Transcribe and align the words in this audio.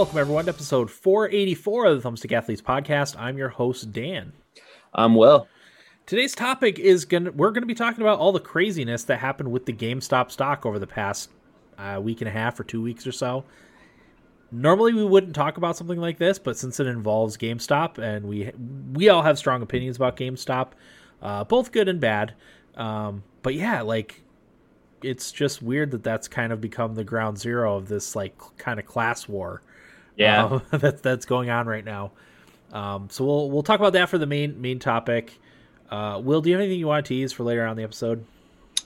Welcome, 0.00 0.16
everyone, 0.16 0.46
to 0.46 0.52
episode 0.52 0.90
484 0.90 1.84
of 1.84 2.02
the 2.02 2.08
Thumbstick 2.08 2.32
Athletes 2.32 2.62
podcast. 2.62 3.16
I'm 3.18 3.36
your 3.36 3.50
host, 3.50 3.92
Dan. 3.92 4.32
I'm 4.94 5.14
Will. 5.14 5.46
Today's 6.06 6.34
topic 6.34 6.78
is 6.78 7.04
going 7.04 7.26
to, 7.26 7.32
we're 7.32 7.50
going 7.50 7.60
to 7.60 7.66
be 7.66 7.74
talking 7.74 8.00
about 8.00 8.18
all 8.18 8.32
the 8.32 8.40
craziness 8.40 9.04
that 9.04 9.18
happened 9.18 9.52
with 9.52 9.66
the 9.66 9.74
GameStop 9.74 10.30
stock 10.30 10.64
over 10.64 10.78
the 10.78 10.86
past 10.86 11.28
uh, 11.76 12.00
week 12.02 12.22
and 12.22 12.28
a 12.28 12.30
half 12.30 12.58
or 12.58 12.64
two 12.64 12.80
weeks 12.80 13.06
or 13.06 13.12
so. 13.12 13.44
Normally, 14.50 14.94
we 14.94 15.04
wouldn't 15.04 15.34
talk 15.34 15.58
about 15.58 15.76
something 15.76 16.00
like 16.00 16.16
this, 16.16 16.38
but 16.38 16.56
since 16.56 16.80
it 16.80 16.86
involves 16.86 17.36
GameStop 17.36 17.98
and 17.98 18.24
we 18.24 18.52
we 18.94 19.10
all 19.10 19.20
have 19.20 19.36
strong 19.36 19.60
opinions 19.60 19.96
about 19.96 20.16
GameStop, 20.16 20.68
uh, 21.20 21.44
both 21.44 21.72
good 21.72 21.88
and 21.88 22.00
bad. 22.00 22.32
Um, 22.74 23.22
but 23.42 23.54
yeah, 23.54 23.82
like 23.82 24.22
it's 25.02 25.30
just 25.30 25.60
weird 25.60 25.90
that 25.90 26.02
that's 26.02 26.26
kind 26.26 26.54
of 26.54 26.60
become 26.62 26.94
the 26.94 27.04
ground 27.04 27.38
zero 27.38 27.76
of 27.76 27.88
this 27.88 28.16
like 28.16 28.38
kind 28.56 28.80
of 28.80 28.86
class 28.86 29.28
war. 29.28 29.60
Yeah, 30.20 30.44
uh, 30.44 30.60
that's 30.78 31.00
that's 31.00 31.26
going 31.26 31.50
on 31.50 31.66
right 31.66 31.84
now. 31.84 32.12
Um, 32.72 33.08
so 33.10 33.24
we'll 33.24 33.50
we'll 33.50 33.62
talk 33.62 33.80
about 33.80 33.94
that 33.94 34.08
for 34.08 34.18
the 34.18 34.26
main 34.26 34.60
main 34.60 34.78
topic. 34.78 35.32
Uh, 35.90 36.20
Will, 36.22 36.40
do 36.40 36.50
you 36.50 36.54
have 36.54 36.60
anything 36.60 36.78
you 36.78 36.86
want 36.86 37.04
to 37.04 37.08
tease 37.08 37.32
for 37.32 37.42
later 37.42 37.66
on 37.66 37.76
the 37.76 37.82
episode? 37.82 38.24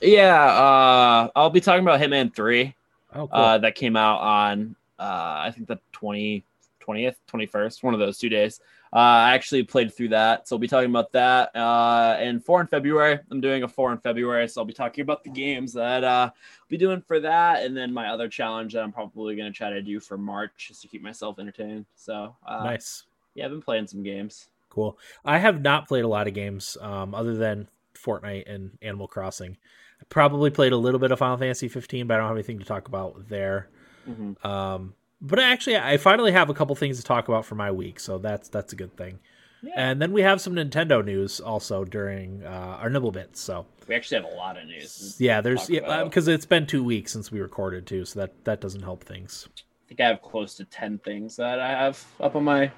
Yeah, 0.01 0.43
uh, 0.43 1.29
I'll 1.35 1.49
be 1.49 1.61
talking 1.61 1.83
about 1.83 1.99
Hitman 1.99 2.35
Three. 2.35 2.75
Oh, 3.13 3.27
cool. 3.27 3.29
uh, 3.31 3.57
that 3.59 3.75
came 3.75 3.95
out 3.95 4.19
on 4.19 4.75
uh, 4.99 5.43
I 5.45 5.51
think 5.53 5.67
the 5.67 5.79
20, 5.91 6.43
20th, 6.85 7.15
21st, 7.31 7.83
one 7.83 7.93
of 7.93 7.99
those 7.99 8.17
two 8.17 8.29
days. 8.29 8.59
Uh, 8.95 9.27
I 9.27 9.33
actually 9.33 9.61
played 9.63 9.93
through 9.93 10.07
that, 10.09 10.47
so 10.47 10.55
we'll 10.55 10.61
be 10.61 10.69
talking 10.69 10.89
about 10.89 11.11
that. 11.11 11.53
Uh, 11.53 12.15
and 12.17 12.41
four 12.41 12.61
in 12.61 12.67
February, 12.67 13.19
I'm 13.29 13.41
doing 13.41 13.63
a 13.63 13.67
four 13.67 13.91
in 13.91 13.97
February, 13.97 14.47
so 14.47 14.61
I'll 14.61 14.65
be 14.65 14.71
talking 14.71 15.01
about 15.01 15.21
the 15.21 15.31
games 15.31 15.73
that 15.73 16.05
uh, 16.05 16.29
I'll 16.31 16.67
be 16.69 16.77
doing 16.77 17.01
for 17.01 17.19
that, 17.19 17.63
and 17.63 17.75
then 17.75 17.93
my 17.93 18.07
other 18.07 18.29
challenge 18.29 18.71
that 18.71 18.83
I'm 18.83 18.93
probably 18.93 19.35
going 19.35 19.51
to 19.51 19.57
try 19.57 19.69
to 19.69 19.81
do 19.81 19.99
for 19.99 20.17
March 20.17 20.69
just 20.69 20.81
to 20.83 20.87
keep 20.87 21.01
myself 21.01 21.39
entertained. 21.39 21.85
So 21.97 22.37
uh, 22.47 22.63
nice. 22.63 23.03
Yeah, 23.33 23.43
I've 23.43 23.51
been 23.51 23.61
playing 23.61 23.87
some 23.87 24.01
games. 24.01 24.47
Cool. 24.69 24.97
I 25.25 25.39
have 25.39 25.61
not 25.61 25.89
played 25.89 26.05
a 26.05 26.07
lot 26.07 26.29
of 26.29 26.33
games 26.33 26.77
um, 26.79 27.13
other 27.13 27.35
than 27.35 27.67
Fortnite 27.95 28.49
and 28.49 28.77
Animal 28.81 29.09
Crossing. 29.09 29.57
I 29.99 30.05
probably 30.07 30.51
played 30.51 30.71
a 30.71 30.77
little 30.77 31.01
bit 31.01 31.11
of 31.11 31.19
Final 31.19 31.35
Fantasy 31.35 31.67
15, 31.67 32.07
but 32.07 32.13
I 32.13 32.17
don't 32.19 32.27
have 32.27 32.37
anything 32.37 32.59
to 32.59 32.65
talk 32.65 32.87
about 32.87 33.27
there. 33.27 33.67
Mm-hmm. 34.09 34.47
Um, 34.47 34.93
but 35.27 35.39
actually, 35.39 35.77
I 35.77 35.97
finally 35.97 36.31
have 36.31 36.49
a 36.49 36.53
couple 36.53 36.75
things 36.75 36.97
to 36.97 37.03
talk 37.03 37.27
about 37.27 37.45
for 37.45 37.55
my 37.55 37.71
week, 37.71 37.99
so 37.99 38.17
that's 38.17 38.49
that's 38.49 38.73
a 38.73 38.75
good 38.75 38.95
thing. 38.95 39.19
Yeah. 39.61 39.73
And 39.75 40.01
then 40.01 40.11
we 40.11 40.21
have 40.21 40.41
some 40.41 40.53
Nintendo 40.53 41.03
news 41.03 41.39
also 41.39 41.83
during 41.85 42.43
uh, 42.43 42.77
our 42.81 42.89
nibble 42.89 43.11
bits. 43.11 43.41
So 43.41 43.65
We 43.87 43.95
actually 43.95 44.21
have 44.21 44.31
a 44.31 44.35
lot 44.35 44.57
of 44.57 44.67
news. 44.67 45.15
yeah, 45.19 45.41
there's 45.41 45.69
yeah 45.69 46.03
because 46.03 46.27
it's 46.27 46.45
been 46.45 46.67
two 46.67 46.83
weeks 46.83 47.11
since 47.11 47.31
we 47.31 47.39
recorded 47.41 47.87
too, 47.87 48.05
so 48.05 48.19
that 48.19 48.45
that 48.45 48.61
doesn't 48.61 48.83
help 48.83 49.03
things. 49.03 49.47
I 49.57 49.87
think 49.87 49.99
I 50.01 50.07
have 50.07 50.21
close 50.21 50.55
to 50.55 50.65
10 50.65 50.99
things 50.99 51.35
that 51.35 51.59
I 51.59 51.69
have 51.69 52.03
up 52.19 52.35
on 52.35 52.43
my 52.43 52.71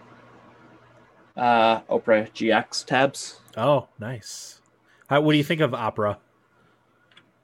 uh, 1.38 1.82
Opera 1.90 2.28
GX 2.34 2.86
tabs. 2.86 3.40
Oh, 3.56 3.88
nice. 4.00 4.62
How, 5.08 5.22
what 5.22 5.32
do 5.32 5.38
you 5.38 5.44
think 5.44 5.62
of 5.62 5.74
Opera? 5.74 6.18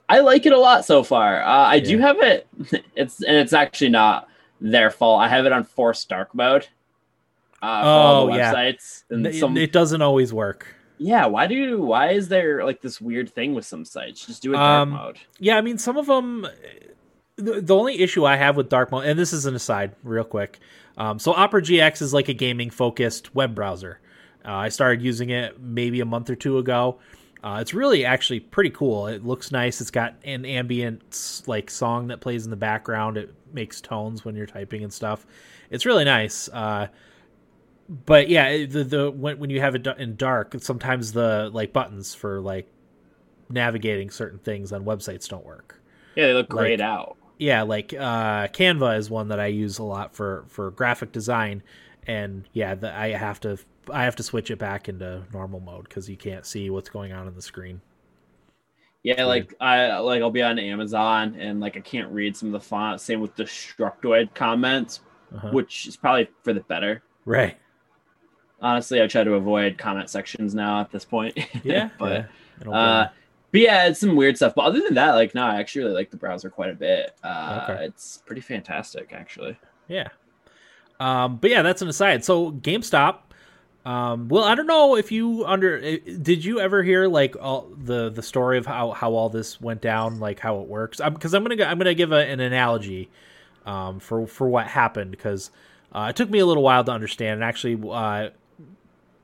I 0.10 0.20
like 0.20 0.46
it 0.46 0.52
a 0.52 0.60
lot 0.60 0.84
so 0.86 1.02
far. 1.02 1.42
Uh, 1.42 1.48
I 1.68 1.80
do 1.80 1.98
have 2.00 2.20
it. 2.20 2.48
It's 2.96 3.24
and 3.24 3.36
it's 3.38 3.54
actually 3.54 3.90
not 3.90 4.28
their 4.64 4.90
fault. 4.90 5.22
I 5.22 5.28
have 5.28 5.46
it 5.46 5.52
on 5.52 5.64
forced 5.66 6.10
dark 6.10 6.34
mode. 6.34 6.68
Uh, 7.62 7.82
for 7.84 7.88
all 7.88 8.26
the 8.28 8.34
Oh, 8.34 8.36
yeah. 8.36 8.54
websites 8.54 9.04
and 9.12 9.28
It, 9.28 9.36
some. 9.36 9.56
it 9.56 9.72
doesn't 9.72 10.02
always 10.02 10.34
work. 10.34 10.76
yeah, 10.98 11.26
why 11.28 11.48
do 11.48 11.82
why 11.82 12.10
is 12.12 12.28
there 12.30 12.66
like 12.66 12.82
this 12.82 13.00
weird 13.00 13.30
thing 13.30 13.54
with 13.54 13.66
some 13.66 13.86
sites? 13.86 14.26
Just 14.26 14.42
do 14.42 14.52
it 14.54 14.58
dark 14.58 14.82
Um, 14.82 14.90
mode. 14.90 15.20
Yeah, 15.40 15.58
I 15.58 15.62
mean, 15.62 15.78
some 15.78 15.96
of 15.98 16.08
them. 16.08 16.48
The, 17.36 17.62
the 17.62 17.76
only 17.76 18.00
issue 18.02 18.26
I 18.26 18.36
have 18.36 18.56
with 18.58 18.70
dark 18.70 18.92
mode, 18.92 19.06
and 19.06 19.18
this 19.18 19.34
is 19.34 19.46
an 19.46 19.56
aside, 19.56 19.96
real 20.04 20.24
quick. 20.24 20.60
Um, 20.98 21.18
so 21.20 21.34
Opera 21.34 21.62
GX 21.62 22.02
is 22.02 22.14
like 22.14 22.30
a 22.30 22.34
gaming 22.34 22.70
focused 22.70 23.34
web 23.34 23.56
browser. 23.56 24.00
Uh, 24.46 24.52
I 24.54 24.70
started 24.70 25.02
using 25.02 25.30
it 25.32 25.60
maybe 25.60 26.00
a 26.02 26.06
month 26.06 26.30
or 26.30 26.36
two 26.36 26.58
ago. 26.60 27.00
Uh, 27.44 27.58
it's 27.60 27.74
really 27.74 28.06
actually 28.06 28.40
pretty 28.40 28.70
cool. 28.70 29.08
It 29.08 29.26
looks 29.26 29.52
nice. 29.52 29.82
It's 29.82 29.92
got 29.92 30.16
an 30.24 30.46
ambient 30.46 31.44
like 31.46 31.70
song 31.70 32.08
that 32.08 32.22
plays 32.22 32.46
in 32.46 32.50
the 32.52 32.56
background. 32.56 33.18
It 33.18 33.34
makes 33.52 33.82
tones 33.82 34.24
when 34.24 34.36
you're 34.36 34.46
typing 34.46 34.82
and 34.84 34.94
stuff. 34.94 35.26
It's 35.70 35.86
really 35.86 36.06
nice. 36.06 36.48
Uh, 36.50 36.88
but 38.06 38.30
yeah, 38.30 38.66
the 38.66 38.84
the 38.86 39.12
when 39.12 39.40
when 39.40 39.50
you 39.50 39.60
have 39.60 39.76
it 39.76 39.86
in 39.86 40.16
dark, 40.16 40.56
sometimes 40.60 41.12
the 41.12 41.50
like 41.54 41.74
buttons 41.74 42.16
for 42.16 42.40
like 42.40 42.68
navigating 43.50 44.10
certain 44.10 44.40
things 44.40 44.72
on 44.72 44.86
websites 44.86 45.28
don't 45.28 45.46
work 45.46 45.80
Yeah, 46.16 46.28
they 46.28 46.34
look 46.34 46.50
grayed 46.50 46.80
like- 46.80 46.88
out. 46.88 47.18
yeah 47.38 47.62
like 47.64 47.94
uh 47.94 48.48
canva 48.48 48.98
is 48.98 49.10
one 49.12 49.28
that 49.28 49.40
i 49.40 49.46
use 49.48 49.78
a 49.80 49.84
lot 49.84 50.16
for 50.16 50.46
for 50.48 50.72
graphic 50.72 51.12
design 51.12 51.62
and 52.08 52.48
yeah 52.54 52.74
the, 52.74 52.92
i 52.98 53.10
have 53.10 53.40
to 53.42 53.58
i 53.92 54.04
have 54.04 54.16
to 54.16 54.24
switch 54.24 54.52
it 54.52 54.60
back 54.60 54.88
into 54.88 55.24
normal 55.34 55.60
mode 55.60 55.84
because 55.86 56.10
you 56.10 56.18
can't 56.18 56.46
see 56.46 56.70
what's 56.70 56.90
going 56.90 57.12
on 57.12 57.28
in 57.28 57.36
the 57.36 57.42
screen 57.42 57.82
Yeah, 59.04 59.26
like 59.26 59.54
I 59.60 59.98
like 60.00 60.22
I'll 60.22 60.32
be 60.32 60.42
on 60.42 60.58
Amazon 60.58 61.36
and 61.38 61.60
like 61.60 61.76
I 61.76 61.82
can't 61.82 62.10
read 62.12 62.38
some 62.38 62.48
of 62.48 62.54
the 62.54 62.66
font. 62.66 63.02
Same 63.02 63.20
with 63.20 63.36
Destructoid 63.36 64.34
comments, 64.34 65.02
uh-huh. 65.36 65.50
which 65.52 65.88
is 65.88 65.98
probably 65.98 66.30
for 66.44 66.54
the 66.54 66.62
better. 66.62 67.04
right 67.26 67.58
Honestly, 68.62 69.02
I 69.02 69.08
try 69.08 69.26
to 69.26 69.34
avoid 69.34 69.78
comment 69.78 70.10
sections 70.10 70.56
now 70.56 70.80
at 70.80 70.90
this 70.90 71.04
point. 71.04 71.38
yeah 71.64 71.90
but 72.00 72.30
yeah. 72.66 72.72
Uh, 72.72 73.10
but 73.52 73.60
yeah, 73.60 73.88
it's 73.88 74.00
some 74.00 74.16
weird 74.16 74.38
stuff. 74.38 74.54
But 74.56 74.64
other 74.66 74.80
than 74.80 74.94
that, 74.94 75.16
like 75.16 75.36
no, 75.36 75.44
I 75.44 75.60
actually 75.60 75.84
really 75.84 75.96
like 75.96 76.10
the 76.12 76.18
browser 76.18 76.50
quite 76.50 76.70
a 76.70 76.76
bit. 76.76 77.14
Uh, 77.24 77.68
Okay. 77.68 77.86
It's 77.86 78.24
pretty 78.26 78.42
fantastic, 78.42 79.12
actually. 79.12 79.58
yeah 79.90 80.08
um 81.00 81.38
but 81.38 81.50
yeah 81.50 81.62
that's 81.64 81.82
an 81.82 81.88
aside 81.90 82.24
so 82.24 82.52
gamestop 82.52 83.16
um 83.86 84.30
well 84.30 84.46
i 84.46 84.56
don't 84.56 84.68
know 84.68 84.96
if 84.96 85.12
you 85.12 85.44
under 85.46 85.78
eh, 85.84 85.98
did 86.22 86.46
you 86.46 86.60
ever 86.60 86.84
hear 86.84 87.08
like 87.08 87.36
all 87.42 87.68
the 87.84 88.10
the 88.10 88.24
story 88.24 88.58
of 88.58 88.66
how 88.66 88.92
how 88.92 89.14
all 89.14 89.30
this 89.30 89.60
went 89.60 89.82
down 89.82 90.20
like 90.20 90.40
how 90.40 90.62
it 90.62 90.68
works? 90.68 91.02
Because 91.04 91.34
I'm, 91.34 91.44
gonna 91.44 91.64
i'm 91.66 91.78
gonna 91.78 91.94
give 91.94 92.12
a, 92.14 92.26
an 92.26 92.40
analogy 92.40 93.10
um 93.66 94.00
for 94.00 94.26
for 94.26 94.48
what 94.48 94.68
happened 94.68 95.12
because 95.12 95.52
uh, 95.92 96.08
it 96.10 96.16
took 96.16 96.30
me 96.30 96.40
a 96.40 96.46
little 96.46 96.64
while 96.64 96.84
to 96.84 96.92
understand. 96.92 97.36
And 97.36 97.44
actually 97.44 97.78
uh 97.92 98.30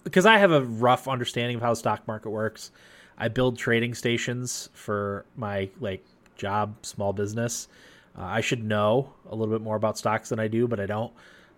because 0.04 0.26
i 0.26 0.38
have 0.38 0.52
a 0.52 0.62
rough 0.62 1.08
understanding 1.08 1.56
of 1.56 1.62
how 1.62 1.70
the 1.70 1.76
stock 1.76 2.06
market 2.08 2.30
works 2.30 2.72
i 3.18 3.30
build 3.30 3.58
trading 3.58 3.94
stations 3.94 4.70
for 4.74 5.26
my 5.38 5.70
like 5.80 6.04
job 6.36 6.76
small 6.82 7.14
business. 7.14 7.70
Uh, 8.18 8.24
i 8.24 8.42
should 8.42 8.64
know 8.64 9.14
a 9.30 9.36
little 9.36 9.54
bit 9.54 9.62
more 9.62 9.78
about 9.78 9.98
stocks 9.98 10.30
than 10.30 10.40
i 10.40 10.48
do 10.50 10.68
but 10.68 10.82
i 10.82 10.86
don't 10.86 11.14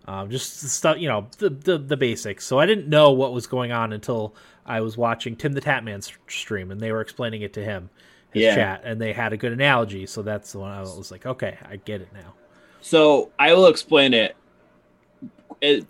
um, 0.07 0.29
just 0.29 0.61
the 0.61 0.67
stuff 0.69 0.97
you 0.97 1.07
know 1.07 1.27
the, 1.37 1.49
the 1.49 1.77
the 1.77 1.97
basics 1.97 2.45
so 2.45 2.59
i 2.59 2.65
didn't 2.65 2.87
know 2.87 3.11
what 3.11 3.33
was 3.33 3.45
going 3.47 3.71
on 3.71 3.93
until 3.93 4.33
i 4.65 4.81
was 4.81 4.97
watching 4.97 5.35
tim 5.35 5.53
the 5.53 5.61
tatman 5.61 6.01
stream 6.27 6.71
and 6.71 6.79
they 6.81 6.91
were 6.91 7.01
explaining 7.01 7.41
it 7.43 7.53
to 7.53 7.63
him 7.63 7.89
his 8.33 8.43
Yeah. 8.43 8.55
chat 8.55 8.81
and 8.83 8.99
they 8.99 9.13
had 9.13 9.31
a 9.33 9.37
good 9.37 9.51
analogy 9.51 10.05
so 10.07 10.21
that's 10.21 10.51
the 10.53 10.59
one 10.59 10.71
i 10.71 10.79
was 10.81 11.11
like 11.11 11.25
okay 11.25 11.57
i 11.69 11.75
get 11.77 12.01
it 12.01 12.09
now 12.13 12.33
So 12.81 13.31
I 13.37 13.53
will 13.53 13.67
explain 13.67 14.13
it 14.15 14.35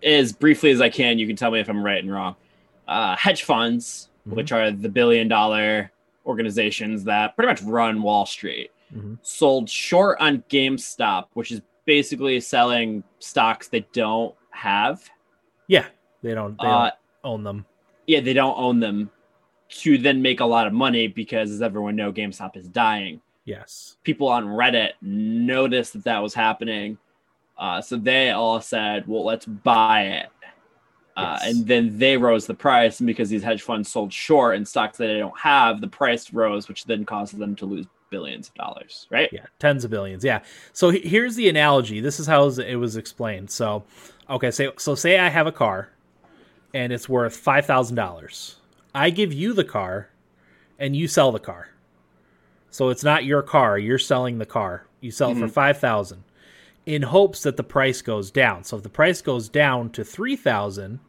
as 0.03 0.33
briefly 0.33 0.71
as 0.71 0.81
I 0.81 0.89
can. 0.89 1.17
You 1.19 1.27
can 1.27 1.35
tell 1.37 1.51
me 1.51 1.59
if 1.61 1.69
I'm 1.69 1.83
right 1.83 2.03
and 2.03 2.11
wrong. 2.11 2.35
Uh, 2.87 3.15
hedge 3.15 3.43
funds, 3.43 4.09
Mhm. 4.27 4.35
which 4.35 4.51
are 4.51 4.71
the 4.71 4.89
billion 4.89 5.27
dollar 5.29 5.91
organizations 6.25 7.05
that 7.05 7.35
pretty 7.37 7.47
much 7.47 7.61
run 7.61 8.01
Wall 8.01 8.25
Street, 8.25 8.71
Mhm. 8.93 9.17
sold 9.21 9.69
short 9.69 10.19
on 10.19 10.43
GameStop, 10.49 11.27
which 11.33 11.51
is 11.51 11.61
basically 11.85 12.39
selling 12.39 13.03
stocks 13.19 13.67
they 13.67 13.85
don't 13.93 14.35
have. 14.51 15.01
yeah 15.67 15.85
they 16.21 16.33
don't 16.33 16.57
they 16.59 16.67
Uh, 16.67 16.83
don't 16.89 16.93
own 17.23 17.43
them 17.43 17.65
yeah, 18.07 18.19
they 18.19 18.33
don't 18.33 18.57
own 18.57 18.79
them 18.79 19.09
to 19.69 19.97
then 19.97 20.21
make 20.21 20.39
a 20.41 20.45
lot 20.45 20.67
of 20.67 20.73
money 20.73 21.07
because, 21.07 21.49
as 21.51 21.61
everyone 21.61 21.95
know, 21.95 22.11
GameStop 22.11 22.57
is 22.57 22.67
dying. 22.67 23.21
yes 23.45 23.95
People 24.03 24.27
on 24.27 24.45
Reddit 24.45 24.91
noticed 25.01 25.93
that 25.93 26.03
that 26.03 26.19
was 26.21 26.33
happening, 26.33 26.97
uh, 27.57 27.79
so 27.81 27.95
they 27.95 28.31
all 28.31 28.59
said, 28.59 29.07
"Well, 29.07 29.23
let's 29.23 29.45
buy 29.45 30.01
it." 30.03 30.29
Uh, 31.15 31.37
Yes. 31.41 31.49
and 31.55 31.67
then 31.67 31.97
they 31.97 32.17
rose 32.17 32.47
the 32.47 32.53
price, 32.53 32.99
and 32.99 33.07
because 33.07 33.29
these 33.29 33.43
hedge 33.43 33.61
funds 33.61 33.89
sold 33.91 34.11
short 34.11 34.55
in 34.55 34.65
stocks 34.65 34.97
that 34.97 35.07
they 35.07 35.19
don't 35.19 35.39
have, 35.39 35.79
the 35.79 35.87
price 35.87 36.33
rose, 36.33 36.67
which 36.67 36.85
then 36.85 37.05
causes 37.05 37.37
them 37.39 37.55
to 37.57 37.65
lose 37.65 37.85
billions 38.11 38.49
of 38.49 38.53
dollars. 38.53 39.07
Right? 39.09 39.29
Yeah, 39.31 39.47
tens 39.57 39.83
of 39.83 39.89
billions. 39.89 40.23
Yeah. 40.23 40.41
So 40.73 40.91
here's 40.91 41.35
the 41.35 41.49
analogy. 41.49 41.99
This 41.99 42.19
is 42.19 42.27
how 42.27 42.47
it 42.47 42.75
was 42.75 42.95
explained. 42.95 43.49
So, 43.49 43.83
okay, 44.29 44.51
so 44.51 44.73
so 44.77 44.93
say 44.93 45.17
I 45.17 45.29
have 45.29 45.47
a 45.47 45.51
car, 45.51 45.89
and 46.75 46.93
it's 46.93 47.09
worth 47.09 47.35
five 47.35 47.65
thousand 47.65 47.95
dollars. 47.95 48.57
I 48.93 49.09
give 49.09 49.33
you 49.33 49.53
the 49.53 49.63
car, 49.63 50.09
and 50.77 50.95
you 50.95 51.07
sell 51.07 51.31
the 51.31 51.39
car. 51.39 51.69
So 52.69 52.89
it's 52.89 53.03
not 53.03 53.25
your 53.25 53.41
car. 53.41 53.79
You're 53.79 53.97
selling 53.97 54.37
the 54.37 54.45
car. 54.45 54.85
You 54.99 55.09
sell 55.11 55.31
it 55.31 55.35
for 55.35 55.45
mm-hmm. 55.45 55.47
five 55.47 55.79
thousand, 55.79 56.23
in 56.85 57.01
hopes 57.01 57.41
that 57.43 57.57
the 57.57 57.63
price 57.63 58.01
goes 58.01 58.29
down. 58.29 58.63
So 58.63 58.77
if 58.77 58.83
the 58.83 58.89
price 58.89 59.21
goes 59.21 59.49
down 59.49 59.89
to 59.91 60.03
three 60.03 60.35
thousand, 60.35 60.99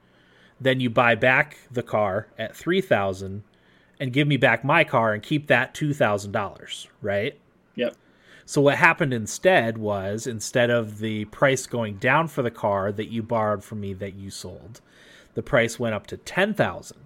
then 0.60 0.80
you 0.80 0.88
buy 0.90 1.14
back 1.14 1.58
the 1.70 1.82
car 1.82 2.28
at 2.38 2.56
three 2.56 2.80
thousand, 2.80 3.42
and 4.02 4.12
give 4.12 4.26
me 4.26 4.36
back 4.36 4.64
my 4.64 4.82
car 4.82 5.14
and 5.14 5.22
keep 5.22 5.46
that 5.46 5.74
two 5.74 5.94
thousand 5.94 6.32
dollars. 6.32 6.88
Right. 7.00 7.38
Yep. 7.76 7.96
So 8.44 8.60
what 8.60 8.76
happened 8.76 9.14
instead 9.14 9.78
was 9.78 10.26
instead 10.26 10.70
of 10.70 10.98
the 10.98 11.24
price 11.26 11.66
going 11.66 11.98
down 11.98 12.26
for 12.26 12.42
the 12.42 12.50
car 12.50 12.90
that 12.90 13.10
you 13.10 13.22
borrowed 13.22 13.62
from 13.62 13.80
me 13.80 13.94
that 13.94 14.14
you 14.14 14.28
sold, 14.28 14.80
the 15.34 15.42
price 15.42 15.78
went 15.78 15.94
up 15.94 16.08
to 16.08 16.16
10,000. 16.16 16.98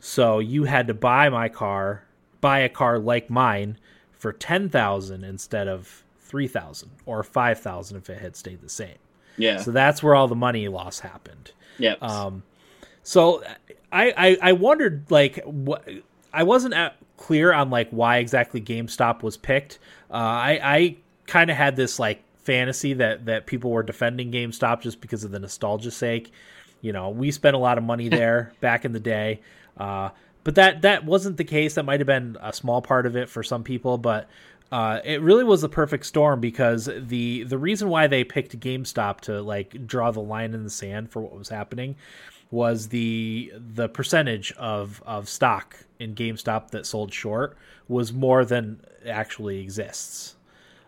So 0.00 0.38
you 0.38 0.64
had 0.64 0.86
to 0.86 0.94
buy 0.94 1.28
my 1.28 1.50
car, 1.50 2.04
buy 2.40 2.60
a 2.60 2.70
car 2.70 2.98
like 2.98 3.28
mine 3.28 3.76
for 4.12 4.32
10,000 4.32 5.22
instead 5.22 5.68
of 5.68 6.02
3,000 6.20 6.90
or 7.04 7.22
5,000 7.22 7.96
if 7.98 8.08
it 8.08 8.20
had 8.20 8.34
stayed 8.34 8.62
the 8.62 8.70
same. 8.70 8.96
Yeah. 9.36 9.58
So 9.58 9.70
that's 9.70 10.02
where 10.02 10.14
all 10.14 10.28
the 10.28 10.34
money 10.34 10.66
loss 10.68 11.00
happened. 11.00 11.52
Yep. 11.78 12.02
Um, 12.02 12.42
so 13.02 13.44
I, 13.92 14.12
I 14.16 14.38
I 14.50 14.52
wondered 14.52 15.04
like 15.10 15.40
what 15.44 15.86
I 16.34 16.42
wasn't 16.42 16.74
at, 16.74 16.96
clear 17.16 17.52
on 17.52 17.70
like 17.70 17.90
why 17.90 18.18
exactly 18.18 18.60
GameStop 18.60 19.22
was 19.22 19.36
picked. 19.36 19.78
Uh, 20.10 20.14
I 20.14 20.60
I 20.62 20.96
kind 21.26 21.50
of 21.50 21.56
had 21.56 21.76
this 21.76 21.98
like 21.98 22.22
fantasy 22.38 22.94
that 22.94 23.26
that 23.26 23.46
people 23.46 23.70
were 23.70 23.82
defending 23.82 24.32
GameStop 24.32 24.82
just 24.82 25.00
because 25.00 25.24
of 25.24 25.30
the 25.30 25.38
nostalgia 25.38 25.90
sake. 25.90 26.32
You 26.80 26.92
know, 26.92 27.10
we 27.10 27.30
spent 27.30 27.56
a 27.56 27.58
lot 27.58 27.78
of 27.78 27.84
money 27.84 28.08
there 28.20 28.52
back 28.60 28.84
in 28.84 28.92
the 28.92 29.00
day. 29.00 29.40
Uh, 29.76 30.10
but 30.42 30.56
that 30.56 30.82
that 30.82 31.04
wasn't 31.04 31.36
the 31.36 31.44
case. 31.44 31.74
That 31.74 31.84
might 31.84 32.00
have 32.00 32.06
been 32.06 32.36
a 32.40 32.52
small 32.52 32.82
part 32.82 33.06
of 33.06 33.16
it 33.16 33.28
for 33.28 33.42
some 33.42 33.64
people, 33.64 33.96
but 33.96 34.28
uh, 34.70 35.00
it 35.04 35.22
really 35.22 35.44
was 35.44 35.62
a 35.62 35.68
perfect 35.68 36.04
storm 36.04 36.40
because 36.40 36.90
the 36.98 37.44
the 37.44 37.58
reason 37.58 37.88
why 37.88 38.06
they 38.06 38.24
picked 38.24 38.58
GameStop 38.58 39.20
to 39.22 39.40
like 39.40 39.86
draw 39.86 40.10
the 40.10 40.20
line 40.20 40.52
in 40.52 40.64
the 40.64 40.70
sand 40.70 41.10
for 41.10 41.22
what 41.22 41.36
was 41.36 41.48
happening 41.48 41.96
was 42.54 42.88
the 42.88 43.52
the 43.56 43.88
percentage 43.88 44.52
of 44.52 45.02
of 45.04 45.28
stock 45.28 45.76
in 45.98 46.14
GameStop 46.14 46.70
that 46.70 46.86
sold 46.86 47.12
short 47.12 47.58
was 47.88 48.12
more 48.12 48.44
than 48.44 48.80
actually 49.06 49.58
exists. 49.58 50.36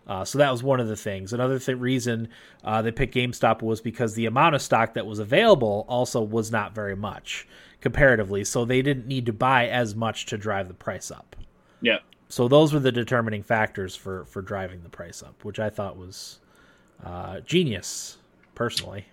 Uh, 0.06 0.24
so 0.24 0.38
that 0.38 0.52
was 0.52 0.62
one 0.62 0.78
of 0.78 0.86
the 0.86 0.96
things. 0.96 1.32
Another 1.32 1.58
th- 1.58 1.76
reason 1.76 2.28
uh, 2.62 2.80
they 2.80 2.92
picked 2.92 3.14
GameStop 3.14 3.60
was 3.60 3.80
because 3.80 4.14
the 4.14 4.26
amount 4.26 4.54
of 4.54 4.62
stock 4.62 4.94
that 4.94 5.04
was 5.04 5.18
available 5.18 5.84
also 5.88 6.22
was 6.22 6.52
not 6.52 6.72
very 6.72 6.94
much 6.94 7.48
comparatively. 7.80 8.44
So 8.44 8.64
they 8.64 8.82
didn't 8.82 9.08
need 9.08 9.26
to 9.26 9.32
buy 9.32 9.66
as 9.66 9.96
much 9.96 10.26
to 10.26 10.38
drive 10.38 10.68
the 10.68 10.74
price 10.74 11.10
up. 11.10 11.34
Yeah. 11.80 11.98
So 12.28 12.46
those 12.46 12.72
were 12.72 12.80
the 12.80 12.92
determining 12.92 13.42
factors 13.42 13.96
for 13.96 14.24
for 14.26 14.40
driving 14.42 14.82
the 14.82 14.88
price 14.88 15.22
up, 15.22 15.44
which 15.44 15.58
I 15.58 15.70
thought 15.70 15.96
was 15.96 16.38
uh, 17.04 17.40
genius, 17.40 18.18
personally. 18.54 19.06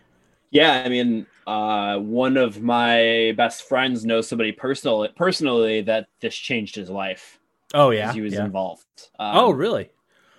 Yeah, 0.54 0.84
I 0.86 0.90
mean, 0.90 1.26
uh, 1.48 1.98
one 1.98 2.38
of 2.38 2.62
my 2.62 3.34
best 3.36 3.68
friends 3.68 4.06
knows 4.06 4.28
somebody 4.28 4.52
personal 4.52 5.08
personally 5.16 5.82
that 5.82 6.08
this 6.22 6.36
changed 6.36 6.76
his 6.76 6.90
life. 6.90 7.40
Oh 7.74 7.90
yeah, 7.90 8.14
he 8.14 8.22
was 8.22 8.34
yeah. 8.34 8.46
involved. 8.46 8.86
Um, 9.18 9.36
oh 9.36 9.52
really? 9.52 9.90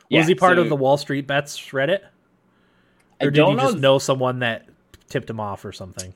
yeah, 0.08 0.20
was 0.20 0.28
he 0.28 0.36
part 0.36 0.56
so- 0.56 0.62
of 0.62 0.68
the 0.68 0.76
Wall 0.76 0.96
Street 0.96 1.26
Bets 1.26 1.58
Reddit, 1.70 2.00
I 3.20 3.24
or 3.26 3.30
did 3.30 3.40
don't 3.40 3.50
he 3.50 3.56
know. 3.56 3.62
just 3.62 3.78
know 3.78 3.98
someone 3.98 4.38
that 4.38 4.68
tipped 5.08 5.28
him 5.28 5.40
off 5.40 5.64
or 5.64 5.72
something? 5.72 6.14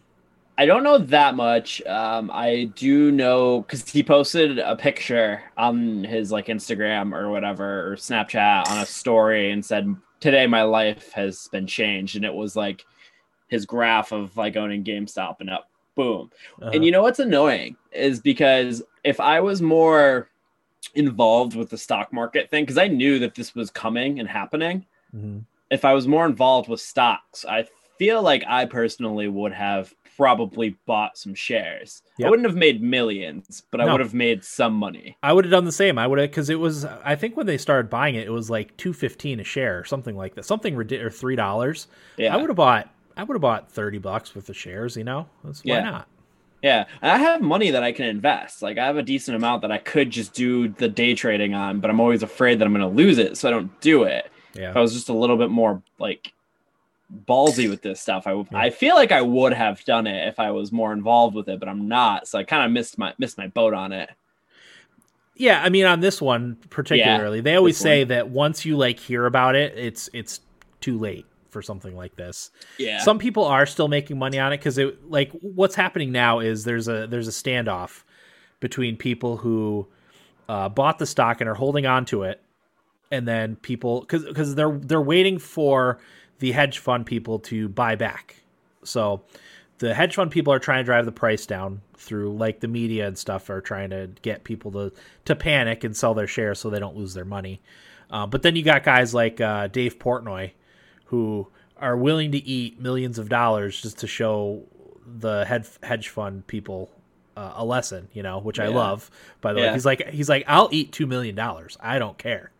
I 0.56 0.66
don't 0.66 0.82
know 0.82 0.98
that 0.98 1.34
much. 1.34 1.82
Um, 1.82 2.30
I 2.32 2.70
do 2.74 3.12
know 3.12 3.62
because 3.62 3.88
he 3.88 4.02
posted 4.02 4.58
a 4.58 4.76
picture 4.76 5.42
on 5.56 6.04
his 6.04 6.32
like 6.32 6.46
Instagram 6.46 7.14
or 7.14 7.30
whatever 7.30 7.92
or 7.92 7.96
Snapchat 7.96 8.68
on 8.68 8.78
a 8.78 8.86
story 8.86 9.50
and 9.50 9.64
said, 9.64 9.92
"Today 10.20 10.46
my 10.46 10.62
life 10.62 11.12
has 11.12 11.48
been 11.50 11.66
changed," 11.66 12.14
and 12.14 12.24
it 12.24 12.34
was 12.34 12.54
like 12.54 12.84
his 13.48 13.66
graph 13.66 14.12
of 14.12 14.36
like 14.36 14.56
owning 14.56 14.84
GameStop 14.84 15.36
and 15.40 15.50
up, 15.50 15.70
boom. 15.94 16.30
Uh-huh. 16.60 16.70
And 16.72 16.84
you 16.84 16.90
know 16.90 17.02
what's 17.02 17.18
annoying 17.18 17.76
is 17.92 18.20
because 18.20 18.82
if 19.04 19.20
I 19.20 19.40
was 19.40 19.60
more 19.62 20.28
involved 20.94 21.54
with 21.56 21.70
the 21.70 21.78
stock 21.78 22.12
market 22.12 22.50
thing, 22.50 22.64
because 22.64 22.78
I 22.78 22.88
knew 22.88 23.18
that 23.18 23.34
this 23.34 23.54
was 23.54 23.70
coming 23.70 24.20
and 24.20 24.28
happening, 24.28 24.84
Mhm. 25.14 25.44
if 25.70 25.84
I 25.84 25.92
was 25.94 26.06
more 26.06 26.26
involved 26.26 26.68
with 26.68 26.80
stocks, 26.80 27.44
I 27.44 27.66
feel 27.98 28.22
like 28.22 28.44
I 28.46 28.64
personally 28.64 29.28
would 29.28 29.52
have 29.52 29.92
probably 30.16 30.70
bought 30.86 31.16
some 31.16 31.32
shares. 31.34 32.02
I 32.24 32.28
wouldn't 32.28 32.46
have 32.48 32.56
made 32.56 32.82
millions, 32.82 33.62
but 33.70 33.80
I 33.80 33.84
No. 33.84 33.92
would 33.92 34.00
have 34.00 34.14
made 34.14 34.42
some 34.42 34.72
money. 34.74 35.16
I 35.22 35.32
would 35.32 35.44
have 35.44 35.52
done 35.52 35.64
the 35.64 35.70
same. 35.72 35.96
I 35.96 36.06
would 36.08 36.18
have 36.18 36.28
because 36.30 36.50
it 36.50 36.58
was. 36.58 36.84
I 36.84 37.14
think 37.14 37.36
when 37.36 37.46
they 37.46 37.56
started 37.56 37.88
buying 37.88 38.16
it, 38.16 38.26
it 38.26 38.30
was 38.30 38.50
like 38.50 38.76
two 38.76 38.92
fifteen 38.92 39.38
a 39.38 39.44
share 39.44 39.78
or 39.78 39.84
something 39.84 40.16
like 40.16 40.34
that. 40.34 40.44
Something 40.44 40.74
ridiculous, 40.74 41.14
or 41.14 41.16
three 41.16 41.36
dollars. 41.36 41.86
Yeah. 42.16 42.34
I 42.34 42.36
would 42.36 42.50
have 42.50 42.56
bought. 42.56 42.90
I 43.18 43.24
would 43.24 43.34
have 43.34 43.42
bought 43.42 43.70
thirty 43.70 43.98
bucks 43.98 44.34
worth 44.34 44.48
of 44.48 44.56
shares. 44.56 44.96
You 44.96 45.04
know, 45.04 45.26
That's, 45.44 45.62
why 45.64 45.74
Yeah. 45.74 45.80
not? 45.82 46.08
Yeah, 46.62 46.86
and 47.02 47.12
I 47.12 47.18
have 47.18 47.40
money 47.40 47.70
that 47.70 47.84
I 47.84 47.92
can 47.92 48.06
invest. 48.06 48.62
Like 48.62 48.78
I 48.78 48.86
have 48.86 48.96
a 48.96 49.02
decent 49.02 49.36
amount 49.36 49.62
that 49.62 49.70
I 49.70 49.78
could 49.78 50.10
just 50.10 50.32
do 50.34 50.68
the 50.68 50.88
day 50.88 51.14
trading 51.14 51.54
on, 51.54 51.78
but 51.80 51.88
I'm 51.90 52.00
always 52.00 52.22
afraid 52.22 52.58
that 52.58 52.64
I'm 52.64 52.72
going 52.72 52.88
to 52.88 52.96
lose 52.96 53.18
it, 53.18 53.36
so 53.36 53.48
I 53.48 53.52
don't 53.52 53.80
do 53.80 54.02
it. 54.04 54.30
Yeah. 54.54 54.70
If 54.70 54.76
I 54.76 54.80
was 54.80 54.92
just 54.92 55.08
a 55.08 55.12
little 55.12 55.36
bit 55.36 55.50
more 55.50 55.82
like 56.00 56.32
ballsy 57.26 57.68
with 57.70 57.82
this 57.82 58.00
stuff, 58.00 58.26
I. 58.26 58.32
Yeah. 58.32 58.44
I 58.54 58.70
feel 58.70 58.96
like 58.96 59.12
I 59.12 59.22
would 59.22 59.52
have 59.52 59.84
done 59.84 60.06
it 60.08 60.26
if 60.26 60.40
I 60.40 60.50
was 60.50 60.72
more 60.72 60.92
involved 60.92 61.36
with 61.36 61.48
it, 61.48 61.60
but 61.60 61.68
I'm 61.68 61.86
not. 61.86 62.26
So 62.26 62.38
I 62.38 62.44
kind 62.44 62.64
of 62.64 62.72
missed 62.72 62.98
my 62.98 63.14
missed 63.18 63.38
my 63.38 63.46
boat 63.46 63.74
on 63.74 63.92
it. 63.92 64.10
Yeah, 65.36 65.62
I 65.62 65.68
mean 65.68 65.86
on 65.86 66.00
this 66.00 66.20
one 66.20 66.56
particularly, 66.70 67.40
they 67.40 67.54
always 67.54 67.76
say 67.76 68.02
that 68.02 68.30
once 68.30 68.64
you 68.64 68.76
like 68.76 68.98
hear 68.98 69.26
about 69.26 69.54
it, 69.54 69.78
it's 69.78 70.10
it's 70.12 70.40
too 70.80 70.98
late 70.98 71.26
for 71.50 71.62
something 71.62 71.96
like 71.96 72.16
this. 72.16 72.50
Yeah. 72.78 73.00
Some 73.00 73.18
people 73.18 73.44
are 73.44 73.66
still 73.66 73.88
making 73.88 74.18
money 74.18 74.38
on 74.38 74.52
it 74.52 74.58
because 74.58 74.78
it 74.78 75.10
like 75.10 75.32
what's 75.32 75.74
happening 75.74 76.12
now 76.12 76.40
is 76.40 76.64
there's 76.64 76.88
a 76.88 77.06
there's 77.06 77.28
a 77.28 77.32
standoff 77.32 78.02
between 78.60 78.96
people 78.96 79.36
who 79.36 79.86
uh, 80.48 80.68
bought 80.68 80.98
the 80.98 81.06
stock 81.06 81.40
and 81.40 81.48
are 81.48 81.54
holding 81.54 81.86
on 81.86 82.04
to 82.06 82.22
it, 82.22 82.40
and 83.10 83.26
then 83.26 83.56
people 83.56 84.00
because 84.00 84.24
because 84.24 84.54
they're 84.54 84.78
they're 84.78 85.00
waiting 85.00 85.38
for 85.38 85.98
the 86.38 86.52
hedge 86.52 86.78
fund 86.78 87.06
people 87.06 87.38
to 87.40 87.68
buy 87.68 87.96
back. 87.96 88.36
So 88.84 89.22
the 89.78 89.94
hedge 89.94 90.14
fund 90.14 90.30
people 90.30 90.52
are 90.52 90.58
trying 90.58 90.80
to 90.80 90.84
drive 90.84 91.04
the 91.04 91.12
price 91.12 91.46
down 91.46 91.82
through 91.96 92.36
like 92.36 92.60
the 92.60 92.68
media 92.68 93.06
and 93.06 93.16
stuff 93.16 93.50
are 93.50 93.60
trying 93.60 93.90
to 93.90 94.10
get 94.22 94.44
people 94.44 94.72
to 94.72 94.92
to 95.26 95.36
panic 95.36 95.84
and 95.84 95.96
sell 95.96 96.14
their 96.14 96.26
shares 96.26 96.58
so 96.58 96.70
they 96.70 96.80
don't 96.80 96.96
lose 96.96 97.14
their 97.14 97.24
money. 97.24 97.60
Uh, 98.10 98.26
but 98.26 98.42
then 98.42 98.56
you 98.56 98.62
got 98.62 98.84
guys 98.84 99.12
like 99.12 99.40
uh, 99.40 99.66
Dave 99.68 99.98
Portnoy 99.98 100.52
who 101.08 101.46
are 101.76 101.96
willing 101.96 102.32
to 102.32 102.38
eat 102.38 102.80
millions 102.80 103.18
of 103.18 103.28
dollars 103.28 103.80
just 103.82 103.98
to 103.98 104.06
show 104.06 104.62
the 105.06 105.44
hedge 105.44 105.66
hedge 105.82 106.08
fund 106.08 106.46
people 106.46 106.90
uh, 107.36 107.52
a 107.56 107.64
lesson, 107.64 108.08
you 108.12 108.22
know, 108.22 108.38
which 108.40 108.58
I 108.58 108.66
love. 108.68 109.10
By 109.40 109.52
the 109.52 109.60
way, 109.60 109.72
he's 109.72 109.86
like 109.86 110.08
he's 110.08 110.28
like 110.28 110.44
I'll 110.46 110.68
eat 110.72 110.92
two 110.92 111.06
million 111.06 111.34
dollars. 111.34 111.76
I 111.80 111.98
don't 111.98 112.18
care. 112.18 112.50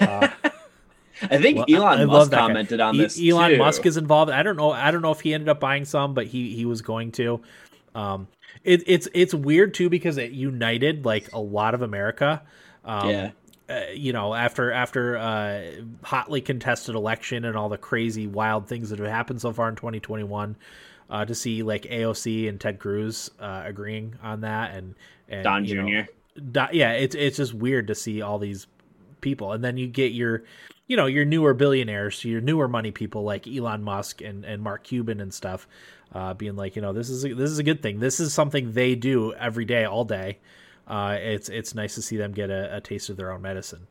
Uh, 0.00 0.28
I 1.22 1.38
think 1.38 1.56
well, 1.56 1.66
I- 1.68 1.72
Elon 1.72 1.98
I 2.00 2.04
love 2.04 2.30
Musk 2.30 2.32
commented 2.32 2.80
on 2.80 2.94
E- 2.94 2.98
this. 2.98 3.20
Elon 3.20 3.50
too. 3.52 3.58
Musk 3.58 3.86
is 3.86 3.96
involved. 3.96 4.30
I 4.30 4.42
don't 4.42 4.56
know. 4.56 4.70
I 4.70 4.90
don't 4.90 5.02
know 5.02 5.10
if 5.12 5.20
he 5.20 5.34
ended 5.34 5.48
up 5.48 5.58
buying 5.60 5.84
some, 5.84 6.14
but 6.14 6.26
he 6.26 6.54
he 6.54 6.64
was 6.64 6.82
going 6.82 7.12
to. 7.12 7.40
Um, 7.94 8.28
it, 8.64 8.82
it's 8.86 9.08
it's 9.14 9.34
weird 9.34 9.74
too 9.74 9.88
because 9.88 10.16
it 10.18 10.30
united 10.30 11.04
like 11.04 11.32
a 11.32 11.40
lot 11.40 11.74
of 11.74 11.82
America. 11.82 12.42
Um, 12.84 13.08
Yeah. 13.10 13.30
Uh, 13.68 13.82
you 13.92 14.12
know, 14.12 14.34
after 14.34 14.72
after 14.72 15.16
uh, 15.16 15.62
hotly 16.02 16.40
contested 16.40 16.94
election 16.94 17.44
and 17.44 17.56
all 17.56 17.68
the 17.68 17.78
crazy 17.78 18.26
wild 18.26 18.66
things 18.66 18.90
that 18.90 18.98
have 18.98 19.08
happened 19.08 19.40
so 19.40 19.52
far 19.52 19.68
in 19.68 19.76
2021, 19.76 20.56
uh, 21.10 21.24
to 21.24 21.34
see 21.34 21.62
like 21.62 21.82
AOC 21.82 22.48
and 22.48 22.60
Ted 22.60 22.78
Cruz 22.78 23.30
uh, 23.38 23.62
agreeing 23.64 24.14
on 24.22 24.40
that 24.42 24.74
and 24.74 24.94
and 25.28 25.44
Don 25.44 25.64
you 25.64 25.82
know, 25.82 26.04
Jr. 26.04 26.72
Yeah, 26.72 26.92
it's 26.92 27.14
it's 27.14 27.36
just 27.36 27.54
weird 27.54 27.88
to 27.88 27.94
see 27.94 28.22
all 28.22 28.38
these 28.38 28.66
people, 29.20 29.52
and 29.52 29.62
then 29.62 29.76
you 29.76 29.86
get 29.86 30.12
your, 30.12 30.44
you 30.86 30.96
know, 30.96 31.06
your 31.06 31.24
newer 31.24 31.54
billionaires, 31.54 32.24
your 32.24 32.40
newer 32.40 32.68
money 32.68 32.90
people 32.90 33.22
like 33.22 33.46
Elon 33.46 33.82
Musk 33.82 34.20
and, 34.20 34.44
and 34.44 34.62
Mark 34.62 34.84
Cuban 34.84 35.20
and 35.20 35.34
stuff, 35.34 35.66
uh, 36.14 36.34
being 36.34 36.56
like, 36.56 36.76
you 36.76 36.82
know, 36.82 36.92
this 36.92 37.10
is 37.10 37.24
a, 37.24 37.34
this 37.34 37.50
is 37.50 37.58
a 37.58 37.62
good 37.62 37.82
thing. 37.82 38.00
This 38.00 38.20
is 38.20 38.32
something 38.32 38.72
they 38.72 38.94
do 38.94 39.34
every 39.34 39.64
day, 39.64 39.84
all 39.84 40.04
day. 40.04 40.38
Uh, 40.88 41.16
it's 41.20 41.48
it's 41.50 41.74
nice 41.74 41.94
to 41.94 42.02
see 42.02 42.16
them 42.16 42.32
get 42.32 42.50
a, 42.50 42.76
a 42.76 42.80
taste 42.80 43.10
of 43.10 43.16
their 43.16 43.30
own 43.30 43.42
medicine. 43.42 43.86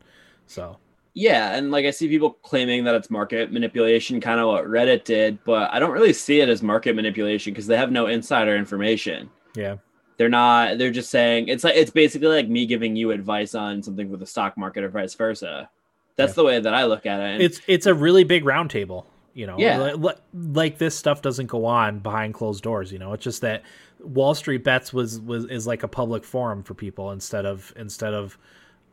So 0.47 0.77
Yeah, 1.13 1.55
and 1.55 1.69
like 1.71 1.85
I 1.85 1.91
see 1.91 2.07
people 2.07 2.31
claiming 2.31 2.83
that 2.85 2.95
it's 2.95 3.09
market 3.11 3.51
manipulation, 3.51 4.19
kind 4.19 4.39
of 4.39 4.47
what 4.47 4.65
Reddit 4.65 5.03
did, 5.03 5.37
but 5.45 5.71
I 5.73 5.79
don't 5.79 5.91
really 5.91 6.13
see 6.13 6.39
it 6.41 6.49
as 6.49 6.63
market 6.63 6.95
manipulation 6.95 7.53
because 7.53 7.67
they 7.67 7.77
have 7.77 7.91
no 7.91 8.07
insider 8.07 8.55
information. 8.55 9.29
yeah, 9.55 9.75
They're 10.17 10.27
not. 10.29 10.77
They're 10.79 10.91
just 10.91 11.11
saying 11.11 11.49
it's 11.49 11.63
like 11.63 11.75
it's 11.75 11.91
basically 11.91 12.29
like 12.29 12.49
me 12.49 12.65
giving 12.65 12.95
you 12.95 13.11
advice 13.11 13.53
on 13.55 13.83
something 13.83 14.09
with 14.09 14.19
the 14.19 14.25
stock 14.25 14.57
market 14.57 14.83
or 14.83 14.89
vice 14.89 15.13
versa. 15.13 15.69
That's 16.15 16.31
Yeah. 16.31 16.35
the 16.35 16.43
way 16.45 16.59
that 16.59 16.73
I 16.73 16.85
look 16.85 17.05
at 17.05 17.19
it. 17.19 17.33
And 17.33 17.43
it's 17.43 17.61
it's 17.67 17.85
a 17.85 17.93
really 17.93 18.23
big 18.23 18.43
roundtable. 18.43 19.05
You 19.35 19.45
know, 19.45 19.55
Yeah. 19.59 19.79
Li- 19.79 19.93
li- 19.93 20.13
like, 20.33 20.79
this 20.79 20.95
stuff 20.95 21.21
doesn't 21.21 21.45
go 21.45 21.65
on 21.65 21.99
behind 21.99 22.33
closed 22.33 22.63
doors. 22.63 22.91
You 22.91 22.97
know, 22.97 23.13
it's 23.13 23.23
just 23.23 23.41
that 23.41 23.61
Wall 23.99 24.33
Street 24.35 24.63
Bets 24.63 24.93
was 24.93 25.19
was 25.19 25.45
is 25.45 25.67
like 25.67 25.83
a 25.83 25.87
public 25.87 26.23
forum 26.23 26.63
for 26.63 26.73
people 26.73 27.11
instead 27.11 27.45
of 27.45 27.73
instead 27.75 28.13
of 28.13 28.37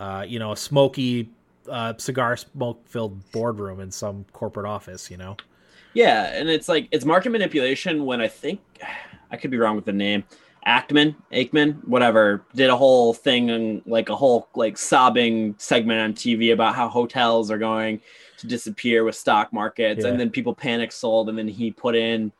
uh, 0.00 0.24
you 0.26 0.38
know 0.38 0.52
a 0.52 0.56
smoky 0.56 1.30
uh, 1.68 1.94
cigar 1.96 2.36
smoke 2.36 2.86
filled 2.86 3.30
boardroom 3.32 3.80
in 3.80 3.90
some 3.90 4.24
corporate 4.32 4.66
office. 4.66 5.10
You 5.10 5.16
know, 5.16 5.36
yeah, 5.94 6.32
and 6.34 6.48
it's 6.48 6.68
like 6.68 6.88
it's 6.90 7.04
market 7.04 7.30
manipulation 7.30 8.04
when 8.04 8.20
I 8.20 8.28
think 8.28 8.60
I 9.30 9.36
could 9.36 9.50
be 9.50 9.58
wrong 9.58 9.76
with 9.76 9.84
the 9.84 9.92
name. 9.92 10.24
Ackman, 10.66 11.14
Aikman, 11.30 11.86
whatever, 11.86 12.42
did 12.54 12.70
a 12.70 12.76
whole 12.76 13.12
thing 13.12 13.50
and 13.50 13.82
like 13.84 14.08
a 14.08 14.16
whole 14.16 14.48
like 14.54 14.78
sobbing 14.78 15.54
segment 15.58 16.00
on 16.00 16.14
TV 16.14 16.54
about 16.54 16.74
how 16.74 16.88
hotels 16.88 17.50
are 17.50 17.58
going 17.58 18.00
to 18.38 18.46
disappear 18.46 19.04
with 19.04 19.14
stock 19.14 19.52
markets, 19.52 20.04
Yeah. 20.04 20.10
and 20.10 20.18
then 20.20 20.30
people 20.30 20.54
panic 20.54 20.90
sold, 20.90 21.28
and 21.28 21.36
then 21.36 21.48
he 21.48 21.70
put 21.70 21.94
in 21.94 22.32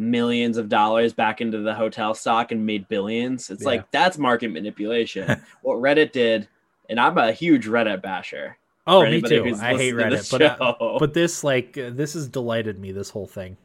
millions 0.00 0.56
of 0.56 0.68
dollars 0.68 1.12
back 1.12 1.40
into 1.40 1.58
the 1.58 1.74
hotel 1.74 2.14
stock 2.14 2.50
and 2.50 2.66
made 2.66 2.88
billions. 2.88 3.50
It's 3.50 3.62
Yeah. 3.62 3.68
like 3.68 3.90
that's 3.92 4.18
market 4.18 4.48
manipulation. 4.50 5.40
what 5.62 5.76
Reddit 5.76 6.10
did, 6.12 6.48
and 6.88 6.98
I'm 6.98 7.16
a 7.18 7.30
huge 7.32 7.66
Reddit 7.66 8.02
basher. 8.02 8.56
Oh, 8.86 9.04
me 9.04 9.20
too. 9.22 9.44
I 9.60 9.76
hate 9.76 9.94
Reddit, 9.94 10.30
but 10.30 10.42
uh, 10.60 10.96
but 10.98 11.14
this 11.14 11.44
like 11.44 11.76
uh, 11.78 11.90
this 11.90 12.14
has 12.14 12.26
delighted 12.26 12.80
me. 12.80 12.90
This 12.92 13.10
whole 13.10 13.26
thing. 13.26 13.56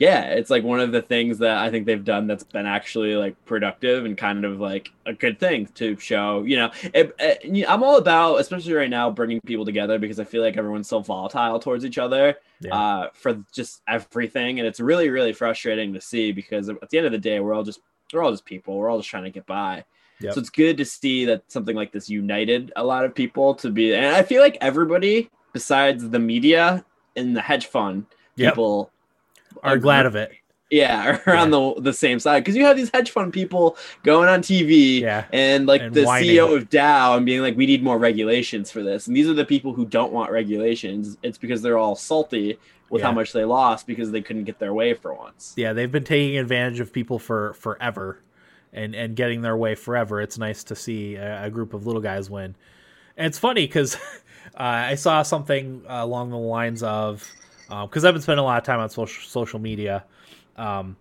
yeah 0.00 0.24
it's 0.24 0.50
like 0.50 0.64
one 0.64 0.80
of 0.80 0.90
the 0.90 1.00
things 1.00 1.38
that 1.38 1.56
i 1.58 1.70
think 1.70 1.86
they've 1.86 2.04
done 2.04 2.26
that's 2.26 2.42
been 2.42 2.66
actually 2.66 3.14
like 3.14 3.36
productive 3.44 4.04
and 4.04 4.18
kind 4.18 4.44
of 4.44 4.58
like 4.58 4.90
a 5.06 5.12
good 5.12 5.38
thing 5.38 5.66
to 5.66 5.96
show 6.00 6.42
you 6.42 6.56
know 6.56 6.68
it, 6.92 7.14
it- 7.20 7.64
i'm 7.70 7.84
all 7.84 7.96
about 7.96 8.40
especially 8.40 8.72
right 8.72 8.90
now 8.90 9.08
bringing 9.08 9.40
people 9.42 9.64
together 9.64 9.96
because 10.00 10.18
i 10.18 10.24
feel 10.24 10.42
like 10.42 10.56
everyone's 10.56 10.88
so 10.88 10.98
volatile 10.98 11.60
towards 11.60 11.84
each 11.84 11.96
other 11.96 12.34
Yeah. 12.60 12.74
uh, 12.76 13.08
for 13.14 13.44
just 13.52 13.82
everything 13.88 14.58
and 14.60 14.66
it's 14.66 14.80
really 14.80 15.10
really 15.10 15.32
frustrating 15.32 15.92
to 15.94 16.00
see 16.00 16.32
because 16.32 16.68
at 16.68 16.88
the 16.90 16.96
end 16.98 17.06
of 17.06 17.12
the 17.12 17.18
day 17.18 17.40
we're 17.40 17.52
all 17.52 17.64
just 17.64 17.80
we're 18.12 18.22
all 18.22 18.30
just 18.30 18.44
people 18.44 18.76
we're 18.78 18.88
all 18.88 18.98
just 18.98 19.10
trying 19.10 19.24
to 19.24 19.30
get 19.30 19.44
by 19.46 19.84
Yep. 20.20 20.34
so 20.34 20.40
it's 20.40 20.50
good 20.50 20.76
to 20.76 20.84
see 20.84 21.24
that 21.24 21.42
something 21.50 21.74
like 21.74 21.90
this 21.92 22.08
united 22.08 22.72
a 22.76 22.84
lot 22.84 23.04
of 23.04 23.14
people 23.14 23.54
to 23.56 23.70
be 23.70 23.92
and 23.94 24.14
i 24.14 24.22
feel 24.22 24.40
like 24.40 24.56
everybody 24.60 25.28
besides 25.52 26.08
the 26.08 26.18
media 26.20 26.84
and 27.16 27.36
the 27.36 27.40
hedge 27.42 27.66
fund 27.66 28.06
Yep. 28.36 28.52
people 28.54 28.90
Are 29.62 29.78
glad 29.78 30.06
of 30.06 30.14
it. 30.16 30.30
Yeah, 30.74 31.20
are 31.26 31.36
on 31.36 31.50
the 31.50 31.74
the 31.80 31.92
same 31.92 32.18
side 32.18 32.40
because 32.40 32.56
you 32.56 32.64
have 32.64 32.76
these 32.76 32.90
hedge 32.92 33.10
fund 33.10 33.32
people 33.32 33.76
going 34.02 34.28
on 34.28 34.42
TV 34.42 35.00
Yeah. 35.00 35.24
and 35.32 35.66
like 35.66 35.80
And 35.82 35.94
the 35.94 36.04
whining. 36.04 36.30
CEO 36.30 36.56
of 36.56 36.68
Dow 36.68 37.16
and 37.16 37.24
being 37.24 37.40
like, 37.40 37.56
"We 37.56 37.66
need 37.66 37.82
more 37.82 37.98
regulations 37.98 38.70
for 38.70 38.82
this." 38.82 39.06
And 39.06 39.16
these 39.16 39.28
are 39.28 39.34
the 39.34 39.44
people 39.44 39.72
who 39.72 39.84
don't 39.84 40.12
want 40.12 40.30
regulations. 40.32 41.16
It's 41.22 41.38
because 41.38 41.62
they're 41.62 41.78
all 41.78 41.96
salty 41.96 42.58
with 42.90 43.02
how 43.02 43.12
much 43.12 43.32
they 43.32 43.44
lost 43.44 43.86
because 43.86 44.10
they 44.12 44.20
couldn't 44.20 44.44
get 44.44 44.58
their 44.58 44.74
way 44.74 44.94
for 44.94 45.14
once. 45.14 45.54
Yeah, 45.56 45.72
they've 45.72 45.90
been 45.90 46.04
taking 46.04 46.38
advantage 46.38 46.80
of 46.80 46.92
people 46.92 47.18
for 47.18 47.54
forever, 47.54 48.20
and 48.72 48.94
and 48.94 49.16
getting 49.16 49.42
their 49.42 49.56
way 49.56 49.74
forever. 49.74 50.20
It's 50.20 50.38
nice 50.38 50.64
to 50.64 50.74
see 50.76 51.14
a, 51.14 51.44
a 51.44 51.50
group 51.50 51.74
of 51.74 51.86
little 51.86 52.02
guys 52.02 52.28
win. 52.30 52.54
And 53.16 53.26
it's 53.28 53.38
funny 53.38 53.66
because 53.66 53.94
uh, 54.56 54.90
I 54.92 54.96
saw 54.96 55.22
something 55.22 55.84
along 55.86 56.30
the 56.30 56.36
lines 56.36 56.82
of 56.82 57.28
because 57.68 58.04
I've 58.04 58.14
been 58.14 58.22
spending 58.22 58.42
a 58.42 58.46
lot 58.46 58.58
of 58.58 58.64
time 58.64 58.80
on 58.80 58.90
social 58.90 59.22
social 59.28 59.58
media. 59.58 60.04
Um, 60.56 60.96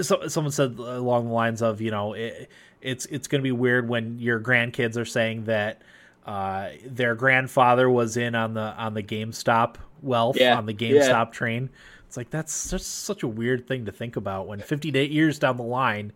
so, 0.00 0.26
someone 0.28 0.52
said 0.52 0.78
along 0.78 1.28
the 1.28 1.32
lines 1.34 1.62
of 1.62 1.80
you 1.80 1.90
know 1.90 2.12
it, 2.14 2.50
it's 2.82 3.06
it's 3.06 3.28
going 3.28 3.40
to 3.40 3.44
be 3.44 3.52
weird 3.52 3.88
when 3.88 4.18
your 4.18 4.40
grandkids 4.40 4.96
are 4.96 5.04
saying 5.04 5.44
that 5.44 5.82
uh, 6.26 6.70
their 6.84 7.14
grandfather 7.14 7.88
was 7.88 8.16
in 8.16 8.34
on 8.34 8.54
the 8.54 8.60
on 8.76 8.94
the 8.94 9.02
GameStop 9.02 9.76
wealth 10.02 10.36
Yeah, 10.38 10.56
on 10.56 10.66
the 10.66 10.74
yeah. 10.74 10.90
GameStop 10.92 11.32
train. 11.32 11.70
It's 12.06 12.16
like 12.16 12.30
that's 12.30 12.70
just 12.70 13.04
such 13.04 13.22
a 13.22 13.28
weird 13.28 13.66
thing 13.68 13.84
to 13.86 13.92
think 13.92 14.16
about 14.16 14.46
when 14.46 14.60
50 14.60 14.90
day, 14.90 15.06
years 15.06 15.38
down 15.38 15.56
the 15.58 15.62
line, 15.62 16.12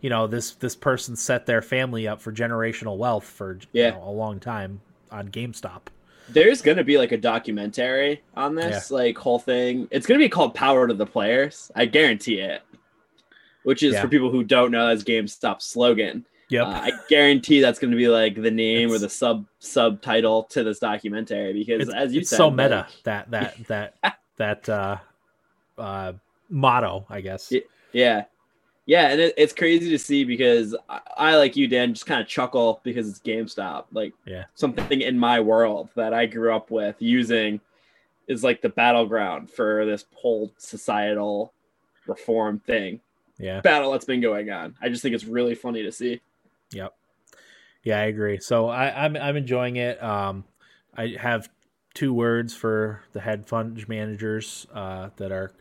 you 0.00 0.10
know 0.10 0.26
this 0.26 0.54
this 0.54 0.74
person 0.76 1.16
set 1.16 1.46
their 1.46 1.62
family 1.62 2.08
up 2.08 2.20
for 2.20 2.32
generational 2.32 2.96
wealth 2.96 3.24
for 3.24 3.58
Yeah. 3.72 3.86
you 3.86 3.92
know, 3.92 4.08
a 4.08 4.10
long 4.10 4.40
time 4.40 4.80
on 5.10 5.28
GameStop. 5.28 5.82
There's 6.28 6.62
gonna 6.62 6.84
be 6.84 6.96
like 6.98 7.12
a 7.12 7.18
documentary 7.18 8.22
on 8.36 8.54
this 8.54 8.90
like 8.90 9.16
whole 9.18 9.38
thing. 9.38 9.88
It's 9.90 10.06
gonna 10.06 10.18
be 10.18 10.28
called 10.28 10.54
Power 10.54 10.88
to 10.88 10.94
the 10.94 11.06
Players. 11.06 11.70
I 11.74 11.84
guarantee 11.86 12.40
it. 12.40 12.62
Which 13.64 13.82
is 13.82 13.94
Yeah. 13.94 14.02
for 14.02 14.08
people 14.08 14.30
who 14.30 14.44
don't 14.44 14.70
know, 14.70 14.88
that's 14.88 15.02
GameStop's 15.04 15.64
slogan. 15.66 16.26
Yep. 16.50 16.66
Uh, 16.66 16.70
I 16.70 16.92
guarantee 17.08 17.60
that's 17.62 17.78
going 17.78 17.90
to 17.90 17.96
be 17.96 18.08
like 18.08 18.34
the 18.40 18.50
name 18.50 18.90
or 18.92 18.98
the 18.98 19.08
sub 19.08 19.46
subtitle 19.60 20.42
to 20.44 20.62
this 20.62 20.78
documentary 20.78 21.54
because, 21.54 21.88
as 21.88 22.12
you 22.12 22.20
it's 22.20 22.28
said, 22.30 22.36
so 22.36 22.50
meta 22.50 22.86
like- 22.86 23.02
that 23.04 23.30
that 23.30 23.66
that 23.68 23.94
that 24.36 24.68
uh, 24.68 24.98
uh, 25.78 26.12
motto, 26.50 27.06
I 27.08 27.20
guess. 27.22 27.52
Yeah. 27.92 28.24
Yeah, 28.86 29.08
and 29.08 29.20
it, 29.20 29.34
it's 29.36 29.52
crazy 29.52 29.90
to 29.90 29.98
see 29.98 30.24
because 30.24 30.74
I, 30.88 31.00
I 31.16 31.36
like 31.36 31.56
you, 31.56 31.66
Dan, 31.68 31.94
just 31.94 32.06
kind 32.06 32.20
of 32.20 32.26
chuckle 32.28 32.80
because 32.84 33.08
it's 33.08 33.18
GameStop, 33.20 33.84
like 33.92 34.12
Yeah. 34.26 34.44
something 34.54 35.00
in 35.00 35.18
my 35.18 35.40
world 35.40 35.88
that 35.96 36.12
I 36.12 36.26
grew 36.26 36.54
up 36.54 36.70
with 36.70 36.96
using 37.00 37.60
is 38.26 38.42
like 38.44 38.62
the 38.62 38.68
battleground 38.70 39.50
for 39.50 39.84
this 39.84 40.04
whole 40.14 40.50
societal 40.58 41.52
reform 42.06 42.60
thing 42.60 43.00
Yeah. 43.38 43.60
battle 43.60 43.92
that's 43.92 44.04
been 44.04 44.20
going 44.20 44.50
on. 44.50 44.74
I 44.80 44.88
just 44.88 45.02
think 45.02 45.14
it's 45.14 45.24
really 45.24 45.54
funny 45.54 45.82
to 45.82 45.92
see. 45.92 46.20
Yep. 46.72 46.94
Yeah, 47.82 47.98
I 48.00 48.04
agree. 48.04 48.40
So 48.40 48.68
I, 48.68 49.04
I'm 49.04 49.14
I'm 49.16 49.36
enjoying 49.36 49.76
it. 49.76 50.02
Um, 50.02 50.44
I 50.96 51.16
have 51.20 51.50
two 51.92 52.14
words 52.14 52.54
for 52.54 53.02
the 53.12 53.20
head 53.20 53.46
fund 53.46 53.86
managers 53.88 54.66
uh, 54.72 55.10
that 55.16 55.30
are, 55.30 55.52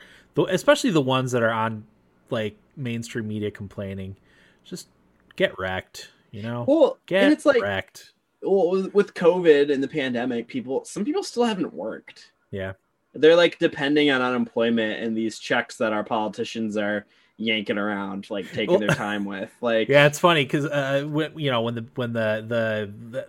especially 0.49 0.89
the 0.89 1.01
ones 1.01 1.33
that 1.33 1.43
are 1.43 1.51
on 1.51 1.85
like 2.29 2.55
mainstream 2.75 3.27
media 3.27 3.51
complaining. 3.51 4.15
Just 4.63 4.87
get 5.35 5.57
wrecked. 5.57 6.11
You 6.31 6.41
know, 6.41 6.65
Well, 6.67 6.97
get 7.05 7.25
and 7.25 7.33
it's 7.33 7.45
like 7.45 7.61
wrecked. 7.61 8.13
well, 8.41 8.89
with, 8.91 9.13
COVID 9.13 9.71
and 9.71 9.83
the 9.83 9.87
pandemic, 9.87 10.47
people 10.47 10.83
some 10.85 11.05
people 11.05 11.23
still 11.23 11.43
haven't 11.43 11.73
worked. 11.73 12.31
Yeah. 12.49 12.73
They're 13.13 13.35
like 13.35 13.59
depending 13.59 14.09
on 14.09 14.21
unemployment 14.21 15.03
and 15.03 15.15
these 15.15 15.37
checks 15.37 15.77
that 15.77 15.93
our 15.93 16.03
politicians 16.03 16.75
are 16.75 17.05
yanking 17.37 17.77
around, 17.77 18.29
like 18.29 18.51
taking 18.51 18.79
their 18.79 18.87
time 18.89 19.25
with. 19.25 19.51
Like, 19.61 19.89
Yeah, 19.89 20.07
it's 20.07 20.19
funny 20.19 20.43
because 20.43 20.65
uh, 20.65 21.05
when, 21.07 21.37
you 21.37 21.51
know 21.51 21.61
when 21.61 21.75
the 21.75 21.85
when 21.95 22.13
the, 22.13 22.43
the 22.47 22.93
the 23.11 23.27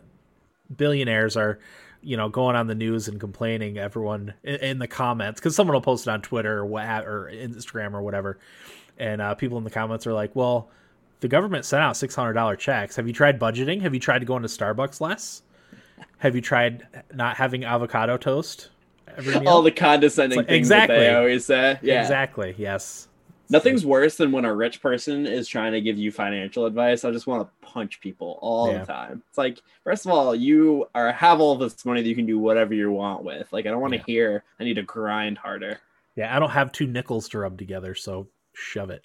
billionaires 0.74 1.36
are 1.36 1.58
you 2.00 2.16
know 2.16 2.28
going 2.28 2.56
on 2.56 2.66
the 2.66 2.74
news 2.74 3.08
and 3.08 3.20
complaining, 3.20 3.78
everyone 3.78 4.34
in, 4.42 4.56
in 4.56 4.78
the 4.78 4.88
comments 4.88 5.40
because 5.40 5.54
someone 5.54 5.74
will 5.74 5.80
post 5.80 6.06
it 6.06 6.10
on 6.10 6.22
Twitter 6.22 6.58
or 6.58 6.66
what 6.66 6.86
or 7.04 7.30
Instagram 7.32 7.92
or 7.92 8.02
whatever, 8.02 8.38
and 8.98 9.20
uh, 9.20 9.34
people 9.34 9.58
in 9.58 9.64
the 9.64 9.70
comments 9.70 10.06
are 10.06 10.12
like, 10.12 10.34
"Well, 10.34 10.68
the 11.20 11.28
government 11.28 11.64
sent 11.64 11.82
out 11.82 11.96
six 11.96 12.14
hundred 12.14 12.34
dollar 12.34 12.56
checks. 12.56 12.96
Have 12.96 13.06
you 13.06 13.12
tried 13.12 13.38
budgeting? 13.40 13.80
Have 13.82 13.94
you 13.94 14.00
tried 14.00 14.20
to 14.20 14.24
go 14.26 14.36
into 14.36 14.48
Starbucks 14.48 15.00
less? 15.00 15.42
Have 16.18 16.34
you 16.34 16.40
tried 16.40 16.86
not 17.14 17.36
having 17.36 17.64
avocado 17.64 18.16
toast 18.16 18.70
every 19.16 19.34
meal?" 19.40 19.48
all 19.48 19.62
the 19.62 19.70
condescending 19.70 20.38
like- 20.38 20.48
things 20.48 20.68
that 20.68 20.84
exactly. 20.84 20.98
they 20.98 21.14
always 21.14 21.44
say. 21.44 21.78
Yeah. 21.82 22.02
exactly. 22.02 22.54
Yes. 22.58 23.08
Nothing's 23.50 23.84
worse 23.84 24.16
than 24.16 24.32
when 24.32 24.46
a 24.46 24.54
rich 24.54 24.80
person 24.80 25.26
is 25.26 25.46
trying 25.46 25.72
to 25.72 25.80
give 25.82 25.98
you 25.98 26.10
financial 26.10 26.64
advice. 26.64 27.04
I 27.04 27.10
just 27.10 27.26
want 27.26 27.42
to 27.46 27.66
punch 27.66 28.00
people 28.00 28.38
all 28.40 28.72
Yeah. 28.72 28.78
the 28.78 28.86
time. 28.86 29.22
It's 29.28 29.36
like, 29.36 29.60
first 29.84 30.06
of 30.06 30.12
all, 30.12 30.34
you 30.34 30.86
are 30.94 31.12
have 31.12 31.40
all 31.40 31.54
this 31.54 31.84
money 31.84 32.00
that 32.00 32.08
you 32.08 32.14
can 32.16 32.24
do 32.24 32.38
whatever 32.38 32.72
you 32.72 32.90
want 32.90 33.22
with. 33.22 33.52
Like, 33.52 33.66
I 33.66 33.70
don't 33.70 33.82
want 33.82 33.92
to 33.92 33.98
Yeah. 33.98 34.04
hear 34.06 34.44
I 34.58 34.64
need 34.64 34.74
to 34.74 34.82
grind 34.82 35.36
harder. 35.36 35.78
Yeah, 36.16 36.34
I 36.34 36.38
don't 36.38 36.50
have 36.50 36.72
two 36.72 36.86
nickels 36.86 37.28
to 37.30 37.38
rub 37.40 37.58
together, 37.58 37.94
so 37.94 38.26
shove 38.54 38.90
it. 38.90 39.04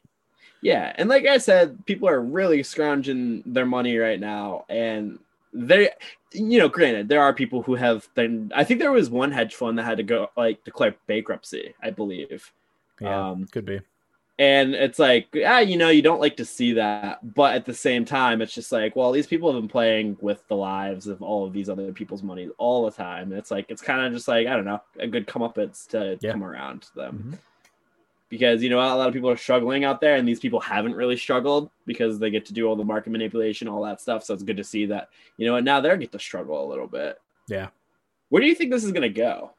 Yeah, 0.62 0.94
and 0.98 1.08
like 1.10 1.26
I 1.26 1.38
said, 1.38 1.86
people 1.86 2.10
are 2.10 2.22
really 2.22 2.64
scrounging 2.64 3.44
their 3.46 3.66
money 3.66 3.98
right 3.98 4.20
now, 4.20 4.66
and 4.70 5.20
they, 5.54 5.90
you 6.34 6.60
know, 6.60 6.68
granted, 6.68 7.08
there 7.08 7.22
are 7.22 7.34
people 7.34 7.62
who 7.64 7.76
have 7.76 8.08
been. 8.14 8.52
I 8.54 8.64
think 8.66 8.80
there 8.80 8.92
was 8.92 9.10
one 9.10 9.32
hedge 9.32 9.56
fund 9.56 9.78
that 9.80 9.84
had 9.86 9.98
to 9.98 10.04
go 10.04 10.30
like 10.36 10.64
declare 10.66 10.96
bankruptcy, 11.08 11.74
I 11.82 11.92
believe. 11.92 12.52
Yeah, 13.00 13.30
Um, 13.30 13.46
could 13.48 13.66
be. 13.66 13.80
and 14.38 14.76
it's 14.76 15.00
like, 15.00 15.28
ah, 15.46 15.60
you 15.60 15.78
know, 15.78 15.90
you 15.90 16.02
don't 16.02 16.20
like 16.20 16.36
to 16.38 16.46
see 16.46 16.74
that, 16.74 17.34
but 17.36 17.56
at 17.56 17.66
the 17.66 17.74
same 17.74 18.04
time, 18.04 18.42
it's 18.42 18.54
just 18.54 18.72
like, 18.74 18.96
well, 18.98 19.14
these 19.14 19.28
people 19.28 19.52
have 19.52 19.62
been 19.62 19.70
playing 19.70 20.18
with 20.20 20.46
the 20.50 20.56
lives 20.56 21.08
of 21.08 21.22
all 21.22 21.46
of 21.46 21.54
these 21.54 21.70
other 21.70 21.94
people's 21.94 22.24
money 22.24 22.50
all 22.58 22.84
the 22.86 22.92
time. 22.92 23.32
And 23.32 23.40
it's 23.40 23.52
like, 23.52 23.66
it's 23.70 23.82
kind 23.82 24.06
of 24.06 24.12
just 24.14 24.28
like, 24.28 24.48
I 24.48 24.56
don't 24.58 24.66
know, 24.66 24.82
a 25.00 25.08
good 25.08 25.26
comeuppance 25.28 25.88
to 25.90 26.18
Yeah. 26.22 26.34
come 26.34 26.44
around 26.44 26.82
to 26.84 26.96
them 26.96 27.32
Mhm. 27.34 27.38
Because 28.30 28.62
you 28.64 28.70
know 28.70 28.78
a 28.80 28.96
lot 28.96 29.08
of 29.08 29.14
people 29.14 29.30
are 29.30 29.38
struggling 29.38 29.84
out 29.84 30.00
there 30.02 30.16
and 30.16 30.28
these 30.28 30.40
people 30.40 30.60
haven't 30.60 30.96
really 30.96 31.18
struggled 31.18 31.70
because 31.86 32.20
they 32.20 32.30
get 32.30 32.46
to 32.46 32.54
do 32.54 32.68
all 32.68 32.76
the 32.76 32.84
market 32.84 33.10
manipulation 33.10 33.68
all 33.68 33.84
that 33.84 34.00
stuff 34.00 34.24
so 34.24 34.34
it's 34.34 34.44
good 34.44 34.58
to 34.58 34.64
see 34.64 34.86
that 34.86 35.10
you 35.38 35.46
know 35.46 35.54
what 35.54 35.64
now 35.64 35.82
they're 35.82 35.98
get 35.98 36.12
to 36.12 36.20
struggle 36.20 36.64
a 36.66 36.70
little 36.70 36.88
bit 36.88 37.20
Yeah. 37.48 37.70
where 38.30 38.42
do 38.42 38.48
you 38.48 38.56
think 38.56 38.72
this 38.72 38.84
is 38.84 38.92
going 38.92 39.02
to 39.02 39.10
go 39.10 39.52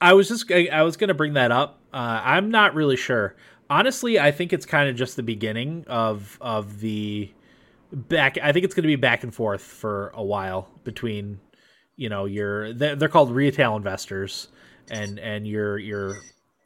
I 0.00 0.12
was 0.14 0.28
just 0.28 0.50
I, 0.50 0.82
was 0.82 0.96
going 0.96 1.08
to 1.08 1.14
bring 1.14 1.34
that 1.34 1.50
up. 1.52 1.80
Uh, 1.92 2.20
I'm 2.22 2.50
not 2.50 2.74
really 2.74 2.96
sure. 2.96 3.36
Honestly, 3.70 4.18
I 4.18 4.30
think 4.32 4.52
it's 4.52 4.66
kind 4.66 4.88
of 4.90 4.96
just 4.96 5.16
the 5.16 5.22
beginning 5.22 5.84
of 5.86 6.36
of 6.40 6.80
the 6.80 7.30
back. 7.92 8.36
I 8.42 8.52
think 8.52 8.64
it's 8.64 8.74
going 8.74 8.82
to 8.82 8.88
be 8.88 8.96
back 8.96 9.22
and 9.22 9.34
forth 9.34 9.62
for 9.62 10.10
a 10.14 10.22
while 10.22 10.68
between 10.84 11.40
you 11.96 12.08
know 12.08 12.24
your 12.24 12.72
they're 12.74 13.08
called 13.08 13.30
retail 13.30 13.76
investors 13.76 14.48
and 14.90 15.18
and 15.18 15.46
your 15.46 15.78
your 15.78 16.16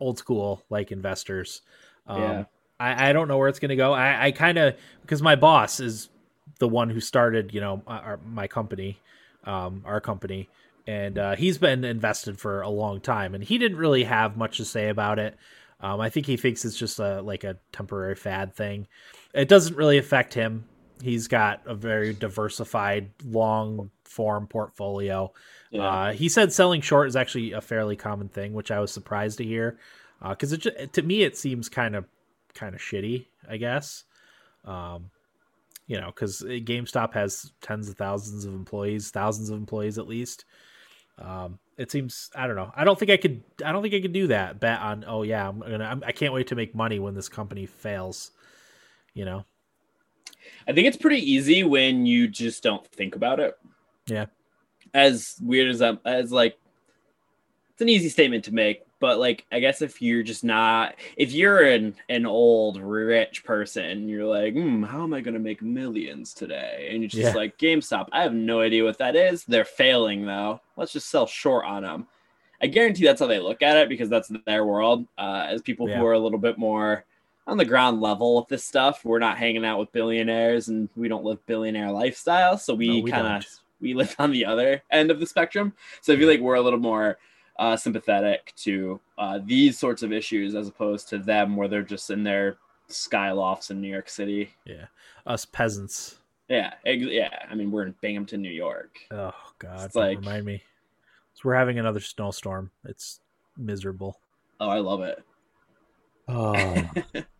old 0.01 0.19
school 0.19 0.63
like 0.71 0.93
investors. 0.93 1.63
Um, 2.07 2.21
Yeah. 2.23 2.45
I, 2.81 3.11
I 3.11 3.13
don't 3.13 3.27
know 3.29 3.39
where 3.39 3.49
it's 3.49 3.59
going 3.59 3.71
to 3.71 3.77
go. 3.77 3.93
I, 3.93 4.27
I 4.27 4.31
kind 4.33 4.57
of 4.57 4.77
because 5.03 5.21
my 5.21 5.35
boss 5.35 5.81
is 5.81 6.11
the 6.59 6.69
one 6.69 6.91
who 6.91 7.01
started 7.01 7.53
you 7.53 7.61
know 7.61 7.83
our, 7.87 8.21
my 8.25 8.47
company, 8.47 9.01
um, 9.45 9.83
our 9.85 10.01
company, 10.01 10.49
and 10.87 11.19
uh, 11.19 11.37
he's 11.37 11.59
been 11.59 11.85
invested 11.85 12.39
for 12.39 12.63
a 12.63 12.69
long 12.69 13.01
time, 13.01 13.35
and 13.35 13.43
he 13.43 13.59
didn't 13.59 13.79
really 13.79 14.05
have 14.05 14.37
much 14.37 14.59
to 14.59 14.65
say 14.65 14.89
about 14.89 15.19
it. 15.19 15.37
Um, 15.81 16.01
I 16.01 16.09
think 16.11 16.27
he 16.27 16.37
thinks 16.37 16.65
it's 16.65 16.77
just 16.77 16.99
a 16.99 17.21
like 17.23 17.45
a 17.45 17.57
temporary 17.73 18.15
fad 18.15 18.55
thing. 18.55 18.87
it 19.35 19.49
doesn't 19.49 19.77
really 19.77 19.99
affect 19.99 20.35
him. 20.35 20.65
He's 21.03 21.29
got 21.29 21.63
a 21.67 21.75
very 21.75 22.13
diversified, 22.13 23.11
long 23.25 23.91
form 24.05 24.47
portfolio. 24.47 25.33
Yeah. 25.71 25.83
Uh, 25.83 26.13
he 26.13 26.29
said 26.29 26.53
selling 26.53 26.81
short 26.81 27.09
is 27.09 27.17
actually 27.17 27.53
a 27.53 27.61
fairly 27.61 27.97
common 27.97 28.29
thing, 28.29 28.53
which 28.53 28.71
I 28.71 28.81
was 28.81 28.91
surprised 28.91 29.39
to 29.39 29.45
hear. 29.45 29.79
Because 30.27 30.53
uh, 30.53 30.87
to 30.93 31.03
me 31.03 31.23
it 31.23 31.37
seems 31.37 31.69
kind 31.69 31.95
of 31.95 32.05
kind 32.55 32.75
of 32.75 32.81
shitty, 32.81 33.27
I 33.49 33.57
guess. 33.57 34.05
Um, 34.65 35.11
you 35.87 35.99
know, 35.99 36.07
because 36.07 36.43
GameStop 36.43 37.15
has 37.15 37.53
tens 37.63 37.89
of 37.89 37.97
thousands 37.97 38.45
of 38.45 38.53
employees, 38.53 39.11
thousands 39.11 39.49
of 39.51 39.59
employees 39.59 39.99
at 39.99 40.07
least. 40.07 40.45
Um, 41.19 41.59
it 41.77 41.91
seems 41.91 42.31
I 42.35 42.47
don't 42.47 42.57
know. 42.57 42.73
I 42.77 42.85
don't 42.85 42.99
think 42.99 43.11
I 43.11 43.17
could. 43.17 43.43
I 43.65 43.73
don't 43.73 43.83
think 43.83 43.95
I 43.95 44.01
could 44.01 44.13
do 44.13 44.27
that. 44.29 44.61
Bet 44.61 44.81
on. 44.81 45.05
Oh 45.07 45.23
yeah, 45.23 45.49
I'm 45.49 45.61
gonna. 45.61 45.85
I'm, 45.85 46.03
I 46.07 46.13
can't 46.13 46.33
wait 46.33 46.49
to 46.49 46.57
make 46.57 46.75
money 46.75 46.99
when 46.99 47.15
this 47.15 47.29
company 47.29 47.67
fails. 47.67 48.33
You 49.15 49.25
know. 49.25 49.45
I 50.67 50.73
think 50.73 50.87
it's 50.87 50.97
pretty 50.97 51.19
easy 51.19 51.65
when 51.65 52.07
you 52.07 52.29
just 52.29 52.63
don't 52.63 52.87
think 52.87 53.17
about 53.17 53.41
it. 53.41 53.57
Yeah. 54.07 54.27
As 54.95 55.37
weird 55.43 55.69
as 55.71 55.81
that, 55.81 56.01
as 56.05 56.33
like, 56.33 56.59
it's 57.73 57.83
an 57.83 57.89
easy 57.89 58.09
statement 58.09 58.45
to 58.45 58.55
make, 58.55 58.83
but 59.01 59.19
like 59.19 59.45
i 59.53 59.61
guess 59.61 59.83
if 59.83 60.01
you're 60.03 60.23
just 60.23 60.45
not 60.45 60.95
if 61.17 61.33
you're 61.33 61.63
an 61.63 61.95
an 62.09 62.27
old 62.27 62.81
rich 62.81 63.45
person 63.45 64.09
you're 64.09 64.25
like 64.25 64.55
hmm, 64.55 64.83
how 64.83 65.03
am 65.03 65.15
i 65.15 65.21
going 65.21 65.35
to 65.35 65.41
make 65.41 65.63
millions 65.63 66.35
today 66.35 66.89
and 66.91 67.01
you're 67.01 67.09
just 67.09 67.35
yeah. 67.35 67.35
like 67.35 67.59
gamestop 67.59 68.09
i 68.13 68.23
have 68.23 68.35
no 68.35 68.61
idea 68.61 68.85
what 68.85 68.99
that 68.99 69.17
is 69.17 69.45
they're 69.45 69.65
failing 69.65 70.25
though 70.25 70.61
let's 70.77 70.93
just 70.93 71.11
sell 71.11 71.27
short 71.27 71.65
on 71.65 71.83
them 71.83 72.07
i 72.61 72.67
guarantee 72.67 73.05
that's 73.05 73.21
how 73.21 73.27
they 73.27 73.39
look 73.39 73.63
at 73.63 73.77
it 73.77 73.89
because 73.89 74.09
that's 74.09 74.31
their 74.47 74.65
world 74.65 75.07
uh, 75.19 75.47
as 75.49 75.63
people 75.63 75.89
yeah. 75.89 75.99
who 75.99 76.07
are 76.07 76.15
a 76.15 76.19
little 76.19 76.39
bit 76.39 76.59
more 76.59 77.05
on 77.49 77.57
the 77.57 77.65
ground 77.65 78.01
level 78.01 78.37
with 78.37 78.49
this 78.49 78.65
stuff 78.65 79.05
we're 79.05 79.19
not 79.19 79.39
hanging 79.39 79.65
out 79.65 79.79
with 79.79 79.91
billionaires 79.93 80.69
and 80.69 80.89
we 80.97 81.09
don't 81.09 81.25
live 81.25 81.45
billionaire 81.47 81.91
lifestyle 81.91 82.57
so 82.57 82.75
we, 82.75 82.99
no, 82.99 83.03
we 83.03 83.11
kind 83.11 83.27
of 83.27 83.45
we 83.81 83.95
live 83.95 84.15
on 84.19 84.31
the 84.31 84.45
other 84.45 84.83
end 84.91 85.11
of 85.11 85.19
the 85.19 85.27
spectrum 85.27 85.73
so 86.01 86.13
i 86.13 86.17
feel 86.17 86.29
like 86.29 86.41
we're 86.41 86.55
a 86.55 86.61
little 86.61 86.79
more 86.79 87.19
uh, 87.59 87.77
sympathetic 87.77 88.53
to 88.57 89.01
uh, 89.19 89.41
these 89.45 89.79
sorts 89.79 90.03
of 90.03 90.13
issues 90.13 90.55
as 90.55 90.69
opposed 90.69 91.09
to 91.09 91.19
them 91.19 91.57
where 91.57 91.69
they're 91.69 91.83
just 91.83 92.11
in 92.11 92.23
their 92.23 92.57
skylofts 92.89 93.71
in 93.71 93.81
New 93.81 93.89
York 93.89 94.09
City. 94.09 94.55
Yeah, 94.65 94.87
us 95.27 95.45
peasants. 95.45 96.19
Yeah, 96.49 96.75
yeah. 96.85 97.31
I 97.51 97.55
mean, 97.55 97.71
we're 97.71 97.87
in 97.87 97.95
Binghamton, 98.01 98.41
New 98.41 98.51
York. 98.51 98.99
Oh 99.11 99.35
God, 99.59 99.85
it's 99.87 99.95
like 99.95 100.19
remind 100.19 100.47
me. 100.47 100.63
So 101.35 101.43
we're 101.45 101.55
having 101.55 101.79
another 101.79 102.01
snowstorm. 102.01 102.71
It's 102.85 103.21
miserable. 103.57 104.19
Oh, 104.61 104.69
I 104.69 104.79
love 104.79 105.03
it. 105.03 105.23
Oh. 106.27 106.91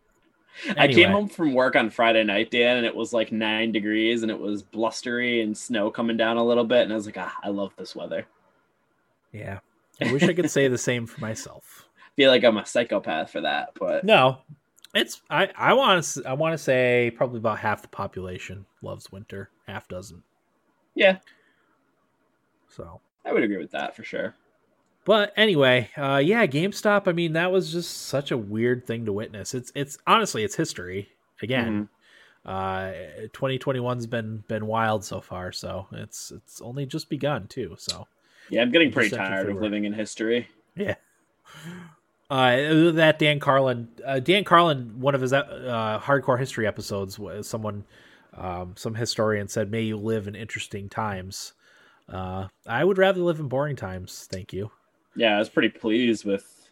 anyway. 0.65 0.75
I 0.77 0.87
came 0.87 1.09
home 1.09 1.29
from 1.29 1.53
work 1.53 1.75
on 1.75 1.89
Friday 1.89 2.23
night, 2.23 2.51
Dan, 2.51 2.77
and 2.77 2.85
it 2.85 2.95
was 2.95 3.13
like 3.13 3.31
nine 3.31 3.71
degrees 3.71 4.23
and 4.23 4.31
it 4.31 4.39
was 4.39 4.61
blustery 4.61 5.41
and 5.41 5.57
snow 5.57 5.91
coming 5.91 6.17
down 6.17 6.37
a 6.37 6.43
little 6.43 6.63
bit. 6.63 6.83
And 6.83 6.91
I 6.91 6.95
was 6.95 7.05
like, 7.05 7.17
ah, 7.17 7.35
I 7.43 7.49
love 7.49 7.73
this 7.77 7.95
weather. 7.95 8.25
Yeah. 9.31 9.59
I 10.01 10.11
wish 10.11 10.23
I 10.23 10.33
could 10.33 10.49
say 10.49 10.67
the 10.67 10.77
same 10.77 11.05
for 11.05 11.19
myself. 11.21 11.87
I 11.97 12.09
feel 12.15 12.31
like 12.31 12.43
I'm 12.43 12.57
a 12.57 12.65
psychopath 12.65 13.31
for 13.31 13.41
that, 13.41 13.71
but 13.79 14.03
no, 14.03 14.39
it's 14.93 15.21
I 15.29 15.49
I 15.55 15.73
want 15.73 16.03
to 16.03 16.23
I 16.25 16.33
want 16.33 16.53
to 16.53 16.57
say 16.57 17.11
probably 17.15 17.37
about 17.37 17.59
half 17.59 17.81
the 17.81 17.87
population 17.87 18.65
loves 18.81 19.11
winter, 19.11 19.49
half 19.67 19.87
doesn't. 19.87 20.23
Yeah. 20.95 21.19
So 22.67 23.01
I 23.25 23.33
would 23.33 23.43
agree 23.43 23.57
with 23.57 23.71
that 23.71 23.95
for 23.95 24.03
sure. 24.03 24.35
But 25.09 25.33
anyway, 25.35 25.89
uh, 25.97 26.21
yeah, 26.23 26.45
GameStop. 26.45 27.07
I 27.07 27.13
mean, 27.13 27.33
that 27.33 27.51
was 27.51 27.71
just 27.71 28.03
such 28.09 28.29
a 28.29 28.37
weird 28.37 28.85
thing 28.85 29.05
to 29.05 29.11
witness. 29.11 29.55
It's 29.55 29.71
it's 29.73 29.97
honestly 30.05 30.43
it's 30.43 30.53
history 30.53 31.09
again. 31.41 31.89
Mm-hmm. 32.45 33.23
Uh, 33.23 33.27
2021's 33.29 34.05
been 34.05 34.43
been 34.47 34.67
wild 34.67 35.03
so 35.03 35.19
far, 35.19 35.51
so 35.51 35.87
it's 35.93 36.29
it's 36.29 36.61
only 36.61 36.85
just 36.85 37.09
begun 37.09 37.47
too. 37.47 37.73
So 37.79 38.05
yeah, 38.51 38.61
I'm 38.61 38.71
getting 38.71 38.91
pretty 38.91 39.09
tired 39.09 39.49
of 39.49 39.59
living 39.59 39.85
in 39.85 39.93
history. 39.93 40.47
Yeah. 40.75 40.93
Uh, 42.29 42.91
that 42.91 43.17
Dan 43.17 43.39
Carlin, 43.39 43.87
uh, 44.05 44.19
Dan 44.19 44.43
Carlin, 44.43 45.01
one 45.01 45.15
of 45.15 45.21
his 45.21 45.33
uh, 45.33 45.99
hardcore 46.03 46.37
history 46.37 46.67
episodes, 46.67 47.19
someone, 47.41 47.83
um, 48.37 48.75
some 48.77 48.93
historian 48.93 49.47
said, 49.47 49.71
"May 49.71 49.81
you 49.81 49.97
live 49.97 50.27
in 50.27 50.35
interesting 50.35 50.87
times." 50.87 51.53
Uh, 52.07 52.47
I 52.67 52.83
would 52.83 52.99
rather 52.99 53.21
live 53.21 53.39
in 53.39 53.47
boring 53.47 53.75
times, 53.75 54.27
thank 54.31 54.53
you. 54.53 54.69
Yeah, 55.15 55.35
I 55.35 55.39
was 55.39 55.49
pretty 55.49 55.69
pleased 55.69 56.25
with 56.25 56.69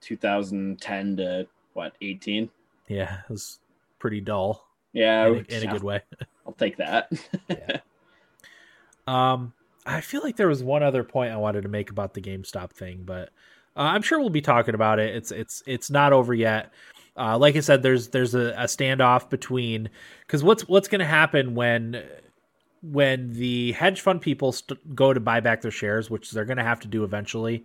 2010 0.00 1.16
to 1.16 1.46
what 1.74 1.94
18. 2.00 2.50
Yeah, 2.88 3.20
it 3.20 3.30
was 3.30 3.60
pretty 3.98 4.20
dull. 4.20 4.66
Yeah, 4.92 5.26
in, 5.26 5.34
a, 5.48 5.54
in 5.54 5.68
a 5.68 5.72
good 5.72 5.82
way. 5.82 6.00
I'll 6.46 6.52
take 6.52 6.76
that. 6.78 7.10
yeah. 7.48 7.78
Um, 9.06 9.52
I 9.86 10.00
feel 10.00 10.22
like 10.22 10.36
there 10.36 10.48
was 10.48 10.62
one 10.62 10.82
other 10.82 11.04
point 11.04 11.32
I 11.32 11.36
wanted 11.36 11.62
to 11.62 11.68
make 11.68 11.90
about 11.90 12.14
the 12.14 12.20
GameStop 12.20 12.70
thing, 12.70 13.02
but 13.04 13.30
uh, 13.76 13.80
I'm 13.80 14.02
sure 14.02 14.20
we'll 14.20 14.30
be 14.30 14.40
talking 14.40 14.74
about 14.74 14.98
it. 14.98 15.14
It's 15.14 15.30
it's 15.32 15.62
it's 15.66 15.90
not 15.90 16.12
over 16.12 16.34
yet. 16.34 16.72
Uh, 17.16 17.36
like 17.38 17.56
I 17.56 17.60
said, 17.60 17.82
there's 17.82 18.08
there's 18.08 18.34
a, 18.34 18.52
a 18.56 18.64
standoff 18.64 19.28
between 19.28 19.90
because 20.20 20.44
what's 20.44 20.68
what's 20.68 20.88
going 20.88 21.00
to 21.00 21.04
happen 21.04 21.54
when 21.54 22.02
when 22.82 23.32
the 23.32 23.72
hedge 23.72 24.00
fund 24.00 24.20
people 24.20 24.52
st- 24.52 24.94
go 24.94 25.12
to 25.12 25.20
buy 25.20 25.40
back 25.40 25.62
their 25.62 25.70
shares, 25.70 26.10
which 26.10 26.30
they're 26.30 26.44
going 26.44 26.56
to 26.58 26.64
have 26.64 26.80
to 26.80 26.88
do 26.88 27.04
eventually, 27.04 27.64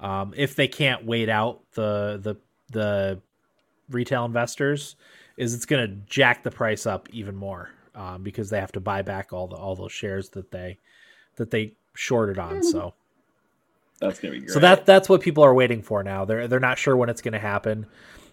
um, 0.00 0.32
if 0.36 0.56
they 0.56 0.68
can't 0.68 1.04
wait 1.04 1.28
out 1.28 1.60
the 1.72 2.18
the 2.22 2.36
the 2.70 3.20
retail 3.90 4.24
investors, 4.24 4.96
is 5.36 5.54
it's 5.54 5.66
going 5.66 5.86
to 5.86 5.96
jack 6.06 6.42
the 6.42 6.50
price 6.50 6.86
up 6.86 7.08
even 7.12 7.36
more 7.36 7.70
um, 7.94 8.22
because 8.22 8.50
they 8.50 8.58
have 8.60 8.72
to 8.72 8.80
buy 8.80 9.02
back 9.02 9.32
all 9.32 9.46
the 9.46 9.56
all 9.56 9.76
those 9.76 9.92
shares 9.92 10.30
that 10.30 10.50
they 10.50 10.78
that 11.36 11.50
they 11.50 11.74
shorted 11.94 12.38
on. 12.38 12.62
So 12.62 12.94
that's 14.00 14.18
gonna 14.18 14.32
be 14.32 14.40
great. 14.40 14.50
So 14.50 14.58
that 14.60 14.86
that's 14.86 15.08
what 15.08 15.20
people 15.20 15.44
are 15.44 15.54
waiting 15.54 15.82
for 15.82 16.02
now. 16.02 16.24
They're 16.24 16.48
they're 16.48 16.60
not 16.60 16.78
sure 16.78 16.96
when 16.96 17.08
it's 17.08 17.22
gonna 17.22 17.38
happen, 17.38 17.86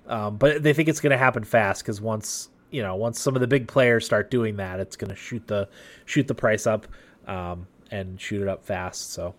um, 0.07 0.37
but 0.37 0.63
they 0.63 0.73
think 0.73 0.89
it's 0.89 0.99
gonna 0.99 1.17
happen 1.17 1.43
fast 1.43 1.83
because 1.83 2.01
once 2.01 2.49
you 2.71 2.81
know 2.81 2.95
once 2.95 3.19
some 3.19 3.35
of 3.35 3.41
the 3.41 3.47
big 3.47 3.67
players 3.67 4.05
start 4.05 4.31
doing 4.31 4.55
that, 4.57 4.79
it's 4.79 4.95
gonna 4.95 5.15
shoot 5.15 5.45
the 5.47 5.69
shoot 6.05 6.27
the 6.27 6.35
price 6.35 6.65
up 6.65 6.87
um, 7.27 7.67
and 7.91 8.19
shoot 8.19 8.41
it 8.41 8.47
up 8.47 8.65
fast. 8.65 9.11
So 9.13 9.35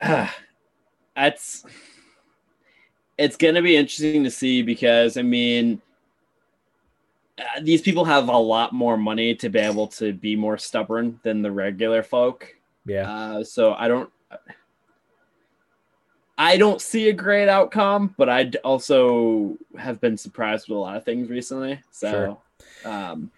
that's 1.14 1.64
it's 3.16 3.36
gonna 3.36 3.62
be 3.62 3.76
interesting 3.76 4.24
to 4.24 4.30
see 4.30 4.62
because 4.62 5.16
I 5.16 5.22
mean 5.22 5.80
uh, 7.38 7.60
these 7.62 7.82
people 7.82 8.04
have 8.04 8.28
a 8.28 8.36
lot 8.36 8.72
more 8.72 8.96
money 8.96 9.34
to 9.36 9.48
be 9.48 9.58
able 9.58 9.86
to 9.86 10.12
be 10.12 10.34
more 10.34 10.58
stubborn 10.58 11.20
than 11.22 11.42
the 11.42 11.52
regular 11.52 12.02
folk. 12.02 12.54
Yeah. 12.86 13.10
Uh, 13.10 13.44
so 13.44 13.74
I 13.74 13.88
don't. 13.88 14.10
I 16.38 16.56
don't 16.56 16.80
see 16.80 17.08
a 17.08 17.12
great 17.12 17.48
outcome, 17.48 18.14
but 18.16 18.28
I 18.28 18.52
also 18.62 19.58
have 19.76 20.00
been 20.00 20.16
surprised 20.16 20.68
with 20.68 20.76
a 20.76 20.80
lot 20.80 20.96
of 20.96 21.04
things 21.04 21.28
recently. 21.28 21.80
So, 21.90 22.40
sure. 22.84 22.90
um, 22.90 23.32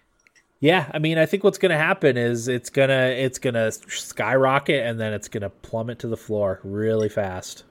yeah, 0.59 0.89
I 0.93 0.99
mean, 0.99 1.17
I 1.17 1.25
think 1.25 1.43
what's 1.43 1.57
going 1.57 1.71
to 1.71 1.77
happen 1.77 2.15
is 2.15 2.47
it's 2.47 2.69
gonna 2.69 3.07
it's 3.07 3.39
gonna 3.39 3.71
skyrocket 3.71 4.85
and 4.85 4.99
then 4.99 5.13
it's 5.13 5.27
gonna 5.27 5.49
plummet 5.49 5.97
to 5.99 6.07
the 6.07 6.15
floor 6.15 6.59
really 6.63 7.09
fast. 7.09 7.63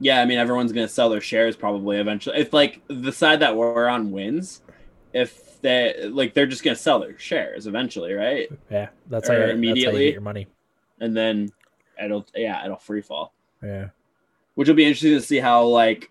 Yeah, 0.00 0.22
I 0.22 0.24
mean, 0.24 0.38
everyone's 0.38 0.72
gonna 0.72 0.88
sell 0.88 1.10
their 1.10 1.20
shares 1.20 1.54
probably 1.54 1.98
eventually. 1.98 2.38
If 2.38 2.54
like 2.54 2.80
the 2.88 3.12
side 3.12 3.40
that 3.40 3.54
we're 3.54 3.88
on 3.88 4.10
wins, 4.10 4.62
if 5.12 5.60
they 5.60 6.08
like 6.08 6.32
they're 6.32 6.46
just 6.46 6.64
gonna 6.64 6.76
sell 6.76 7.00
their 7.00 7.18
shares 7.18 7.66
eventually, 7.66 8.14
right? 8.14 8.48
Yeah, 8.70 8.88
that's 9.08 9.28
how 9.28 9.34
you, 9.34 9.42
immediately 9.42 9.82
that's 9.82 9.92
how 9.92 9.98
you 9.98 10.04
get 10.06 10.12
your 10.12 10.20
money, 10.22 10.46
and 11.00 11.14
then 11.14 11.52
it'll 12.02 12.26
yeah 12.34 12.64
it'll 12.64 12.78
free 12.78 13.02
fall. 13.02 13.34
Yeah, 13.62 13.88
which 14.58 14.66
will 14.66 14.74
be 14.74 14.84
interesting 14.84 15.12
to 15.12 15.20
see 15.20 15.38
how 15.38 15.64
like 15.64 16.10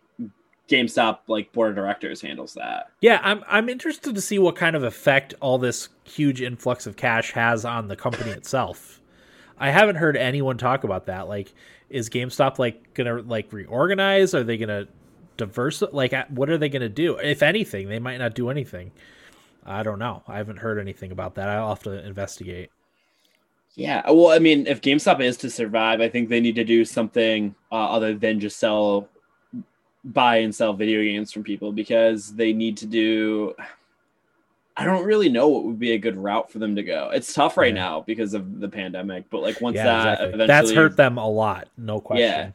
GameStop 0.70 1.18
like 1.28 1.52
board 1.52 1.72
of 1.72 1.76
directors 1.76 2.22
handles 2.22 2.54
that. 2.54 2.92
Yeah, 3.02 3.20
I'm 3.22 3.44
I'm 3.46 3.68
interested 3.68 4.16
to 4.16 4.22
see 4.22 4.40
what 4.40 4.56
kind 4.56 4.74
of 4.74 4.84
effect 4.84 5.34
all 5.42 5.58
this 5.58 5.90
huge 6.06 6.42
influx 6.42 6.88
of 6.88 6.96
cash 6.96 7.34
has 7.34 7.66
on 7.66 7.90
the 7.90 7.98
company 7.98 8.32
itself. 8.40 9.02
I 9.58 9.72
haven't 9.72 9.98
heard 9.98 10.16
anyone 10.16 10.58
talk 10.58 10.86
about 10.86 11.08
that. 11.08 11.28
Like, 11.28 11.54
is 11.90 12.10
GameStop 12.10 12.58
like 12.58 12.94
gonna 12.94 13.16
like 13.16 13.52
reorganize? 13.52 14.34
Are 14.34 14.46
they 14.46 14.56
gonna 14.56 14.88
diverse? 15.36 15.84
Like, 15.92 16.14
what 16.30 16.50
are 16.50 16.58
they 16.58 16.70
gonna 16.70 16.88
do? 16.88 17.18
If 17.18 17.44
anything, 17.44 17.90
they 17.90 18.00
might 18.00 18.18
not 18.18 18.34
do 18.34 18.50
anything. 18.50 18.94
I 19.66 19.84
don't 19.84 20.00
know. 20.00 20.24
I 20.26 20.38
haven't 20.38 20.60
heard 20.60 20.80
anything 20.80 21.12
about 21.12 21.36
that. 21.36 21.50
I'll 21.50 21.68
have 21.68 21.84
to 21.84 22.08
investigate. 22.08 22.70
Yeah, 23.78 24.10
well, 24.10 24.30
I 24.30 24.40
mean, 24.40 24.66
if 24.66 24.82
GameStop 24.82 25.22
is 25.22 25.38
to 25.38 25.52
survive, 25.52 26.02
I 26.02 26.10
think 26.10 26.30
they 26.30 26.40
need 26.40 26.56
to 26.56 26.64
do 26.64 26.84
something 26.84 27.54
uh, 27.72 27.76
other 27.76 28.16
than 28.16 28.40
just 28.40 28.58
sell, 28.58 29.08
buy 30.04 30.38
and 30.38 30.54
sell 30.54 30.74
video 30.74 31.04
games 31.04 31.32
from 31.32 31.44
people 31.44 31.72
because 31.72 32.34
they 32.34 32.54
need 32.54 32.76
to 32.78 32.88
do. 32.88 33.54
I 34.76 34.84
don't 34.84 35.06
really 35.06 35.30
know 35.30 35.48
what 35.48 35.64
would 35.64 35.78
be 35.78 35.92
a 35.92 36.00
good 36.00 36.18
route 36.18 36.52
for 36.52 36.58
them 36.58 36.76
to 36.76 36.82
go. 36.82 37.12
It's 37.14 37.32
tough 37.32 37.56
right 37.56 37.68
yeah. 37.74 37.82
now 37.84 38.02
because 38.02 38.34
of 38.34 38.60
the 38.60 38.68
pandemic, 38.68 39.30
but 39.30 39.44
like 39.44 39.62
once 39.62 39.76
yeah, 39.76 39.84
that 39.84 40.12
exactly. 40.14 40.28
eventually, 40.34 40.48
that's 40.48 40.72
hurt 40.72 40.98
them 40.98 41.20
a 41.20 41.30
lot, 41.30 41.68
no 41.78 42.02
question. 42.02 42.28
Yeah, 42.28 42.52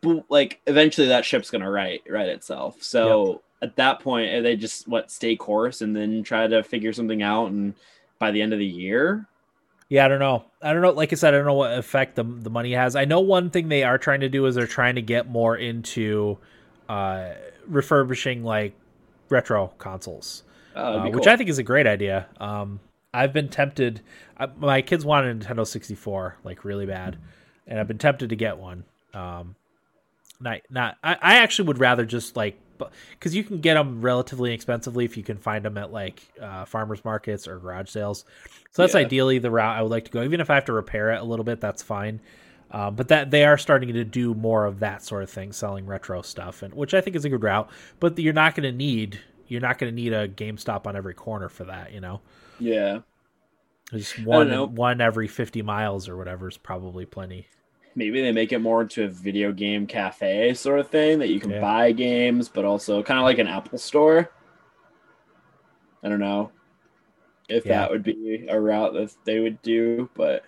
but 0.00 0.24
like 0.30 0.62
eventually 0.66 1.08
that 1.08 1.26
ship's 1.26 1.50
gonna 1.50 1.70
right 1.70 2.02
right 2.08 2.28
itself. 2.28 2.82
So 2.82 3.42
at 3.60 3.76
that 3.76 4.00
point, 4.00 4.30
eh, 4.30 4.40
they 4.40 4.56
just 4.56 4.88
what 4.88 5.10
stay 5.10 5.36
course 5.36 5.82
and 5.82 5.94
then 5.94 6.22
try 6.22 6.46
to 6.46 6.62
figure 6.62 6.94
something 6.94 7.22
out, 7.22 7.50
and 7.50 7.74
by 8.18 8.30
the 8.30 8.40
end 8.40 8.54
of 8.54 8.58
the 8.58 8.64
year, 8.64 9.26
Yeah, 9.88 10.04
I 10.04 10.08
don't 10.08 10.18
know. 10.18 10.44
I 10.60 10.72
don't 10.72 10.82
know. 10.82 10.90
Like 10.90 11.12
I 11.12 11.16
said, 11.16 11.32
I 11.32 11.36
don't 11.36 11.46
know 11.46 11.54
what 11.54 11.78
effect 11.78 12.16
the 12.16 12.24
the 12.24 12.50
money 12.50 12.72
has. 12.72 12.96
I 12.96 13.04
know 13.04 13.20
one 13.20 13.50
thing 13.50 13.68
they 13.68 13.84
are 13.84 13.98
trying 13.98 14.20
to 14.20 14.28
do 14.28 14.44
is 14.46 14.54
they're 14.54 14.66
trying 14.66 14.96
to 14.96 15.02
get 15.02 15.28
more 15.28 15.56
into 15.56 16.38
uh, 16.88 17.30
refurbishing 17.68 18.42
like 18.42 18.74
retro 19.28 19.68
consoles, 19.78 20.42
uh, 20.74 20.90
that'd 20.90 21.00
uh, 21.00 21.04
be 21.04 21.10
which. 21.10 21.26
I 21.26 21.36
think 21.36 21.50
is 21.50 21.58
a 21.58 21.62
great 21.62 21.86
idea. 21.86 22.26
Um, 22.40 22.80
I've 23.14 23.32
been 23.32 23.48
tempted. 23.48 24.00
I, 24.36 24.46
my 24.46 24.82
kids 24.82 25.04
want 25.04 25.26
a 25.26 25.34
Nintendo 25.34 25.66
64 25.66 26.38
like 26.42 26.64
really 26.64 26.86
bad, 26.86 27.16
and 27.66 27.78
I've 27.78 27.88
been 27.88 27.98
tempted 27.98 28.30
to 28.30 28.36
get 28.36 28.58
one. 28.58 28.84
Um, 29.14 29.54
not 30.40 30.60
not. 30.70 30.98
I, 31.02 31.16
I 31.20 31.36
actually 31.36 31.68
would 31.68 31.78
rather 31.78 32.04
just 32.04 32.36
like 32.36 32.58
because 33.10 33.34
you 33.34 33.42
can 33.42 33.60
get 33.60 33.74
them 33.74 34.02
relatively 34.02 34.50
inexpensively 34.50 35.04
if 35.04 35.16
you 35.16 35.22
can 35.22 35.38
find 35.38 35.64
them 35.64 35.78
at 35.78 35.92
like 35.92 36.22
uh, 36.40 36.64
farmers 36.66 37.04
markets 37.04 37.48
or 37.48 37.58
garage 37.58 37.88
sales. 37.88 38.24
So 38.72 38.82
that's 38.82 38.94
Yeah. 38.94 39.00
ideally 39.00 39.38
the 39.38 39.50
route 39.50 39.76
I 39.78 39.82
would 39.82 39.90
like 39.90 40.04
to 40.06 40.10
go. 40.10 40.22
Even 40.22 40.40
if 40.40 40.50
I 40.50 40.54
have 40.56 40.66
to 40.66 40.72
repair 40.72 41.10
it 41.12 41.20
a 41.20 41.24
little 41.24 41.44
bit, 41.44 41.60
that's 41.60 41.82
fine. 41.82 42.20
Um, 42.70 42.96
but 42.96 43.08
that 43.08 43.30
they 43.30 43.44
are 43.44 43.56
starting 43.56 43.92
to 43.94 44.04
do 44.04 44.34
more 44.34 44.66
of 44.66 44.80
that 44.80 45.02
sort 45.02 45.22
of 45.22 45.30
thing, 45.30 45.52
selling 45.52 45.86
retro 45.86 46.20
stuff, 46.22 46.62
and 46.62 46.74
which 46.74 46.92
I 46.94 47.00
think 47.00 47.14
is 47.16 47.24
a 47.24 47.28
good 47.30 47.42
route. 47.42 47.70
But 48.00 48.18
you're 48.18 48.32
not 48.34 48.54
going 48.54 48.70
to 48.70 48.76
need 48.76 49.20
you're 49.46 49.60
not 49.60 49.78
going 49.78 49.90
to 49.90 49.94
need 49.94 50.12
a 50.12 50.28
GameStop 50.28 50.86
on 50.86 50.96
every 50.96 51.14
corner 51.14 51.48
for 51.48 51.64
that. 51.64 51.92
You 51.92 52.00
know, 52.00 52.20
yeah. 52.58 52.98
just 53.92 54.22
one 54.24 54.74
one 54.74 55.00
every 55.00 55.28
fifty 55.28 55.62
miles 55.62 56.08
or 56.08 56.16
whatever 56.16 56.48
is 56.48 56.56
probably 56.58 57.06
plenty. 57.06 57.46
Maybe 57.96 58.20
they 58.20 58.30
make 58.30 58.52
it 58.52 58.58
more 58.58 58.82
into 58.82 59.04
a 59.04 59.08
video 59.08 59.50
game 59.52 59.86
cafe 59.86 60.52
sort 60.54 60.78
of 60.78 60.88
thing 60.88 61.18
that 61.18 61.30
you 61.30 61.40
can 61.40 61.50
Yeah. 61.50 61.60
buy 61.62 61.92
games, 61.92 62.48
but 62.48 62.64
also 62.66 63.02
kind 63.02 63.18
of 63.18 63.24
like 63.24 63.38
an 63.38 63.48
Apple 63.48 63.78
store. 63.78 64.30
I 66.04 66.08
don't 66.10 66.20
know 66.20 66.52
if 67.48 67.64
Yeah. 67.64 67.78
that 67.80 67.90
would 67.90 68.02
be 68.02 68.46
a 68.48 68.60
route 68.60 68.92
that 68.92 69.14
they 69.24 69.40
would 69.40 69.60
do, 69.62 70.10
but 70.14 70.44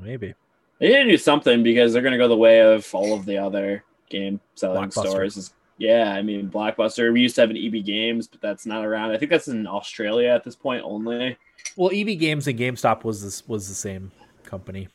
Maybe 0.00 0.34
they 0.78 0.88
need 0.88 1.04
to 1.04 1.10
do 1.10 1.16
something 1.16 1.62
because 1.62 1.92
they're 1.92 2.02
going 2.02 2.12
to 2.12 2.18
go 2.18 2.28
the 2.28 2.36
way 2.36 2.60
of 2.60 2.92
all 2.94 3.14
of 3.14 3.26
the 3.26 3.38
other 3.38 3.84
game 4.08 4.40
selling 4.54 4.90
stores. 4.90 5.52
Yeah, 5.78 6.12
I 6.12 6.20
mean 6.22 6.50
Blockbuster. 6.50 7.12
We 7.12 7.20
used 7.22 7.36
to 7.36 7.40
have 7.42 7.50
an 7.50 7.56
EB 7.56 7.80
Games, 7.84 8.26
but 8.26 8.40
that's 8.40 8.66
not 8.66 8.84
around. 8.84 9.12
I 9.12 9.18
think 9.18 9.30
that's 9.30 9.48
in 9.48 9.66
Australia 9.66 10.28
at 10.30 10.42
this 10.44 10.56
point 10.56 10.82
only. 10.84 11.36
well, 11.76 11.90
EB 11.92 12.18
Games 12.18 12.48
and 12.48 12.58
GameStop 12.58 13.04
was 13.04 13.22
this 13.22 13.46
was 13.48 13.68
the 13.68 13.74
same 13.74 14.10
company. 14.44 14.88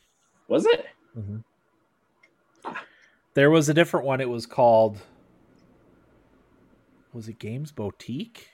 Was 0.48 0.66
it? 0.66 0.86
Mhm. 1.16 1.44
There 3.34 3.50
was 3.50 3.68
a 3.68 3.74
different 3.74 4.06
one. 4.06 4.20
It 4.20 4.28
was 4.28 4.46
called. 4.46 4.98
Was 7.12 7.28
it 7.28 7.38
Games 7.38 7.72
Boutique? 7.72 8.50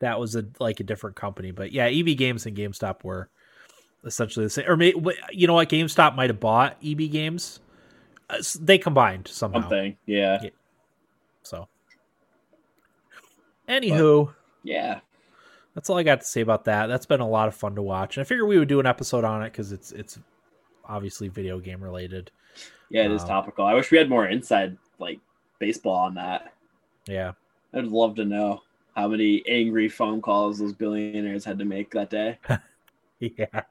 That 0.00 0.18
was 0.18 0.34
a 0.34 0.44
like 0.58 0.80
a 0.80 0.84
different 0.84 1.16
company, 1.16 1.50
but 1.50 1.72
yeah, 1.72 1.86
EB 1.86 2.14
Games 2.16 2.46
and 2.46 2.56
GameStop 2.56 3.04
were 3.04 3.28
essentially 4.04 4.46
the 4.46 4.50
same. 4.50 4.66
Or 4.68 4.76
may, 4.76 4.94
you 5.30 5.46
know 5.46 5.54
what? 5.54 5.68
GameStop 5.68 6.14
might 6.16 6.30
have 6.30 6.40
bought 6.40 6.76
EB 6.82 7.10
Games. 7.10 7.60
Uh, 8.30 8.38
They 8.60 8.78
combined 8.78 9.28
somehow. 9.28 9.60
Something. 9.60 9.96
Yeah. 10.06 10.38
Yeah. 10.42 10.50
So, 11.42 11.68
anywho, 13.68 14.34
Yeah. 14.62 15.00
that's 15.74 15.90
all 15.90 15.98
I 15.98 16.02
got 16.02 16.20
to 16.20 16.26
say 16.26 16.40
about 16.40 16.64
that. 16.64 16.86
That's 16.86 17.06
been 17.06 17.20
a 17.20 17.28
lot 17.28 17.48
of 17.48 17.54
fun 17.54 17.74
to 17.74 17.82
watch, 17.82 18.16
and 18.16 18.22
I 18.24 18.24
figured 18.28 18.48
we 18.48 18.58
would 18.58 18.68
do 18.68 18.80
an 18.80 18.86
episode 18.86 19.24
on 19.24 19.42
it 19.42 19.50
because 19.52 19.72
it's 19.72 19.92
it's 19.92 20.18
obviously 20.90 21.28
video 21.28 21.58
game 21.60 21.82
related. 21.82 22.30
Yeah, 22.90 23.04
it 23.04 23.12
is 23.12 23.22
Um, 23.22 23.28
topical. 23.28 23.64
I 23.64 23.74
wish 23.74 23.90
we 23.90 23.98
had 23.98 24.08
more 24.10 24.26
inside 24.26 24.76
like 24.98 25.20
baseball 25.60 25.94
on 25.96 26.14
that. 26.14 26.52
Yeah. 27.06 27.32
I'd 27.72 27.86
love 27.86 28.16
to 28.16 28.24
know 28.24 28.62
how 28.96 29.06
many 29.08 29.42
angry 29.48 29.88
phone 29.88 30.20
calls 30.20 30.58
those 30.58 30.72
billionaires 30.72 31.44
had 31.44 31.58
to 31.60 31.64
make 31.64 31.90
that 31.92 32.10
day. 32.10 32.38
Yeah. 33.20 33.62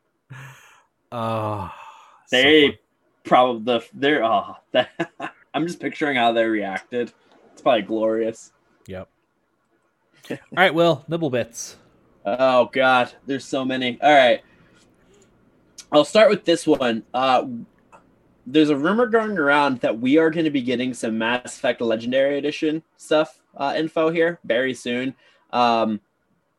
Oh, 1.11 1.71
They 2.29 2.67
fun. 2.67 2.77
probably 3.23 3.63
the 3.79 3.85
they're 3.95 4.23
oh 4.23 4.57
that, 4.73 4.89
I'm 5.55 5.65
just 5.65 5.79
picturing 5.79 6.17
how 6.17 6.31
they 6.33 6.45
reacted. 6.45 7.11
It's 7.51 7.61
probably 7.63 7.81
glorious. 7.81 8.51
Yep. 8.85 9.09
All 10.29 10.37
right, 10.55 10.73
Will 10.73 11.03
nibble 11.07 11.31
bits. 11.31 11.77
Oh 12.25 12.69
god, 12.71 13.11
there's 13.25 13.43
so 13.45 13.65
many. 13.65 13.99
All 14.01 14.13
right. 14.13 14.41
I'll 15.91 16.05
start 16.05 16.29
with 16.29 16.45
this 16.45 16.67
one. 16.67 17.03
Uh 17.13 17.47
there's 18.51 18.69
a 18.71 18.77
rumor 18.77 19.05
going 19.05 19.37
around 19.37 19.79
that 19.81 19.99
we 19.99 20.17
are 20.17 20.31
going 20.31 20.45
to 20.45 20.49
be 20.49 20.61
getting 20.61 20.91
some 20.93 21.17
Mass 21.17 21.55
Effect 21.57 21.81
Legendary 21.81 22.39
Edition 22.39 22.81
stuff 22.97 23.41
uh, 23.55 23.75
info 23.77 24.09
here 24.09 24.39
very 24.43 24.73
soon. 24.73 25.13
Um, 25.51 25.99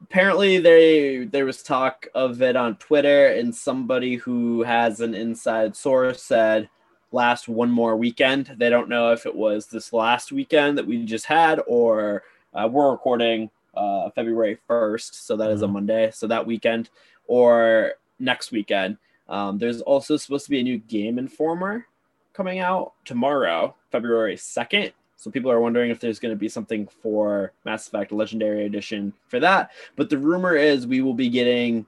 apparently, 0.02 0.58
they 0.58 1.24
there 1.24 1.44
was 1.44 1.62
talk 1.64 2.06
of 2.14 2.42
it 2.42 2.54
on 2.54 2.76
Twitter, 2.76 3.28
and 3.28 3.52
somebody 3.52 4.14
who 4.14 4.62
has 4.62 5.00
an 5.00 5.14
inside 5.14 5.74
source 5.74 6.22
said 6.22 6.68
last 7.10 7.48
one 7.48 7.70
more 7.70 7.96
weekend. 7.96 8.54
They 8.56 8.70
don't 8.70 8.88
know 8.88 9.10
if 9.10 9.26
it 9.26 9.34
was 9.34 9.66
this 9.66 9.92
last 9.92 10.30
weekend 10.30 10.78
that 10.78 10.86
we 10.86 11.04
just 11.04 11.26
had, 11.26 11.60
or 11.66 12.22
uh, 12.54 12.68
we're 12.70 12.92
recording 12.92 13.50
uh, 13.74 14.10
February 14.10 14.58
1st, 14.68 15.14
so 15.14 15.36
that 15.36 15.50
is 15.50 15.62
a 15.62 15.66
Mhm. 15.66 15.72
Monday, 15.72 16.10
so 16.12 16.28
that 16.28 16.46
weekend, 16.46 16.88
or 17.26 17.94
next 18.20 18.52
weekend. 18.52 18.96
Um, 19.30 19.58
there's 19.58 19.80
also 19.80 20.16
supposed 20.16 20.44
to 20.44 20.50
be 20.50 20.60
a 20.60 20.64
new 20.64 20.78
Game 20.78 21.18
Informer 21.18 21.86
coming 22.32 22.58
out 22.58 22.92
tomorrow, 23.04 23.74
February 23.90 24.36
2nd. 24.36 24.92
So 25.16 25.30
people 25.30 25.50
are 25.50 25.60
wondering 25.60 25.90
if 25.90 26.00
there's 26.00 26.18
going 26.18 26.34
to 26.34 26.38
be 26.38 26.48
something 26.48 26.88
for 27.02 27.52
Mass 27.64 27.86
Effect 27.86 28.10
Legendary 28.10 28.66
Edition 28.66 29.12
for 29.28 29.38
that. 29.40 29.70
But 29.94 30.10
the 30.10 30.18
rumor 30.18 30.56
is 30.56 30.86
we 30.86 31.02
will 31.02 31.14
be 31.14 31.28
getting 31.28 31.86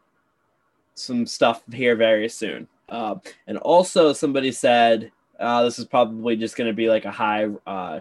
some 0.95 1.27
stuff 1.27 1.63
here 1.73 1.97
very 1.97 2.29
soon. 2.29 2.69
Uh, 2.89 3.17
and 3.47 3.57
also, 3.59 4.13
somebody 4.13 4.53
said 4.53 5.11
uh, 5.41 5.65
this 5.65 5.79
is 5.79 5.87
probably 5.87 6.37
just 6.37 6.57
going 6.57 6.69
to 6.69 6.75
be 6.75 6.89
like 6.89 7.07
a 7.07 7.11
high, 7.11 7.47
uh, 7.67 8.01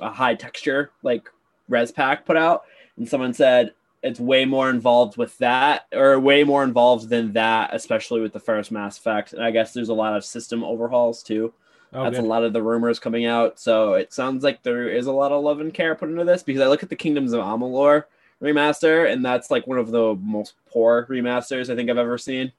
a 0.00 0.10
high 0.10 0.34
texture 0.34 0.92
like 1.02 1.28
res 1.68 1.90
pack 1.90 2.24
put 2.24 2.36
out. 2.36 2.62
And 2.96 3.08
someone 3.08 3.34
said 3.34 3.72
it's 4.02 4.18
way 4.20 4.44
more 4.44 4.68
involved 4.70 5.16
with 5.16 5.36
that, 5.38 5.86
or 5.92 6.18
way 6.18 6.44
more 6.44 6.64
involved 6.64 7.08
than 7.08 7.32
that, 7.34 7.70
especially 7.72 8.20
with 8.20 8.32
the 8.32 8.40
first 8.40 8.72
Mass 8.72 8.98
Effect. 8.98 9.32
And 9.32 9.42
I 9.42 9.50
guess 9.50 9.72
there's 9.72 9.90
a 9.90 9.94
lot 9.94 10.16
of 10.16 10.24
system 10.24 10.64
overhauls 10.64 11.22
too. 11.22 11.52
Oh, 11.94 12.04
That's 12.04 12.16
good. 12.16 12.24
a 12.24 12.28
lot 12.28 12.42
of 12.42 12.52
the 12.52 12.62
rumors 12.62 12.98
coming 12.98 13.26
out. 13.26 13.60
So 13.60 13.94
it 13.94 14.12
sounds 14.12 14.42
like 14.42 14.62
there 14.62 14.88
is 14.88 15.06
a 15.06 15.12
lot 15.12 15.30
of 15.30 15.42
love 15.44 15.60
and 15.60 15.72
care 15.74 15.94
put 15.94 16.08
into 16.08 16.24
this 16.24 16.42
because 16.42 16.62
I 16.62 16.66
look 16.66 16.82
at 16.82 16.88
the 16.88 16.96
Kingdoms 16.96 17.32
of 17.32 17.42
Amalur 17.44 18.04
remaster, 18.42 19.12
and 19.12 19.24
that's 19.24 19.50
like 19.50 19.66
one 19.66 19.78
of 19.78 19.90
the 19.90 20.14
most 20.20 20.54
poor 20.70 21.06
remasters 21.08 21.70
I 21.70 21.76
think 21.76 21.90
I've 21.90 21.98
ever 21.98 22.18
seen 22.18 22.50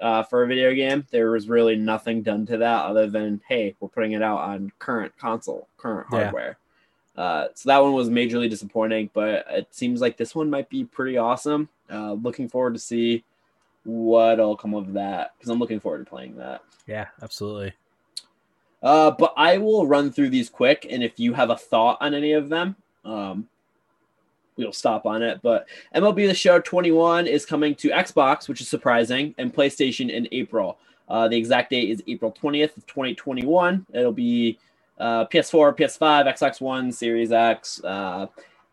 uh, 0.00 0.22
for 0.22 0.42
a 0.42 0.46
video 0.46 0.72
game. 0.74 1.04
There 1.10 1.32
was 1.32 1.48
really 1.48 1.76
nothing 1.76 2.22
done 2.22 2.46
to 2.46 2.56
that 2.58 2.86
other 2.86 3.10
than, 3.10 3.42
hey, 3.48 3.74
we're 3.80 3.88
putting 3.88 4.12
it 4.12 4.22
out 4.22 4.38
on 4.38 4.72
current 4.78 5.12
console, 5.18 5.68
current 5.76 6.06
Yeah. 6.12 6.18
hardware. 6.24 6.56
Uh, 7.16 7.48
so 7.54 7.68
that 7.68 7.82
one 7.82 7.92
was 7.92 8.08
majorly 8.08 8.48
disappointing, 8.48 9.10
but 9.12 9.44
it 9.50 9.68
seems 9.70 10.00
like 10.00 10.16
this 10.16 10.34
one 10.34 10.48
might 10.48 10.68
be 10.70 10.84
pretty 10.84 11.18
awesome. 11.18 11.68
Uh, 11.90 12.14
looking 12.14 12.48
forward 12.48 12.72
to 12.72 12.80
see 12.80 13.22
what'll 13.84 14.56
come 14.56 14.74
of 14.74 14.92
that 14.94 15.34
because 15.36 15.50
I'm 15.50 15.58
looking 15.58 15.80
forward 15.80 16.04
to 16.04 16.10
playing 16.10 16.36
that. 16.36 16.62
Yeah, 16.86 17.08
absolutely. 17.22 17.74
Uh, 18.82 19.10
but 19.10 19.32
I 19.36 19.58
will 19.58 19.86
run 19.86 20.10
through 20.10 20.30
these 20.30 20.50
quick, 20.50 20.86
and 20.88 21.02
if 21.02 21.20
you 21.20 21.34
have 21.34 21.50
a 21.50 21.56
thought 21.56 21.98
on 22.00 22.14
any 22.14 22.32
of 22.32 22.48
them, 22.48 22.76
um, 23.04 23.48
we'll 24.56 24.72
stop 24.72 25.06
on 25.06 25.22
it. 25.22 25.40
But 25.42 25.68
MLB 25.94 26.26
The 26.26 26.34
Show 26.34 26.60
21 26.60 27.26
is 27.26 27.46
coming 27.46 27.74
to 27.76 27.90
Xbox, 27.90 28.48
which 28.48 28.60
is 28.60 28.68
surprising, 28.68 29.34
and 29.38 29.54
PlayStation 29.54 30.10
in 30.10 30.26
April. 30.32 30.78
Uh, 31.08 31.28
the 31.28 31.36
exact 31.36 31.70
date 31.70 31.90
is 31.90 32.02
April 32.08 32.32
20th 32.32 32.76
of 32.76 32.86
2021. 32.86 33.86
It'll 33.92 34.12
be 34.12 34.58
uh, 35.02 35.26
PS4, 35.26 35.76
PS5, 35.76 36.26
Xbox 36.26 36.60
One, 36.60 36.92
Series 36.92 37.32
X. 37.32 37.82
Uh, 37.82 38.26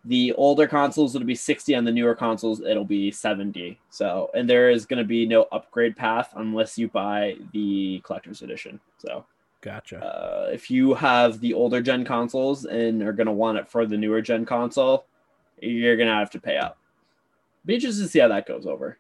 the 0.06 0.32
older 0.34 0.66
consoles 0.66 1.14
it'll 1.14 1.28
be 1.28 1.36
60 1.36 1.76
on 1.76 1.84
the 1.84 1.92
newer 1.92 2.16
consoles 2.16 2.62
it'll 2.62 2.86
be 2.86 3.12
70 3.12 3.78
so 3.90 4.32
and 4.34 4.50
there 4.50 4.70
is 4.70 4.86
going 4.86 4.98
to 4.98 5.04
be 5.04 5.26
no 5.26 5.46
upgrade 5.52 5.94
path 5.94 6.32
unless 6.38 6.78
you 6.78 6.88
buy 6.88 7.36
the 7.52 8.00
collector's 8.06 8.42
edition 8.42 8.80
so 8.98 9.26
Gotcha. 9.62 10.02
uh, 10.04 10.50
if 10.54 10.72
you 10.72 10.94
have 10.94 11.42
the 11.42 11.54
older 11.54 11.82
gen 11.82 12.06
consoles 12.06 12.66
and 12.66 13.04
are 13.04 13.12
going 13.12 13.28
to 13.28 13.34
want 13.34 13.58
it 13.58 13.68
for 13.68 13.86
the 13.86 13.98
newer 13.98 14.22
gen 14.22 14.46
console, 14.46 15.06
you're 15.62 15.98
going 15.98 16.08
to 16.08 16.16
have 16.16 16.32
to 16.32 16.40
pay 16.40 16.56
up. 16.56 16.78
Be 17.66 17.76
interested 17.76 18.04
to 18.04 18.08
see 18.08 18.20
how 18.20 18.30
that 18.30 18.48
goes 18.48 18.66
over. 18.66 18.98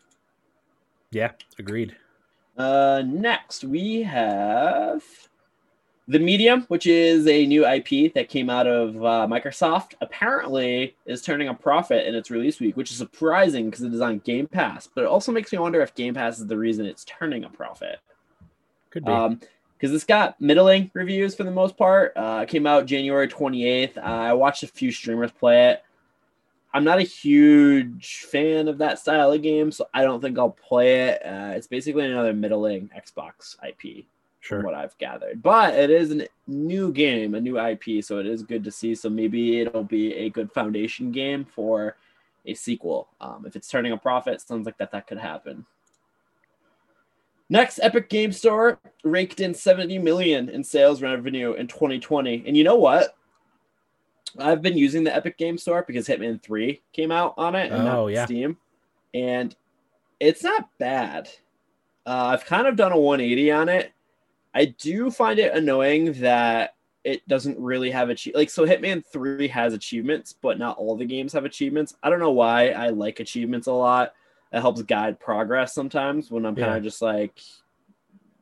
yeah, 1.11 1.31
agreed. 1.57 1.95
Uh, 2.57 3.03
next, 3.05 3.63
we 3.63 4.03
have 4.03 5.01
The 6.09 6.17
Medium, 6.17 6.63
which 6.69 6.87
is 6.87 7.27
a 7.27 7.45
new 7.45 7.67
IP 7.67 8.11
that 8.15 8.29
came 8.29 8.49
out 8.49 8.65
of 8.65 8.95
uh, 8.97 9.27
Microsoft. 9.29 9.93
Apparently, 10.01 10.95
is 11.05 11.21
turning 11.21 11.49
a 11.49 11.53
profit 11.53 12.07
in 12.07 12.15
its 12.15 12.31
release 12.31 12.59
week, 12.59 12.75
which 12.75 12.89
is 12.89 12.97
surprising 12.97 13.69
because 13.69 13.83
it 13.83 13.93
is 13.93 14.01
on 14.01 14.17
Game 14.19 14.47
Pass. 14.47 14.87
But 14.87 15.03
it 15.03 15.07
also 15.07 15.31
makes 15.31 15.51
me 15.51 15.59
wonder 15.59 15.81
if 15.81 15.93
Game 15.93 16.15
Pass 16.15 16.39
is 16.39 16.47
the 16.47 16.57
reason 16.57 16.87
it's 16.87 17.05
turning 17.05 17.43
a 17.43 17.49
profit. 17.49 17.99
Could 18.89 19.05
be. 19.05 19.11
Um, 19.11 19.39
because 19.77 19.93
it's 19.93 20.03
got 20.03 20.41
middling 20.41 20.89
reviews 20.95 21.35
for 21.35 21.43
the 21.43 21.51
most 21.51 21.77
part. 21.77 22.13
Uh, 22.15 22.41
it 22.41 22.49
came 22.49 22.65
out 22.65 22.87
January 22.87 23.27
28th. 23.27 23.97
Uh, 23.97 24.01
I 24.01 24.33
watched 24.33 24.63
a 24.63 24.67
few 24.67 24.91
streamers 24.91 25.31
play 25.31 25.69
it. 25.69 25.83
I'm 26.73 26.83
not 26.83 26.97
a 26.97 27.03
huge 27.03 28.25
fan 28.29 28.67
of 28.67 28.79
that 28.79 28.97
style 28.97 29.31
of 29.31 29.41
game, 29.43 29.71
so 29.71 29.87
I 29.93 30.03
don't 30.03 30.21
think 30.21 30.39
I'll 30.39 30.49
play 30.49 31.09
it. 31.09 31.21
Uh, 31.23 31.53
it's 31.55 31.67
basically 31.67 32.05
another 32.07 32.33
middling 32.33 32.89
Xbox 32.97 33.55
IP, 33.63 34.05
Sure. 34.41 34.61
what 34.61 34.73
I've 34.73 34.97
gathered. 34.97 35.41
But 35.43 35.73
it 35.75 35.89
is 35.89 36.11
a 36.11 36.27
new 36.47 36.91
game, 36.93 37.35
a 37.35 37.41
new 37.41 37.59
IP, 37.59 38.03
so 38.03 38.19
it 38.19 38.25
is 38.25 38.41
good 38.43 38.63
to 38.63 38.71
see. 38.71 38.95
So 38.95 39.09
maybe 39.09 39.59
it'll 39.59 39.83
be 39.83 40.13
a 40.15 40.29
good 40.29 40.51
foundation 40.51 41.11
game 41.11 41.43
for 41.45 41.97
a 42.45 42.53
sequel. 42.53 43.09
Um, 43.19 43.43
if 43.45 43.55
it's 43.55 43.67
turning 43.67 43.91
a 43.91 43.97
profit, 43.97 44.39
sounds 44.41 44.65
like 44.65 44.77
that 44.77 44.91
that 44.91 45.07
could 45.07 45.17
happen. 45.17 45.65
Next, 47.49 47.79
Epic 47.81 48.09
Game 48.09 48.31
Store 48.31 48.79
raked 49.03 49.39
in 49.39 49.53
70 49.53 49.97
million 49.97 50.49
in 50.49 50.63
sales 50.63 51.01
revenue 51.01 51.53
in 51.53 51.67
2020. 51.67 52.43
And 52.45 52.55
you 52.55 52.63
know 52.63 52.75
what? 52.75 53.15
I've 54.37 54.61
been 54.61 54.77
using 54.77 55.03
the 55.03 55.15
Epic 55.15 55.37
Game 55.37 55.57
Store 55.57 55.83
because 55.85 56.07
Hitman 56.07 56.41
3 56.41 56.79
came 56.93 57.11
out 57.11 57.33
on 57.37 57.55
it 57.55 57.71
and 57.71 57.87
Oh, 57.87 58.07
yeah. 58.07 58.25
Steam. 58.25 58.55
And 59.15 59.55
it's 60.19 60.43
not 60.43 60.69
bad. 60.77 61.27
Uh, 62.05 62.25
I've 62.33 62.45
kind 62.45 62.67
of 62.67 62.75
done 62.75 62.91
a 62.91 62.99
180 62.99 63.51
on 63.51 63.69
it. 63.69 63.91
I 64.53 64.65
do 64.65 65.11
find 65.11 65.39
it 65.39 65.53
annoying 65.53 66.13
that 66.13 66.75
it 67.03 67.27
doesn't 67.27 67.57
really 67.57 67.91
have 67.91 68.09
achieve 68.09 68.35
like 68.35 68.49
so 68.49 68.65
Hitman 68.65 69.05
3 69.05 69.47
has 69.47 69.73
achievements, 69.73 70.33
but 70.33 70.59
not 70.59 70.77
all 70.77 70.95
the 70.97 71.05
games 71.05 71.33
have 71.33 71.45
achievements. 71.45 71.95
I 72.03 72.09
don't 72.09 72.19
know 72.19 72.31
why 72.31 72.69
I 72.69 72.89
like 72.89 73.19
achievements 73.19 73.67
a 73.67 73.73
lot. 73.73 74.13
It 74.51 74.61
helps 74.61 74.81
guide 74.81 75.19
progress 75.19 75.73
sometimes 75.73 76.31
when 76.31 76.45
I'm 76.45 76.55
kind 76.55 76.75
of 76.75 76.83
just 76.83 77.01
like 77.01 77.39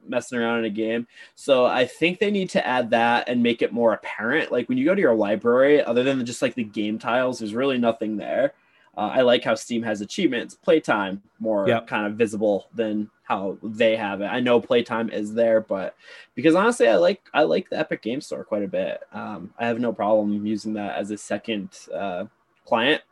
messing 0.08 0.40
around 0.40 0.60
in 0.60 0.66
a 0.66 0.70
game. 0.70 1.06
So 1.36 1.66
I 1.66 1.86
think 1.86 2.20
they 2.20 2.32
need 2.32 2.50
to 2.52 2.66
add 2.66 2.92
that 2.92 3.28
and 3.28 3.44
make 3.44 3.62
it 3.62 3.74
more 3.74 3.94
apparent. 3.94 4.52
Like 4.52 4.70
when 4.70 4.78
you 4.78 4.86
go 4.86 4.96
to 4.96 5.02
your 5.02 5.16
library, 5.16 5.84
other 5.84 6.04
than 6.04 6.26
just 6.26 6.42
like 6.42 6.56
the 6.56 6.64
game 6.64 6.98
tiles, 6.98 7.40
there's 7.40 7.54
really 7.54 7.78
nothing 7.78 8.16
there. 8.16 8.54
Uh, 8.98 9.12
I 9.14 9.22
like 9.22 9.44
how 9.44 9.54
Steam 9.54 9.84
has 9.84 10.02
achievements, 10.02 10.56
playtime 10.56 11.22
more 11.40 11.68
Yep. 11.68 11.88
kind 11.88 12.08
of 12.08 12.14
visible 12.14 12.68
than 12.74 13.12
how 13.24 13.58
they 13.62 13.96
have 13.96 14.22
it. 14.22 14.26
I 14.26 14.40
know 14.40 14.60
playtime 14.60 15.12
is 15.12 15.36
there, 15.36 15.62
but 15.62 15.96
because 16.34 16.56
honestly, 16.56 16.88
I 16.88 16.96
like 16.96 17.22
I 17.34 17.44
like 17.44 17.70
the 17.70 17.78
Epic 17.78 18.02
Game 18.02 18.22
Store 18.22 18.44
quite 18.44 18.64
a 18.64 18.68
bit. 18.68 19.02
Um, 19.14 19.54
I 19.60 19.68
have 19.68 19.80
no 19.80 19.94
problem 19.94 20.46
using 20.48 20.74
that 20.74 20.96
as 20.98 21.12
a 21.12 21.18
second 21.18 21.78
uh, 21.94 22.26
client. 22.66 23.04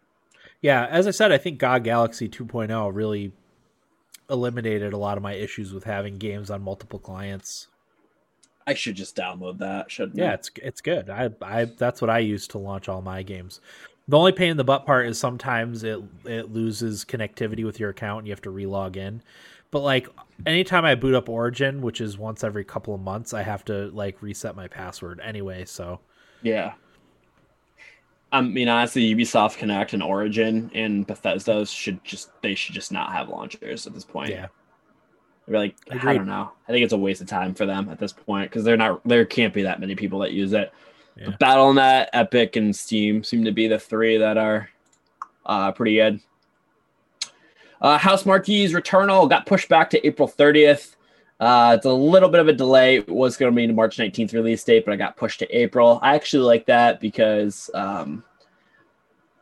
Yeah, 0.62 0.88
as 0.88 1.06
I 1.06 1.12
said, 1.12 1.32
I 1.32 1.38
think 1.38 1.60
GOG 1.60 1.84
Galaxy 1.84 2.28
2.0 2.28 2.90
really 2.94 3.32
eliminated 4.30 4.94
a 4.94 4.98
lot 4.98 5.18
of 5.18 5.24
my 5.24 5.34
issues 5.34 5.72
with 5.72 5.84
having 5.84 6.18
games 6.18 6.50
on 6.50 6.64
multiple 6.64 6.98
clients. 6.98 7.68
I 8.66 8.74
should 8.74 8.96
just 8.96 9.16
download 9.16 9.60
that, 9.60 9.92
shouldn't 9.92 10.18
Yeah, 10.18 10.32
I? 10.32 10.34
it's 10.34 10.50
it's 10.64 10.82
good. 10.82 11.10
I 11.10 11.30
I 11.42 11.66
that's 11.66 12.02
what 12.02 12.10
I 12.10 12.20
use 12.20 12.48
to 12.50 12.58
launch 12.58 12.90
all 12.90 13.02
my 13.02 13.22
games. 13.22 13.62
The 14.08 14.18
only 14.18 14.32
pain 14.32 14.52
in 14.52 14.58
the 14.58 14.64
butt 14.64 14.86
part 14.86 15.08
is 15.08 15.18
sometimes 15.20 15.84
it 15.84 16.00
it 16.26 16.52
loses 16.52 17.06
connectivity 17.06 17.66
with 17.66 17.80
your 17.80 17.90
account 17.90 18.20
and 18.20 18.28
you 18.28 18.34
have 18.34 18.42
to 18.42 18.52
relog 18.52 18.96
in. 18.96 19.22
But 19.72 19.80
like 19.82 20.08
anytime 20.46 20.86
I 20.86 20.96
boot 20.96 21.16
up 21.16 21.28
Origin, 21.28 21.82
which 21.82 22.02
is 22.02 22.18
once 22.18 22.44
every 22.44 22.64
couple 22.64 22.94
of 22.94 23.02
months, 23.02 23.34
I 23.34 23.42
have 23.42 23.66
to 23.66 23.90
like 23.92 24.22
reset 24.22 24.56
my 24.56 24.68
password 24.68 25.20
anyway, 25.24 25.66
so 25.66 26.00
Yeah. 26.42 26.74
I 28.32 28.42
mean, 28.42 28.68
honestly, 28.68 29.16
Ubisoft 29.16 29.58
Connect 29.58 29.94
and 29.94 30.04
Origin 30.04 30.70
and 30.74 31.08
Bethesda 31.08 31.66
should 31.66 32.04
just 32.04 32.30
they 32.42 32.54
should 32.54 32.76
just 32.76 32.92
not 32.92 33.12
have 33.12 33.30
launchers 33.30 33.88
at 33.88 33.94
this 33.94 34.06
point. 34.06 34.30
yeah. 34.30 34.48
They're 35.48 35.60
like, 35.60 35.76
I 35.92 36.16
don't 36.16 36.26
know. 36.26 36.52
I 36.68 36.72
think 36.72 36.84
it's 36.84 36.94
a 36.94 36.98
waste 36.98 37.22
of 37.22 37.28
time 37.28 37.54
for 37.54 37.66
them 37.66 37.90
at 37.90 38.00
this 38.00 38.14
point 38.14 38.50
because 38.50 38.64
they're 38.64 38.78
not. 38.78 39.02
There 39.08 39.26
can't 39.26 39.54
be 39.54 39.64
that 39.64 39.80
many 39.80 39.96
people 39.96 40.20
that 40.20 40.32
use 40.32 40.54
it. 40.54 40.74
Yeah. 41.18 41.32
BattleNet, 41.40 42.08
Epic, 42.14 42.56
and 42.56 42.76
Steam 42.76 43.24
seem 43.24 43.46
to 43.46 43.52
be 43.52 43.68
the 43.68 43.80
three 43.80 44.18
that 44.18 44.38
are 44.38 44.70
uh, 45.46 45.72
pretty 45.72 45.96
good. 45.96 46.20
Uh, 47.82 47.98
Housemarque's 47.98 48.74
Returnal 48.74 49.30
got 49.30 49.46
pushed 49.46 49.70
back 49.70 49.90
to 49.92 50.06
April 50.06 50.28
30th. 50.28 50.96
Uh, 51.40 51.76
it's 51.78 51.86
a 51.86 51.92
little 51.92 52.30
bit 52.30 52.40
of 52.40 52.48
a 52.48 52.54
delay. 52.54 52.98
It 52.98 53.10
was 53.10 53.38
going 53.38 53.52
to 53.52 53.56
be 53.56 53.66
a 53.66 53.74
March 53.74 53.98
19th 53.98 54.34
release 54.34 54.64
date, 54.64 54.86
but 54.86 54.94
I 54.94 54.98
got 54.98 55.18
pushed 55.18 55.40
to 55.40 55.58
April. 55.58 56.00
I 56.02 56.16
actually 56.16 56.44
like 56.44 56.66
that 56.68 57.02
because 57.02 57.70
um, 57.74 58.24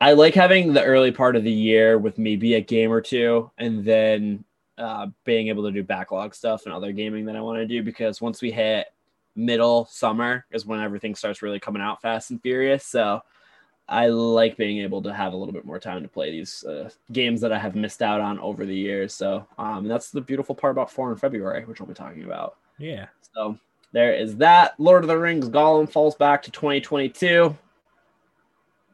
I 0.00 0.12
like 0.12 0.34
having 0.34 0.72
the 0.72 0.82
early 0.82 1.12
part 1.12 1.36
of 1.36 1.44
the 1.44 1.52
year 1.52 1.98
with 1.98 2.18
maybe 2.18 2.54
a 2.54 2.60
game 2.60 2.90
or 2.90 3.00
two, 3.00 3.50
and 3.58 3.84
then 3.84 4.44
uh, 4.76 5.06
being 5.24 5.48
able 5.48 5.62
to 5.64 5.70
do 5.70 5.84
backlog 5.84 6.34
stuff 6.34 6.66
and 6.66 6.74
other 6.74 6.90
gaming 6.90 7.24
that 7.26 7.36
I 7.36 7.40
want 7.40 7.58
to 7.58 7.66
do. 7.66 7.82
Because 7.82 8.20
once 8.20 8.42
we 8.42 8.50
hit 8.50 8.88
middle 9.36 9.86
summer 9.86 10.44
is 10.50 10.66
when 10.66 10.80
everything 10.80 11.14
starts 11.14 11.42
really 11.42 11.60
coming 11.60 11.82
out 11.82 12.02
fast 12.02 12.30
and 12.30 12.40
furious. 12.40 12.86
So 12.86 13.22
I 13.88 14.06
like 14.06 14.56
being 14.56 14.78
able 14.78 15.02
to 15.02 15.12
have 15.12 15.32
a 15.32 15.36
little 15.36 15.52
bit 15.52 15.64
more 15.64 15.78
time 15.78 16.02
to 16.02 16.08
play 16.08 16.30
these 16.30 16.64
uh, 16.64 16.88
games 17.12 17.40
that 17.42 17.52
I 17.52 17.58
have 17.58 17.74
missed 17.74 18.00
out 18.00 18.20
on 18.20 18.38
over 18.38 18.64
the 18.64 18.74
years. 18.74 19.12
So 19.12 19.46
um, 19.58 19.86
that's 19.86 20.10
the 20.10 20.20
beautiful 20.20 20.54
part 20.54 20.72
about 20.72 20.90
four 20.90 21.10
in 21.12 21.18
February, 21.18 21.64
which 21.64 21.80
we'll 21.80 21.88
be 21.88 21.94
talking 21.94 22.24
about. 22.24 22.56
Yeah. 22.78 23.06
So 23.34 23.58
there 23.92 24.14
is 24.14 24.36
that. 24.36 24.74
Lord 24.78 25.04
of 25.04 25.08
the 25.08 25.18
Rings 25.18 25.48
Gollum 25.48 25.90
falls 25.90 26.14
back 26.14 26.42
to 26.44 26.50
2022. 26.50 27.56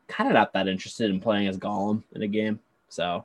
Kind 0.08 0.28
of 0.28 0.34
not 0.34 0.52
that 0.54 0.66
interested 0.66 1.10
in 1.10 1.20
playing 1.20 1.46
as 1.46 1.56
Gollum 1.56 2.02
in 2.14 2.22
a 2.22 2.28
game. 2.28 2.58
So 2.88 3.24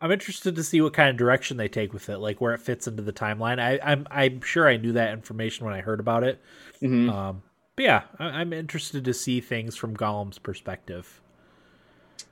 I'm 0.00 0.10
interested 0.12 0.54
to 0.56 0.62
see 0.64 0.80
what 0.80 0.92
kind 0.92 1.08
of 1.08 1.16
direction 1.16 1.56
they 1.56 1.68
take 1.68 1.92
with 1.92 2.08
it, 2.10 2.18
like 2.18 2.40
where 2.40 2.52
it 2.52 2.60
fits 2.60 2.86
into 2.86 3.02
the 3.02 3.12
timeline. 3.12 3.58
I, 3.58 3.78
I'm 3.82 4.06
I'm 4.10 4.40
sure 4.42 4.68
I 4.68 4.76
knew 4.76 4.92
that 4.92 5.12
information 5.12 5.64
when 5.64 5.74
I 5.74 5.80
heard 5.80 6.00
about 6.00 6.24
it. 6.24 6.40
mhm. 6.82 7.10
Um, 7.10 7.42
but 7.76 7.84
yeah, 7.84 8.02
I, 8.18 8.24
I'm 8.26 8.52
interested 8.52 9.04
to 9.04 9.14
see 9.14 9.40
things 9.40 9.76
from 9.76 9.96
Gollum's 9.96 10.38
perspective. 10.38 11.20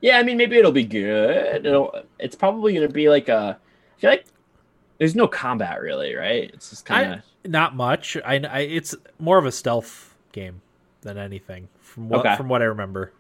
yeah, 0.01 0.19
I 0.19 0.23
mean, 0.23 0.37
maybe 0.37 0.57
it'll 0.59 0.73
be 0.73 0.85
good. 0.85 1.65
It'll, 1.67 1.95
it's 2.19 2.37
probably 2.37 2.75
going 2.75 2.87
to 2.87 2.93
be 2.93 3.09
like 3.09 3.29
a. 3.29 3.59
I 3.97 4.01
feel 4.01 4.11
like 4.11 4.27
there's 4.99 5.15
no 5.15 5.27
combat 5.27 5.81
really, 5.81 6.15
right? 6.15 6.51
It's 6.53 6.71
just 6.71 6.85
kind 6.85 7.15
of. 7.15 7.51
Not 7.51 7.75
much. 7.75 8.17
I, 8.25 8.37
I 8.39 8.59
it's 8.61 8.95
more 9.19 9.39
of 9.39 9.47
a 9.47 9.53
stealth 9.53 10.15
game 10.33 10.61
than 11.01 11.19
anything 11.19 11.69
from 11.81 12.09
what 12.09 12.21
Okay. 12.21 12.37
from 12.37 12.49
what 12.49 12.63
I 12.63 12.67
remember. 12.67 13.13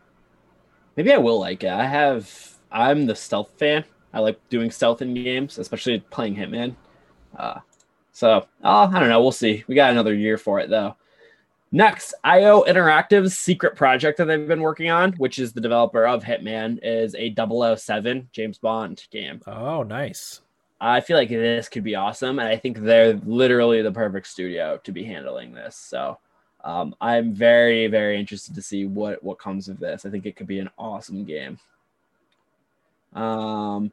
Maybe 0.96 1.12
I 1.12 1.18
will 1.18 1.40
like 1.40 1.64
it. 1.64 1.70
I 1.70 1.86
have. 1.86 2.54
I'm 2.70 3.06
the 3.06 3.16
stealth 3.16 3.50
fan. 3.58 3.84
I 4.12 4.20
like 4.20 4.38
doing 4.48 4.70
stealth 4.70 5.02
in 5.02 5.14
games, 5.14 5.58
especially 5.58 6.00
playing 6.10 6.36
Hitman. 6.36 6.74
Uh, 7.36 7.60
so 8.12 8.46
oh, 8.62 8.90
I 8.92 9.00
don't 9.00 9.08
know. 9.08 9.22
We'll 9.22 9.32
see. 9.32 9.64
We 9.66 9.74
got 9.74 9.90
another 9.90 10.14
year 10.14 10.38
for 10.38 10.60
it 10.60 10.70
though. 10.70 10.96
Next, 11.74 12.12
IO 12.22 12.64
Interactive's 12.64 13.38
secret 13.38 13.76
project 13.76 14.18
that 14.18 14.26
they've 14.26 14.46
been 14.46 14.60
working 14.60 14.90
on, 14.90 15.12
which 15.14 15.38
is 15.38 15.54
the 15.54 15.60
developer 15.60 16.06
of 16.06 16.22
Hitman, 16.22 16.78
is 16.82 17.14
a 17.14 17.34
007 17.34 18.28
James 18.30 18.58
Bond 18.58 19.06
game. 19.10 19.40
Oh, 19.46 19.82
nice. 19.82 20.42
I 20.82 21.00
feel 21.00 21.16
like 21.16 21.30
this 21.30 21.70
could 21.70 21.84
be 21.84 21.94
awesome, 21.94 22.40
and 22.40 22.48
I 22.48 22.56
think 22.56 22.78
they're 22.78 23.14
literally 23.24 23.80
the 23.80 23.92
perfect 23.92 24.26
studio 24.26 24.78
to 24.84 24.92
be 24.92 25.04
handling 25.04 25.54
this. 25.54 25.76
So 25.76 26.18
um, 26.62 26.94
I'm 27.00 27.32
very, 27.32 27.86
very 27.86 28.20
interested 28.20 28.54
to 28.54 28.62
see 28.62 28.84
what 28.84 29.22
what 29.22 29.38
comes 29.38 29.68
of 29.68 29.78
this. 29.78 30.04
I 30.04 30.10
think 30.10 30.26
it 30.26 30.36
could 30.36 30.46
be 30.46 30.58
an 30.58 30.70
awesome 30.76 31.24
game. 31.24 31.58
Um, 33.14 33.92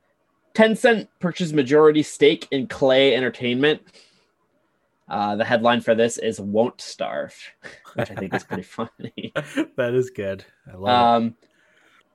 Tencent 0.54 1.08
purchased 1.20 1.54
majority 1.54 2.04
stake 2.04 2.48
in 2.52 2.68
Klei 2.68 3.14
Entertainment. 3.16 3.82
Uh, 5.08 5.36
the 5.36 5.44
headline 5.46 5.82
for 5.82 5.96
this 5.96 6.18
is 6.18 6.40
"Won't 6.40 6.82
Starve," 6.82 7.36
which 7.96 8.12
I 8.12 8.16
think 8.16 8.34
is 8.34 8.44
pretty 8.44 8.64
funny. 8.64 9.34
that 9.76 9.94
is 9.94 10.10
good. 10.12 10.46
I 10.72 10.76
love 10.76 10.84
it. 10.84 11.26
Um, 11.28 11.36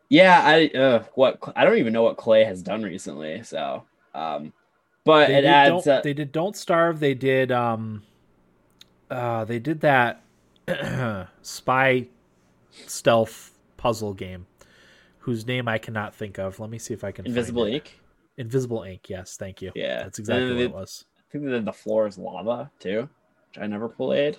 yeah, 0.08 0.42
I 0.44 0.66
uh, 0.78 1.04
what 1.14 1.38
I 1.56 1.64
don't 1.64 1.78
even 1.78 1.92
know 1.92 2.02
what 2.04 2.16
Klei 2.16 2.44
has 2.46 2.62
done 2.62 2.82
recently. 2.82 3.42
So, 3.42 3.84
um, 4.14 4.52
but 5.04 5.28
They 5.28 5.38
it 5.38 5.44
adds. 5.44 5.84
don't, 5.84 5.98
Uh, 5.98 6.00
they 6.02 6.12
did 6.12 6.30
don't 6.30 6.56
starve. 6.56 7.00
They 7.00 7.14
did 7.14 7.50
um, 7.50 8.02
uh, 9.10 9.44
they 9.44 9.58
did 9.58 9.80
that 9.80 10.22
spy 11.42 12.06
stealth 12.86 13.50
puzzle 13.76 14.14
game, 14.14 14.46
whose 15.18 15.46
name 15.46 15.66
I 15.66 15.78
cannot 15.78 16.14
think 16.14 16.38
of. 16.38 16.60
Let 16.60 16.70
me 16.70 16.78
see 16.78 16.94
if 16.94 17.02
I 17.02 17.10
can. 17.10 17.24
find 17.24 17.36
Invisible 17.36 17.64
it. 17.64 17.72
Ink. 17.74 18.00
Invisible 18.36 18.82
Ink. 18.82 19.08
Yes, 19.08 19.36
thank 19.36 19.62
you. 19.62 19.72
Yeah, 19.74 20.02
that's 20.02 20.18
exactly 20.18 20.48
what 20.48 20.54
they- 20.58 20.64
it 20.64 20.72
was. 20.72 21.04
I 21.18 21.32
think 21.32 21.44
did 21.46 21.64
the 21.64 21.72
floor 21.72 22.06
is 22.06 22.16
lava 22.18 22.70
too, 22.78 23.08
which 23.48 23.62
I 23.62 23.66
never 23.66 23.88
played. 23.88 24.36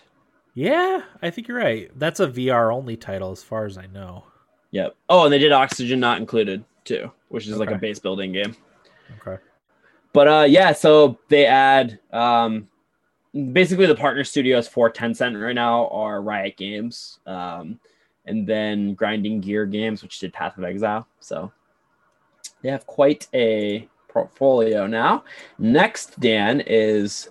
Yeah, 0.53 1.01
I 1.21 1.29
think 1.29 1.47
you're 1.49 1.57
right. 1.57 1.91
That's 1.99 2.21
a 2.21 2.27
VR 2.27 2.73
only 2.73 2.95
title, 2.95 3.31
as 3.31 3.43
far 3.43 3.65
as 3.65 3.77
I 3.77 3.87
know. 3.87 4.23
Yep. 4.71 4.95
Oh, 5.09 5.25
and 5.25 5.33
they 5.33 5.37
did 5.39 5.51
Oxygen 5.51 5.99
Not 5.99 6.19
Included 6.19 6.63
too, 6.85 7.11
which 7.27 7.47
is 7.47 7.57
like 7.57 7.71
a 7.71 7.77
base 7.77 7.99
building 7.99 8.31
game. 8.31 8.55
Okay. 9.19 9.41
But 10.13 10.27
uh, 10.29 10.45
yeah, 10.47 10.71
so 10.71 11.19
they 11.27 11.45
add 11.45 11.99
um, 12.13 12.69
basically 13.51 13.85
the 13.85 13.95
partner 13.95 14.23
studios 14.23 14.65
for 14.67 14.89
Tencent 14.89 15.41
right 15.41 15.53
now 15.55 15.87
are 15.89 16.21
Riot 16.21 16.55
Games, 16.55 17.19
um, 17.25 17.77
and 18.25 18.47
then 18.47 18.93
Grinding 18.93 19.41
Gear 19.41 19.65
Games, 19.65 20.01
which 20.01 20.19
did 20.19 20.31
Path 20.31 20.57
of 20.57 20.63
Exile. 20.63 21.05
So 21.19 21.51
they 22.65 22.71
have 22.71 22.87
quite 22.87 23.27
a 23.35 23.87
portfolio 24.07 24.87
now. 24.87 25.23
Next, 25.59 26.19
Dan 26.19 26.63
is 26.65 27.29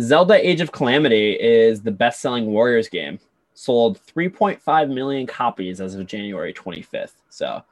Zelda 0.00 0.34
Age 0.48 0.60
of 0.60 0.70
Calamity 0.70 1.32
is 1.32 1.82
the 1.82 1.90
best 1.90 2.20
selling 2.20 2.46
Warriors 2.46 2.88
game. 2.88 3.18
Sold 3.54 3.98
3.5 4.06 4.94
million 4.94 5.26
copies 5.26 5.80
as 5.80 5.96
of 5.96 6.06
January 6.06 6.54
25th. 6.54 7.14
So 7.30 7.64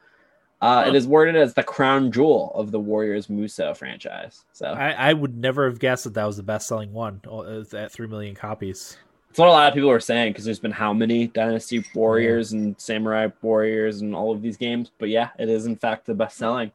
uh, 0.61 0.85
it 0.89 0.97
is 0.97 1.07
worded 1.07 1.37
as 1.37 1.55
the 1.55 1.63
crown 1.63 2.11
jewel 2.11 2.51
of 2.57 2.73
the 2.73 2.81
Warriors 2.81 3.29
Musou 3.29 3.77
franchise. 3.77 4.45
So 4.53 4.67
I, 4.67 4.91
I 4.91 5.13
would 5.13 5.37
never 5.37 5.69
have 5.69 5.79
guessed 5.79 6.03
that 6.05 6.15
that 6.15 6.27
was 6.27 6.37
the 6.37 6.43
best 6.43 6.67
selling 6.67 6.93
one 6.93 7.21
uh, 7.31 7.63
at 7.77 7.93
3 7.93 8.09
million 8.09 8.35
copies. 8.35 8.97
It's 9.31 9.39
what 9.39 9.49
a 9.49 9.53
lot 9.53 9.69
of 9.69 9.75
people 9.75 9.91
are 9.91 10.01
saying 10.01 10.33
because 10.33 10.47
there's 10.47 10.59
been 10.59 10.73
how 10.73 10.93
many 10.93 11.29
Dynasty 11.29 11.85
Warriors 11.95 12.53
and 12.53 12.75
Samurai 12.81 13.29
Warriors 13.43 14.01
and 14.01 14.17
all 14.17 14.33
of 14.33 14.43
these 14.43 14.57
games. 14.57 14.91
But 14.99 15.11
yeah, 15.11 15.29
it 15.39 15.49
is 15.49 15.67
in 15.67 15.77
fact 15.77 16.07
the 16.07 16.15
best 16.15 16.39
selling. 16.39 16.73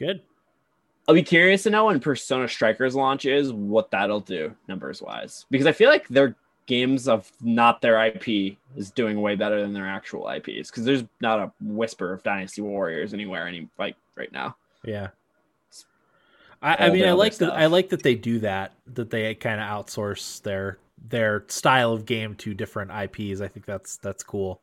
Good. 0.00 0.22
I'll 1.06 1.14
be 1.14 1.22
curious 1.22 1.62
to 1.64 1.70
know 1.70 1.86
when 1.86 2.00
Persona 2.00 2.48
Strikers 2.48 2.94
launches 2.94 3.52
what 3.52 3.90
that'll 3.90 4.20
do 4.20 4.54
numbers 4.66 5.02
wise 5.02 5.44
because 5.50 5.66
I 5.66 5.72
feel 5.72 5.90
like 5.90 6.08
their 6.08 6.34
games 6.66 7.06
of 7.06 7.30
not 7.42 7.82
their 7.82 8.02
IP 8.06 8.56
is 8.76 8.90
doing 8.90 9.20
way 9.20 9.36
better 9.36 9.60
than 9.60 9.74
their 9.74 9.86
actual 9.86 10.28
IPs 10.28 10.70
because 10.70 10.84
there's 10.84 11.04
not 11.20 11.38
a 11.38 11.52
whisper 11.60 12.12
of 12.12 12.22
Dynasty 12.22 12.62
Warriors 12.62 13.12
anywhere 13.12 13.46
any 13.46 13.68
like 13.78 13.96
right 14.16 14.32
now. 14.32 14.56
Yeah. 14.84 15.08
I, 16.62 16.86
I 16.86 16.90
mean, 16.90 17.06
I 17.06 17.12
like 17.12 17.36
that. 17.36 17.52
I 17.52 17.66
like 17.66 17.88
that 17.90 18.02
they 18.02 18.14
do 18.14 18.38
that. 18.40 18.74
That 18.94 19.10
they 19.10 19.34
kind 19.34 19.60
of 19.60 19.66
outsource 19.66 20.40
their 20.42 20.78
their 21.08 21.44
style 21.48 21.92
of 21.92 22.06
game 22.06 22.34
to 22.36 22.54
different 22.54 22.90
IPs. 22.90 23.40
I 23.40 23.48
think 23.48 23.66
that's 23.66 23.96
that's 23.96 24.22
cool. 24.22 24.60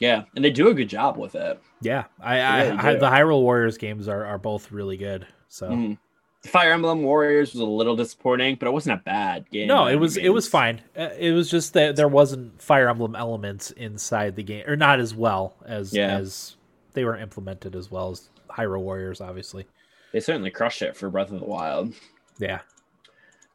Yeah, 0.00 0.24
and 0.34 0.44
they 0.44 0.50
do 0.50 0.68
a 0.68 0.74
good 0.74 0.88
job 0.88 1.16
with 1.16 1.34
it. 1.34 1.60
Yeah, 1.82 2.04
I, 2.20 2.62
really 2.62 2.78
I, 2.78 2.90
I 2.90 2.94
the 2.96 3.10
Hyrule 3.10 3.42
Warriors 3.42 3.78
games 3.78 4.08
are 4.08 4.24
are 4.24 4.38
both 4.38 4.72
really 4.72 4.96
good. 4.96 5.26
So. 5.48 5.70
Mm. 5.70 5.98
Fire 6.42 6.72
Emblem 6.72 7.02
Warriors 7.02 7.52
was 7.52 7.60
a 7.60 7.66
little 7.66 7.96
disappointing, 7.96 8.56
but 8.58 8.66
it 8.66 8.70
wasn't 8.70 8.98
a 8.98 9.02
bad 9.04 9.50
game. 9.50 9.68
No, 9.68 9.88
it 9.88 9.96
was 9.96 10.16
games. 10.16 10.26
it 10.26 10.30
was 10.30 10.48
fine. 10.48 10.80
Uh, 10.96 11.10
it 11.18 11.32
was 11.32 11.50
just 11.50 11.74
that 11.74 11.96
there 11.96 12.08
wasn't 12.08 12.62
Fire 12.62 12.88
Emblem 12.88 13.14
elements 13.14 13.72
inside 13.72 14.36
the 14.36 14.42
game, 14.42 14.64
or 14.66 14.74
not 14.74 15.00
as 15.00 15.14
well 15.14 15.54
as 15.66 15.92
yeah. 15.92 16.16
as 16.16 16.56
they 16.94 17.04
were 17.04 17.18
implemented 17.18 17.76
as 17.76 17.90
well 17.90 18.10
as 18.10 18.30
Hyrule 18.48 18.80
Warriors. 18.80 19.20
Obviously, 19.20 19.66
they 20.12 20.20
certainly 20.20 20.50
crushed 20.50 20.80
it 20.80 20.96
for 20.96 21.10
Breath 21.10 21.30
of 21.30 21.40
the 21.40 21.46
Wild. 21.46 21.92
Yeah. 22.38 22.60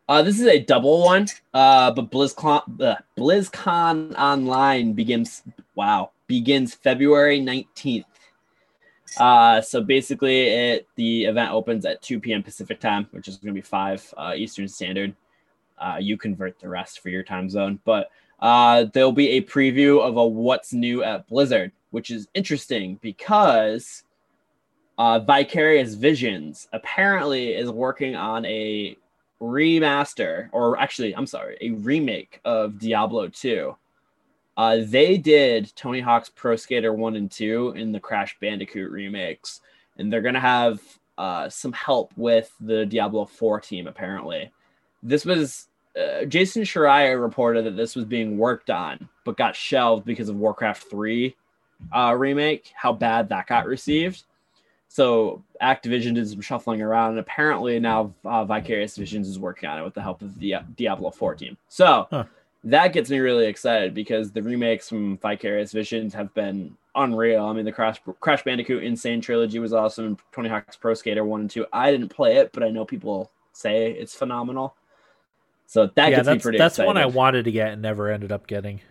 Uh, 0.08 0.22
this 0.22 0.40
is 0.40 0.46
a 0.46 0.60
double 0.60 1.04
one, 1.04 1.28
uh, 1.56 1.90
but 1.92 2.12
BlizzCon, 2.12 2.80
uh, 2.80 2.98
BlizzCon 3.18 4.16
Online 4.16 4.94
begins. 4.94 5.42
Wow, 5.74 6.12
begins 6.28 6.74
February 6.74 7.40
nineteenth. 7.40 8.06
Uh, 9.18 9.62
so 9.62 9.82
basically, 9.82 10.42
it 10.42 10.88
the 10.96 11.26
event 11.26 11.52
opens 11.52 11.86
at 11.86 12.02
2 12.02 12.20
p.m. 12.20 12.44
Pacific 12.44 12.80
time, 12.80 13.08
which 13.12 13.28
is 13.28 13.38
going 13.38 13.54
to 13.54 13.54
be 13.54 13.62
5 13.62 14.14
uh, 14.18 14.34
Eastern 14.36 14.68
Standard. 14.68 15.16
Uh, 15.78 15.98
you 16.00 16.18
convert 16.18 16.60
the 16.60 16.68
rest 16.68 17.00
for 17.00 17.10
your 17.10 17.24
time 17.24 17.50
zone, 17.50 17.80
but 17.86 18.10
uh, 18.40 18.86
there'll 18.94 19.12
be 19.12 19.30
a 19.32 19.42
preview 19.42 20.02
of 20.02 20.18
a 20.18 20.26
what's 20.26 20.74
new 20.74 21.04
at 21.04 21.28
Blizzard, 21.28 21.72
which 21.92 22.12
is 22.12 22.28
interesting 22.34 22.98
because 23.02 24.04
uh, 24.98 25.20
Vicarious 25.20 25.94
Visions 25.94 26.68
apparently 26.74 27.54
is 27.54 27.70
working 27.70 28.16
on 28.16 28.46
a 28.46 28.98
remaster, 29.42 30.50
or 30.52 30.80
actually, 30.80 31.16
I'm 31.16 31.28
sorry, 31.28 31.58
a 31.62 31.72
remake 31.72 32.40
of 32.46 32.80
Diablo 32.80 33.28
2. 33.28 33.76
Uh, 34.58 34.78
they 34.82 35.18
did 35.18 35.72
Tony 35.76 36.00
Hawk's 36.00 36.30
Pro 36.30 36.56
Skater 36.56 36.94
1 36.94 37.16
and 37.16 37.30
2 37.30 37.74
in 37.76 37.92
the 37.92 38.00
Crash 38.00 38.38
Bandicoot 38.40 38.90
remakes, 38.90 39.62
and 39.98 40.12
they're 40.12 40.22
going 40.22 40.34
to 40.34 40.40
have 40.40 40.80
uh, 41.18 41.50
some 41.50 41.74
help 41.74 42.12
with 42.16 42.54
the 42.62 42.86
Diablo 42.86 43.26
4 43.26 43.60
team, 43.60 43.88
apparently. 43.88 44.52
This 45.04 45.26
was 45.26 45.68
uh, 46.00 46.26
Jason 46.26 46.64
Schreier 46.64 47.22
reported 47.22 47.66
that 47.66 47.76
this 47.76 47.96
was 47.96 48.06
being 48.06 48.38
worked 48.38 48.70
on, 48.70 49.10
but 49.26 49.38
got 49.38 49.56
shelved 49.56 50.06
because 50.06 50.30
of 50.30 50.38
Warcraft 50.38 50.84
3 50.90 51.36
uh, 51.94 52.16
remake, 52.18 52.72
how 52.76 52.94
bad 52.94 53.30
that 53.30 53.48
got 53.48 53.66
received. 53.66 54.24
So 54.88 55.44
Activision 55.62 56.16
did 56.16 56.30
some 56.30 56.40
shuffling 56.40 56.82
around, 56.82 57.12
and 57.12 57.20
apparently 57.20 57.78
now 57.82 58.14
uh, 58.24 58.46
Vicarious 58.46 58.96
Visions 58.96 59.28
is 59.28 59.38
working 59.38 59.68
on 59.68 59.80
it 59.80 59.84
with 59.84 59.94
the 59.94 60.02
help 60.02 60.22
of 60.22 60.40
the 60.40 60.56
Diablo 60.78 61.12
4 61.12 61.36
team. 61.36 61.58
So 61.68 62.08
huh 62.10 62.24
that 62.66 62.94
gets 62.94 63.10
me 63.10 63.20
really 63.20 63.46
excited 63.46 63.94
because 63.94 64.32
the 64.32 64.42
remakes 64.42 64.90
from 64.90 65.18
Vicarious 65.20 65.72
Visions 65.72 66.14
have 66.14 66.34
been 66.34 66.76
unreal. 66.96 67.46
I 67.46 67.54
mean, 67.54 67.66
the 67.66 67.72
Crash 67.72 68.02
Crash 68.20 68.44
Bandicoot 68.44 68.84
N. 68.84 68.96
Sane 68.96 69.22
trilogy 69.22 69.60
was 69.60 69.72
awesome. 69.72 70.18
Tony 70.34 70.50
Hawk's 70.50 70.76
Pro 70.76 70.94
Skater 70.96 71.24
one 71.24 71.42
and 71.42 71.50
two. 71.50 71.66
I 71.72 71.92
didn't 71.92 72.10
play 72.10 72.38
it, 72.38 72.52
but 72.52 72.64
I 72.64 72.70
know 72.70 72.84
people 72.84 73.32
say 73.54 73.92
it's 73.92 74.16
phenomenal. 74.16 74.76
So 75.68 75.88
that 75.96 76.10
yeah, 76.10 76.18
gets 76.18 76.28
me 76.28 76.40
pretty. 76.40 76.58
Excited. 76.58 76.60
That's 76.60 76.76
excited. 76.76 76.88
one 76.88 76.98
I 76.98 77.06
wanted 77.06 77.46
to 77.46 77.52
get 77.52 77.74
and 77.74 77.82
never 77.82 78.10
ended 78.10 78.32
up 78.32 78.48
getting. 78.48 78.82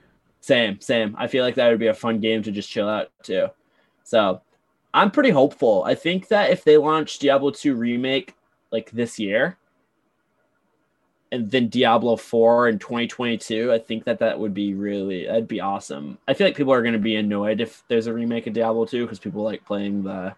Same, 0.40 0.80
same. 0.80 1.16
I 1.18 1.26
feel 1.26 1.44
like 1.44 1.54
that 1.56 1.68
would 1.70 1.78
be 1.78 1.86
a 1.86 1.94
fun 1.94 2.20
game 2.20 2.42
to 2.42 2.52
just 2.52 2.70
chill 2.70 2.88
out 2.88 3.10
to. 3.24 3.50
So 4.04 4.42
I'm 4.92 5.10
pretty 5.10 5.30
hopeful. 5.30 5.82
I 5.84 5.94
think 5.94 6.28
that 6.28 6.50
if 6.50 6.62
they 6.64 6.76
launch 6.76 7.18
Diablo 7.18 7.50
2 7.50 7.74
remake 7.74 8.34
like 8.70 8.90
this 8.90 9.18
year, 9.18 9.56
and 11.34 11.50
then 11.50 11.68
Diablo 11.68 12.14
4 12.14 12.68
in 12.68 12.78
2022, 12.78 13.72
I 13.72 13.78
think 13.78 14.04
that 14.04 14.20
that 14.20 14.38
would 14.38 14.54
be 14.54 14.74
really 14.74 15.26
that'd 15.26 15.48
be 15.48 15.60
awesome. 15.60 16.16
I 16.28 16.34
feel 16.34 16.46
like 16.46 16.56
people 16.56 16.72
are 16.72 16.82
going 16.82 16.92
to 16.92 17.00
be 17.00 17.16
annoyed 17.16 17.60
if 17.60 17.82
there's 17.88 18.06
a 18.06 18.12
remake 18.12 18.46
of 18.46 18.52
Diablo 18.52 18.84
2 18.84 19.04
because 19.04 19.18
people 19.18 19.42
like 19.42 19.64
playing 19.64 20.04
the 20.04 20.34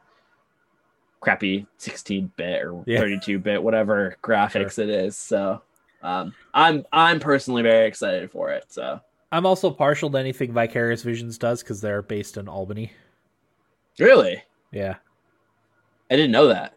crappy 1.21 1.67
16-bit 1.79 2.63
or 2.63 2.73
32-bit 2.87 3.63
whatever 3.63 4.17
graphics 4.23 4.77
sure. 4.77 4.85
it 4.85 4.91
is. 4.91 5.19
So 5.19 5.61
um, 6.03 6.33
I'm 6.55 6.87
I'm 6.93 7.21
personally 7.21 7.63
very 7.63 7.87
excited 7.87 8.31
for 8.31 8.51
it. 8.53 8.65
So 8.69 8.99
I'm 9.31 9.45
also 9.45 9.71
partial 9.71 10.11
to 10.11 10.19
anything 10.19 10.53
Vicarious 10.53 11.03
Visions 11.03 11.37
does 11.37 11.63
because 11.63 11.83
they're 11.83 12.03
based 12.03 12.39
in 12.39 12.49
Albany. 12.49 12.91
Really? 13.99 14.43
Yeah. 14.73 14.95
I 16.11 16.17
didn't 16.17 16.33
know 16.33 16.49
that. 16.49 16.76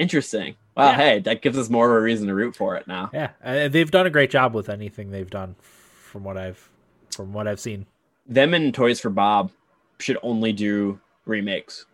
Interesting. 0.00 0.56
Well, 0.74 0.92
yeah. 0.92 0.96
hey, 0.96 1.18
that 1.20 1.42
gives 1.42 1.58
us 1.58 1.68
more 1.68 1.90
of 1.90 1.94
a 1.94 2.00
reason 2.00 2.26
to 2.28 2.34
root 2.34 2.56
for 2.56 2.74
it 2.76 2.88
now. 2.88 3.10
Yeah, 3.12 3.32
uh, 3.44 3.68
they've 3.68 3.90
done 3.90 4.06
a 4.06 4.10
great 4.10 4.30
job 4.30 4.54
with 4.54 4.70
anything 4.70 5.10
they've 5.10 5.28
done, 5.28 5.56
from 6.02 6.24
what 6.24 6.38
I've 6.38 6.70
from 7.14 7.34
what 7.34 7.46
I've 7.46 7.60
seen. 7.60 7.84
Them 8.26 8.54
and 8.54 8.72
Toys 8.72 8.98
for 8.98 9.10
Bob 9.10 9.52
should 9.98 10.16
only 10.22 10.54
do 10.54 10.98
remakes 11.26 11.84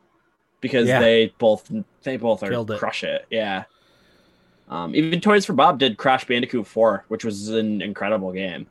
because 0.60 0.86
yeah. 0.86 1.00
they 1.00 1.34
both 1.38 1.68
they 2.04 2.16
both 2.16 2.44
are 2.44 2.52
it. 2.52 2.78
crush 2.78 3.02
it. 3.02 3.26
Yeah. 3.28 3.64
Um, 4.68 4.94
even 4.94 5.20
Toys 5.20 5.44
for 5.44 5.52
Bob 5.52 5.80
did 5.80 5.96
Crash 5.96 6.24
Bandicoot 6.24 6.66
4, 6.66 7.04
which 7.08 7.24
was 7.24 7.48
an 7.50 7.82
incredible 7.82 8.32
game. 8.32 8.66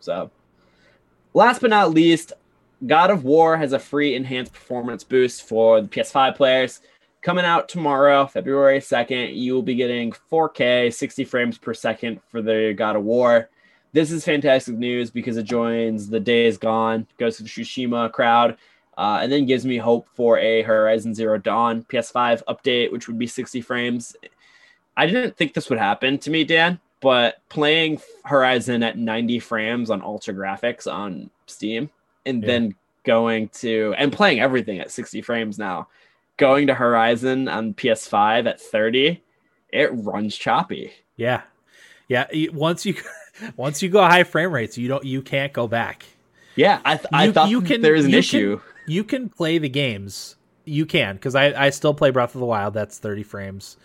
So, 0.00 0.30
last 1.34 1.60
but 1.60 1.70
not 1.70 1.90
least, 1.90 2.32
God 2.86 3.10
of 3.10 3.24
War 3.24 3.56
has 3.56 3.72
a 3.72 3.78
free 3.78 4.14
enhanced 4.14 4.52
performance 4.52 5.02
boost 5.02 5.42
for 5.42 5.80
the 5.80 5.88
PS5 5.88 6.36
players 6.36 6.80
coming 7.26 7.44
out 7.44 7.68
tomorrow, 7.68 8.24
February 8.24 8.78
2nd. 8.78 9.34
You 9.34 9.52
will 9.52 9.62
be 9.62 9.74
getting 9.74 10.12
4K, 10.30 10.94
60 10.94 11.24
frames 11.24 11.58
per 11.58 11.74
second 11.74 12.20
for 12.28 12.40
the 12.40 12.72
God 12.76 12.94
of 12.94 13.02
War. 13.02 13.50
This 13.92 14.12
is 14.12 14.24
fantastic 14.24 14.76
news 14.76 15.10
because 15.10 15.36
it 15.36 15.42
joins 15.42 16.08
the 16.08 16.20
Days 16.20 16.56
Gone, 16.56 17.04
Ghost 17.18 17.40
of 17.40 17.46
Tsushima 17.46 18.12
crowd, 18.12 18.56
uh, 18.96 19.18
and 19.20 19.32
then 19.32 19.44
gives 19.44 19.66
me 19.66 19.76
hope 19.76 20.06
for 20.14 20.38
a 20.38 20.62
Horizon 20.62 21.16
Zero 21.16 21.36
Dawn 21.36 21.84
PS5 21.88 22.44
update, 22.44 22.92
which 22.92 23.08
would 23.08 23.18
be 23.18 23.26
60 23.26 23.60
frames. 23.60 24.14
I 24.96 25.06
didn't 25.06 25.36
think 25.36 25.52
this 25.52 25.68
would 25.68 25.80
happen 25.80 26.18
to 26.18 26.30
me, 26.30 26.44
Dan, 26.44 26.78
but 27.00 27.38
playing 27.48 28.00
Horizon 28.24 28.84
at 28.84 28.98
90 28.98 29.40
frames 29.40 29.90
on 29.90 30.00
ultra 30.00 30.32
graphics 30.32 30.86
on 30.86 31.30
Steam 31.48 31.90
and 32.24 32.40
yeah. 32.40 32.46
then 32.46 32.74
going 33.02 33.48
to 33.48 33.96
and 33.98 34.12
playing 34.12 34.38
everything 34.38 34.78
at 34.78 34.92
60 34.92 35.22
frames 35.22 35.58
now 35.58 35.88
going 36.36 36.66
to 36.66 36.74
Horizon 36.74 37.48
on 37.48 37.74
PS5 37.74 38.46
at 38.46 38.60
30, 38.60 39.22
it 39.70 39.90
runs 39.92 40.36
choppy. 40.36 40.92
Yeah. 41.16 41.42
Yeah, 42.08 42.26
once 42.52 42.86
you 42.86 42.94
once 43.56 43.82
you 43.82 43.88
go 43.88 44.00
high 44.02 44.24
frame 44.24 44.52
rates, 44.52 44.78
you 44.78 44.88
don't 44.88 45.04
you 45.04 45.22
can't 45.22 45.52
go 45.52 45.66
back. 45.66 46.04
Yeah, 46.54 46.80
I, 46.84 46.96
th- 46.96 47.08
I 47.12 47.32
thought 47.32 47.50
you 47.50 47.60
can, 47.60 47.82
there 47.82 47.92
was 47.92 48.06
an 48.06 48.14
issue. 48.14 48.58
Can, 48.58 48.66
you 48.86 49.04
can 49.04 49.28
play 49.28 49.58
the 49.58 49.68
games. 49.68 50.36
You 50.64 50.86
can 50.86 51.16
because 51.16 51.34
I 51.34 51.66
I 51.66 51.70
still 51.70 51.94
play 51.94 52.10
Breath 52.10 52.34
of 52.34 52.40
the 52.40 52.46
Wild. 52.46 52.74
That's 52.74 52.98
30 52.98 53.22
frames 53.24 53.76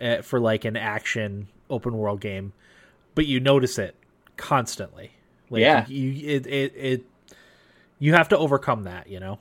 uh, 0.00 0.22
for 0.22 0.40
like 0.40 0.64
an 0.64 0.76
action 0.76 1.48
open 1.68 1.96
world 1.96 2.20
game, 2.20 2.52
but 3.14 3.26
you 3.26 3.40
notice 3.40 3.78
it 3.78 3.94
constantly. 4.36 5.12
Like, 5.48 5.60
yeah, 5.60 5.86
you 5.86 6.28
it, 6.28 6.46
it 6.46 6.72
it 6.76 7.04
you 7.98 8.14
have 8.14 8.28
to 8.30 8.38
overcome 8.38 8.84
that. 8.84 9.08
You 9.08 9.20
know. 9.20 9.38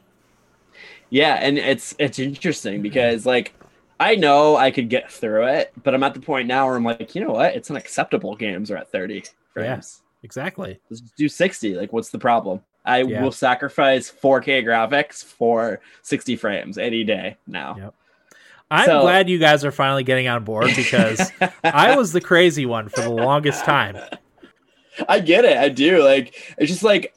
Yeah, 1.09 1.35
and 1.35 1.57
it's 1.57 1.95
it's 1.99 2.19
interesting 2.19 2.81
because 2.81 3.25
like 3.25 3.53
I 3.99 4.15
know 4.15 4.55
I 4.55 4.71
could 4.71 4.89
get 4.89 5.11
through 5.11 5.47
it, 5.47 5.73
but 5.83 5.93
I'm 5.93 6.03
at 6.03 6.13
the 6.13 6.21
point 6.21 6.47
now 6.47 6.67
where 6.67 6.75
I'm 6.75 6.83
like, 6.83 7.15
you 7.15 7.23
know 7.23 7.33
what? 7.33 7.55
It's 7.55 7.69
unacceptable 7.69 8.35
games 8.35 8.71
are 8.71 8.77
at 8.77 8.91
30 8.91 9.23
frames. 9.53 10.01
Yeah, 10.01 10.05
exactly. 10.23 10.79
Let's 10.89 11.01
do 11.01 11.27
60. 11.27 11.75
Like, 11.75 11.91
what's 11.91 12.09
the 12.09 12.19
problem? 12.19 12.61
I 12.85 13.01
yeah. 13.01 13.21
will 13.21 13.31
sacrifice 13.31 14.09
4K 14.09 14.63
graphics 14.63 15.23
for 15.23 15.81
60 16.03 16.37
frames 16.37 16.77
any 16.77 17.03
day 17.03 17.35
now. 17.45 17.75
Yep. 17.77 17.95
I'm 18.71 18.85
So- 18.85 19.01
glad 19.01 19.29
you 19.29 19.37
guys 19.37 19.65
are 19.65 19.71
finally 19.71 20.03
getting 20.03 20.27
on 20.27 20.43
board 20.45 20.71
because 20.75 21.31
I 21.63 21.97
was 21.97 22.13
the 22.13 22.21
crazy 22.21 22.65
one 22.65 22.87
for 22.87 23.01
the 23.01 23.09
longest 23.09 23.65
time. 23.65 23.97
I 25.07 25.19
get 25.19 25.45
it. 25.45 25.57
I 25.57 25.69
do. 25.69 26.03
Like 26.03 26.55
it's 26.57 26.71
just 26.71 26.83
like 26.83 27.13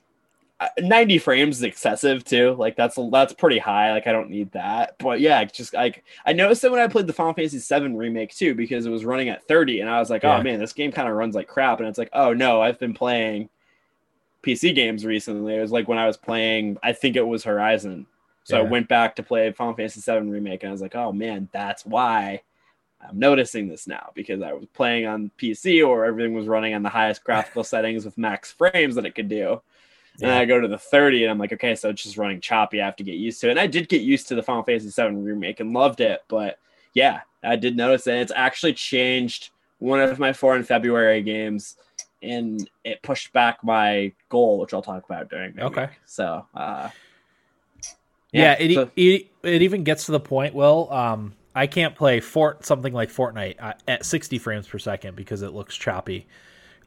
90 0.79 1.19
frames 1.19 1.57
is 1.59 1.63
excessive 1.63 2.25
too. 2.25 2.55
Like 2.59 2.77
that's 2.77 2.99
that's 3.11 3.33
pretty 3.33 3.59
high. 3.59 3.93
Like 3.93 4.07
I 4.07 4.13
don't 4.13 4.31
need 4.31 4.53
that. 4.53 4.97
But 4.99 5.21
yeah, 5.21 5.43
just 5.45 5.75
like 5.75 6.05
I 6.27 6.33
noticed 6.33 6.65
it 6.65 6.71
when 6.71 6.81
I 6.81 6.89
played 6.89 7.07
the 7.07 7.13
Final 7.13 7.35
Fantasy 7.35 7.59
7 7.59 7.97
remake 7.97 8.35
too 8.35 8.55
because 8.55 8.87
it 8.87 8.91
was 8.91 9.05
running 9.05 9.29
at 9.29 9.47
30 9.49 9.81
and 9.81 9.91
I 9.91 9.99
was 9.99 10.11
like, 10.11 10.25
oh, 10.25 10.29
Yeah. 10.29 10.39
"Oh 10.39 10.43
man, 10.43 10.59
this 10.61 10.73
game 10.73 10.93
kind 10.93 11.09
of 11.09 11.15
runs 11.15 11.35
like 11.35 11.49
crap." 11.49 11.79
And 11.81 11.89
it's 11.89 11.99
like, 11.99 12.11
"Oh 12.13 12.33
no, 12.33 12.61
I've 12.61 12.79
been 12.79 12.95
playing 12.95 13.49
PC 14.43 14.75
games 14.75 15.05
recently." 15.07 15.57
It 15.57 15.61
was 15.61 15.73
like 15.73 15.89
when 15.89 15.99
I 15.99 16.07
was 16.07 16.17
playing 16.17 16.79
I 16.83 16.93
think 16.93 17.17
it 17.17 17.27
was 17.27 17.45
Horizon. 17.45 18.07
So 18.45 18.59
I 18.59 18.63
went 18.63 18.89
back 18.89 19.15
to 19.17 19.23
play 19.23 19.51
Final 19.53 19.75
Fantasy 19.75 20.01
7 20.01 20.29
remake 20.29 20.63
and 20.65 20.71
I 20.71 20.73
was 20.73 20.83
like, 20.83 20.97
"Oh 20.97 21.13
man, 21.13 21.49
that's 21.53 21.87
why 21.87 22.43
I'm 23.09 23.19
noticing 23.19 23.69
this 23.69 23.87
now 23.87 24.11
because 24.15 24.43
I 24.43 24.53
was 24.53 24.67
playing 24.75 25.07
on 25.07 25.31
PC 25.39 25.87
or 25.87 26.05
everything 26.05 26.35
was 26.35 26.47
running 26.47 26.75
on 26.75 26.83
the 26.83 26.89
highest 26.89 27.25
graphical 27.25 27.65
settings 27.73 28.05
with 28.05 28.19
max 28.19 28.53
frames 28.53 28.95
that 28.95 29.07
it 29.07 29.15
could 29.15 29.29
do. 29.29 29.61
And 30.15 30.23
then 30.23 30.29
Yeah. 30.31 30.39
I 30.41 30.45
go 30.45 30.61
to 30.61 30.69
the 30.69 30.79
30 30.79 31.25
and 31.25 31.31
I'm 31.31 31.39
like, 31.39 31.53
okay, 31.53 31.75
so 31.75 31.89
it's 31.89 32.03
just 32.03 32.17
running 32.19 32.41
choppy. 32.41 32.81
I 32.81 32.85
have 32.85 32.97
to 32.97 33.05
get 33.05 33.15
used 33.15 33.41
to 33.41 33.49
it. 33.49 33.53
And 33.53 33.61
I 33.61 33.67
did 33.67 33.89
get 33.89 34.03
used 34.03 34.29
to 34.29 34.35
the 34.35 34.43
Final 34.43 34.63
Fantasy 34.63 34.91
7 34.91 35.25
remake 35.25 35.61
and 35.61 35.73
loved 35.73 36.01
it. 36.01 36.21
But 36.29 36.59
yeah, 36.95 37.21
I 37.43 37.57
did 37.57 37.77
notice 37.77 38.05
that 38.05 38.19
it's 38.19 38.33
actually 38.35 38.75
changed 38.75 39.51
one 39.79 40.01
of 40.01 40.19
my 40.19 40.33
four 40.33 40.55
in 40.57 40.63
February 40.65 41.23
games 41.23 41.77
and 42.23 42.69
it 42.85 43.03
pushed 43.03 43.33
back 43.33 43.65
my 43.65 44.13
goal, 44.29 44.59
which 44.61 44.73
I'll 44.75 44.83
talk 44.83 45.05
about 45.05 45.29
during 45.29 45.59
Okay. 45.59 45.83
week. 45.83 45.91
So, 46.05 46.47
uh, 46.55 46.91
Yeah, 48.33 48.53
it, 48.59 48.75
so- 48.75 48.91
it 48.97 49.27
it 49.43 49.63
even 49.63 49.83
gets 49.83 50.07
to 50.07 50.13
the 50.13 50.21
point. 50.21 50.55
Well, 50.55 50.91
um, 50.93 51.35
I 51.55 51.67
can't 51.67 51.95
play 51.97 52.21
Fort 52.21 52.65
something 52.65 52.93
like 52.93 53.11
Fortnite 53.11 53.57
uh, 53.61 53.73
at 53.89 54.05
60 54.07 54.39
frames 54.39 54.67
per 54.69 54.79
second 54.79 55.17
because 55.17 55.43
it 55.43 55.53
looks 55.53 55.77
choppy. 55.77 56.27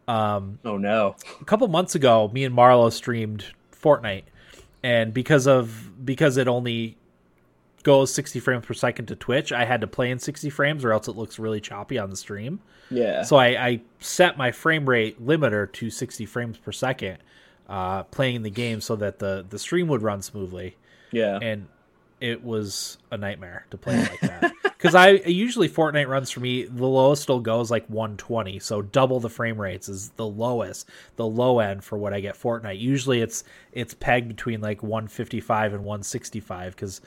Um, 0.07 0.59
oh 0.63 0.77
no. 0.77 1.15
a 1.41 1.45
couple 1.45 1.67
months 1.67 1.95
ago, 1.95 2.29
me 2.33 2.43
and 2.43 2.55
Marlo 2.55 2.91
streamed 2.91 3.45
Fortnite, 3.71 4.23
and 4.83 5.13
because 5.13 5.47
of 5.47 6.05
because 6.05 6.37
it 6.37 6.47
only 6.47 6.97
goes 7.83 8.13
60 8.13 8.39
frames 8.39 8.65
per 8.65 8.73
second 8.73 9.07
to 9.07 9.15
Twitch, 9.15 9.51
I 9.51 9.65
had 9.65 9.81
to 9.81 9.87
play 9.87 10.09
in 10.09 10.19
60 10.19 10.49
frames, 10.49 10.83
or 10.83 10.91
else 10.91 11.07
it 11.07 11.15
looks 11.15 11.37
really 11.37 11.61
choppy 11.61 11.97
on 11.99 12.09
the 12.09 12.15
stream. 12.15 12.59
Yeah. 12.89 13.23
So 13.23 13.35
I, 13.35 13.47
I 13.67 13.81
set 13.99 14.37
my 14.37 14.51
frame 14.51 14.87
rate 14.87 15.23
limiter 15.23 15.71
to 15.73 15.89
60 15.89 16.25
frames 16.25 16.57
per 16.57 16.71
second, 16.71 17.19
uh, 17.69 18.03
playing 18.03 18.43
the 18.43 18.49
game 18.49 18.81
so 18.81 18.95
that 18.95 19.19
the 19.19 19.45
the 19.49 19.59
stream 19.59 19.87
would 19.87 20.01
run 20.01 20.21
smoothly 20.21 20.75
yeah. 21.15 21.39
and 21.41 21.67
it 22.21 22.43
was 22.43 22.97
a 23.11 23.17
nightmare 23.17 23.65
to 23.71 23.77
play 23.77 23.99
like 23.99 24.19
that. 24.21 24.53
Because 24.75 24.93
I 24.93 25.11
usually 25.25 25.67
Fortnite 25.67 26.07
runs 26.07 26.29
for 26.29 26.41
me 26.41 26.65
the 26.65 26.85
lowest 26.85 27.23
still 27.23 27.39
goes 27.39 27.71
like 27.71 27.87
120 27.87 28.59
so 28.59 28.83
double 28.83 29.19
the 29.19 29.29
frame 29.29 29.59
rates 29.59 29.89
is 29.89 30.09
the 30.09 30.27
lowest 30.27 30.89
the 31.15 31.25
low 31.25 31.59
end 31.59 31.83
for 31.83 31.97
what 31.97 32.13
I 32.13 32.19
get 32.19 32.35
Fortnite. 32.35 32.79
Usually 32.79 33.21
it's 33.21 33.45
it's 33.71 33.95
pegged 33.95 34.27
between 34.27 34.61
like 34.61 34.83
155 34.83 35.73
and 35.73 35.83
165 35.83 36.75
because 36.75 37.01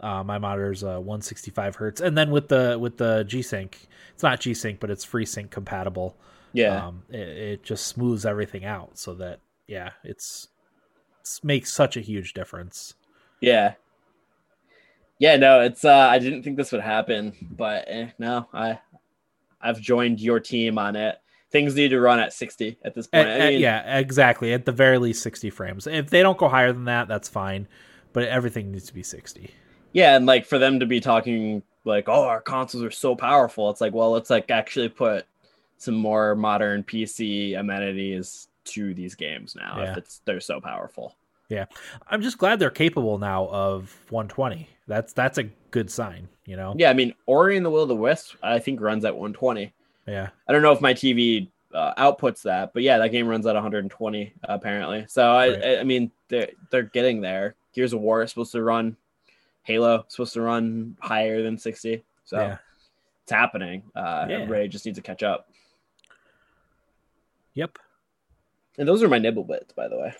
uh, 0.00 0.22
my 0.22 0.36
monitor's 0.36 0.82
uh, 0.82 0.98
165 0.98 1.76
hertz. 1.76 2.00
And 2.02 2.18
then 2.18 2.30
with 2.30 2.48
the 2.48 2.76
with 2.78 2.98
the 2.98 3.24
G 3.24 3.40
Sync 3.40 3.78
it's 4.12 4.22
not 4.22 4.40
G 4.40 4.52
Sync 4.52 4.78
but 4.78 4.90
it's 4.90 5.06
FreeSync 5.06 5.48
compatible. 5.48 6.16
Yeah. 6.52 6.88
um, 6.88 7.02
it, 7.08 7.28
it 7.28 7.62
just 7.62 7.86
smooths 7.86 8.26
everything 8.26 8.66
out 8.66 8.98
so 8.98 9.14
that 9.14 9.40
yeah 9.66 9.90
it's, 10.04 10.48
it's 11.20 11.42
makes 11.42 11.72
such 11.72 11.96
a 11.96 12.00
huge 12.00 12.34
difference. 12.34 12.94
Yeah. 13.40 13.74
Yeah, 15.22 15.36
no, 15.36 15.60
it's 15.60 15.84
uh 15.84 15.94
I 16.10 16.18
didn't 16.18 16.42
think 16.42 16.56
this 16.56 16.72
would 16.72 16.80
happen, 16.80 17.32
but 17.56 17.84
eh, 17.86 18.08
no, 18.18 18.48
I 18.52 18.80
I've 19.60 19.80
joined 19.80 20.20
your 20.20 20.40
team 20.40 20.78
on 20.78 20.96
it. 20.96 21.16
Things 21.52 21.76
need 21.76 21.90
to 21.90 22.00
run 22.00 22.18
at 22.18 22.32
60 22.32 22.78
at 22.84 22.94
this 22.94 23.06
point. 23.06 23.28
At- 23.28 23.40
I 23.40 23.50
mean, 23.50 23.60
yeah, 23.60 23.98
exactly. 23.98 24.52
At 24.52 24.64
the 24.64 24.72
very 24.72 24.98
least, 24.98 25.22
60 25.22 25.50
frames. 25.50 25.86
If 25.86 26.10
they 26.10 26.22
don't 26.22 26.36
go 26.38 26.48
higher 26.48 26.72
than 26.72 26.86
that, 26.86 27.06
that's 27.06 27.28
fine. 27.28 27.68
But 28.12 28.24
everything 28.24 28.72
needs 28.72 28.86
to 28.88 28.94
be 28.94 29.04
60. 29.04 29.54
yeah, 29.92 30.16
and 30.16 30.26
like 30.26 30.44
for 30.44 30.58
them 30.58 30.80
to 30.80 30.86
be 30.86 30.98
talking 30.98 31.62
like, 31.84 32.08
"Oh, 32.08 32.24
our 32.24 32.40
consoles 32.40 32.82
are 32.82 32.90
so 32.90 33.14
powerful." 33.14 33.70
It's 33.70 33.80
like, 33.80 33.92
well, 33.94 34.10
let's 34.10 34.28
like 34.30 34.50
actually 34.50 34.88
put 34.88 35.26
some 35.76 35.94
more 35.94 36.34
modern 36.34 36.82
PC 36.82 37.56
amenities 37.56 38.48
to 38.64 38.92
these 38.94 39.14
games 39.14 39.54
now 39.54 39.76
Yeah. 39.78 39.92
if 39.92 39.98
it's 39.98 40.20
they're 40.24 40.40
so 40.40 40.60
powerful. 40.60 41.14
I'm 42.08 42.22
just 42.22 42.38
glad 42.38 42.58
they're 42.58 42.70
capable 42.70 43.18
now 43.18 43.46
of 43.48 43.94
120. 44.10 44.68
That's 44.86 45.12
that's 45.12 45.38
a 45.38 45.44
good 45.70 45.90
sign, 45.90 46.28
you 46.44 46.56
know. 46.56 46.74
Yeah, 46.76 46.90
I 46.90 46.94
mean, 46.94 47.14
Ori 47.26 47.56
and 47.56 47.64
the 47.64 47.70
Will 47.70 47.82
of 47.82 47.88
the 47.88 47.96
Wisp 47.96 48.34
I 48.42 48.58
think 48.58 48.80
runs 48.80 49.04
at 49.04 49.14
120. 49.14 49.72
Yeah. 50.06 50.28
I 50.48 50.52
don't 50.52 50.62
know 50.62 50.72
if 50.72 50.80
my 50.80 50.92
TV 50.94 51.48
uh, 51.72 51.94
outputs 51.94 52.42
that, 52.42 52.72
but 52.74 52.82
yeah, 52.82 52.98
that 52.98 53.08
game 53.08 53.26
runs 53.26 53.46
at 53.46 53.54
120 53.54 54.32
apparently. 54.44 55.06
So 55.08 55.30
I, 55.30 55.48
Right. 55.48 55.64
I, 55.64 55.78
I 55.80 55.84
mean, 55.84 56.10
they're 56.28 56.50
they're 56.70 56.82
getting 56.82 57.20
there. 57.20 57.54
Gears 57.72 57.92
of 57.92 58.00
War 58.00 58.22
is 58.22 58.30
supposed 58.30 58.52
to 58.52 58.62
run, 58.62 58.96
Halo 59.62 60.00
is 60.06 60.12
supposed 60.14 60.34
to 60.34 60.42
run 60.42 60.96
higher 61.00 61.42
than 61.42 61.56
60. 61.56 62.02
So 62.24 62.38
Yeah. 62.38 62.58
it's 63.22 63.32
happening. 63.32 63.82
Uh, 63.94 64.26
Yeah. 64.28 64.36
Everybody 64.40 64.68
just 64.68 64.84
needs 64.84 64.98
to 64.98 65.02
catch 65.02 65.22
up. 65.22 65.48
Yep. 67.54 67.78
And 68.78 68.88
those 68.88 69.02
are 69.02 69.08
my 69.08 69.18
nibble 69.18 69.44
bits, 69.44 69.72
by 69.72 69.88
the 69.88 69.96
way. 69.98 70.14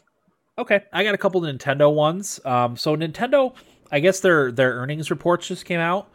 Okay, 0.59 0.83
I 0.93 1.03
got 1.03 1.15
a 1.15 1.19
couple 1.19 1.45
of 1.45 1.55
Nintendo 1.55 1.93
ones. 1.93 2.39
Um, 2.45 2.77
so 2.77 2.95
Nintendo, 2.95 3.55
I 3.91 4.01
guess 4.01 4.21
their 4.21 4.53
their 4.53 4.75
earnings 4.75 5.11
reports 5.11 5.49
just 5.49 5.65
came 5.65 5.81
out. 5.81 6.09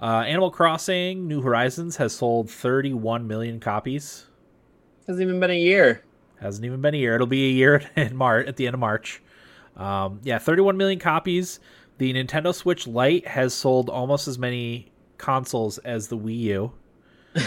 Uh, 0.00 0.24
Animal 0.26 0.50
Crossing: 0.50 1.28
New 1.28 1.42
Horizons 1.42 1.96
has 1.96 2.14
sold 2.14 2.50
31 2.50 3.26
million 3.26 3.60
copies. 3.60 4.26
Hasn't 5.06 5.22
even 5.22 5.40
been 5.40 5.50
a 5.50 5.58
year. 5.58 6.04
Hasn't 6.40 6.64
even 6.64 6.80
been 6.80 6.94
a 6.94 6.98
year. 6.98 7.14
It'll 7.14 7.26
be 7.26 7.48
a 7.48 7.52
year 7.52 7.82
in 7.96 8.16
March 8.16 8.46
at 8.46 8.56
the 8.56 8.66
end 8.66 8.74
of 8.74 8.80
March. 8.80 9.20
Um, 9.76 10.20
yeah, 10.22 10.38
31 10.38 10.76
million 10.78 10.98
copies. 10.98 11.60
The 11.98 12.14
Nintendo 12.14 12.54
Switch 12.54 12.86
Lite 12.86 13.26
has 13.28 13.52
sold 13.52 13.90
almost 13.90 14.26
as 14.26 14.38
many 14.38 14.90
consoles 15.18 15.76
as 15.78 16.08
the 16.08 16.16
Wii 16.18 16.38
U. 16.38 16.72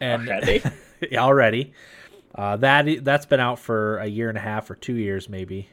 And 0.00 0.28
Already? 0.28 0.62
Already. 1.16 1.72
Uh, 2.32 2.56
that 2.58 3.04
that's 3.04 3.26
been 3.26 3.40
out 3.40 3.58
for 3.58 3.98
a 3.98 4.06
year 4.06 4.28
and 4.28 4.38
a 4.38 4.40
half 4.40 4.70
or 4.70 4.76
two 4.76 4.94
years 4.94 5.28
maybe. 5.28 5.68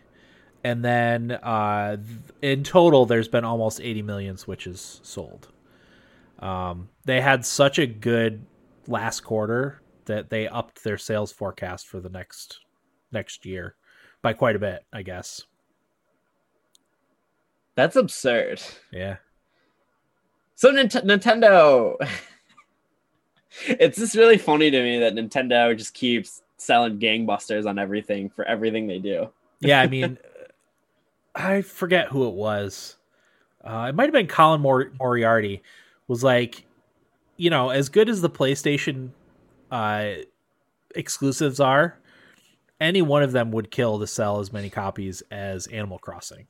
And 0.66 0.84
then 0.84 1.30
uh, 1.32 1.97
in 2.41 2.63
total, 2.63 3.05
there's 3.05 3.28
been 3.28 3.45
almost 3.45 3.80
80 3.80 4.01
million 4.01 4.36
Switches 4.36 4.99
sold. 5.03 5.49
Um, 6.39 6.89
they 7.05 7.22
had 7.22 7.45
such 7.45 7.78
a 7.78 7.86
good 7.86 8.43
last 8.88 9.20
quarter 9.20 9.84
that 10.05 10.32
they 10.32 10.47
upped 10.47 10.84
their 10.84 10.97
sales 10.97 11.32
forecast 11.32 11.88
for 11.88 11.99
the 11.99 12.09
next 12.09 12.61
next 13.11 13.45
year 13.45 13.76
by 14.24 14.34
quite 14.34 14.55
a 14.55 14.59
bit, 14.59 14.84
I 14.91 15.03
guess. 15.03 15.43
That's 17.76 17.95
absurd. 17.95 18.59
Yeah. 18.91 19.18
So 20.55 20.72
Nint- 20.72 21.05
Nintendo, 21.05 21.95
it's 23.68 23.99
just 23.99 24.16
really 24.16 24.39
funny 24.39 24.72
to 24.72 24.82
me 24.82 24.97
that 24.97 25.13
Nintendo 25.13 25.78
just 25.78 25.93
keeps 25.93 26.41
selling 26.57 26.97
gangbusters 26.97 27.68
on 27.68 27.78
everything 27.78 28.32
for 28.32 28.43
everything 28.45 28.88
they 28.88 28.97
do. 28.97 29.30
Yeah, 29.59 29.82
I 29.82 29.88
mean, 29.88 30.18
I 31.36 31.61
forget 31.61 32.07
who 32.09 32.27
it 32.27 32.33
was. 32.33 32.95
Uh, 33.63 33.88
it 33.89 33.95
might 33.95 34.05
have 34.05 34.13
been 34.13 34.27
Colin 34.27 34.61
Mor- 34.61 34.91
Moriarty. 34.99 35.61
Was 36.07 36.23
like, 36.23 36.65
you 37.38 37.49
know, 37.49 37.69
as 37.69 37.89
good 37.89 38.09
as 38.09 38.21
the 38.21 38.29
PlayStation 38.29 39.09
uh, 39.71 40.09
exclusives 40.95 41.59
are, 41.59 41.97
any 42.79 43.01
one 43.01 43.23
of 43.23 43.31
them 43.31 43.51
would 43.51 43.71
kill 43.71 43.99
to 43.99 44.07
sell 44.07 44.39
as 44.39 44.53
many 44.53 44.69
copies 44.69 45.23
as 45.31 45.65
Animal 45.67 45.97
Crossing. 45.97 46.45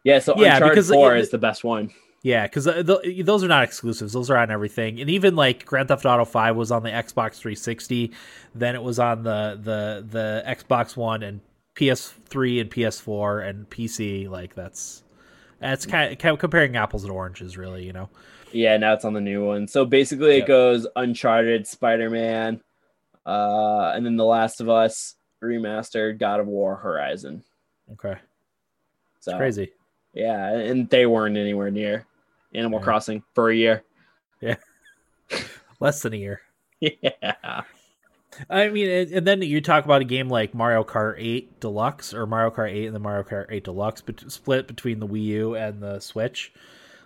Yeah, 0.04 0.20
so 0.20 0.36
Yeah, 0.38 0.56
Uncharted 0.56 0.76
because 0.76 0.90
4 0.92 1.16
it- 1.16 1.22
is 1.22 1.30
the 1.32 1.38
best 1.38 1.64
one. 1.64 1.90
Yeah, 2.22 2.44
because 2.48 2.64
th- 2.66 3.26
those 3.26 3.44
are 3.44 3.50
not 3.50 3.64
exclusives; 3.66 4.14
those 4.14 4.30
are 4.30 4.38
on 4.38 4.50
everything. 4.50 5.02
And 5.02 5.10
even 5.10 5.36
like 5.36 5.66
Grand 5.66 5.90
Theft 5.90 6.06
Auto 6.06 6.24
Five 6.24 6.56
was 6.56 6.72
on 6.72 6.84
the 6.84 6.90
Xbox 6.90 7.36
360, 7.36 8.12
then 8.56 8.76
it 8.76 8.84
was 8.84 8.98
on 8.98 9.24
the 9.24 9.60
the 9.62 10.06
the 10.10 10.44
Xbox 10.48 10.96
One 10.96 11.22
and 11.24 11.42
PS3 11.76 12.62
and 12.62 12.70
PS4 12.72 13.50
and 13.50 13.70
PC. 13.70 14.30
Like 14.30 14.56
that's 14.56 15.04
that's 15.64 15.86
kind 15.86 16.12
of 16.24 16.40
comparing 16.40 16.76
apples 16.76 17.04
and 17.04 17.12
oranges, 17.12 17.58
really. 17.58 17.84
You 17.86 17.94
know. 17.94 18.10
Yeah, 18.52 18.78
now 18.78 18.94
it's 18.94 19.04
on 19.06 19.14
the 19.14 19.22
new 19.22 19.44
one. 19.46 19.68
So 19.68 19.84
basically, 19.86 20.36
it 20.36 20.40
Yep. 20.40 20.48
goes 20.48 20.88
Uncharted, 20.96 21.66
Spider 21.66 22.10
Man, 22.12 22.62
uh, 23.26 23.92
and 23.96 24.06
then 24.06 24.16
The 24.16 24.26
Last 24.26 24.62
of 24.62 24.70
Us 24.70 25.16
remastered, 25.44 26.20
God 26.20 26.40
of 26.40 26.46
War, 26.48 26.76
Horizon. 26.76 27.44
Okay, 27.94 28.16
So 29.20 29.32
it's 29.32 29.38
crazy. 29.38 29.74
yeah, 30.14 30.50
and 30.56 30.88
they 30.90 31.06
weren't 31.08 31.36
anywhere 31.36 31.72
near 31.72 32.06
Animal 32.54 32.80
Yeah. 32.80 32.84
Crossing 32.84 33.24
for 33.34 33.50
a 33.50 33.56
year. 33.56 33.84
Yeah. 34.40 34.56
Less 35.80 36.02
than 36.02 36.14
a 36.14 36.18
year. 36.18 36.42
Yeah, 36.80 37.62
I 38.50 38.70
mean, 38.70 39.14
and 39.14 39.28
then 39.28 39.42
you 39.42 39.62
talk 39.62 39.86
about 39.86 40.02
a 40.02 40.06
game 40.06 40.30
like 40.30 40.54
Mario 40.54 40.84
Kart 40.84 41.16
8 41.18 41.60
Deluxe 41.60 42.14
or 42.14 42.26
Mario 42.26 42.52
Kart 42.52 42.72
8 42.72 42.86
and 42.88 42.96
the 42.96 43.00
Mario 43.00 43.24
Kart 43.24 43.48
8 43.50 43.64
Deluxe, 43.64 44.02
but 44.02 44.32
split 44.32 44.68
between 44.68 45.00
the 45.00 45.08
Wii 45.08 45.24
U 45.24 45.56
and 45.56 45.82
the 45.82 46.00
Switch. 46.00 46.52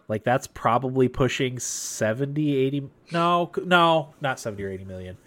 Like 0.08 0.24
that's 0.24 0.48
probably 0.48 1.08
pushing 1.08 1.60
70, 1.60 2.56
80 2.56 2.90
no, 3.12 3.52
no, 3.66 4.14
not 4.22 4.40
70 4.40 4.64
or 4.64 4.70
80 4.70 4.86
million. 4.86 5.18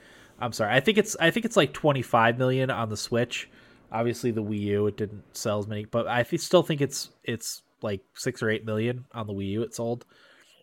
I'm 0.41 0.53
sorry. 0.53 0.75
I 0.75 0.81
think 0.81 0.97
it's 0.97 1.17
I 1.21 1.31
think 1.31 1.45
it's 1.45 1.57
like 1.57 1.73
25 1.73 2.39
million 2.39 2.71
on 2.71 2.89
the 2.89 2.97
Switch. 2.97 3.49
Obviously 3.93 4.31
the 4.31 4.43
Wii 4.43 4.61
U 4.61 4.87
it 4.87 4.97
didn't 4.97 5.37
sell 5.37 5.59
as 5.59 5.67
many, 5.67 5.85
but 5.85 6.07
I 6.07 6.23
still 6.23 6.63
think 6.63 6.81
it's 6.81 7.11
it's 7.25 7.63
like 7.83 8.01
6 8.15 8.43
or 8.43 8.51
8 8.51 8.65
million 8.65 9.05
on 9.13 9.27
the 9.27 9.35
Wii 9.35 9.49
U 9.51 9.63
it 9.63 9.75
sold. 9.75 10.07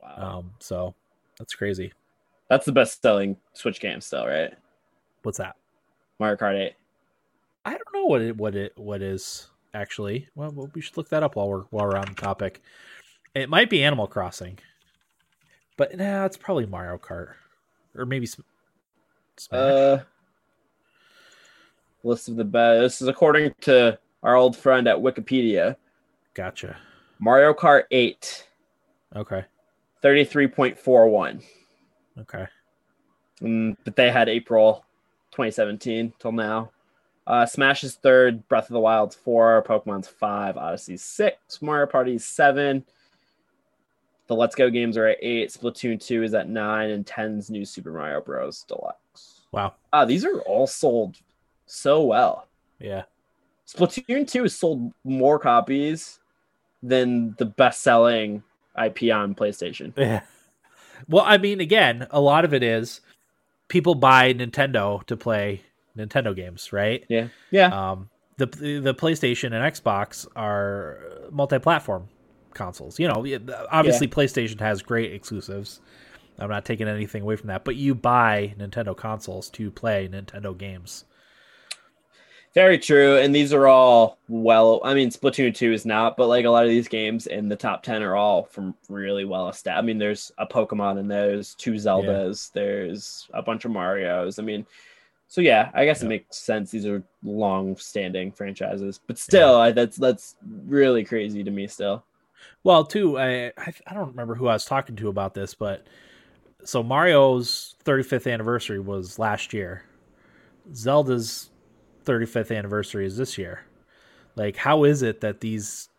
wow. 0.01 0.39
Um 0.39 0.51
so 0.59 0.95
that's 1.37 1.53
crazy. 1.53 1.93
that's 2.49 2.65
the 2.65 2.71
best 2.71 3.01
selling 3.01 3.37
Switch 3.53 3.79
game 3.79 4.01
still, 4.01 4.25
right? 4.25 4.53
What's 5.27 5.39
that? 5.39 5.57
Mario 6.21 6.37
Kart 6.37 6.55
8. 6.57 6.73
I 7.65 7.71
don't 7.71 7.93
know 7.93 8.05
what 8.05 8.21
it 8.21 8.37
what 8.37 8.55
it 8.55 8.71
what 8.77 9.01
is 9.01 9.49
actually. 9.73 10.29
Well, 10.35 10.71
we 10.73 10.79
should 10.79 10.95
look 10.95 11.09
that 11.09 11.21
up 11.21 11.35
while 11.35 11.49
we're 11.49 11.63
while 11.63 11.85
we're 11.85 11.97
on 11.97 12.05
the 12.07 12.13
topic. 12.21 12.61
It 13.35 13.49
might 13.49 13.69
be 13.69 13.83
Animal 13.83 14.07
Crossing, 14.07 14.57
but 15.75 15.97
nah, 15.97 16.23
it's 16.23 16.37
probably 16.37 16.65
Mario 16.65 16.97
Kart 16.97 17.33
or 17.93 18.05
maybe 18.05 18.25
Sm- 18.25 18.39
Smash. 19.35 19.59
Uh, 19.59 20.03
list 22.03 22.29
of 22.29 22.37
the 22.37 22.45
best. 22.45 22.79
This 22.79 23.01
is 23.01 23.09
according 23.09 23.53
to 23.63 23.99
our 24.23 24.35
old 24.35 24.55
friend 24.55 24.87
at 24.87 24.95
Wikipedia. 24.95 25.75
gotcha. 26.35 26.77
Mario 27.19 27.53
Kart 27.53 27.83
8, 27.91 28.47
Okay, 29.17 29.43
33.41. 30.01 31.43
okay, 32.21 32.47
Mm, 33.41 33.75
but 33.83 33.95
they 33.97 34.09
had 34.09 34.29
April 34.29 34.85
2017 35.31 36.13
till 36.19 36.31
now. 36.31 36.71
Uh, 37.25 37.45
Smash 37.45 37.83
is 37.83 37.95
third, 37.95 38.47
Breath 38.47 38.69
of 38.69 38.73
the 38.73 38.79
Wild's 38.79 39.15
four, 39.15 39.63
Pokemon's 39.67 40.07
five, 40.07 40.55
Odyssey's 40.55 41.03
six, 41.03 41.61
Mario 41.61 41.85
Party's 41.85 42.23
seven. 42.25 42.85
The 44.27 44.35
Let's 44.35 44.55
Go 44.55 44.69
games 44.69 44.97
are 44.97 45.07
at 45.07 45.17
eight, 45.21 45.49
Splatoon 45.49 46.03
2 46.05 46.23
is 46.23 46.33
at 46.33 46.49
nine, 46.49 46.89
and 46.91 47.05
10's 47.05 47.49
New 47.49 47.63
Super 47.65 47.91
Mario 47.91 48.21
Bros. 48.21 48.63
Deluxe. 48.67 49.41
wow, 49.51 49.73
Ah, 49.93 50.05
these 50.05 50.25
are 50.25 50.39
all 50.41 50.67
sold 50.67 51.17
so 51.65 52.03
well. 52.03 52.47
yeah, 52.79 53.03
Splatoon 53.67 54.29
2 54.29 54.43
has 54.43 54.55
sold 54.55 54.91
more 55.03 55.39
copies 55.39 56.19
than 56.83 57.35
the 57.37 57.45
best 57.45 57.81
selling 57.81 58.43
IP 58.81 59.11
on 59.13 59.33
PlayStation. 59.35 59.91
yeah. 59.97 60.21
Well, 61.09 61.23
I 61.25 61.37
mean, 61.37 61.59
again, 61.61 62.07
a 62.11 62.21
lot 62.21 62.45
of 62.45 62.53
it 62.53 62.63
is 62.63 63.01
people 63.67 63.95
buy 63.95 64.33
Nintendo 64.33 65.03
to 65.05 65.17
play 65.17 65.61
Nintendo 65.97 66.35
games, 66.35 66.71
right? 66.71 67.05
Yeah. 67.09 67.27
Yeah. 67.51 67.91
um, 67.91 68.09
the 68.37 68.45
the 68.45 68.93
PlayStation 68.93 69.45
and 69.45 69.73
Xbox 69.73 70.27
are 70.35 70.99
multi-platform 71.31 72.07
consoles. 72.53 72.99
You 72.99 73.07
know, 73.07 73.23
yeah, 73.25 73.39
obviously 73.71 74.07
PlayStation 74.07 74.59
has 74.59 74.81
great 74.81 75.11
exclusives. 75.11 75.81
I'm 76.39 76.49
not 76.49 76.65
taking 76.65 76.87
anything 76.87 77.23
away 77.23 77.35
from 77.35 77.47
that, 77.47 77.65
but 77.65 77.75
you 77.75 77.95
buy 77.95 78.53
Nintendo 78.59 78.95
consoles 78.95 79.49
to 79.51 79.71
play 79.71 80.07
Nintendo 80.07 80.55
games. 80.55 81.05
Very 82.57 82.79
true. 82.79 83.17
And 83.17 83.35
these 83.35 83.53
are 83.53 83.67
all 83.67 84.17
well, 84.29 84.81
I 84.83 84.95
mean, 84.95 85.11
Splatoon 85.11 85.53
2 85.53 85.73
is 85.73 85.85
not, 85.85 86.17
but 86.17 86.25
like 86.25 86.43
a 86.43 86.49
lot 86.49 86.63
of 86.63 86.71
these 86.71 86.87
games 86.87 87.27
in 87.27 87.47
the 87.47 87.55
top 87.55 87.83
10 87.83 88.01
are 88.01 88.15
all 88.15 88.45
from 88.45 88.73
really 88.89 89.25
well 89.25 89.47
established. 89.47 89.77
I 89.77 89.85
mean, 89.85 89.99
there's 89.99 90.31
a 90.39 90.47
Pokemon 90.47 90.97
and 90.97 91.11
there's 91.11 91.53
two 91.53 91.73
Zeldas, 91.73 92.51
there's 92.53 93.29
a 93.35 93.43
bunch 93.43 93.65
of 93.65 93.71
Marios. 93.71 94.39
I 94.39 94.41
mean, 94.41 94.65
so 95.27 95.39
yeah, 95.39 95.69
I 95.75 95.85
guess 95.85 95.99
Yeah. 95.99 96.07
it 96.07 96.09
makes 96.09 96.37
sense. 96.37 96.71
These 96.71 96.87
are 96.87 97.03
long 97.21 97.77
standing 97.77 98.31
franchises, 98.31 98.99
but 99.05 99.19
still, 99.19 99.57
I, 99.57 99.69
that's 99.71 99.95
that's 99.97 100.35
really 100.65 101.03
crazy 101.03 101.43
to 101.43 101.51
me 101.51 101.67
still. 101.67 102.05
Well, 102.63 102.83
too, 102.85 103.19
I 103.19 103.51
I 103.55 103.71
I 103.85 103.93
don't 103.93 104.09
remember 104.09 104.33
who 104.33 104.47
I 104.47 104.53
was 104.53 104.65
talking 104.65 104.95
to 104.95 105.09
about 105.09 105.35
this, 105.35 105.53
but 105.53 105.85
so 106.63 106.81
Mario's 106.81 107.75
35th 107.85 108.33
anniversary 108.33 108.79
was 108.79 109.19
last 109.19 109.53
year. 109.53 109.83
Zelda's 110.73 111.51
35th 112.07 112.55
anniversary 112.57 113.05
is 113.05 113.17
this 113.17 113.37
year. 113.37 113.61
Like, 114.35 114.55
how 114.55 114.83
is 114.83 115.01
it 115.01 115.21
that 115.21 115.41
these 115.41 115.89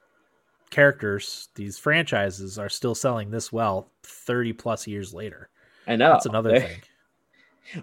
characters, 0.70 1.48
these 1.54 1.78
franchises, 1.78 2.58
are 2.58 2.68
still 2.68 2.94
selling 2.94 3.30
this 3.30 3.52
well 3.52 3.90
30 4.04 4.52
plus 4.54 4.86
years 4.86 5.12
later? 5.14 5.48
I 5.86 5.96
know. 5.96 6.12
That's 6.12 6.26
another 6.26 6.52
They- 6.52 6.60
thing. 6.60 6.80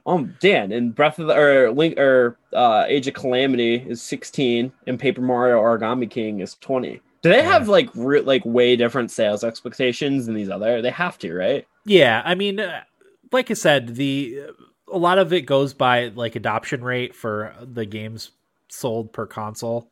Um, 0.07 0.35
Dan 0.39 0.71
in 0.71 0.89
Breath 0.89 1.19
of 1.19 1.27
the 1.27 1.35
or 1.37 1.71
Link 1.71 1.99
or 1.99 2.39
uh, 2.53 2.85
Age 2.87 3.07
of 3.07 3.13
Calamity 3.13 3.75
is 3.87 4.01
16, 4.01 4.71
and 4.87 4.99
Paper 4.99 5.21
Mario 5.21 5.61
Origami 5.61 6.09
King 6.09 6.39
is 6.39 6.55
20. 6.55 6.99
Do 7.21 7.29
they 7.29 7.43
have 7.43 7.67
like 7.67 7.91
re- 7.93 8.21
like 8.21 8.43
way 8.45 8.75
different 8.75 9.11
sales 9.11 9.43
expectations 9.43 10.25
than 10.25 10.33
these 10.33 10.49
other? 10.49 10.81
They 10.81 10.89
have 10.89 11.19
to, 11.19 11.35
right? 11.35 11.67
Yeah, 11.85 12.23
I 12.25 12.33
mean, 12.33 12.59
uh, 12.59 12.81
like 13.31 13.51
I 13.51 13.53
said, 13.53 13.93
the 13.95 14.45
a 14.91 14.97
lot 14.97 15.17
of 15.17 15.33
it 15.33 15.41
goes 15.41 15.73
by 15.73 16.07
like 16.09 16.35
adoption 16.35 16.83
rate 16.83 17.15
for 17.15 17.55
the 17.61 17.85
games 17.85 18.31
sold 18.67 19.13
per 19.13 19.25
console. 19.25 19.89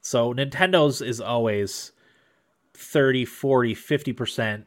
So 0.00 0.32
Nintendo's 0.32 1.02
is 1.02 1.20
always 1.20 1.92
30, 2.74 3.24
40, 3.24 3.74
50%, 3.74 4.64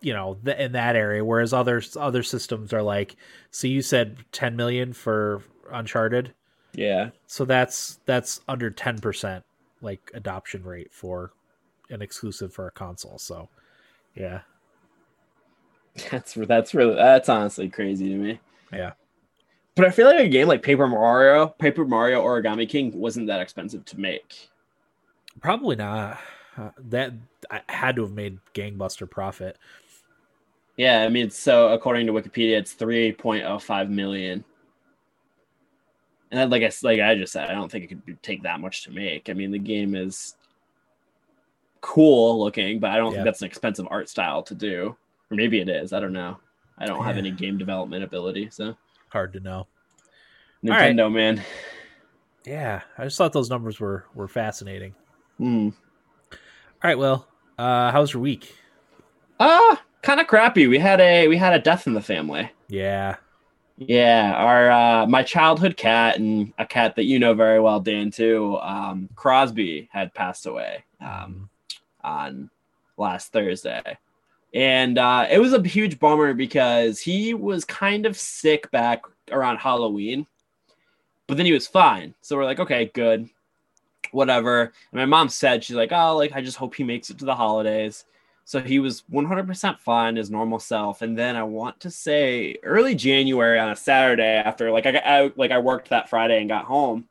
you 0.00 0.12
know, 0.12 0.36
th- 0.44 0.58
in 0.58 0.72
that 0.72 0.96
area 0.96 1.24
whereas 1.24 1.52
other 1.52 1.82
other 1.96 2.22
systems 2.22 2.72
are 2.72 2.82
like 2.82 3.16
so 3.50 3.66
you 3.66 3.82
said 3.82 4.18
10 4.32 4.56
million 4.56 4.92
for 4.92 5.42
Uncharted. 5.70 6.34
Yeah. 6.72 7.10
So 7.26 7.44
that's 7.44 8.00
that's 8.06 8.40
under 8.48 8.70
10% 8.70 9.42
like 9.82 10.10
adoption 10.14 10.64
rate 10.64 10.92
for 10.92 11.32
an 11.90 12.02
exclusive 12.02 12.52
for 12.52 12.66
a 12.66 12.70
console. 12.70 13.18
So 13.18 13.48
yeah. 14.14 14.40
That's 16.10 16.34
that's 16.34 16.74
really 16.74 16.94
that's 16.94 17.28
honestly 17.28 17.68
crazy 17.68 18.08
to 18.08 18.14
me. 18.14 18.40
Yeah. 18.72 18.92
But 19.74 19.84
I 19.86 19.90
feel 19.90 20.06
like 20.06 20.18
a 20.18 20.28
game 20.28 20.48
like 20.48 20.62
Paper 20.62 20.86
Mario, 20.86 21.46
Paper 21.48 21.84
Mario 21.84 22.22
Origami 22.22 22.68
King 22.68 22.92
wasn't 22.98 23.26
that 23.28 23.40
expensive 23.40 23.84
to 23.86 24.00
make. 24.00 24.50
Probably 25.40 25.76
not. 25.76 26.18
Uh, 26.56 26.70
that 26.88 27.12
I 27.50 27.60
had 27.68 27.96
to 27.96 28.02
have 28.02 28.12
made 28.12 28.38
gangbuster 28.54 29.08
profit. 29.08 29.56
Yeah, 30.76 31.02
I 31.02 31.08
mean, 31.08 31.30
so 31.30 31.72
according 31.72 32.06
to 32.06 32.12
Wikipedia, 32.12 32.58
it's 32.58 32.74
3.05 32.74 33.88
million. 33.88 34.44
And 36.32 36.50
like 36.50 36.62
I 36.62 36.70
like 36.82 37.00
I 37.00 37.14
just 37.16 37.32
said, 37.32 37.48
I 37.48 37.54
don't 37.54 37.70
think 37.70 37.84
it 37.90 38.06
could 38.06 38.22
take 38.22 38.42
that 38.44 38.60
much 38.60 38.84
to 38.84 38.90
make. 38.90 39.28
I 39.28 39.32
mean, 39.32 39.50
the 39.50 39.58
game 39.58 39.94
is 39.94 40.36
cool 41.80 42.38
looking, 42.38 42.78
but 42.78 42.90
I 42.90 42.96
don't 42.98 43.12
Yeah. 43.12 43.18
think 43.18 43.24
that's 43.24 43.42
an 43.42 43.46
expensive 43.46 43.88
art 43.90 44.08
style 44.08 44.42
to 44.44 44.54
do. 44.54 44.96
Or 45.30 45.36
maybe 45.36 45.60
it 45.60 45.68
is. 45.68 45.92
I 45.92 46.00
don't 46.00 46.12
know. 46.12 46.38
I 46.80 46.86
don't 46.86 47.04
have 47.04 47.18
any 47.18 47.30
game 47.30 47.58
development 47.58 48.02
ability, 48.02 48.48
so 48.50 48.74
Hard 49.10 49.32
to 49.34 49.40
know. 49.40 49.66
All 50.64 50.70
right. 50.70 50.94
Nintendo, 50.94 51.12
man. 51.12 51.42
Yeah, 52.46 52.80
I 52.96 53.04
just 53.04 53.18
thought 53.18 53.32
those 53.32 53.50
numbers 53.50 53.78
were 53.80 54.06
were 54.14 54.28
fascinating. 54.28 54.94
Hmm. 55.38 55.68
All 56.32 56.38
right, 56.84 56.98
well, 56.98 57.26
Uh, 57.58 57.90
how's 57.92 58.12
your 58.14 58.22
week? 58.22 58.56
Uh, 59.38 59.76
kind 60.02 60.20
of 60.20 60.26
crappy. 60.26 60.66
We 60.66 60.78
had 60.78 61.00
a 61.00 61.28
we 61.28 61.36
had 61.36 61.52
a 61.52 61.58
death 61.58 61.86
in 61.86 61.92
the 61.94 62.00
family. 62.00 62.50
Yeah. 62.68 63.16
Yeah, 63.76 64.34
our 64.36 64.70
uh, 64.70 65.06
my 65.06 65.22
childhood 65.22 65.76
cat 65.78 66.18
and 66.18 66.52
a 66.58 66.66
cat 66.66 66.96
that 66.96 67.04
you 67.04 67.18
know 67.18 67.32
very 67.32 67.60
well, 67.60 67.80
Dan, 67.80 68.10
too. 68.10 68.58
Um, 68.60 69.08
Crosby 69.14 69.88
had 69.90 70.12
passed 70.12 70.44
away 70.46 70.84
um, 71.00 71.48
on 72.04 72.50
last 72.98 73.32
Thursday, 73.32 73.96
and 74.52 74.98
uh, 74.98 75.26
it 75.30 75.38
was 75.38 75.52
a 75.52 75.62
huge 75.62 75.98
bummer 75.98 76.34
because 76.34 77.00
he 77.00 77.34
was 77.34 77.64
kind 77.64 78.06
of 78.06 78.16
sick 78.16 78.70
back 78.70 79.02
around 79.30 79.58
Halloween, 79.58 80.26
but 81.26 81.36
then 81.36 81.46
he 81.46 81.52
was 81.52 81.66
fine. 81.66 82.14
So 82.20 82.36
we're 82.36 82.44
like, 82.44 82.58
okay, 82.58 82.90
good, 82.92 83.28
whatever. 84.10 84.62
And 84.62 84.98
my 84.98 85.06
mom 85.06 85.28
said 85.28 85.62
she's 85.62 85.76
like, 85.76 85.92
oh, 85.92 86.16
like 86.16 86.32
I 86.34 86.42
just 86.42 86.56
hope 86.56 86.74
he 86.74 86.82
makes 86.82 87.10
it 87.10 87.18
to 87.18 87.24
the 87.24 87.34
holidays. 87.34 88.04
So 88.44 88.60
he 88.60 88.80
was 88.80 89.04
100% 89.12 89.78
fine, 89.78 90.16
his 90.16 90.28
normal 90.28 90.58
self. 90.58 91.02
And 91.02 91.16
then 91.16 91.36
I 91.36 91.44
want 91.44 91.78
to 91.80 91.90
say 91.90 92.56
early 92.64 92.96
January 92.96 93.60
on 93.60 93.70
a 93.70 93.76
Saturday 93.76 94.42
after 94.44 94.72
like 94.72 94.86
I, 94.86 94.96
I 94.96 95.32
like 95.36 95.52
I 95.52 95.58
worked 95.58 95.90
that 95.90 96.10
Friday 96.10 96.40
and 96.40 96.48
got 96.48 96.64
home. 96.64 97.06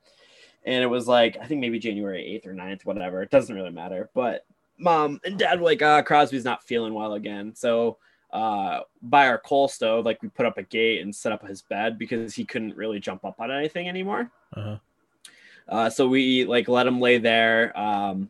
And 0.66 0.84
it 0.84 0.88
was 0.88 1.08
like 1.08 1.38
I 1.42 1.46
think 1.46 1.62
maybe 1.62 1.80
January 1.80 2.42
8th 2.44 2.48
or 2.52 2.54
9th, 2.54 2.84
whatever. 2.84 3.22
It 3.22 3.32
doesn't 3.32 3.56
really 3.56 3.72
matter. 3.72 4.10
But 4.14 4.46
mom 4.80 5.20
and 5.24 5.38
dad 5.38 5.60
were 5.60 5.66
like, 5.66 5.82
ah, 5.82 6.02
Crosby's 6.02 6.46
not 6.46 6.64
feeling 6.64 6.94
well 6.94 7.14
again. 7.14 7.54
So 7.56 7.98
uh 8.32 8.82
by 9.02 9.28
our 9.28 9.40
coal 9.40 9.68
stove, 9.68 10.06
like 10.06 10.22
we 10.22 10.30
put 10.30 10.46
up 10.46 10.58
a 10.58 10.64
gate 10.64 11.02
and 11.02 11.16
set 11.16 11.32
up 11.32 11.48
his 11.48 11.62
bed 11.64 11.98
because 11.98 12.36
he 12.36 12.46
couldn't 12.46 12.76
really 12.76 13.00
jump 13.00 13.26
up 13.26 13.40
on 13.40 13.52
anything 13.52 13.90
anymore. 13.90 14.32
Uh-huh. 14.56 14.78
Uh, 15.70 15.90
so 15.90 16.08
we 16.08 16.46
like 16.46 16.68
let 16.68 16.88
him 16.88 17.00
lay 17.00 17.20
there. 17.20 17.78
Um, 17.80 18.30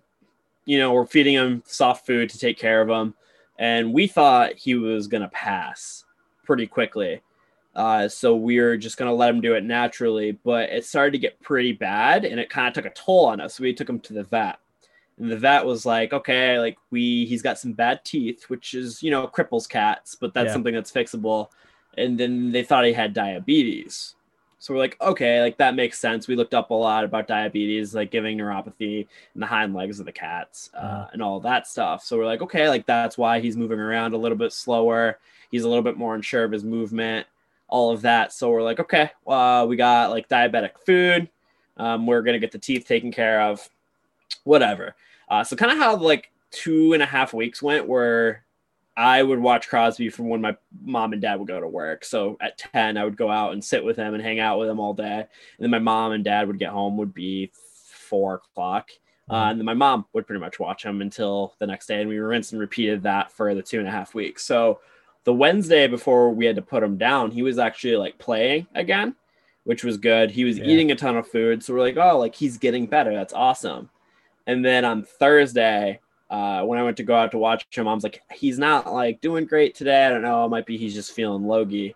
you 0.66 0.78
know, 0.78 0.94
we're 0.94 1.06
feeding 1.06 1.34
him 1.34 1.64
soft 1.66 2.06
food 2.06 2.30
to 2.30 2.38
take 2.38 2.58
care 2.58 2.82
of 2.82 2.90
him. 2.90 3.16
And 3.58 3.94
we 3.94 4.08
thought 4.08 4.54
he 4.54 4.76
was 4.76 5.08
going 5.08 5.24
to 5.24 5.30
pass 5.30 6.06
pretty 6.44 6.68
quickly. 6.68 7.22
Uh, 7.76 8.08
so 8.08 8.36
we 8.36 8.58
are 8.60 8.78
just 8.78 8.98
going 8.98 9.10
to 9.10 9.16
let 9.16 9.30
him 9.30 9.42
do 9.42 9.56
it 9.56 9.64
naturally. 9.64 10.32
But 10.32 10.70
it 10.70 10.86
started 10.86 11.12
to 11.12 11.18
get 11.18 11.42
pretty 11.42 11.72
bad 11.72 12.26
and 12.26 12.40
it 12.40 12.50
kind 12.50 12.68
of 12.68 12.74
took 12.74 12.86
a 12.86 12.94
toll 12.94 13.26
on 13.26 13.42
us. 13.42 13.56
So 13.56 13.64
we 13.64 13.74
took 13.74 13.90
him 13.90 14.00
to 14.02 14.14
the 14.14 14.24
vet. 14.24 14.60
And 15.20 15.30
the 15.30 15.38
vet 15.38 15.66
was 15.66 15.86
like, 15.86 16.14
okay, 16.14 16.60
like 16.60 16.78
we, 16.92 17.26
he's 17.26 17.42
got 17.42 17.60
some 17.60 17.74
bad 17.74 18.04
teeth, 18.06 18.46
which 18.50 18.74
is, 18.74 19.04
you 19.04 19.12
know, 19.12 19.28
cripples 19.28 19.68
cats, 19.68 20.16
but 20.16 20.34
that's 20.34 20.48
Yeah. 20.48 20.54
something 20.54 20.74
that's 20.74 20.92
fixable. 20.92 21.50
And 21.98 22.18
then 22.18 22.52
they 22.52 22.64
thought 22.64 22.86
he 22.86 22.94
had 22.94 23.14
diabetes. 23.14 24.16
So 24.60 24.74
we're 24.74 24.80
like, 24.80 24.98
okay, 25.02 25.42
like 25.42 25.58
that 25.58 25.76
makes 25.76 26.00
sense. 26.00 26.28
We 26.28 26.36
looked 26.36 26.54
up 26.54 26.70
a 26.70 26.74
lot 26.74 27.04
about 27.06 27.28
diabetes, 27.28 27.96
like 27.96 28.12
giving 28.12 28.38
neuropathy 28.38 29.08
in 29.34 29.42
the 29.42 29.46
hind 29.46 29.74
legs 29.74 30.00
of 30.00 30.06
the 30.06 30.12
cats 30.12 30.70
uh, 30.74 30.78
Uh-huh. 30.78 31.08
and 31.14 31.22
all 31.22 31.40
that 31.42 31.68
stuff. 31.68 32.04
So 32.04 32.18
we're 32.18 32.26
like, 32.26 32.42
okay, 32.42 32.68
like 32.70 32.86
that's 32.86 33.18
why 33.18 33.40
he's 33.40 33.56
moving 33.58 33.80
around 33.80 34.14
a 34.14 34.18
little 34.18 34.38
bit 34.38 34.52
slower. 34.54 35.20
He's 35.52 35.64
a 35.64 35.68
little 35.70 35.84
bit 35.84 35.98
more 35.98 36.16
unsure 36.16 36.44
of 36.44 36.52
his 36.52 36.64
movement, 36.64 37.26
all 37.70 37.92
of 37.92 38.02
that. 38.04 38.34
So 38.34 38.50
we're 38.50 38.64
like, 38.64 38.80
okay, 38.80 39.12
well, 39.26 39.68
we 39.68 39.76
got 39.76 40.12
like 40.12 40.28
diabetic 40.30 40.78
food. 40.86 41.30
Um, 41.78 42.06
we're 42.06 42.22
gonna 42.22 42.40
get 42.40 42.52
the 42.52 42.60
teeth 42.60 42.86
taken 42.86 43.12
care 43.12 43.42
of, 43.42 43.68
whatever. 44.44 44.96
Uh, 45.30 45.44
so 45.44 45.56
kind 45.56 45.72
of 45.72 45.78
how 45.78 45.96
like 45.96 46.32
two 46.52 46.94
and 46.94 47.04
a 47.04 47.06
half 47.06 47.34
weeks 47.34 47.62
went, 47.62 47.88
where 47.88 48.44
I 48.98 49.24
would 49.24 49.40
watch 49.40 49.70
Crosby 49.70 50.10
from 50.10 50.28
when 50.30 50.42
my 50.42 50.58
mom 50.84 51.14
and 51.14 51.22
dad 51.22 51.38
would 51.40 51.48
go 51.48 51.60
to 51.60 51.68
work. 51.68 52.04
So 52.04 52.38
at 52.42 52.58
10, 52.58 52.98
I 52.98 53.04
would 53.06 53.16
go 53.16 53.30
out 53.30 53.54
and 53.54 53.64
sit 53.64 53.84
with 53.84 53.96
him 53.96 54.14
and 54.14 54.22
hang 54.24 54.40
out 54.40 54.60
with 54.60 54.68
him 54.70 54.80
all 54.80 54.94
day. 54.94 55.20
And 55.20 55.28
then 55.60 55.70
my 55.70 55.80
mom 55.80 56.12
and 56.12 56.24
dad 56.24 56.48
would 56.48 56.60
get 56.60 56.72
home, 56.72 56.98
would 56.98 57.14
be 57.14 57.52
four 57.54 58.36
o'clock. 58.36 58.90
Uh, 59.30 59.50
and 59.52 59.60
then 59.60 59.66
my 59.66 59.76
mom 59.76 60.06
would 60.14 60.26
pretty 60.26 60.40
much 60.40 60.60
watch 60.60 60.84
him 60.84 61.02
until 61.02 61.54
the 61.60 61.68
next 61.68 61.86
day. 61.86 62.02
And 62.02 62.10
we 62.10 62.18
rinsed 62.18 62.52
and 62.52 62.60
repeated 62.60 63.04
that 63.04 63.32
for 63.32 63.54
the 63.54 63.62
two 63.62 63.78
and 63.80 63.88
a 63.88 63.92
half 63.92 64.16
weeks. 64.16 64.44
So 64.44 64.80
the 65.24 65.34
Wednesday 65.34 65.86
before 65.88 66.32
we 66.32 66.46
had 66.48 66.56
to 66.56 66.62
put 66.64 66.82
him 66.82 66.98
down, 66.98 67.30
he 67.30 67.44
was 67.44 67.60
actually 67.60 67.96
like 67.96 68.18
playing 68.18 68.66
again, 68.74 69.16
which 69.66 69.84
was 69.84 69.98
good. 69.98 70.32
He 70.32 70.44
was 70.46 70.58
Yeah. 70.58 70.66
eating 70.66 70.92
a 70.92 70.96
ton 70.96 71.16
of 71.16 71.28
food. 71.28 71.64
So 71.64 71.74
we're 71.76 71.82
like, 71.82 71.98
oh, 71.98 72.18
like 72.18 72.34
he's 72.34 72.58
getting 72.58 72.88
better. 72.88 73.14
That's 73.14 73.34
awesome. 73.34 73.90
And 74.50 74.66
then 74.66 74.84
on 74.84 75.04
Thursday, 75.04 76.00
uh, 76.32 76.64
when 76.64 76.80
I 76.80 76.84
went 76.84 76.98
to 76.98 77.04
go 77.04 77.16
out 77.16 77.30
to 77.32 77.38
watch 77.38 77.66
him, 77.70 77.88
I 77.88 77.94
was 77.94 78.04
like, 78.04 78.24
he's 78.34 78.58
not 78.58 78.92
like 78.92 79.22
doing 79.22 79.46
great 79.46 79.76
today. 79.76 80.08
I 80.08 80.10
don't 80.10 80.24
know. 80.24 80.44
It 80.44 80.50
might 80.50 80.66
be 80.66 80.76
he's 80.76 80.96
just 80.96 81.12
feeling 81.12 81.44
logy. 81.44 81.94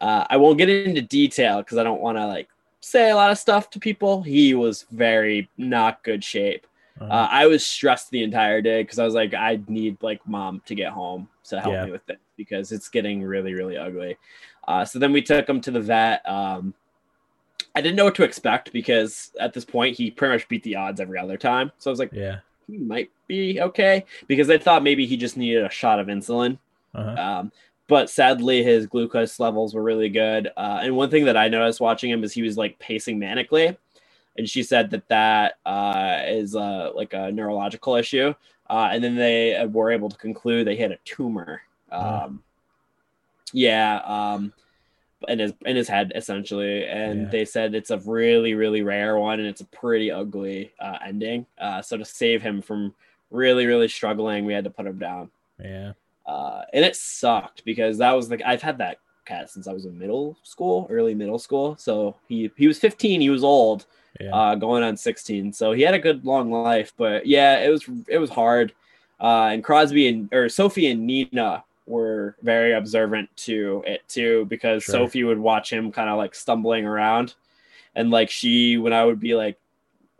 Uh, 0.00 0.24
I 0.30 0.36
won't 0.36 0.58
get 0.58 0.68
into 0.68 1.02
detail 1.02 1.58
because 1.58 1.78
I 1.78 1.82
don't 1.82 2.00
want 2.00 2.18
to 2.18 2.26
like 2.26 2.48
say 2.78 3.10
a 3.10 3.16
lot 3.16 3.32
of 3.32 3.38
stuff 3.38 3.68
to 3.70 3.80
people. 3.80 4.22
He 4.22 4.54
was 4.54 4.86
very 4.92 5.50
not 5.58 6.04
good 6.04 6.22
shape. 6.22 6.68
Uh-huh. 7.00 7.12
Uh, 7.12 7.28
I 7.28 7.46
was 7.46 7.66
stressed 7.66 8.10
the 8.12 8.22
entire 8.22 8.62
day 8.62 8.84
because 8.84 9.00
I 9.00 9.04
was 9.04 9.14
like, 9.14 9.34
I 9.34 9.60
need 9.66 10.00
like 10.02 10.24
mom 10.24 10.62
to 10.66 10.76
get 10.76 10.92
home 10.92 11.28
to 11.48 11.60
help 11.60 11.74
Yeah. 11.74 11.86
me 11.86 11.90
with 11.90 12.08
it 12.10 12.20
because 12.36 12.70
it's 12.70 12.88
getting 12.88 13.24
really, 13.24 13.54
really 13.54 13.76
ugly. 13.76 14.18
Uh, 14.68 14.84
so 14.84 15.00
then 15.00 15.12
we 15.12 15.20
took 15.20 15.48
him 15.48 15.60
to 15.62 15.72
the 15.72 15.80
vet. 15.80 16.28
Um, 16.28 16.74
I 17.74 17.80
didn't 17.80 17.96
know 17.96 18.04
what 18.04 18.14
to 18.16 18.24
expect 18.24 18.72
because 18.72 19.32
at 19.40 19.52
this 19.52 19.64
point 19.64 19.96
he 19.96 20.10
pretty 20.10 20.34
much 20.34 20.48
beat 20.48 20.62
the 20.62 20.76
odds 20.76 21.00
every 21.00 21.18
other 21.18 21.36
time. 21.36 21.72
So 21.78 21.90
I 21.90 21.92
was 21.92 21.98
like, 21.98 22.12
yeah. 22.12 22.38
he 22.66 22.78
might 22.78 23.10
be 23.26 23.60
okay 23.60 24.04
because 24.26 24.50
I 24.50 24.58
thought 24.58 24.82
maybe 24.82 25.06
he 25.06 25.16
just 25.16 25.36
needed 25.36 25.64
a 25.64 25.70
shot 25.70 25.98
of 25.98 26.08
insulin. 26.08 26.58
Uh-huh. 26.94 27.22
Um, 27.22 27.52
but 27.88 28.10
sadly, 28.10 28.62
his 28.62 28.86
glucose 28.86 29.40
levels 29.40 29.74
were 29.74 29.82
really 29.82 30.08
good. 30.08 30.50
Uh, 30.56 30.80
and 30.82 30.96
one 30.96 31.10
thing 31.10 31.24
that 31.26 31.36
I 31.36 31.48
noticed 31.48 31.80
watching 31.80 32.10
him 32.10 32.24
is 32.24 32.32
he 32.32 32.42
was 32.42 32.56
like 32.56 32.78
pacing 32.78 33.18
manically, 33.18 33.76
and 34.38 34.48
she 34.48 34.62
said 34.62 34.90
that 34.90 35.08
that 35.08 35.58
uh, 35.66 36.20
is 36.24 36.54
uh, 36.54 36.90
like 36.94 37.12
a 37.12 37.32
neurological 37.32 37.96
issue. 37.96 38.34
Uh, 38.70 38.88
and 38.92 39.04
then 39.04 39.16
they 39.16 39.66
were 39.70 39.90
able 39.90 40.08
to 40.08 40.16
conclude 40.16 40.66
they 40.66 40.76
had 40.76 40.92
a 40.92 40.98
tumor. 41.04 41.60
Um, 41.90 42.42
yeah, 43.52 44.00
um, 44.06 44.52
in 45.28 45.38
his 45.38 45.52
in 45.64 45.76
his 45.76 45.88
head 45.88 46.12
essentially, 46.14 46.84
and 46.86 47.22
Yeah. 47.22 47.28
they 47.30 47.44
said 47.44 47.74
it's 47.74 47.90
a 47.90 47.98
really 47.98 48.54
really 48.54 48.82
rare 48.82 49.18
one, 49.18 49.38
and 49.40 49.48
it's 49.48 49.60
a 49.60 49.66
pretty 49.66 50.10
ugly 50.10 50.72
uh, 50.80 50.98
ending. 51.06 51.46
Uh, 51.58 51.82
so 51.82 51.96
to 51.96 52.04
save 52.04 52.42
him 52.42 52.62
from 52.62 52.94
really 53.30 53.66
really 53.66 53.88
struggling, 53.88 54.44
we 54.44 54.52
had 54.52 54.64
to 54.64 54.70
put 54.70 54.86
him 54.86 54.98
down 54.98 55.30
Yeah. 55.62 55.92
uh, 56.26 56.62
and 56.72 56.84
it 56.84 56.96
sucked 56.96 57.64
because 57.64 57.98
that 57.98 58.12
was 58.12 58.30
like 58.30 58.42
I've 58.44 58.62
had 58.62 58.78
that 58.78 58.98
cat 59.24 59.48
since 59.50 59.66
I 59.68 59.72
was 59.72 59.84
in 59.86 59.98
middle 59.98 60.36
school, 60.42 60.86
early 60.90 61.14
middle 61.14 61.38
school. 61.38 61.76
So 61.76 62.16
he 62.28 62.50
he 62.56 62.66
was 62.66 62.78
15, 62.78 63.20
he 63.20 63.30
was 63.30 63.44
old, 63.44 63.86
Yeah. 64.20 64.34
uh, 64.34 64.54
going 64.56 64.82
on 64.82 64.96
16. 64.96 65.52
So 65.52 65.72
he 65.72 65.82
had 65.82 65.94
a 65.94 65.98
good 65.98 66.24
long 66.24 66.50
life, 66.50 66.92
but 66.96 67.24
yeah, 67.26 67.60
it 67.60 67.68
was 67.70 67.88
it 68.08 68.18
was 68.18 68.30
hard. 68.30 68.72
Uh, 69.20 69.50
and 69.52 69.62
Crosby 69.62 70.08
and 70.08 70.28
or 70.34 70.48
Sophie 70.48 70.88
and 70.90 71.06
Nina 71.06 71.62
were 71.86 72.36
very 72.42 72.72
observant 72.72 73.28
to 73.36 73.82
it 73.86 74.02
too 74.08 74.46
because 74.46 74.82
Sure. 74.84 74.92
Sophie 74.94 75.24
would 75.24 75.38
watch 75.38 75.72
him 75.72 75.90
kind 75.92 76.08
of 76.08 76.16
like 76.18 76.34
stumbling 76.34 76.84
around, 76.86 77.34
and 77.94 78.10
like 78.10 78.30
she 78.30 78.78
when 78.78 78.92
I 78.92 79.04
would 79.04 79.20
be 79.20 79.34
like. 79.34 79.58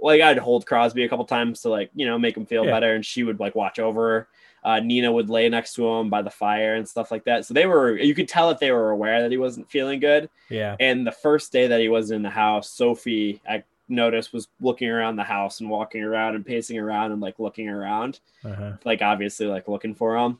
Like 0.04 0.20
I'd 0.20 0.38
hold 0.38 0.66
Crosby 0.66 1.04
a 1.04 1.08
couple 1.08 1.24
times 1.26 1.60
to 1.62 1.68
like 1.68 1.90
you 1.94 2.04
know 2.06 2.18
make 2.18 2.36
him 2.36 2.44
feel 2.44 2.64
Yeah. 2.64 2.72
better, 2.72 2.94
and 2.96 3.06
she 3.06 3.22
would 3.22 3.38
like 3.38 3.54
watch 3.54 3.78
over 3.78 4.08
her 4.08 4.28
uh, 4.64 4.80
Nina 4.80 5.12
would 5.12 5.30
lay 5.30 5.48
next 5.48 5.74
to 5.74 5.86
him 5.88 6.10
by 6.10 6.22
the 6.22 6.30
fire 6.30 6.74
and 6.74 6.88
stuff 6.88 7.10
like 7.12 7.24
that. 7.24 7.44
So 7.44 7.52
they 7.54 7.66
were, 7.66 7.96
you 7.98 8.14
could 8.14 8.28
tell 8.28 8.48
that 8.48 8.60
they 8.60 8.70
were 8.70 8.90
aware 8.90 9.20
that 9.22 9.30
he 9.32 9.36
wasn't 9.36 9.68
feeling 9.68 9.98
good. 9.98 10.30
yeah. 10.50 10.76
And 10.78 11.04
the 11.04 11.10
first 11.10 11.50
day 11.52 11.66
that 11.66 11.80
he 11.80 11.88
was 11.88 12.12
in 12.12 12.22
the 12.22 12.30
house, 12.30 12.70
Sophie, 12.70 13.40
I 13.48 13.64
noticed, 13.88 14.32
was 14.32 14.46
looking 14.60 14.88
around 14.88 15.16
the 15.16 15.24
house 15.24 15.58
and 15.58 15.68
walking 15.68 16.04
around 16.04 16.36
and 16.36 16.46
pacing 16.46 16.78
around 16.78 17.10
and 17.10 17.20
like 17.20 17.40
looking 17.40 17.68
around, 17.68 18.20
Uh-huh. 18.44 18.74
like 18.84 19.02
obviously 19.02 19.46
like 19.46 19.66
looking 19.66 19.96
for 19.96 20.16
him. 20.16 20.38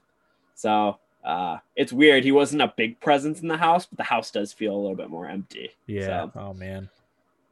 So 0.55 0.99
uh, 1.25 1.59
it's 1.77 1.93
weird. 1.93 2.25
He 2.25 2.33
wasn't 2.33 2.63
a 2.63 2.73
big 2.77 3.01
presence 3.01 3.41
in 3.41 3.49
the 3.49 3.57
house, 3.57 3.87
but 3.87 3.97
the 3.99 4.05
house 4.05 4.31
does 4.31 4.53
feel 4.53 4.75
a 4.75 4.81
little 4.81 4.97
bit 4.97 5.11
more 5.11 5.29
empty. 5.29 5.71
Yeah. 5.87 6.07
So- 6.07 6.33
Oh 6.37 6.55
man. 6.55 6.89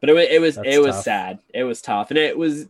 but 0.01 0.11
it, 0.11 0.17
it 0.33 0.41
was 0.41 0.57
That's 0.57 0.69
it 0.69 0.83
was 0.83 1.05
sad 1.05 1.39
it 1.53 1.65
was 1.65 1.83
tough 1.83 2.11
and 2.11 2.19
it 2.19 2.37
was 2.37 2.69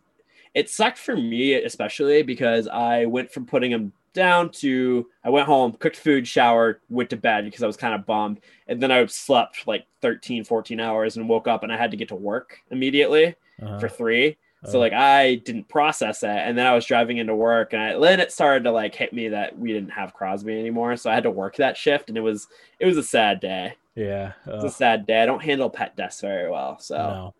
it 0.52 0.68
sucked 0.68 0.98
for 0.98 1.16
me 1.16 1.54
especially 1.54 2.22
because 2.22 2.66
i 2.66 3.04
went 3.06 3.30
from 3.30 3.46
putting 3.46 3.70
him 3.70 3.92
down 4.14 4.50
to 4.50 5.06
i 5.22 5.30
went 5.30 5.46
home 5.46 5.72
cooked 5.74 5.94
food 5.96 6.26
showered 6.26 6.80
went 6.88 7.08
to 7.10 7.16
bed 7.16 7.44
because 7.44 7.62
i 7.62 7.66
was 7.68 7.76
kind 7.76 7.94
of 7.94 8.04
bummed 8.04 8.40
and 8.66 8.82
then 8.82 8.90
i 8.90 9.06
slept 9.06 9.64
like 9.68 9.86
13 10.02 10.42
14 10.42 10.80
hours 10.80 11.16
and 11.16 11.28
woke 11.28 11.46
up 11.46 11.62
and 11.62 11.72
i 11.72 11.76
had 11.76 11.92
to 11.92 11.96
get 11.96 12.08
to 12.08 12.16
work 12.16 12.58
immediately 12.72 13.36
Uh-huh. 13.62 13.78
for 13.78 13.88
three 13.88 14.36
so 14.66 14.78
like 14.78 14.92
i 14.92 15.36
didn't 15.36 15.68
process 15.68 16.22
it, 16.22 16.28
and 16.28 16.56
then 16.58 16.66
i 16.66 16.74
was 16.74 16.84
driving 16.84 17.16
into 17.18 17.34
work 17.34 17.72
and 17.72 17.82
I, 17.82 17.98
then 17.98 18.20
it 18.20 18.30
started 18.32 18.64
to 18.64 18.72
like 18.72 18.94
hit 18.94 19.12
me 19.12 19.28
that 19.28 19.58
we 19.58 19.72
didn't 19.72 19.90
have 19.90 20.12
crosby 20.14 20.58
anymore 20.58 20.96
so 20.96 21.10
i 21.10 21.14
had 21.14 21.22
to 21.22 21.30
work 21.30 21.56
that 21.56 21.76
shift 21.78 22.08
and 22.10 22.18
it 22.18 22.20
was 22.20 22.46
it 22.78 22.84
was 22.86 22.96
a 22.98 23.02
sad 23.02 23.40
day 23.40 23.74
yeah. 23.94 24.32
it's 24.46 24.64
a 24.64 24.66
Oh, 24.66 24.70
sad 24.70 25.06
day 25.06 25.22
i 25.22 25.26
don't 25.26 25.42
handle 25.42 25.70
pet 25.70 25.96
deaths 25.96 26.20
very 26.20 26.50
well 26.50 26.78
so 26.78 26.96
no. 26.96 27.34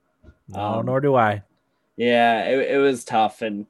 No, 0.49 0.61
um, 0.61 0.87
nor 0.87 1.01
do 1.01 1.15
I. 1.15 1.43
yeah, 1.97 2.43
it, 2.49 2.73
it 2.73 2.79
was 2.79 3.05
tough 3.05 3.41
and 3.43 3.67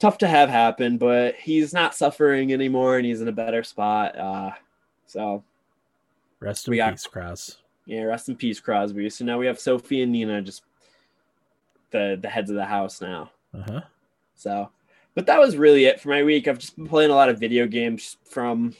tough 0.00 0.18
to 0.18 0.26
have 0.26 0.48
happen, 0.48 0.98
but 0.98 1.36
he's 1.36 1.72
not 1.72 1.94
suffering 1.94 2.52
anymore 2.52 2.96
and 2.96 3.06
he's 3.06 3.20
in 3.20 3.28
a 3.28 3.32
better 3.32 3.62
spot. 3.62 4.18
Uh, 4.18 4.50
so 5.06 5.44
Rest 6.40 6.66
in 6.66 6.72
we 6.72 6.76
got- 6.78 6.94
peace, 6.94 7.06
Cross. 7.06 7.58
yeah, 7.86 8.02
rest 8.02 8.28
in 8.28 8.34
peace, 8.34 8.58
Crosby. 8.58 9.08
So 9.08 9.24
now 9.24 9.38
we 9.38 9.46
have 9.46 9.60
Sophie 9.60 10.02
and 10.02 10.10
Nina 10.10 10.42
just 10.42 10.64
the 11.94 12.18
the 12.20 12.28
heads 12.28 12.50
of 12.50 12.56
the 12.56 12.64
house 12.66 13.00
now. 13.00 13.30
Uh-huh. 13.54 13.80
So 14.34 14.70
but 15.14 15.26
that 15.26 15.38
was 15.38 15.56
really 15.56 15.84
it 15.84 16.00
for 16.00 16.08
my 16.10 16.22
week. 16.24 16.48
I've 16.48 16.58
just 16.58 16.76
been 16.76 16.88
playing 16.88 17.10
a 17.10 17.14
lot 17.14 17.28
of 17.28 17.38
video 17.38 17.66
games 17.66 18.16
from 18.24 18.74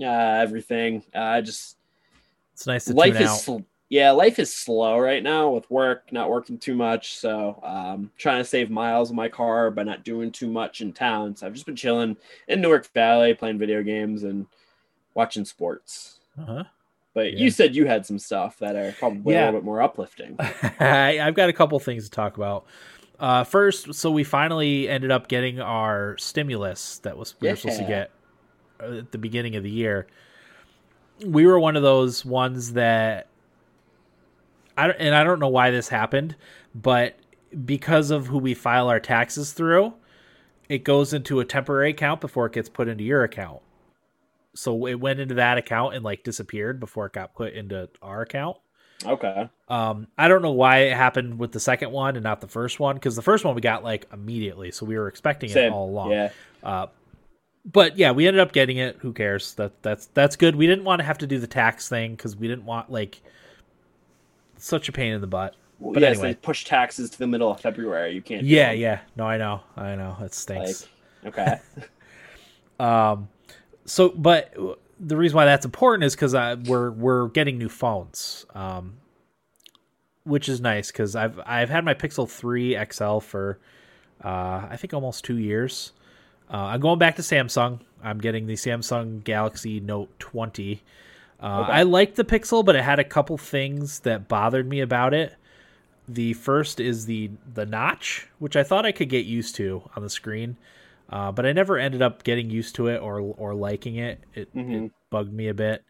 uh, 0.00 0.06
everything. 0.06 1.02
Uh, 1.12 1.40
just 1.42 1.76
It's 2.54 2.66
nice 2.66 2.84
to 2.84 2.94
life 2.94 3.14
tune 3.14 3.22
is 3.22 3.28
out. 3.28 3.40
sl- 3.40 3.58
yeah, 3.88 4.12
life 4.12 4.38
is 4.38 4.54
slow 4.54 5.00
right 5.00 5.20
now 5.20 5.50
with 5.50 5.68
work, 5.68 6.12
not 6.12 6.30
working 6.30 6.58
too 6.58 6.76
much. 6.76 7.16
So 7.16 7.60
um, 7.64 8.12
trying 8.16 8.38
to 8.38 8.44
save 8.44 8.70
miles 8.70 9.10
on 9.10 9.16
my 9.16 9.28
car 9.28 9.68
by 9.72 9.82
not 9.82 10.04
doing 10.04 10.30
too 10.30 10.48
much 10.48 10.80
in 10.80 10.92
town. 10.92 11.34
So 11.34 11.44
I've 11.46 11.54
just 11.54 11.66
been 11.66 11.74
chilling 11.74 12.16
in 12.46 12.60
Newark 12.60 12.86
Valley, 12.94 13.34
playing 13.34 13.58
video 13.58 13.82
games 13.82 14.22
and 14.22 14.46
watching 15.14 15.44
sports. 15.44 16.20
Uh-huh. 16.40 16.62
But 17.14 17.32
Yeah. 17.32 17.38
you 17.44 17.50
said 17.50 17.74
you 17.74 17.86
had 17.86 18.06
some 18.06 18.18
stuff 18.18 18.58
that 18.58 18.76
are 18.76 18.92
probably 18.98 19.34
Yeah. 19.34 19.44
a 19.44 19.46
little 19.46 19.60
bit 19.60 19.64
more 19.64 19.82
uplifting. 19.82 20.36
I've 20.80 21.34
got 21.34 21.48
a 21.48 21.52
couple 21.52 21.78
things 21.80 22.04
to 22.04 22.10
talk 22.10 22.36
about. 22.36 22.66
Uh, 23.18 23.44
first, 23.44 23.92
so 23.94 24.10
we 24.10 24.24
finally 24.24 24.88
ended 24.88 25.10
up 25.10 25.28
getting 25.28 25.60
our 25.60 26.16
stimulus 26.18 26.98
that 27.00 27.18
was 27.18 27.34
we 27.40 27.48
were 27.50 27.56
supposed 27.56 27.78
to 27.80 27.84
get 27.86 28.10
uh, 28.82 28.98
at 28.98 29.12
the 29.12 29.18
beginning 29.18 29.56
of 29.56 29.62
the 29.62 29.70
year. 29.70 30.06
We 31.26 31.44
were 31.46 31.60
one 31.60 31.76
of 31.76 31.82
those 31.82 32.24
ones 32.24 32.72
that 32.72 33.26
I 34.78 34.86
don't, 34.86 34.96
and 34.98 35.14
I 35.14 35.22
don't 35.22 35.38
know 35.38 35.48
why 35.48 35.70
this 35.70 35.88
happened, 35.88 36.34
but 36.74 37.18
because 37.66 38.10
of 38.10 38.28
who 38.28 38.38
we 38.38 38.54
file 38.54 38.88
our 38.88 39.00
taxes 39.00 39.52
through, 39.52 39.92
it 40.70 40.84
goes 40.84 41.12
into 41.12 41.40
a 41.40 41.44
temporary 41.44 41.90
account 41.90 42.22
before 42.22 42.46
it 42.46 42.52
gets 42.54 42.70
put 42.70 42.88
into 42.88 43.04
your 43.04 43.22
account. 43.24 43.60
So 44.54 44.86
it 44.86 44.94
went 44.94 45.20
into 45.20 45.34
that 45.34 45.58
account 45.58 45.94
and 45.94 46.04
like 46.04 46.24
disappeared 46.24 46.80
before 46.80 47.06
it 47.06 47.12
got 47.12 47.34
put 47.34 47.52
into 47.52 47.88
our 48.02 48.22
account. 48.22 48.56
Okay. 49.04 49.48
Um, 49.68 50.08
I 50.18 50.28
don't 50.28 50.42
know 50.42 50.50
why 50.50 50.78
it 50.78 50.96
happened 50.96 51.38
with 51.38 51.52
the 51.52 51.60
second 51.60 51.90
one 51.90 52.16
and 52.16 52.22
not 52.22 52.40
the 52.40 52.48
first 52.48 52.78
one 52.80 52.96
because 52.96 53.16
the 53.16 53.22
first 53.22 53.44
one 53.44 53.54
we 53.54 53.60
got 53.60 53.82
like 53.82 54.06
immediately, 54.12 54.70
so 54.72 54.84
we 54.84 54.98
were 54.98 55.08
expecting 55.08 55.50
it 55.50 55.72
all 55.72 55.88
along. 55.88 56.10
Yeah. 56.10 56.30
Uh, 56.62 56.86
but 57.64 57.96
yeah, 57.96 58.10
we 58.12 58.26
ended 58.26 58.40
up 58.40 58.52
getting 58.52 58.78
it. 58.78 58.96
Who 59.00 59.12
cares? 59.12 59.54
That 59.54 59.82
that's 59.82 60.06
that's 60.06 60.36
good. 60.36 60.56
We 60.56 60.66
didn't 60.66 60.84
want 60.84 61.00
to 61.00 61.04
have 61.04 61.18
to 61.18 61.26
do 61.26 61.38
the 61.38 61.46
tax 61.46 61.88
thing 61.88 62.14
because 62.14 62.36
we 62.36 62.48
didn't 62.48 62.64
want 62.64 62.90
like 62.90 63.20
such 64.58 64.88
a 64.88 64.92
pain 64.92 65.12
in 65.12 65.20
the 65.20 65.26
butt. 65.26 65.56
Well, 65.78 65.94
But 65.94 66.02
yes, 66.02 66.18
anyway. 66.18 66.32
they 66.32 66.34
push 66.34 66.64
taxes 66.64 67.08
to 67.10 67.18
the 67.18 67.26
middle 67.26 67.50
of 67.50 67.60
February. 67.60 68.12
You 68.12 68.20
can't. 68.20 68.44
Yeah, 68.44 68.72
yeah. 68.72 69.00
No, 69.16 69.24
I 69.24 69.38
know, 69.38 69.62
I 69.76 69.94
know. 69.94 70.16
It 70.20 70.34
stinks. 70.34 70.88
Okay. 71.24 71.58
Um, 72.78 73.28
so, 73.84 74.10
but 74.10 74.54
the 74.98 75.16
reason 75.16 75.36
why 75.36 75.44
that's 75.46 75.64
important 75.64 76.04
is 76.04 76.14
because 76.14 76.34
I 76.34 76.54
we're 76.54 76.90
we're 76.90 77.28
getting 77.28 77.58
new 77.58 77.68
phones, 77.68 78.46
um, 78.54 78.94
which 80.24 80.48
is 80.48 80.60
nice 80.60 80.90
because 80.90 81.16
I've 81.16 81.40
I've 81.46 81.70
had 81.70 81.84
my 81.84 81.94
Pixel 81.94 82.28
Three 82.28 82.76
XL 82.90 83.18
for 83.18 83.58
uh, 84.24 84.66
I 84.70 84.76
think 84.76 84.92
almost 84.94 85.24
two 85.24 85.38
years. 85.38 85.92
Uh, 86.52 86.56
I'm 86.56 86.80
going 86.80 86.98
back 86.98 87.16
to 87.16 87.22
Samsung. 87.22 87.80
I'm 88.02 88.18
getting 88.18 88.46
the 88.46 88.54
Samsung 88.54 89.22
Galaxy 89.22 89.78
Note 89.78 90.10
20. 90.18 90.82
Uh, 91.40 91.60
Okay. 91.62 91.72
I 91.72 91.82
liked 91.84 92.16
the 92.16 92.24
Pixel, 92.24 92.64
but 92.64 92.74
it 92.76 92.82
had 92.82 92.98
a 92.98 93.04
couple 93.04 93.38
things 93.38 94.00
that 94.00 94.26
bothered 94.28 94.68
me 94.68 94.80
about 94.80 95.14
it. 95.14 95.36
The 96.08 96.32
first 96.34 96.80
is 96.80 97.06
the 97.06 97.30
the 97.54 97.64
notch, 97.64 98.26
which 98.40 98.56
I 98.56 98.62
thought 98.64 98.84
I 98.84 98.92
could 98.92 99.08
get 99.08 99.26
used 99.26 99.54
to 99.56 99.88
on 99.94 100.02
the 100.02 100.10
screen, 100.10 100.56
uh, 101.10 101.30
but 101.32 101.44
I 101.46 101.52
never 101.52 101.76
ended 101.78 102.02
up 102.02 102.22
getting 102.24 102.48
used 102.50 102.74
to 102.76 102.86
it 102.88 102.98
or 103.00 103.20
or 103.20 103.54
liking 103.54 103.96
it. 103.96 104.20
It, 104.34 104.48
it 104.54 104.56
Mhm. 104.56 104.90
bugged 105.10 105.32
me 105.32 105.48
a 105.48 105.54
bit. 105.54 105.84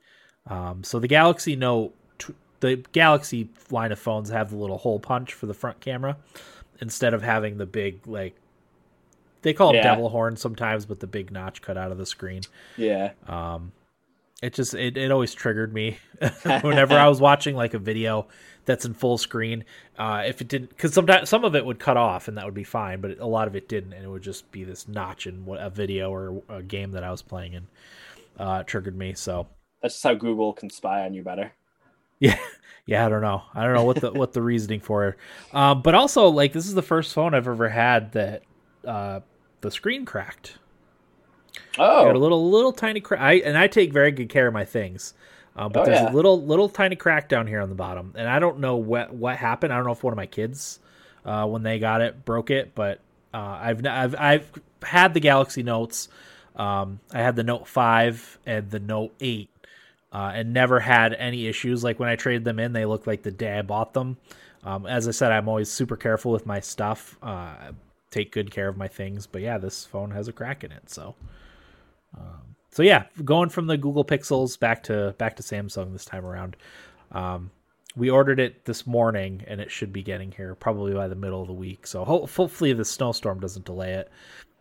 Um, 0.46 0.82
so 0.82 0.98
the 0.98 1.06
Galaxy 1.08 1.54
Note, 1.56 1.94
t- 2.18 2.34
the 2.60 2.76
Galaxy 2.92 3.50
line 3.70 3.92
of 3.92 3.98
phones 3.98 4.30
have 4.30 4.50
the 4.50 4.56
little 4.56 4.78
hole 4.78 4.98
punch 4.98 5.32
for 5.34 5.46
the 5.46 5.54
front 5.54 5.80
camera 5.80 6.16
instead 6.80 7.12
of 7.14 7.22
having 7.22 7.58
the 7.58 7.66
big 7.66 8.06
like 8.06 8.34
they 9.42 9.52
call 9.54 9.70
it 9.70 9.76
Yeah. 9.76 9.82
devil 9.82 10.08
horn 10.10 10.36
sometimes, 10.36 10.84
but 10.86 11.00
the 11.00 11.06
big 11.06 11.30
notch 11.30 11.62
cut 11.62 11.76
out 11.78 11.90
of 11.92 11.98
the 11.98 12.04
screen. 12.06 12.42
Yeah. 12.76 13.12
Um, 13.26 13.72
it 14.43 14.55
just 14.55 14.74
it, 14.74 14.97
it 14.97 15.11
always 15.11 15.34
triggered 15.34 15.72
me 15.72 15.99
whenever 16.62 16.95
I 16.95 17.09
was 17.09 17.20
watching 17.20 17.55
like 17.57 17.74
a 17.74 17.78
video 17.78 18.28
that's 18.64 18.84
in 18.84 18.95
full 18.95 19.18
screen. 19.18 19.64
Uh, 19.99 20.22
if 20.26 20.41
it 20.41 20.49
didn't, 20.49 20.70
because 20.70 20.95
sometimes 20.95 21.28
some 21.28 21.45
of 21.45 21.55
it 21.55 21.64
would 21.64 21.78
cut 21.78 21.97
off 21.97 22.28
and 22.28 22.36
that 22.38 22.45
would 22.45 22.55
be 22.55 22.64
fine, 22.64 23.01
but 23.01 23.18
a 23.18 23.26
lot 23.26 23.49
of 23.49 23.57
it 23.57 23.68
didn't, 23.68 23.93
and 23.93 24.05
it 24.05 24.09
would 24.09 24.22
just 24.22 24.51
be 24.51 24.64
this 24.64 24.88
notch 24.88 25.26
in 25.26 25.45
what, 25.45 25.61
a 25.61 25.70
video 25.70 26.11
or 26.11 26.43
a 26.49 26.62
game 26.62 26.93
that 26.93 27.05
I 27.05 27.11
was 27.11 27.22
playing, 27.22 27.55
and 27.57 27.66
uh, 28.38 28.62
triggered 28.62 28.97
me. 28.97 29.14
So 29.14 29.47
That's 29.82 29.95
just 29.95 30.05
how 30.05 30.14
Google 30.14 30.53
can 30.53 30.70
spy 30.70 31.05
on 31.05 31.14
you 31.14 31.22
better. 31.22 31.53
yeah, 32.20 32.38
yeah, 32.86 33.07
I 33.07 33.09
don't 33.09 33.22
know, 33.22 33.43
I 33.55 33.64
don't 33.64 33.74
know 33.74 33.84
what 33.84 34.01
the 34.01 34.12
what 34.12 34.32
the 34.32 34.43
reasoning 34.43 34.80
for 34.80 35.09
it. 35.09 35.16
Um, 35.53 35.82
but 35.82 35.95
also 35.95 36.28
like 36.28 36.53
this 36.53 36.66
is 36.66 36.74
the 36.74 36.82
first 36.82 37.14
phone 37.14 37.34
I've 37.34 37.49
ever 37.49 37.68
had 37.68 38.12
that 38.12 38.43
uh, 38.86 39.20
the 39.61 39.70
screen 39.70 40.05
cracked. 40.05 40.59
Oh. 41.78 42.04
Got 42.04 42.16
a 42.16 42.18
little 42.18 42.50
little 42.50 42.72
tiny 42.72 43.00
crack. 43.00 43.20
I 43.20 43.34
and 43.34 43.56
I 43.56 43.66
take 43.68 43.92
very 43.92 44.11
good 44.12 44.28
care 44.28 44.46
of 44.46 44.54
my 44.54 44.64
things. 44.64 45.14
Uh, 45.56 45.68
but 45.68 45.80
Oh, 45.80 45.84
there's 45.84 46.00
yeah. 46.00 46.11
a 46.11 46.14
little 46.14 46.40
little 46.42 46.68
tiny 46.68 46.96
crack 46.96 47.28
down 47.28 47.46
here 47.46 47.61
on 47.61 47.68
the 47.68 47.74
bottom, 47.74 48.12
and 48.16 48.28
I 48.28 48.38
don't 48.38 48.61
know 48.61 48.76
what 48.76 49.12
what 49.12 49.36
happened. 49.36 49.72
I 49.72 49.76
don't 49.76 49.84
know 49.86 49.92
if 49.92 50.02
one 50.04 50.12
of 50.12 50.16
my 50.16 50.26
kids, 50.26 50.78
uh, 51.24 51.46
when 51.46 51.62
they 51.62 51.78
got 51.78 52.00
it, 52.00 52.24
broke 52.24 52.50
it. 52.50 52.74
But 52.74 53.00
uh, 53.34 53.58
I've 53.61 53.84
I've 53.86 54.14
I've 54.18 54.52
had 54.82 55.12
the 55.14 55.20
Galaxy 55.20 55.62
Notes. 55.62 56.08
Um, 56.56 57.00
I 57.12 57.18
had 57.18 57.36
the 57.36 57.42
Note 57.42 57.66
Five 57.66 58.38
and 58.46 58.70
the 58.70 58.78
Note 58.80 59.12
Eight, 59.20 59.50
uh, 60.12 60.32
and 60.34 60.52
never 60.52 60.80
had 60.80 61.14
any 61.14 61.46
issues. 61.46 61.82
Like 61.82 61.98
when 61.98 62.08
I 62.08 62.16
traded 62.16 62.44
them 62.44 62.58
in, 62.61 62.72
they 62.72 62.84
looked 62.86 63.06
like 63.06 63.22
the 63.22 63.30
day 63.32 63.58
I 63.58 63.62
bought 63.62 63.92
them. 63.92 64.18
Um, 64.62 64.86
as 64.86 65.08
I 65.08 65.11
said, 65.11 65.32
I'm 65.32 65.48
always 65.48 65.70
super 65.70 65.96
careful 65.96 66.32
with 66.32 66.46
my 66.46 66.61
stuff. 66.61 67.18
Uh, 67.22 67.72
take 68.11 68.30
good 68.30 68.50
care 68.50 68.68
of 68.68 68.76
my 68.76 68.88
things. 68.88 69.26
But 69.26 69.42
yeah, 69.42 69.58
this 69.58 69.84
phone 69.84 70.11
has 70.12 70.28
a 70.28 70.32
crack 70.32 70.62
in 70.64 70.70
it, 70.72 70.90
so. 70.90 71.14
Um, 72.16 72.54
so 72.70 72.82
yeah, 72.82 73.04
going 73.24 73.48
from 73.48 73.66
the 73.66 73.76
Google 73.76 74.04
Pixels 74.04 74.58
back 74.58 74.82
to 74.84 75.14
back 75.18 75.36
to 75.36 75.42
Samsung 75.42 75.92
this 75.92 76.04
time 76.04 76.24
around. 76.24 76.56
Um, 77.12 77.50
we 77.96 78.08
ordered 78.08 78.38
it 78.38 78.64
this 78.64 78.86
morning, 78.86 79.42
and 79.48 79.61
it 79.61 79.70
should 79.70 79.92
be 79.92 80.02
getting 80.02 80.30
here 80.30 80.54
probably 80.54 80.94
by 80.94 81.08
the 81.08 81.16
middle 81.16 81.40
of 81.42 81.48
the 81.48 81.52
week. 81.52 81.86
So 81.86 82.04
ho- 82.04 82.26
hopefully 82.26 82.72
the 82.72 82.84
snowstorm 82.84 83.40
doesn't 83.40 83.64
delay 83.64 83.94
it. 83.94 84.11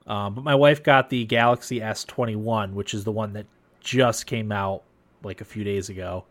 Um, 0.08 0.34
but 0.34 0.43
my 0.43 0.56
wife 0.56 0.82
got 0.82 1.10
the 1.10 1.26
Galaxy 1.26 1.80
S21, 1.80 2.74
which 2.74 2.95
is 2.95 3.04
the 3.04 3.12
one 3.12 3.34
that 3.34 3.45
just 3.82 4.26
came 4.26 4.52
out 4.52 4.84
like 5.24 5.41
a 5.41 5.45
few 5.45 5.64
days 5.64 5.89
ago. 5.89 6.26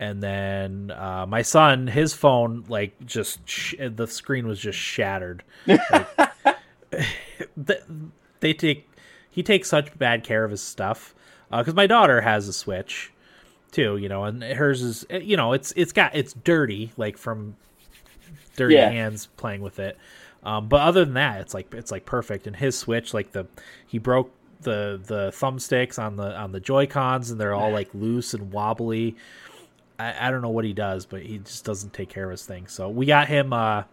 And 0.00 0.22
then 0.22 0.90
uh, 0.92 1.24
my 1.26 1.42
son, 1.42 1.86
his 1.86 2.12
phone, 2.12 2.64
like 2.68 2.94
just 3.06 3.40
sh- 3.48 3.74
the 3.80 4.06
screen 4.06 4.46
was 4.46 4.60
just 4.60 4.78
shattered. 4.78 5.42
Like, 6.90 7.06
th- 7.66 7.82
they 8.40 8.54
take 8.54 8.88
he 9.38 9.42
takes 9.44 9.68
such 9.68 9.96
bad 9.96 10.24
care 10.24 10.42
of 10.42 10.50
his 10.50 10.60
stuff 10.60 11.14
because 11.48 11.74
my 11.74 11.86
daughter 11.86 12.22
has 12.22 12.48
a 12.48 12.52
switch 12.52 13.12
too 13.70 13.96
you 13.98 14.08
know 14.08 14.24
and 14.24 14.42
hers 14.42 14.82
is 14.82 15.06
eh, 15.10 15.18
you 15.18 15.36
know 15.36 15.52
it's 15.52 15.72
it's 15.76 15.92
got 15.92 16.12
it's 16.12 16.32
dirty 16.32 16.90
like 16.96 17.16
from 17.16 17.54
dirty 18.56 18.74
Yeah. 18.74 18.88
hands 18.88 19.26
playing 19.36 19.60
with 19.60 19.78
it. 19.78 19.96
Um, 20.42 20.66
but 20.68 20.80
other 20.80 21.04
than 21.04 21.14
that 21.14 21.40
it's 21.40 21.54
like 21.54 21.72
it's 21.72 21.92
like 21.92 22.04
perfect. 22.04 22.48
And 22.48 22.56
his 22.56 22.76
switch 22.76 23.14
like 23.14 23.30
the 23.30 23.46
he 23.86 23.98
broke 23.98 24.32
the 24.62 25.00
the 25.06 25.30
thumbsticks 25.30 26.00
on 26.00 26.16
the 26.16 26.36
on 26.36 26.50
the 26.50 26.58
joy 26.58 26.86
cons 26.88 27.30
and 27.30 27.40
they're 27.40 27.54
all 27.54 27.70
like 27.70 27.88
loose 27.94 28.34
and 28.34 28.50
wobbly. 28.50 29.14
I, 30.00 30.26
I 30.26 30.30
don't 30.32 30.42
know 30.42 30.48
what 30.50 30.64
he 30.64 30.72
does 30.72 31.06
but 31.06 31.22
he 31.22 31.38
just 31.38 31.64
doesn't 31.64 31.92
take 31.92 32.08
care 32.08 32.24
of 32.24 32.32
his 32.32 32.44
things 32.44 32.72
so 32.72 32.88
we 32.88 33.06
got 33.06 33.28
him 33.28 33.52
uh 33.52 33.84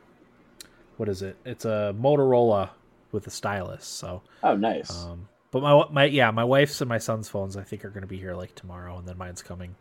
what 0.97 1.07
is 1.09 1.21
it? 1.21 1.35
It's 1.45 1.65
a 1.65 1.93
motorola 1.99 2.69
with 3.11 3.27
a 3.27 3.31
stylus 3.31 3.85
so 3.85 4.23
Oh, 4.43 4.55
nice. 4.55 4.91
um, 4.91 5.27
but 5.61 5.63
my 5.63 5.85
my 5.89 6.05
yeah, 6.05 6.31
my 6.31 6.43
wife's 6.43 6.81
and 6.81 6.89
my 6.89 6.97
son's 6.97 7.29
phones 7.29 7.55
I 7.55 7.63
think 7.63 7.85
are 7.85 7.89
going 7.89 8.01
to 8.01 8.07
be 8.07 8.17
here 8.17 8.35
like 8.35 8.53
tomorrow, 8.55 8.97
and 8.97 9.07
then 9.07 9.17
mine's 9.17 9.41
coming 9.41 9.75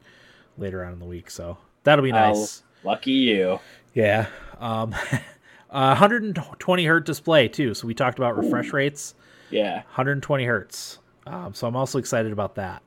later 0.56 0.84
on 0.84 0.92
in 0.92 1.00
the 1.00 1.04
week. 1.04 1.30
So 1.30 1.58
that'll 1.82 2.04
be 2.04 2.12
Oh. 2.12 2.14
nice. 2.14 2.62
Lucky 2.84 3.10
you. 3.10 3.58
Yeah. 3.92 4.26
Um, 4.60 4.92
uh, 5.70 5.96
120 5.98 6.84
hertz 6.84 7.06
display 7.06 7.48
too. 7.48 7.74
So 7.74 7.88
we 7.88 7.94
talked 7.94 8.18
about 8.18 8.36
refresh 8.36 8.72
rates. 8.72 9.14
Yeah. 9.50 9.78
120 9.78 10.44
hertz. 10.44 10.98
Um, 11.26 11.54
so 11.54 11.66
I'm 11.66 11.74
also 11.74 11.98
excited 11.98 12.30
about 12.30 12.54
that 12.54 12.82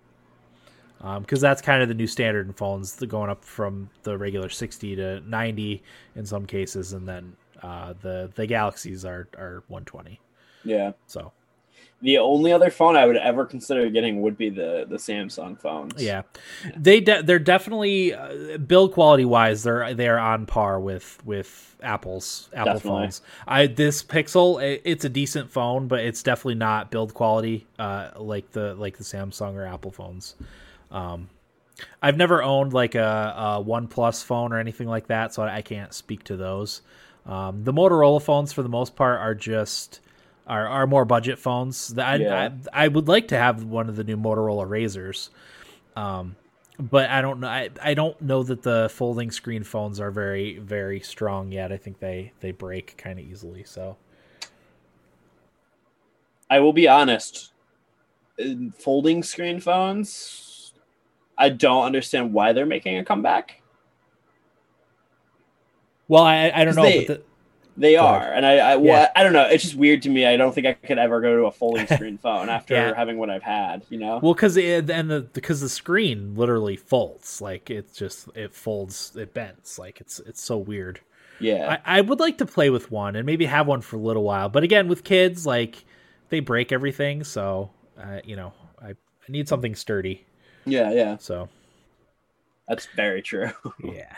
because 1.20 1.42
that's 1.42 1.62
kind 1.62 1.82
of 1.82 1.90
the 1.90 1.94
new 1.94 2.08
standard 2.08 2.48
in 2.48 2.54
phones, 2.54 2.96
the 2.96 3.06
going 3.08 3.30
up 3.30 3.44
from 3.44 3.90
the 4.04 4.18
regular 4.18 4.50
60 4.50 4.96
to 4.96 5.20
90 5.22 5.84
in 6.16 6.26
some 6.26 6.46
cases, 6.46 6.94
and 6.94 7.06
then 7.08 7.36
uh, 7.62 7.94
the 8.02 8.32
the 8.36 8.48
Galaxies 8.48 9.04
are 9.04 9.28
are 9.38 9.64
120. 9.68 10.22
Yeah. 10.64 10.94
So 11.08 11.34
The 12.02 12.20
only 12.20 12.52
other 12.52 12.70
phone 12.70 12.96
I 12.96 13.08
would 13.08 13.18
ever 13.18 13.44
consider 13.46 13.90
getting 13.90 14.22
would 14.22 14.38
be 14.38 14.50
the 14.50 14.86
the 14.88 14.98
Samsung 14.98 15.60
phones. 15.60 16.02
Yeah, 16.02 16.22
they 16.76 17.00
de- 17.00 17.24
they're 17.24 17.40
definitely 17.40 18.14
uh, 18.14 18.58
build 18.60 18.94
quality 18.94 19.26
wise 19.26 19.64
they're 19.64 19.94
they're 19.96 20.20
on 20.20 20.46
par 20.46 20.80
with 20.80 21.20
with 21.26 21.76
Apple's 21.82 22.50
Apple 22.54 22.74
Definitely. 22.74 23.02
phones. 23.02 23.22
I 23.48 23.66
this 23.66 24.04
Pixel 24.04 24.62
i- 24.62 24.80
it's 24.84 25.06
a 25.06 25.10
decent 25.10 25.52
phone, 25.52 25.88
but 25.88 26.02
it's 26.02 26.22
definitely 26.22 26.56
not 26.56 26.92
build 26.92 27.16
quality 27.16 27.66
uh, 27.80 28.12
like 28.18 28.52
the 28.52 28.76
like 28.76 28.98
the 28.98 29.04
Samsung 29.04 29.56
or 29.56 29.66
Apple 29.66 29.90
phones. 29.92 30.36
Um, 30.92 31.30
I've 32.02 32.18
never 32.18 32.44
owned 32.44 32.74
like 32.74 32.94
a, 32.96 33.34
a 33.60 33.64
OnePlus 33.64 34.24
phone 34.24 34.54
or 34.54 34.60
anything 34.60 34.88
like 34.88 35.08
that, 35.08 35.34
so 35.34 35.44
I 35.44 35.62
can't 35.64 35.94
speak 35.94 36.24
to 36.26 36.38
those. 36.38 36.82
Um, 37.26 37.64
the 37.64 37.74
Motorola 37.74 38.22
phones, 38.22 38.54
for 38.54 38.62
the 38.64 38.70
most 38.70 38.96
part, 38.96 39.20
are 39.20 39.36
just 39.36 40.00
are 40.48 40.68
are 40.68 40.88
more 40.88 41.06
budget 41.06 41.38
phones. 41.40 41.98
I, 41.98 42.16
Yeah. 42.16 42.50
I 42.74 42.86
I 42.86 42.88
would 42.88 43.08
like 43.08 43.28
to 43.30 43.38
have 43.38 43.64
one 43.64 43.90
of 43.90 43.96
the 43.96 44.04
new 44.04 44.18
Motorola 44.18 44.68
Razrs. 44.68 45.30
Um, 45.96 46.36
but 46.80 47.10
I 47.10 47.22
don't 47.22 47.40
know. 47.40 47.48
I, 47.48 47.70
I 47.82 47.94
don't 47.96 48.20
know 48.22 48.44
that 48.44 48.62
the 48.62 48.88
folding 48.94 49.32
screen 49.32 49.64
phones 49.64 50.00
are 50.00 50.12
very 50.12 50.58
very 50.60 51.00
strong 51.00 51.52
yet. 51.52 51.72
I 51.72 51.78
think 51.78 52.00
they 52.00 52.34
they 52.40 52.52
break 52.52 52.96
kind 52.98 53.20
of 53.20 53.26
easily. 53.26 53.64
So 53.64 53.98
I 56.50 56.60
will 56.60 56.74
be 56.74 56.88
honest. 56.88 57.52
Folding 58.78 59.24
screen 59.24 59.60
phones, 59.60 60.72
I 61.38 61.50
don't 61.50 61.86
understand 61.86 62.32
why 62.34 62.54
they're 62.54 62.68
making 62.68 62.98
a 62.98 63.04
comeback. 63.04 63.62
well, 66.08 66.24
I 66.24 66.52
I 66.54 66.64
don't 66.64 66.76
know. 66.76 66.84
they- 66.84 67.06
but 67.06 67.18
the, 67.20 67.24
They 67.80 67.96
are, 67.96 68.24
and 68.34 68.44
I, 68.44 68.54
I, 68.58 68.76
well, 68.78 69.02
Yeah. 69.04 69.12
I 69.16 69.22
don't 69.24 69.34
know. 69.34 69.44
It's 69.48 69.64
just 69.64 69.76
weird 69.76 70.02
to 70.02 70.10
me. 70.10 70.26
I 70.26 70.36
don't 70.36 70.52
think 70.54 70.66
I 70.66 70.74
could 70.74 70.98
ever 70.98 71.22
go 71.22 71.38
to 71.38 71.46
a 71.46 71.52
folding 71.52 71.86
screen 71.96 72.18
phone 72.18 72.50
after 72.50 72.74
Yeah. 72.74 72.96
having 72.96 73.18
what 73.20 73.30
I've 73.30 73.44
had. 73.44 73.84
You 73.90 74.00
know? 74.00 74.18
well, 74.18 74.34
because 74.34 74.58
and 74.58 74.88
the 74.88 75.30
because 75.34 75.62
the 75.62 75.70
screen 75.70 76.34
literally 76.36 76.76
folds. 76.76 77.40
Like 77.40 77.70
it's 77.70 77.96
just 77.96 78.30
it 78.36 78.54
folds. 78.56 79.16
It 79.16 79.34
bends. 79.36 79.78
Like 79.78 80.02
it's 80.02 80.20
it's 80.22 80.42
so 80.42 80.58
weird. 80.58 81.02
yeah, 81.40 81.78
I, 81.86 81.98
I 82.00 82.02
would 82.02 82.20
like 82.20 82.40
to 82.40 82.48
play 82.48 82.72
with 82.72 82.90
one 82.92 83.16
and 83.16 83.26
maybe 83.28 83.46
have 83.46 83.68
one 83.68 83.82
for 83.82 83.96
a 83.96 84.00
little 84.00 84.24
while. 84.24 84.50
But 84.50 84.64
again, 84.64 84.88
with 84.88 85.04
kids, 85.04 85.46
like 85.46 85.86
they 86.30 86.40
break 86.40 86.72
everything, 86.72 87.24
so 87.24 87.70
uh, 88.02 88.22
you 88.24 88.36
know, 88.36 88.54
I, 88.82 88.90
I 88.90 88.96
need 89.30 89.48
something 89.48 89.76
sturdy. 89.76 90.26
yeah, 90.66 90.92
yeah. 90.92 91.18
So 91.20 91.48
That's 92.68 92.88
very 92.96 93.22
true. 93.22 93.52
yeah. 93.84 94.16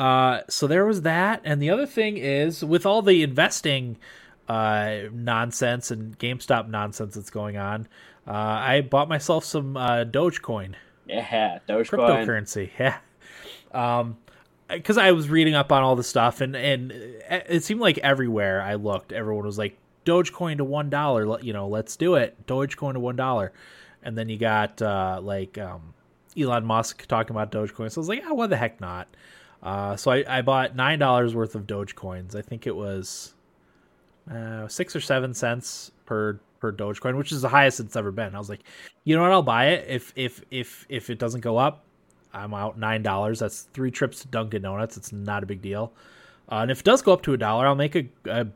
Uh, 0.00 0.42
so 0.48 0.66
there 0.66 0.86
was 0.86 1.02
that, 1.02 1.40
and 1.44 1.60
the 1.60 1.70
other 1.70 1.86
thing 1.86 2.16
is 2.16 2.64
with 2.64 2.86
all 2.86 3.02
the 3.02 3.22
investing 3.22 3.98
uh, 4.48 5.00
nonsense 5.12 5.90
and 5.90 6.18
GameStop 6.18 6.68
nonsense 6.68 7.14
that's 7.14 7.30
going 7.30 7.56
on, 7.56 7.86
uh, 8.26 8.32
I 8.32 8.80
bought 8.80 9.08
myself 9.08 9.44
some 9.44 9.76
uh, 9.76 10.04
Dogecoin 10.04 10.74
yeah, 11.10 11.58
Dogecoin. 11.68 11.86
cryptocurrency. 11.88 12.70
Yeah. 12.78 12.98
Um, 13.72 14.16
because 14.68 14.98
I 14.98 15.10
was 15.10 15.28
reading 15.28 15.54
up 15.54 15.72
on 15.72 15.82
all 15.82 15.96
the 15.96 16.04
stuff, 16.04 16.40
and 16.40 16.54
and 16.54 16.92
it 16.92 17.64
seemed 17.64 17.80
like 17.80 17.98
everywhere 17.98 18.62
I 18.62 18.74
looked, 18.74 19.12
everyone 19.12 19.44
was 19.44 19.58
like 19.58 19.76
Dogecoin 20.06 20.58
to 20.58 20.64
one 20.64 20.90
dollar. 20.90 21.40
You 21.40 21.52
know, 21.52 21.66
let's 21.66 21.96
do 21.96 22.14
it. 22.14 22.46
Dogecoin 22.46 22.92
to 22.92 23.00
one 23.00 23.16
dollar, 23.16 23.52
and 24.04 24.16
then 24.16 24.28
you 24.28 24.38
got 24.38 24.80
uh, 24.80 25.18
like 25.20 25.58
um, 25.58 25.94
Elon 26.38 26.64
Musk 26.64 27.06
talking 27.08 27.34
about 27.34 27.50
Dogecoin. 27.50 27.90
So 27.90 27.98
I 27.98 28.02
was 28.02 28.08
like, 28.08 28.22
oh, 28.24 28.34
why 28.34 28.46
the 28.46 28.56
heck 28.56 28.80
not? 28.80 29.08
Uh, 29.62 29.96
so 29.96 30.10
I, 30.10 30.24
I 30.26 30.42
bought 30.42 30.74
nine 30.76 30.98
dollars 30.98 31.34
worth 31.34 31.54
of 31.54 31.66
Dogecoins. 31.66 32.34
I 32.34 32.42
think 32.42 32.66
it 32.66 32.74
was 32.74 33.34
uh, 34.30 34.68
six 34.68 34.94
or 34.96 35.00
seven 35.00 35.34
cents 35.34 35.90
per 36.06 36.40
per 36.60 36.72
Dogecoin, 36.72 37.16
which 37.16 37.32
is 37.32 37.42
the 37.42 37.48
highest 37.48 37.80
it's 37.80 37.96
ever 37.96 38.10
been. 38.10 38.34
I 38.34 38.38
was 38.38 38.48
like, 38.48 38.60
you 39.04 39.16
know 39.16 39.22
what? 39.22 39.32
I'll 39.32 39.42
buy 39.42 39.68
it 39.68 39.86
if 39.88 40.12
if 40.16 40.42
if 40.50 40.86
if 40.88 41.10
it 41.10 41.18
doesn't 41.18 41.40
go 41.40 41.56
up. 41.56 41.84
I'm 42.32 42.54
out 42.54 42.78
nine 42.78 43.02
dollars. 43.02 43.40
That's 43.40 43.62
three 43.72 43.90
trips 43.90 44.20
to 44.20 44.28
Dunkin' 44.28 44.62
Donuts. 44.62 44.96
It's 44.96 45.12
not 45.12 45.42
a 45.42 45.46
big 45.46 45.60
deal. 45.62 45.92
Uh, 46.50 46.56
and 46.62 46.70
if 46.70 46.80
it 46.80 46.84
does 46.84 47.02
go 47.02 47.12
up 47.12 47.22
to 47.22 47.32
a 47.32 47.36
dollar, 47.36 47.66
I'll 47.66 47.74
make 47.74 47.96
a, 47.96 48.08
a 48.26 48.46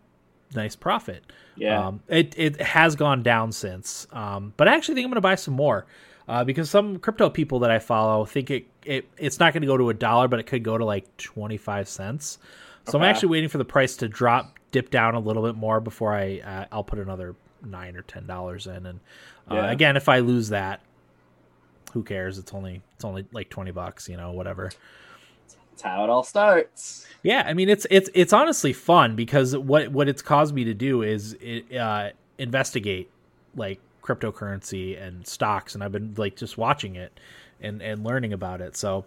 nice 0.54 0.76
profit. 0.76 1.24
Yeah, 1.56 1.86
Um, 1.86 2.00
it 2.08 2.34
it 2.36 2.60
has 2.60 2.96
gone 2.96 3.22
down 3.22 3.52
since, 3.52 4.06
um, 4.12 4.52
but 4.56 4.68
I 4.68 4.74
actually 4.74 4.96
think 4.96 5.04
I'm 5.04 5.10
going 5.10 5.16
to 5.16 5.20
buy 5.20 5.36
some 5.36 5.54
more 5.54 5.86
uh, 6.28 6.42
because 6.44 6.68
some 6.70 6.98
crypto 6.98 7.30
people 7.30 7.60
that 7.60 7.70
I 7.70 7.78
follow 7.78 8.24
think 8.24 8.50
it, 8.50 8.66
it 8.84 9.08
it's 9.18 9.38
not 9.40 9.52
going 9.52 9.62
to 9.62 9.66
go 9.66 9.76
to 9.76 9.90
a 9.90 9.94
dollar, 9.94 10.28
but 10.28 10.38
it 10.40 10.44
could 10.44 10.62
go 10.62 10.76
to 10.78 10.84
like 10.84 11.16
25 11.16 11.88
cents. 11.88 12.38
So 12.86 12.98
I'm 12.98 13.04
actually 13.04 13.28
waiting 13.30 13.48
for 13.48 13.56
the 13.58 13.64
price 13.64 13.96
to 13.96 14.08
drop, 14.08 14.58
dip 14.70 14.90
down 14.90 15.14
a 15.14 15.18
little 15.20 15.42
bit 15.42 15.54
more 15.54 15.80
before 15.80 16.12
I 16.12 16.40
uh, 16.40 16.66
I'll 16.70 16.84
put 16.84 16.98
another 16.98 17.34
nine 17.64 17.96
or 17.96 18.02
ten 18.02 18.26
dollars 18.26 18.66
in. 18.66 18.84
And 18.86 19.00
uh, 19.50 19.54
Yeah. 19.54 19.70
again, 19.70 19.96
if 19.96 20.08
I 20.08 20.18
lose 20.18 20.50
that, 20.50 20.80
who 21.92 22.02
cares? 22.02 22.38
It's 22.38 22.52
only 22.52 22.82
it's 22.96 23.04
only 23.04 23.26
like 23.32 23.48
20 23.50 23.70
bucks, 23.70 24.08
you 24.08 24.16
know, 24.16 24.32
whatever. 24.32 24.70
that's 25.70 25.82
how 25.82 26.04
it 26.04 26.10
all 26.10 26.22
starts. 26.24 27.06
Yeah, 27.22 27.42
I 27.46 27.54
mean 27.54 27.68
it's 27.68 27.86
it's 27.90 28.10
it's 28.14 28.32
honestly 28.32 28.72
fun 28.72 29.16
because 29.16 29.56
what 29.56 29.88
what 29.88 30.08
it's 30.08 30.20
caused 30.22 30.54
me 30.54 30.64
to 30.64 30.74
do 30.74 31.02
is 31.02 31.34
it, 31.40 31.74
uh, 31.74 32.10
investigate 32.38 33.10
like 33.56 33.80
cryptocurrency 34.02 35.00
and 35.02 35.26
stocks, 35.26 35.74
and 35.74 35.82
I've 35.82 35.92
been 35.92 36.12
like 36.18 36.36
just 36.36 36.58
watching 36.58 36.96
it 36.96 37.18
and 37.64 37.82
and 37.82 38.04
learning 38.04 38.32
about 38.32 38.60
it. 38.60 38.76
So 38.76 39.04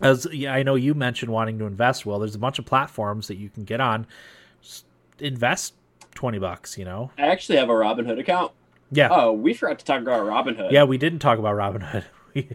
as 0.00 0.26
yeah, 0.32 0.52
I 0.54 0.62
know 0.62 0.74
you 0.74 0.94
mentioned 0.94 1.30
wanting 1.32 1.58
to 1.58 1.66
invest. 1.66 2.04
Well, 2.06 2.18
there's 2.18 2.34
a 2.34 2.38
bunch 2.38 2.58
of 2.58 2.66
platforms 2.66 3.28
that 3.28 3.36
you 3.36 3.48
can 3.48 3.64
get 3.64 3.80
on. 3.80 4.06
Just 4.62 4.84
invest 5.18 5.74
twenty 6.14 6.38
bucks. 6.38 6.76
You 6.78 6.84
know, 6.84 7.10
I 7.18 7.26
actually 7.28 7.58
have 7.58 7.68
a 7.68 7.72
Robinhood 7.72 8.18
account. 8.18 8.52
yeah, 8.90 9.08
Oh, 9.10 9.32
we 9.32 9.54
forgot 9.54 9.78
to 9.78 9.84
talk 9.84 10.00
about 10.02 10.22
Robinhood. 10.26 10.70
yeah. 10.72 10.84
We 10.84 10.98
didn't 10.98 11.18
talk 11.20 11.38
about 11.38 11.54
Robinhood. 11.56 12.04
We 12.34 12.48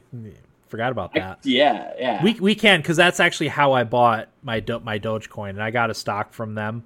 forgot 0.68 0.92
about 0.94 1.12
I- 1.16 1.20
that. 1.20 1.40
yeah, 1.44 1.92
yeah. 2.00 2.24
We 2.24 2.34
we 2.40 2.56
can 2.56 2.80
because 2.82 2.98
that's 2.98 3.20
actually 3.20 3.50
how 3.50 3.74
I 3.74 3.84
bought 3.84 4.30
my 4.42 4.60
Do- 4.60 4.80
my 4.80 4.98
Dogecoin, 5.00 5.50
and 5.52 5.62
I 5.62 5.70
got 5.72 5.90
a 5.90 5.94
stock 5.94 6.34
from 6.34 6.56
them, 6.56 6.84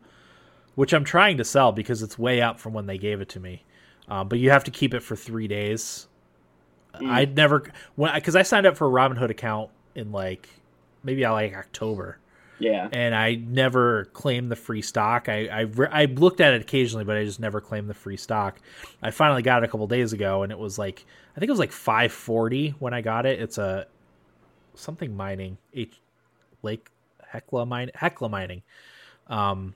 which 0.75 0.91
I'm 0.93 1.03
trying 1.05 1.37
to 1.37 1.43
sell 1.45 1.71
because 1.71 2.01
it's 2.03 2.19
way 2.19 2.41
up 2.41 2.59
from 2.59 2.73
when 2.73 2.87
they 2.87 2.97
gave 2.97 3.21
it 3.21 3.29
to 3.29 3.39
me. 3.39 3.63
Um, 4.09 4.27
but 4.27 4.39
you 4.39 4.49
have 4.49 4.63
to 4.65 4.71
keep 4.71 4.93
it 4.95 5.01
for 5.01 5.15
three 5.15 5.47
days. 5.47 6.07
Mm. 6.95 7.09
I'd 7.09 7.35
never 7.35 7.71
when 7.95 8.13
because 8.13 8.35
I 8.35 8.43
signed 8.43 8.65
up 8.65 8.77
for 8.77 8.87
a 8.87 8.89
Robinhood 8.91 9.29
account 9.29 9.69
in 9.95 10.11
like 10.11 10.49
maybe 11.03 11.23
I 11.23 11.31
like 11.31 11.53
October, 11.53 12.17
yeah, 12.57 12.89
and 12.91 13.13
I 13.15 13.35
never 13.35 14.05
claimed 14.05 14.51
the 14.51 14.55
free 14.55 14.81
stock. 14.81 15.29
I 15.29 15.47
I, 15.47 15.59
re- 15.61 15.89
I 15.91 16.05
looked 16.05 16.41
at 16.41 16.53
it 16.53 16.61
occasionally, 16.61 17.05
but 17.05 17.15
I 17.15 17.23
just 17.23 17.39
never 17.39 17.61
claimed 17.61 17.89
the 17.89 17.93
free 17.93 18.17
stock. 18.17 18.59
I 19.01 19.11
finally 19.11 19.43
got 19.43 19.63
it 19.63 19.65
a 19.65 19.71
couple 19.71 19.87
days 19.87 20.13
ago, 20.13 20.43
and 20.43 20.51
it 20.51 20.57
was 20.57 20.77
like 20.79 21.05
I 21.35 21.39
think 21.39 21.49
it 21.49 21.53
was 21.53 21.59
like 21.59 21.71
five 21.71 22.11
forty 22.11 22.71
when 22.79 22.93
I 22.93 23.01
got 23.01 23.25
it. 23.25 23.39
It's 23.39 23.57
a 23.57 23.87
something 24.75 25.15
mining 25.15 25.57
H 25.73 25.99
Lake 26.63 26.89
Hecla 27.27 27.65
mine 27.65 27.91
Hecla 27.93 28.29
mining, 28.29 28.63
um, 29.27 29.75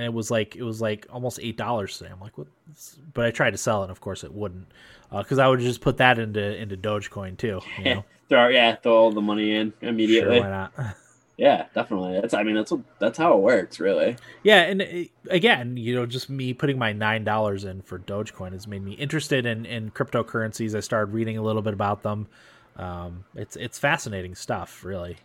and 0.00 0.06
it 0.06 0.14
was 0.14 0.30
like 0.30 0.56
it 0.56 0.62
was 0.62 0.80
like 0.80 1.06
almost 1.12 1.38
eight 1.42 1.58
dollars 1.58 1.98
today. 1.98 2.10
I'm 2.10 2.20
like, 2.20 2.38
what? 2.38 2.46
But 3.12 3.26
I 3.26 3.30
tried 3.30 3.50
to 3.50 3.58
sell 3.58 3.82
it, 3.82 3.84
and 3.84 3.90
of 3.90 4.00
course 4.00 4.24
it 4.24 4.32
wouldn't, 4.32 4.66
because 5.12 5.38
I 5.38 5.46
would 5.46 5.60
just 5.60 5.82
put 5.82 5.98
that 5.98 6.18
into 6.18 6.56
into 6.56 6.76
Dogecoin 6.76 7.36
too. 7.36 7.60
You 7.78 7.84
know, 7.96 8.04
throw 8.30 8.48
yeah, 8.48 8.76
throw 8.76 8.96
all 8.96 9.12
the 9.12 9.20
money 9.20 9.54
in 9.54 9.74
sure, 9.78 9.90
immediately. 9.90 10.40
why 10.40 10.48
not? 10.48 10.72
yeah, 11.36 11.66
definitely. 11.74 12.18
That's 12.18 12.32
I 12.32 12.42
mean 12.42 12.54
that's 12.54 12.70
what 12.70 12.80
that's 12.98 13.18
how 13.18 13.36
it 13.36 13.40
works, 13.40 13.78
really. 13.78 14.16
Yeah, 14.42 14.62
and 14.62 14.80
uh, 14.80 14.86
again, 15.28 15.76
you 15.76 15.94
know, 15.94 16.06
just 16.06 16.30
me 16.30 16.54
putting 16.54 16.78
my 16.78 16.94
nine 16.94 17.24
dollars 17.24 17.64
in 17.64 17.82
for 17.82 17.98
Dogecoin 17.98 18.52
has 18.52 18.66
made 18.66 18.82
me 18.82 18.92
interested 18.92 19.44
in 19.44 19.66
in 19.66 19.90
cryptocurrencies. 19.90 20.74
I 20.74 20.80
started 20.80 21.12
reading 21.12 21.36
a 21.36 21.42
little 21.42 21.62
bit 21.62 21.74
about 21.74 22.02
them. 22.02 22.26
Um, 22.76 23.24
it's 23.34 23.56
it's 23.56 23.78
fascinating 23.78 24.34
stuff, 24.34 24.82
really. 24.82 25.18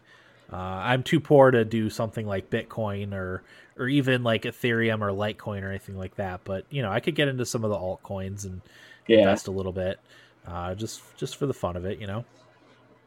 Uh, 0.51 0.57
I'm 0.57 1.03
too 1.03 1.19
poor 1.19 1.51
to 1.51 1.63
do 1.65 1.89
something 1.89 2.27
like 2.27 2.49
Bitcoin 2.49 3.13
or 3.13 3.41
or 3.77 3.87
even 3.87 4.23
like 4.23 4.43
Ethereum 4.43 5.01
or 5.01 5.11
Litecoin 5.11 5.63
or 5.63 5.69
anything 5.69 5.97
like 5.97 6.15
that. 6.15 6.41
But 6.43 6.65
you 6.69 6.81
know, 6.81 6.91
I 6.91 6.99
could 6.99 7.15
get 7.15 7.27
into 7.27 7.45
some 7.45 7.63
of 7.63 7.69
the 7.69 7.77
altcoins 7.77 8.45
and 8.45 8.61
Yeah. 9.07 9.17
invest 9.19 9.47
a 9.47 9.51
little 9.51 9.71
bit, 9.73 9.99
uh, 10.47 10.75
just 10.75 11.01
just 11.17 11.37
for 11.37 11.45
the 11.45 11.53
fun 11.53 11.75
of 11.75 11.85
it, 11.85 11.99
you 11.99 12.07
know. 12.07 12.25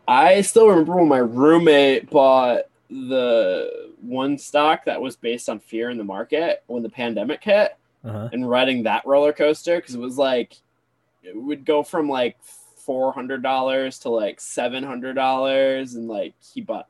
I 0.06 0.40
still 0.40 0.68
remember 0.68 0.96
when 0.96 1.08
my 1.08 1.18
roommate 1.18 2.10
bought 2.10 2.62
the 2.90 3.92
one 4.00 4.38
stock 4.38 4.86
that 4.86 5.00
was 5.00 5.16
based 5.16 5.48
on 5.48 5.58
fear 5.60 5.90
in 5.90 5.98
the 5.98 6.04
market 6.04 6.62
when 6.66 6.82
the 6.82 6.88
pandemic 6.88 7.44
hit 7.44 7.76
Uh-huh. 8.04 8.28
and 8.32 8.48
riding 8.48 8.84
that 8.84 9.06
roller 9.06 9.32
coaster 9.34 9.76
because 9.76 9.94
it 9.94 10.00
was 10.00 10.16
like 10.16 10.56
it 11.22 11.36
would 11.36 11.64
go 11.66 11.82
from 11.82 12.08
like 12.08 12.38
four 12.42 13.12
hundred 13.12 13.42
dollars 13.42 13.98
to 14.00 14.08
like 14.08 14.40
seven 14.40 14.82
hundred 14.82 15.14
dollars 15.14 15.94
and 15.94 16.08
like 16.08 16.32
he 16.54 16.62
bought 16.62 16.88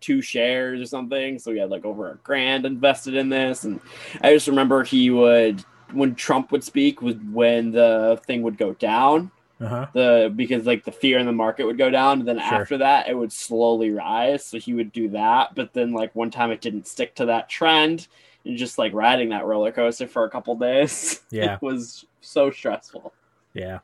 two 0.00 0.20
shares 0.22 0.80
or 0.80 0.86
something 0.86 1.38
so 1.38 1.52
he 1.52 1.58
had 1.58 1.70
like 1.70 1.84
over 1.84 2.10
a 2.10 2.16
grand 2.16 2.64
invested 2.66 3.14
in 3.14 3.28
this 3.28 3.64
and 3.64 3.80
i 4.22 4.32
just 4.32 4.48
remember 4.48 4.82
he 4.84 5.10
would 5.10 5.64
when 5.92 6.14
trump 6.14 6.50
would 6.52 6.64
speak 6.64 7.00
was 7.02 7.14
when 7.32 7.70
the 7.72 8.20
thing 8.26 8.42
would 8.42 8.58
go 8.58 8.72
down 8.74 9.30
Uh-huh. 9.60 9.86
the 9.92 10.32
because 10.34 10.66
like 10.66 10.84
the 10.84 10.92
fear 10.92 11.18
in 11.18 11.26
the 11.26 11.32
market 11.32 11.66
would 11.66 11.78
go 11.78 11.90
down 11.90 12.18
and 12.20 12.28
then 12.28 12.38
Sure. 12.38 12.60
after 12.62 12.78
that 12.78 13.08
it 13.08 13.16
would 13.16 13.32
slowly 13.32 13.90
rise 13.90 14.44
so 14.44 14.58
he 14.58 14.74
would 14.74 14.92
do 14.92 15.08
that 15.10 15.54
but 15.54 15.72
then 15.72 15.92
like 15.92 16.14
one 16.14 16.30
time 16.30 16.50
it 16.50 16.60
didn't 16.60 16.86
stick 16.86 17.14
to 17.16 17.26
that 17.26 17.48
trend 17.48 18.08
and 18.44 18.56
just 18.56 18.78
like 18.78 18.92
riding 18.94 19.28
that 19.30 19.44
roller 19.44 19.70
coaster 19.72 20.06
for 20.08 20.24
a 20.24 20.30
couple 20.30 20.54
days 20.56 21.20
Yeah. 21.30 21.54
it 21.54 21.62
was 21.62 22.06
so 22.20 22.50
stressful 22.50 23.12
Yeah. 23.54 23.78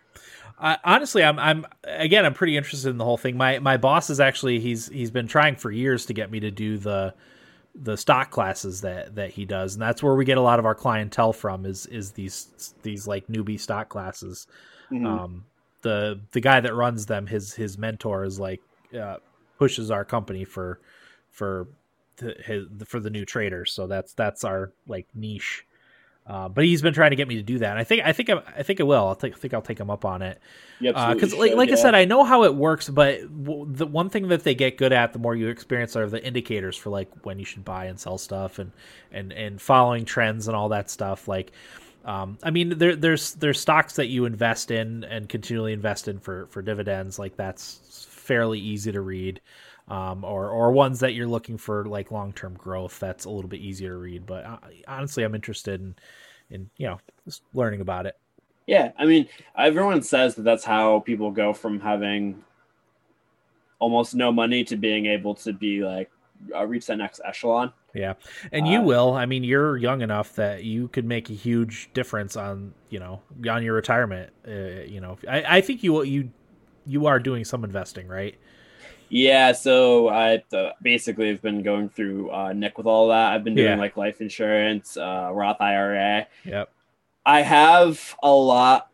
I 0.59 0.79
honestly, 0.85 1.23
I'm, 1.23 1.39
I'm 1.39 1.67
again, 1.85 2.25
I'm 2.25 2.35
pretty 2.35 2.57
interested 2.57 2.89
in 2.89 2.99
the 2.99 3.05
whole 3.05 3.19
thing. 3.19 3.37
My, 3.37 3.59
my 3.59 3.77
boss 3.77 4.11
is 4.11 4.21
actually 4.21 4.59
he's 4.61 4.89
he's 4.89 5.11
been 5.11 5.29
trying 5.29 5.57
for 5.57 5.71
years 5.71 6.07
to 6.07 6.15
get 6.15 6.31
me 6.31 6.41
to 6.41 6.51
do 6.51 6.79
the, 6.79 7.15
the 7.75 7.97
stock 7.97 8.31
classes 8.31 8.81
that 8.81 9.15
that 9.17 9.31
he 9.33 9.45
does, 9.45 9.75
and 9.75 9.83
that's 9.83 10.03
where 10.03 10.15
we 10.15 10.25
get 10.25 10.39
a 10.39 10.43
lot 10.43 10.59
of 10.59 10.65
our 10.65 10.75
clientele 10.75 11.33
from. 11.33 11.67
Is 11.67 11.87
is 11.87 12.13
these 12.13 12.75
these 12.83 13.07
like 13.07 13.27
newbie 13.29 13.61
stock 13.61 13.89
classes. 13.89 14.47
Mhm. 14.91 15.07
Um, 15.07 15.45
the 15.83 16.21
the 16.33 16.41
guy 16.41 16.61
that 16.61 16.75
runs 16.75 17.07
them, 17.07 17.27
his 17.27 17.53
his 17.55 17.77
mentor 17.77 18.25
is 18.25 18.41
like 18.41 18.63
uh, 18.99 19.17
pushes 19.59 19.91
our 19.91 20.05
company 20.05 20.45
for 20.45 20.81
for 21.31 21.69
the, 22.17 22.35
his 22.45 22.65
for 22.87 22.99
the 22.99 23.11
new 23.11 23.25
traders. 23.25 23.73
So 23.73 23.87
that's 23.87 24.15
that's 24.15 24.43
our 24.43 24.73
like 24.87 25.07
niche. 25.15 25.67
Uh, 26.29 26.49
but 26.49 26.64
he's 26.64 26.83
been 26.83 26.95
trying 26.95 27.11
to 27.11 27.16
get 27.16 27.29
me 27.29 27.37
to 27.37 27.43
do 27.43 27.59
that. 27.59 27.70
And 27.70 27.79
I 27.79 27.85
think 27.85 28.03
I 28.05 28.12
think 28.12 28.31
I, 28.31 28.43
I 28.57 28.62
think 28.64 28.81
I 28.81 28.85
will. 28.85 29.09
I 29.09 29.14
think, 29.14 29.39
think 29.39 29.55
I'll 29.55 29.62
take 29.62 29.79
him 29.79 29.91
up 29.91 30.05
on 30.05 30.22
it 30.22 30.41
because, 30.81 31.33
uh, 31.33 31.39
like, 31.39 31.55
like 31.55 31.68
yeah. 31.68 31.77
I 31.77 31.79
said, 31.79 31.95
I 31.95 32.05
know 32.05 32.24
how 32.24 32.43
it 32.43 32.55
works. 32.55 32.89
But 32.89 33.20
w- 33.45 33.66
the 33.70 33.87
one 33.87 34.11
thing 34.11 34.27
that 34.29 34.43
they 34.43 34.57
get 34.57 34.77
good 34.77 34.93
at, 34.93 35.12
the 35.12 35.20
more 35.20 35.37
you 35.37 35.49
experience, 35.49 35.95
are 35.95 36.09
the 36.09 36.24
indicators 36.24 36.77
for 36.77 36.91
like 36.91 37.11
when 37.24 37.39
you 37.39 37.45
should 37.45 37.64
buy 37.64 37.85
and 37.85 37.99
sell 38.01 38.18
stuff, 38.18 38.59
and 38.59 38.72
and 39.12 39.33
and 39.33 39.61
following 39.61 40.05
trends 40.05 40.49
and 40.49 40.57
all 40.57 40.70
that 40.70 40.91
stuff. 40.91 41.29
Like, 41.29 41.53
um, 42.05 42.39
I 42.43 42.51
mean, 42.51 42.77
there 42.77 42.97
there's 42.97 43.35
there's 43.35 43.61
stocks 43.61 43.95
that 43.95 44.07
you 44.07 44.24
invest 44.24 44.72
in 44.72 45.05
and 45.05 45.29
continually 45.29 45.72
invest 45.72 46.09
in 46.09 46.18
for 46.18 46.47
for 46.47 46.61
dividends. 46.61 47.20
Like 47.20 47.37
that's 47.37 48.09
fairly 48.11 48.59
easy 48.59 48.91
to 48.91 49.01
read. 49.01 49.41
Um, 49.89 50.24
or 50.24 50.51
or 50.51 50.72
ones 50.72 50.99
that 51.01 51.14
you're 51.14 51.28
looking 51.28 51.59
for 51.59 51.84
like 51.84 52.11
long 52.11 52.32
term 52.32 52.55
growth. 52.55 52.99
That's 52.99 53.24
a 53.24 53.30
little 53.30 53.49
bit 53.49 53.61
easier 53.61 53.91
to 53.91 53.97
read. 53.97 54.26
But 54.26 54.45
uh, 54.45 54.57
honestly, 54.89 55.22
I'm 55.22 55.34
interested 55.34 55.80
in 55.80 55.95
in 56.51 56.70
you 56.76 56.89
know 56.89 56.99
just 57.24 57.43
learning 57.55 57.80
about 57.80 58.07
it. 58.07 58.16
Yeah, 58.66 58.91
I 58.99 59.05
mean, 59.05 59.28
everyone 59.57 60.03
says 60.03 60.34
that 60.34 60.43
that's 60.43 60.64
how 60.64 61.01
people 61.01 61.30
go 61.30 61.53
from 61.53 61.78
having 61.80 62.43
almost 63.78 64.14
no 64.14 64.32
money 64.32 64.64
to 64.64 64.76
being 64.76 65.07
able 65.07 65.34
to 65.37 65.53
be 65.53 65.84
like 65.84 66.11
uh, 66.55 66.66
reach 66.66 66.87
that 66.87 66.97
next 66.97 67.20
echelon. 67.24 67.72
Yeah, 67.95 68.14
and 68.53 68.66
you 68.66 68.80
uh, 68.80 68.82
will. 68.82 69.14
I 69.14 69.26
mean, 69.26 69.45
you're 69.45 69.76
young 69.76 70.03
enough 70.03 70.34
that 70.37 70.64
you 70.64 70.89
could 70.89 71.05
make 71.05 71.30
a 71.30 71.32
huge 71.32 71.91
difference 71.95 72.37
on 72.37 72.74
you 72.91 72.99
know 72.99 73.22
on 73.49 73.62
your 73.62 73.74
retirement. 73.74 74.32
Uh, 74.47 74.82
you 74.87 75.01
know, 75.01 75.16
I, 75.28 75.59
I 75.59 75.61
think 75.61 75.82
you 75.82 76.03
you 76.03 76.30
you 76.87 77.07
are 77.07 77.18
doing 77.18 77.45
some 77.45 77.64
investing, 77.64 78.09
right? 78.09 78.37
Yeah, 79.09 79.53
so 79.53 80.09
I 80.09 80.43
uh, 80.53 80.73
basically 80.83 81.29
have 81.29 81.43
been 81.43 81.63
going 81.63 81.89
through 81.89 82.31
uh, 82.31 82.53
Nick 82.53 82.77
with 82.77 82.87
all 82.87 83.09
that. 83.09 83.33
I've 83.33 83.45
been 83.45 83.55
doing 83.55 83.71
yeah. 83.71 83.77
like 83.77 83.97
life 83.97 84.21
insurance, 84.21 84.97
uh, 84.97 85.31
Roth 85.33 85.61
IRA. 85.61 86.27
Yep. 86.45 86.71
I 87.25 87.43
have 87.43 88.17
a 88.23 88.31
lot, 88.31 88.91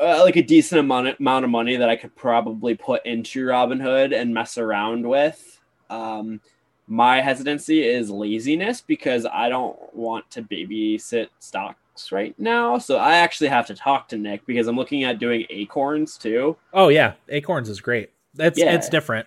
uh, 0.00 0.20
like 0.22 0.36
a 0.36 0.42
decent 0.42 0.80
amount 0.80 1.18
amount 1.18 1.44
of 1.44 1.50
money 1.50 1.76
that 1.76 1.88
I 1.88 1.96
could 1.96 2.14
probably 2.14 2.74
put 2.74 3.04
into 3.06 3.46
Robinhood 3.46 4.14
and 4.14 4.34
mess 4.34 4.58
around 4.58 5.06
with. 5.06 5.60
Um, 5.88 6.40
my 6.86 7.22
hesitancy 7.22 7.82
is 7.82 8.10
laziness 8.10 8.82
because 8.82 9.24
I 9.24 9.48
don't 9.48 9.78
want 9.94 10.30
to 10.32 10.42
babysit 10.42 11.28
stocks 11.38 12.12
right 12.12 12.38
now. 12.38 12.76
So 12.76 12.98
I 12.98 13.16
actually 13.16 13.48
have 13.48 13.66
to 13.68 13.74
talk 13.74 14.08
to 14.08 14.18
Nick 14.18 14.44
because 14.44 14.66
I'm 14.66 14.76
looking 14.76 15.04
at 15.04 15.18
doing 15.18 15.46
Acorns 15.48 16.18
too. 16.18 16.56
Oh 16.74 16.88
yeah, 16.88 17.14
Acorns 17.30 17.70
is 17.70 17.80
great. 17.80 18.10
That's 18.34 18.58
yeah. 18.58 18.74
it's 18.74 18.88
different 18.88 19.26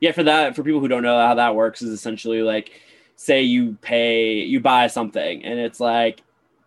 yeah, 0.00 0.12
for 0.12 0.22
that, 0.24 0.54
for 0.54 0.62
people 0.62 0.80
who 0.80 0.88
don't 0.88 1.02
know 1.02 1.18
how 1.18 1.34
that 1.34 1.54
works, 1.54 1.82
is 1.82 1.90
essentially 1.90 2.42
like, 2.42 2.72
say 3.16 3.42
you 3.42 3.78
pay, 3.80 4.34
you 4.40 4.60
buy 4.60 4.86
something, 4.86 5.44
and 5.44 5.58
it's 5.58 5.80
like 5.80 6.22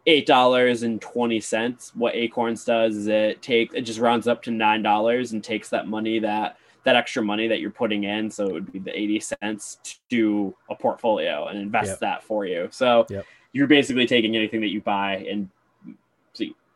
eight 0.08 0.26
dollars 0.26 0.84
and 0.84 1.02
twenty 1.02 1.40
cents. 1.40 1.92
What 1.94 2.16
Acorns 2.16 2.66
does 2.66 2.96
is 2.96 3.08
it 3.08 3.42
takes, 3.42 3.76
it 3.76 3.82
just 3.82 4.00
rounds 4.00 4.28
up 4.28 4.42
to 4.44 4.52
nine 4.52 4.82
dollars 4.82 5.34
and 5.34 5.44
takes 5.44 5.70
that 5.70 5.88
money 5.88 6.20
that 6.20 6.58
that 6.86 6.96
extra 6.96 7.22
money 7.22 7.48
that 7.48 7.60
you're 7.60 7.70
putting 7.70 8.06
in, 8.06 8.32
so 8.32 8.46
it 8.46 8.54
would 8.54 8.72
be 8.72 8.80
the 8.80 8.98
eighty 8.98 9.20
cents 9.20 10.00
to 10.10 10.56
a 10.70 10.76
portfolio 10.76 11.48
and 11.48 11.60
invest 11.60 11.90
yep. 11.90 12.00
that 12.00 12.24
for 12.24 12.46
you. 12.46 12.68
So 12.72 13.06
yep. 13.10 13.26
you're 13.52 13.68
basically 13.68 14.08
taking 14.08 14.36
anything 14.36 14.62
that 14.62 14.70
you 14.70 14.82
buy 14.82 15.18
and 15.30 15.50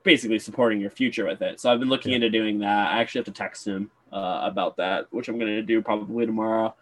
basically 0.03 0.39
supporting 0.39 0.79
your 0.79 0.89
future 0.89 1.25
with 1.25 1.41
it. 1.41 1.59
So 1.59 1.71
I've 1.71 1.79
been 1.79 1.89
looking 1.89 2.11
yep. 2.11 2.17
into 2.17 2.29
doing 2.29 2.59
that. 2.59 2.91
I 2.93 2.99
actually 3.01 3.19
have 3.19 3.25
to 3.25 3.31
text 3.31 3.67
him 3.67 3.89
uh, 4.11 4.41
about 4.43 4.77
that, 4.77 5.07
which 5.11 5.27
I'm 5.27 5.39
going 5.39 5.51
to 5.51 5.61
do 5.61 5.81
probably 5.81 6.25
tomorrow. 6.25 6.75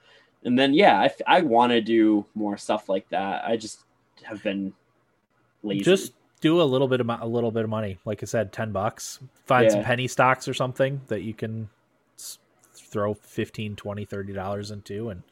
And 0.43 0.57
then, 0.57 0.74
yeah, 0.74 0.99
I, 0.99 1.38
I 1.38 1.41
want 1.41 1.72
to 1.72 1.82
do 1.82 2.26
more 2.34 2.57
stuff 2.57 2.89
like 2.89 3.07
that. 3.09 3.43
I 3.45 3.57
just 3.57 3.82
have 4.24 4.41
been 4.43 4.74
lazy. 5.63 5.84
Just 5.84 6.13
do 6.41 6.61
a 6.61 6.63
little 6.63 6.88
bit 6.88 6.99
of 6.99 7.09
a 7.09 7.28
little 7.28 7.51
bit 7.51 7.63
of 7.63 7.69
money. 7.69 7.99
Like 8.05 8.24
I 8.24 8.26
said, 8.26 8.51
ten 8.51 8.72
bucks. 8.72 9.19
Find 9.45 9.65
yeah. 9.65 9.69
some 9.69 9.84
penny 9.84 10.07
stocks 10.07 10.47
or 10.47 10.55
something 10.55 11.01
that 11.07 11.22
you 11.22 11.36
can 11.36 11.69
throw 12.74 13.13
15 13.13 13.76
20 13.76 14.05
30 14.05 14.34
dollars 14.34 14.72
into 14.72 15.09
and 15.09 15.24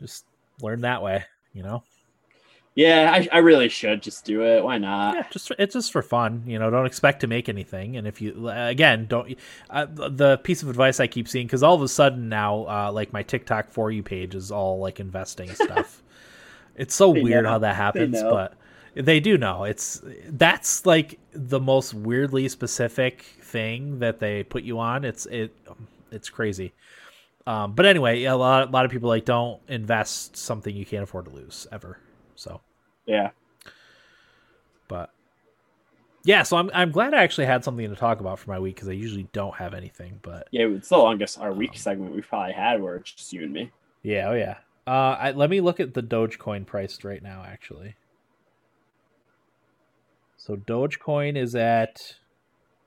just 0.00 0.24
learn 0.60 0.80
that 0.80 1.02
way 1.02 1.24
you 1.52 1.62
know 1.62 1.82
yeah, 2.78 3.10
I, 3.12 3.28
I 3.32 3.38
really 3.38 3.68
should 3.68 4.04
just 4.04 4.24
do 4.24 4.44
it. 4.44 4.62
Why 4.62 4.78
not? 4.78 5.16
Yeah, 5.16 5.26
just 5.32 5.50
it's 5.58 5.72
just 5.72 5.90
for 5.90 6.00
fun. 6.00 6.44
You 6.46 6.60
know, 6.60 6.70
don't 6.70 6.86
expect 6.86 7.18
to 7.22 7.26
make 7.26 7.48
anything. 7.48 7.96
And 7.96 8.06
if 8.06 8.22
you 8.22 8.48
again 8.48 9.06
don't, 9.06 9.36
uh, 9.68 9.86
the 9.90 10.38
piece 10.44 10.62
of 10.62 10.70
advice 10.70 11.00
I 11.00 11.08
keep 11.08 11.26
seeing 11.26 11.48
because 11.48 11.64
all 11.64 11.74
of 11.74 11.82
a 11.82 11.88
sudden 11.88 12.28
now, 12.28 12.66
uh, 12.68 12.92
like 12.92 13.12
my 13.12 13.24
TikTok 13.24 13.68
for 13.70 13.90
you 13.90 14.04
page 14.04 14.36
is 14.36 14.52
all 14.52 14.78
like 14.78 15.00
investing 15.00 15.50
stuff. 15.56 16.04
it's 16.76 16.94
so 16.94 17.12
they 17.12 17.20
weird 17.20 17.42
know. 17.42 17.50
how 17.50 17.58
that 17.58 17.74
happens, 17.74 18.12
they 18.12 18.22
but 18.22 18.54
they 18.94 19.18
do 19.18 19.36
know. 19.36 19.64
It's 19.64 20.00
that's 20.28 20.86
like 20.86 21.18
the 21.32 21.58
most 21.58 21.94
weirdly 21.94 22.48
specific 22.48 23.22
thing 23.42 23.98
that 23.98 24.20
they 24.20 24.44
put 24.44 24.62
you 24.62 24.78
on. 24.78 25.04
It's 25.04 25.26
it 25.26 25.52
it's 26.12 26.30
crazy. 26.30 26.74
Um, 27.44 27.72
but 27.72 27.86
anyway, 27.86 28.22
a 28.22 28.36
lot 28.36 28.68
a 28.68 28.70
lot 28.70 28.84
of 28.84 28.92
people 28.92 29.08
like 29.08 29.24
don't 29.24 29.60
invest 29.66 30.36
something 30.36 30.76
you 30.76 30.86
can't 30.86 31.02
afford 31.02 31.24
to 31.24 31.32
lose 31.32 31.66
ever. 31.72 31.98
So 32.36 32.60
yeah. 33.08 33.30
But 34.86 35.10
yeah, 36.24 36.42
so 36.42 36.56
I'm 36.58 36.70
I'm 36.74 36.92
glad 36.92 37.14
I 37.14 37.22
actually 37.22 37.46
had 37.46 37.64
something 37.64 37.88
to 37.88 37.96
talk 37.96 38.20
about 38.20 38.38
for 38.38 38.50
my 38.50 38.58
week 38.58 38.76
because 38.76 38.88
I 38.88 38.92
usually 38.92 39.28
don't 39.32 39.56
have 39.56 39.74
anything. 39.74 40.20
But 40.22 40.48
yeah, 40.50 40.66
it's 40.66 40.90
the 40.90 40.98
longest 40.98 41.38
our 41.38 41.52
week 41.52 41.70
um, 41.70 41.76
segment 41.76 42.14
we've 42.14 42.28
probably 42.28 42.52
had 42.52 42.82
where 42.82 42.96
it's 42.96 43.12
just 43.12 43.32
you 43.32 43.42
and 43.42 43.52
me. 43.52 43.72
Yeah, 44.02 44.28
oh 44.28 44.34
yeah. 44.34 44.58
Uh, 44.86 45.16
I, 45.18 45.30
let 45.32 45.50
me 45.50 45.60
look 45.60 45.80
at 45.80 45.94
the 45.94 46.02
Dogecoin 46.02 46.66
price 46.66 47.02
right 47.02 47.22
now. 47.22 47.44
Actually, 47.46 47.96
so 50.36 50.56
Dogecoin 50.56 51.36
is 51.36 51.54
at 51.54 52.16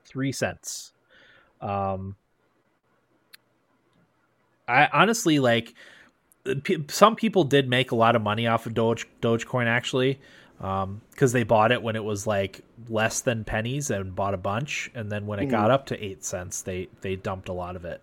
three 0.06 0.32
cents. 0.32 0.94
Um, 1.62 2.16
I 4.68 4.88
honestly 4.94 5.40
like 5.40 5.74
some 6.90 7.16
people 7.16 7.44
did 7.44 7.70
make 7.70 7.92
a 7.92 7.96
lot 7.96 8.16
of 8.16 8.22
money 8.22 8.48
off 8.48 8.66
of 8.66 8.74
Doge 8.74 9.08
Dogecoin 9.22 9.68
actually, 9.68 10.20
because 10.58 10.84
um, 10.84 11.02
they 11.18 11.44
bought 11.44 11.72
it 11.72 11.82
when 11.82 11.96
it 11.96 12.04
was 12.04 12.28
like 12.28 12.62
less 12.88 13.22
than 13.22 13.44
pennies 13.44 13.90
and 13.90 14.16
bought 14.16 14.34
a 14.34 14.38
bunch, 14.38 14.92
and 14.94 15.12
then 15.12 15.26
when 15.26 15.40
it 15.40 15.44
mm-hmm. 15.44 15.52
got 15.52 15.72
up 15.72 15.88
to 15.88 16.04
eight 16.04 16.24
cents, 16.24 16.62
they 16.62 16.88
they 17.02 17.16
dumped 17.16 17.50
a 17.50 17.54
lot 17.54 17.76
of 17.76 17.86
it 17.86 18.02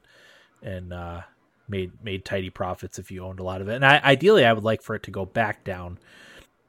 and 0.62 0.92
uh, 0.92 1.20
made 1.68 1.92
made 2.02 2.24
tidy 2.24 2.50
profits 2.50 2.98
if 2.98 3.10
you 3.10 3.24
owned 3.24 3.40
a 3.40 3.44
lot 3.44 3.60
of 3.60 3.68
it. 3.68 3.74
And 3.74 3.84
I, 3.84 4.00
ideally, 4.02 4.44
I 4.44 4.52
would 4.52 4.64
like 4.64 4.82
for 4.82 4.94
it 4.94 5.04
to 5.04 5.10
go 5.10 5.24
back 5.24 5.64
down 5.64 5.98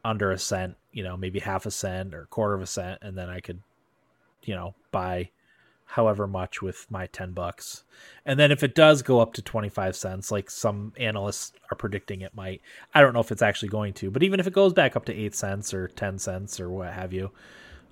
under 0.04 0.32
a 0.32 0.38
cent, 0.38 0.76
you 0.92 1.04
know, 1.04 1.18
maybe 1.18 1.40
half 1.40 1.66
a 1.66 1.72
cent 1.72 2.14
or 2.14 2.24
a 2.24 2.28
quarter 2.28 2.54
of 2.54 2.62
a 2.62 2.68
cent, 2.68 3.00
and 3.02 3.18
then 3.18 3.30
I 3.30 3.40
could, 3.40 3.62
you 4.44 4.56
know, 4.56 4.76
buy 4.92 5.32
however 5.90 6.28
much 6.28 6.62
with 6.62 6.86
my 6.92 7.08
10 7.08 7.32
bucks. 7.32 7.84
And 8.24 8.40
then 8.40 8.52
if 8.52 8.62
it 8.62 8.76
does 8.76 9.02
go 9.02 9.20
up 9.20 9.34
to 9.34 9.42
25 9.42 9.96
cents, 9.96 10.32
like 10.32 10.52
some 10.52 10.94
analysts 10.98 11.52
are 11.72 11.76
predicting 11.76 12.22
it 12.22 12.36
might, 12.36 12.62
I 12.94 13.02
don't 13.02 13.14
know 13.14 13.22
if 13.22 13.32
it's 13.32 13.42
actually 13.42 13.70
going 13.70 13.94
to, 13.94 14.12
but 14.12 14.22
even 14.22 14.40
if 14.40 14.46
it 14.46 14.54
goes 14.54 14.72
back 14.72 14.96
up 14.96 15.06
to 15.06 15.16
8 15.16 15.34
cents 15.34 15.74
or 15.74 15.88
10 15.88 16.20
cents 16.20 16.60
or 16.60 16.70
what 16.70 16.94
have 16.94 17.12
you, 17.12 17.32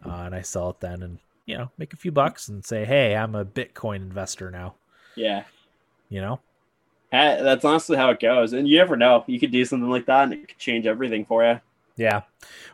uh, 0.05 0.11
and 0.11 0.35
I 0.35 0.41
sell 0.41 0.69
it 0.69 0.79
then 0.79 1.01
and, 1.01 1.17
you 1.47 1.57
know, 1.57 1.71
make 1.79 1.91
a 1.91 1.97
few 1.97 2.11
bucks 2.11 2.49
and 2.49 2.63
say, 2.63 2.85
hey, 2.85 3.15
I'm 3.15 3.33
a 3.33 3.43
Bitcoin 3.43 3.95
investor 3.95 4.51
now. 4.51 4.75
Yeah. 5.15 5.45
You 6.09 6.21
know? 6.21 6.39
That's 7.11 7.65
honestly 7.65 7.97
how 7.97 8.11
it 8.11 8.19
goes. 8.19 8.53
And 8.53 8.67
you 8.67 8.77
never 8.77 8.95
know. 8.95 9.23
You 9.25 9.39
could 9.39 9.51
do 9.51 9.65
something 9.65 9.89
like 9.89 10.05
that 10.05 10.25
and 10.25 10.33
it 10.33 10.49
could 10.49 10.59
change 10.59 10.85
everything 10.85 11.25
for 11.25 11.43
you. 11.43 11.59
Yeah. 11.95 12.21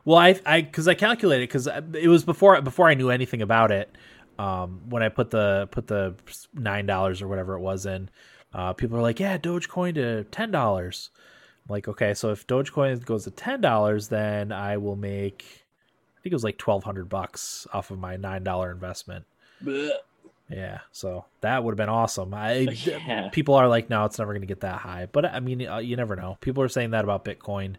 Well, 0.03 0.17
I, 0.17 0.37
I, 0.45 0.63
cause 0.63 0.89
I 0.89 0.95
calculated, 0.95 1.49
cause 1.49 1.65
it 1.65 2.09
was 2.09 2.25
before, 2.25 2.61
before 2.61 2.89
I 2.89 2.93
knew 2.93 3.09
anything 3.09 3.41
about 3.41 3.71
it 3.71 3.89
um, 4.39 4.81
when 4.89 5.03
I 5.03 5.09
put 5.09 5.31
the 5.31 5.67
put 5.71 5.87
the 5.87 6.15
nine 6.53 6.85
dollars 6.85 7.21
or 7.21 7.27
whatever 7.27 7.55
it 7.55 7.61
was 7.61 7.85
in, 7.85 8.09
uh, 8.53 8.73
people 8.73 8.97
are 8.97 9.01
like, 9.01 9.19
"Yeah, 9.19 9.37
Dogecoin 9.37 9.95
to 9.95 10.23
ten 10.25 10.51
dollars." 10.51 11.09
Like, 11.69 11.87
okay, 11.87 12.13
so 12.13 12.31
if 12.31 12.45
Dogecoin 12.45 13.03
goes 13.05 13.23
to 13.23 13.31
ten 13.31 13.61
dollars, 13.61 14.09
then 14.09 14.51
I 14.51 14.77
will 14.77 14.97
make, 14.97 15.45
I 16.17 16.21
think 16.21 16.31
it 16.31 16.35
was 16.35 16.43
like 16.43 16.57
twelve 16.57 16.83
hundred 16.83 17.09
bucks 17.09 17.67
off 17.73 17.91
of 17.91 17.99
my 17.99 18.17
nine 18.17 18.43
dollar 18.43 18.71
investment. 18.71 19.25
Blech. 19.63 19.91
Yeah, 20.49 20.79
so 20.91 21.25
that 21.41 21.63
would 21.63 21.71
have 21.71 21.77
been 21.77 21.89
awesome. 21.89 22.33
I 22.33 22.53
yeah. 22.85 23.29
people 23.31 23.55
are 23.55 23.67
like, 23.67 23.89
no, 23.89 24.05
it's 24.05 24.19
never 24.19 24.33
going 24.33 24.41
to 24.41 24.47
get 24.47 24.59
that 24.61 24.79
high, 24.79 25.07
but 25.11 25.25
I 25.25 25.39
mean, 25.39 25.65
uh, 25.67 25.77
you 25.77 25.95
never 25.95 26.15
know. 26.15 26.37
People 26.41 26.63
are 26.63 26.69
saying 26.69 26.91
that 26.91 27.03
about 27.03 27.25
Bitcoin 27.25 27.77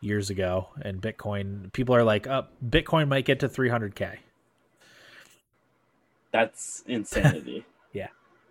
years 0.00 0.30
ago, 0.30 0.68
and 0.82 1.00
Bitcoin. 1.00 1.72
People 1.72 1.94
are 1.94 2.04
like, 2.04 2.26
uh, 2.26 2.42
Bitcoin 2.64 3.08
might 3.08 3.24
get 3.24 3.40
to 3.40 3.48
three 3.48 3.68
hundred 3.68 3.94
k. 3.94 4.20
That's 6.32 6.84
insanity. 6.86 7.64
yeah. 7.92 8.08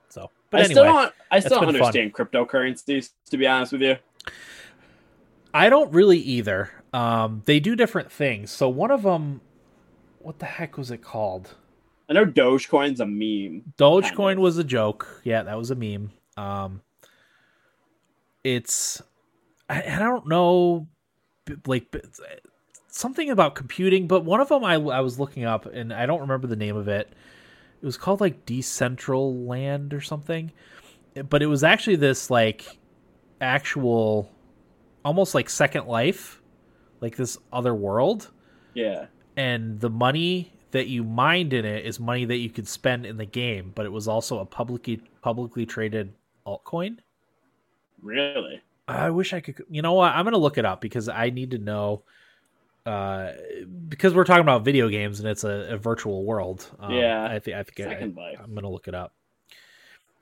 So, 0.09 0.29
but 0.49 0.61
I 0.61 0.63
anyway, 0.65 0.73
still 0.73 0.83
don't. 0.85 1.13
I 1.31 1.39
still 1.39 1.59
don't 1.59 1.67
understand 1.69 2.15
fun. 2.15 2.27
cryptocurrencies. 2.27 3.11
To 3.31 3.37
be 3.37 3.47
honest 3.47 3.71
with 3.73 3.81
you, 3.81 3.97
I 5.53 5.69
don't 5.69 5.91
really 5.91 6.19
either. 6.19 6.71
Um, 6.93 7.41
they 7.45 7.59
do 7.59 7.75
different 7.75 8.11
things. 8.11 8.51
So 8.51 8.69
one 8.69 8.91
of 8.91 9.03
them, 9.03 9.41
what 10.19 10.39
the 10.39 10.45
heck 10.45 10.77
was 10.77 10.91
it 10.91 11.01
called? 11.01 11.55
I 12.09 12.13
know 12.13 12.25
Dogecoin's 12.25 12.99
a 12.99 13.05
meme. 13.05 13.73
Dogecoin 13.77 14.15
kind 14.15 14.39
of. 14.39 14.43
was 14.43 14.57
a 14.57 14.63
joke. 14.63 15.21
Yeah, 15.23 15.43
that 15.43 15.57
was 15.57 15.71
a 15.71 15.75
meme. 15.75 16.11
Um, 16.37 16.81
it's 18.43 19.01
I, 19.69 19.83
I 19.95 19.99
don't 19.99 20.27
know, 20.27 20.87
like 21.65 21.93
something 22.87 23.29
about 23.29 23.55
computing, 23.55 24.07
but 24.07 24.23
one 24.23 24.39
of 24.39 24.49
them 24.49 24.63
I, 24.63 24.75
I 24.75 24.99
was 25.01 25.19
looking 25.19 25.45
up 25.45 25.65
and 25.65 25.91
I 25.91 26.05
don't 26.05 26.21
remember 26.21 26.47
the 26.47 26.55
name 26.55 26.75
of 26.75 26.87
it. 26.87 27.11
It 27.85 27.93
was 27.93 27.97
called 27.97 28.19
like 28.19 28.47
Decentraland 28.47 29.93
or 29.93 30.01
something, 30.01 30.51
but 31.29 31.43
it 31.43 31.45
was 31.45 31.63
actually 31.63 31.97
this 31.97 32.31
like 32.31 32.79
actual, 33.39 34.31
almost 35.03 35.35
like 35.35 35.51
Second 35.51 35.85
Life, 35.85 36.41
like 36.99 37.15
this 37.15 37.37
other 37.53 37.75
world, 37.75 38.31
Yeah. 38.73 39.05
and 39.37 39.79
the 39.79 39.91
money 39.91 40.51
that 40.71 40.87
you 40.87 41.03
mined 41.03 41.53
in 41.53 41.63
it 41.63 41.85
is 41.85 41.99
money 41.99 42.25
that 42.25 42.37
you 42.37 42.49
could 42.49 42.67
spend 42.67 43.05
in 43.05 43.17
the 43.17 43.25
game, 43.27 43.71
but 43.75 43.85
it 43.85 43.91
was 43.91 44.07
also 44.07 44.39
a 44.39 44.45
publicly 44.47 45.03
publicly 45.21 45.67
traded 45.67 46.11
altcoin. 46.47 46.97
Really? 48.01 48.63
I 48.87 49.11
wish 49.11 49.31
I 49.31 49.41
could. 49.41 49.63
You 49.69 49.83
know 49.83 49.93
what? 49.93 50.11
I'm 50.11 50.25
gonna 50.25 50.39
look 50.39 50.57
it 50.57 50.65
up 50.65 50.81
because 50.81 51.07
I 51.07 51.29
need 51.29 51.51
to 51.51 51.59
know. 51.59 52.01
Uh, 52.85 53.31
because 53.87 54.13
we're 54.13 54.23
talking 54.23 54.41
about 54.41 54.63
video 54.63 54.89
games 54.89 55.19
and 55.19 55.27
it's 55.27 55.43
a, 55.43 55.73
a 55.73 55.77
virtual 55.77 56.23
world. 56.23 56.69
Um, 56.79 56.93
Yeah. 56.93 57.25
I 57.25 57.39
think 57.39 57.57
I 57.57 57.63
think 57.63 57.87
I, 57.87 57.91
Second 57.93 58.15
Life. 58.15 58.39
I'm 58.43 58.53
gonna 58.53 58.69
look 58.69 58.87
it 58.87 58.93
up. 58.93 59.13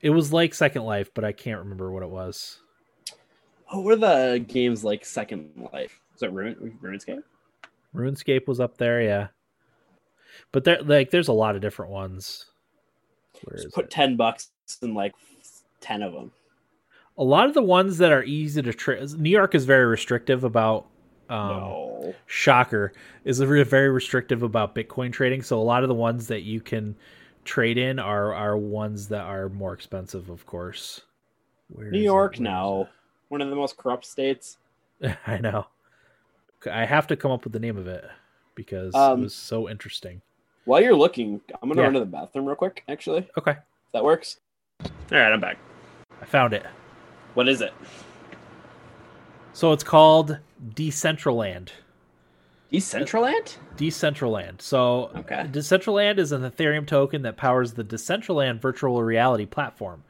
It 0.00 0.10
was 0.10 0.32
like 0.32 0.54
Second 0.54 0.84
Life, 0.84 1.10
but 1.14 1.24
I 1.24 1.32
can't 1.32 1.60
remember 1.60 1.90
what 1.90 2.02
it 2.02 2.10
was. 2.10 2.58
What 3.68 3.84
were 3.84 3.96
the 3.96 4.44
games 4.46 4.84
like 4.84 5.04
Second 5.04 5.68
Life? 5.72 6.00
Was 6.12 6.22
it 6.22 6.32
Rune 6.32 6.78
RuneScape? 6.82 7.22
RuneScape 7.94 8.46
was 8.46 8.60
up 8.60 8.76
there, 8.76 9.02
yeah. 9.02 9.28
But 10.52 10.64
there, 10.64 10.82
like, 10.82 11.10
there's 11.10 11.28
a 11.28 11.32
lot 11.32 11.54
of 11.54 11.62
different 11.62 11.92
ones. 11.92 12.46
Is 13.52 13.66
put 13.72 13.86
it? 13.86 13.90
ten 13.90 14.16
bucks 14.16 14.50
in 14.82 14.94
like 14.94 15.14
ten 15.80 16.02
of 16.02 16.12
them. 16.12 16.32
A 17.18 17.24
lot 17.24 17.46
of 17.46 17.54
the 17.54 17.62
ones 17.62 17.98
that 17.98 18.10
are 18.12 18.24
easy 18.24 18.62
to 18.62 18.72
trade. 18.72 19.12
New 19.18 19.30
York 19.30 19.54
is 19.54 19.64
very 19.64 19.84
restrictive 19.84 20.44
about. 20.44 20.86
Um, 21.30 21.48
no. 21.48 22.14
shocker 22.26 22.92
is 23.24 23.38
very 23.38 23.88
restrictive 23.88 24.42
about 24.42 24.74
bitcoin 24.74 25.12
trading 25.12 25.42
so 25.42 25.58
a 25.58 25.62
lot 25.62 25.82
of 25.82 25.88
the 25.88 25.94
ones 25.94 26.26
that 26.28 26.42
you 26.42 26.60
can 26.60 26.94
trade 27.44 27.78
in 27.78 27.98
are 27.98 28.34
are 28.34 28.56
ones 28.58 29.08
that 29.08 29.22
are 29.24 29.48
more 29.48 29.72
expensive 29.72 30.28
of 30.30 30.44
course 30.46 31.00
Where 31.68 31.90
New? 31.90 31.98
York 31.98 32.38
now. 32.40 32.88
One 33.28 33.40
of 33.40 33.48
the 33.50 33.56
most 33.56 33.76
corrupt 33.76 34.04
states. 34.06 34.58
i 35.26 35.38
know 35.38 35.66
i 36.70 36.84
have 36.84 37.06
to 37.06 37.16
come 37.16 37.30
up 37.30 37.44
with 37.44 37.52
the 37.52 37.58
name 37.58 37.76
of 37.76 37.86
it 37.86 38.04
because 38.54 38.94
Um, 38.94 39.20
it 39.20 39.22
was 39.24 39.34
so 39.34 39.68
interesting 39.68 40.20
While 40.66 40.80
you're 40.82 40.94
looking, 40.94 41.40
I'm 41.62 41.68
gonna 41.68 41.80
Yeah. 41.80 41.86
run 41.86 41.94
to 41.94 42.00
the 42.00 42.06
bathroom 42.06 42.46
real 42.46 42.56
quick, 42.56 42.84
actually. 42.88 43.18
If 43.20 43.38
okay 43.38 43.56
that 43.92 44.04
works. 44.04 44.40
Alright, 45.12 45.32
I'm 45.32 45.40
back. 45.40 45.56
i 46.20 46.24
found 46.26 46.52
it 46.52 46.64
What 47.34 47.48
is 47.48 47.60
it? 47.60 47.72
So 49.54 49.72
it's 49.72 49.82
called 49.84 50.38
decentraland 50.74 51.70
Decentraland? 52.72 53.56
Decentraland. 53.76 54.60
So, 54.60 55.10
Okay. 55.14 55.46
Decentraland 55.50 56.18
is 56.18 56.32
an 56.32 56.42
Ethereum 56.42 56.86
token 56.86 57.22
that 57.22 57.36
powers 57.36 57.72
the 57.72 57.84
Decentraland 57.84 58.60
virtual 58.60 59.00
reality 59.02 59.46
platform. 59.46 60.02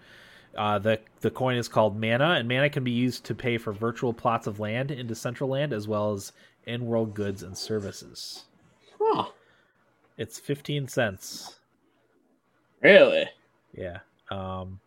Uh, 0.56 0.78
the 0.78 0.98
the 1.20 1.30
coin 1.30 1.56
is 1.56 1.68
called 1.68 2.00
Mana, 2.00 2.36
and 2.38 2.48
Mana 2.48 2.70
can 2.70 2.84
be 2.84 2.90
used 2.92 3.24
to 3.24 3.34
pay 3.34 3.58
for 3.58 3.72
virtual 3.72 4.12
plots 4.14 4.46
of 4.46 4.60
land 4.60 4.90
in 4.90 5.06
Decentraland 5.08 5.72
as 5.72 5.86
well 5.88 6.12
as 6.12 6.32
in-world 6.64 7.12
goods 7.12 7.42
and 7.42 7.58
services. 7.58 8.44
Huh. 8.98 9.26
It's 10.16 10.38
fifteen 10.38 10.86
cents. 10.88 11.58
Really? 12.80 13.28
Yeah. 13.76 13.98
Um, 14.30 14.78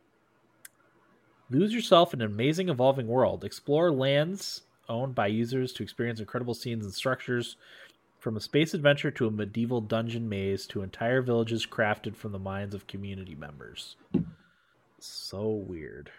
lose 1.49 1.73
yourself 1.73 2.13
in 2.13 2.21
an 2.21 2.27
amazing 2.31 2.69
evolving 2.69 3.07
world. 3.07 3.43
Explore 3.43 3.91
lands 3.91 4.61
owned 4.89 5.15
by 5.15 5.27
users 5.27 5.73
to 5.73 5.83
experience 5.83 6.19
incredible 6.19 6.53
scenes 6.53 6.85
and 6.85 6.93
structures, 6.93 7.57
from 8.19 8.35
a 8.37 8.41
space 8.41 8.73
adventure 8.73 9.11
to 9.11 9.27
a 9.27 9.31
medieval 9.31 9.79
dungeon 9.81 10.27
maze 10.27 10.65
to 10.67 10.81
entire 10.81 11.21
villages 11.21 11.65
crafted 11.65 12.15
from 12.15 12.31
the 12.31 12.39
minds 12.39 12.73
of 12.73 12.87
community 12.87 13.35
members. 13.35 13.95
So 14.99 15.49
weird. 15.49 16.09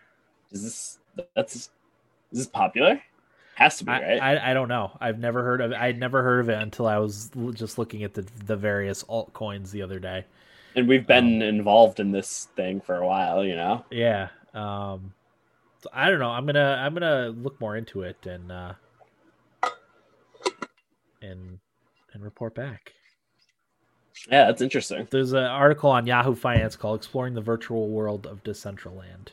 Is 0.52 0.62
this 0.62 0.98
that's 1.34 1.54
is 1.56 1.70
this 2.32 2.46
popular? 2.46 3.02
Has 3.56 3.78
to 3.78 3.84
be, 3.84 3.90
I, 3.92 4.00
right? 4.00 4.22
I, 4.22 4.50
I 4.50 4.54
don't 4.54 4.68
know. 4.68 4.96
I've 5.00 5.18
never 5.18 5.42
heard 5.42 5.60
of. 5.60 5.72
I'd 5.72 5.98
never 5.98 6.22
heard 6.22 6.40
of 6.40 6.48
it 6.48 6.62
until 6.62 6.86
I 6.86 6.98
was 6.98 7.30
just 7.54 7.76
looking 7.78 8.04
at 8.04 8.14
the 8.14 8.22
the 8.46 8.56
various 8.56 9.02
altcoins 9.04 9.70
the 9.72 9.82
other 9.82 9.98
day. 9.98 10.24
and 10.74 10.88
we've 10.88 11.06
been 11.06 11.42
involved 11.42 12.00
in 12.00 12.12
this 12.12 12.48
thing 12.56 12.80
for 12.80 12.96
a 12.96 13.06
while, 13.06 13.44
you 13.44 13.56
know. 13.56 13.84
Yeah. 13.90 14.28
Um 14.54 15.12
so 15.80 15.88
I 15.92 16.10
don't 16.10 16.18
know. 16.18 16.30
I'm 16.30 16.46
gonna 16.46 16.80
I'm 16.80 16.94
gonna 16.94 17.28
look 17.28 17.60
more 17.60 17.76
into 17.76 18.02
it 18.02 18.26
and 18.26 18.50
uh 18.50 18.74
and 21.22 21.58
and 22.12 22.22
report 22.22 22.54
back. 22.54 22.92
Yeah, 24.30 24.46
that's 24.46 24.62
interesting. 24.62 25.06
There's 25.10 25.32
an 25.32 25.44
article 25.44 25.90
on 25.90 26.06
Yahoo 26.06 26.34
Finance 26.34 26.76
called 26.76 26.98
"Exploring 26.98 27.34
the 27.34 27.40
Virtual 27.40 27.88
World 27.88 28.26
of 28.26 28.42
Decentraland." 28.42 29.28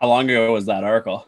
How 0.00 0.08
long 0.08 0.30
ago 0.30 0.52
was 0.52 0.66
that 0.66 0.84
article? 0.84 1.26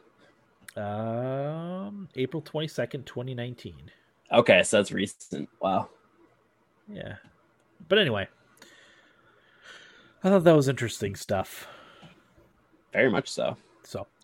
Um, 0.77 2.09
April 2.15 2.41
twenty 2.41 2.69
second, 2.69 3.05
twenty 3.05 3.35
nineteen. 3.35 3.91
Okay, 4.33 4.63
so 4.63 4.77
that's 4.77 4.93
recent. 4.93 5.49
Wow. 5.61 5.89
Yeah, 6.89 7.17
but 7.89 7.99
anyway, 7.99 8.29
I 10.23 10.29
thought 10.29 10.45
that 10.45 10.57
was 10.57 10.69
interesting 10.69 11.17
stuff. 11.17 11.67
Very 12.93 13.11
much 13.11 13.29
so. 13.29 13.57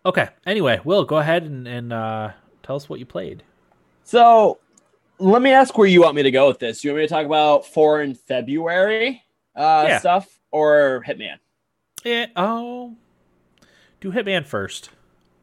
Okay. 0.07 0.29
Anyway, 0.45 0.79
Will, 0.85 1.03
go 1.03 1.17
ahead 1.17 1.43
and 1.43 1.67
and 1.67 1.91
uh, 1.91 2.31
tell 2.63 2.77
us 2.77 2.87
what 2.87 2.99
you 2.99 3.05
played. 3.05 3.43
So 4.05 4.57
let 5.19 5.41
me 5.41 5.51
ask 5.51 5.77
where 5.77 5.87
you 5.87 6.01
want 6.01 6.15
me 6.15 6.23
to 6.23 6.31
go 6.31 6.47
with 6.47 6.59
this. 6.59 6.81
You 6.83 6.91
want 6.91 7.01
me 7.01 7.07
to 7.07 7.13
talk 7.13 7.25
about 7.25 7.65
foreign 7.65 8.15
February 8.15 9.21
uh, 9.55 9.85
Yeah. 9.89 9.99
stuff 9.99 10.39
or 10.51 11.03
Hitman? 11.05 11.35
Yeah. 12.05 12.27
Oh, 12.37 12.95
do 13.99 14.11
Hitman 14.11 14.45
first. 14.45 14.91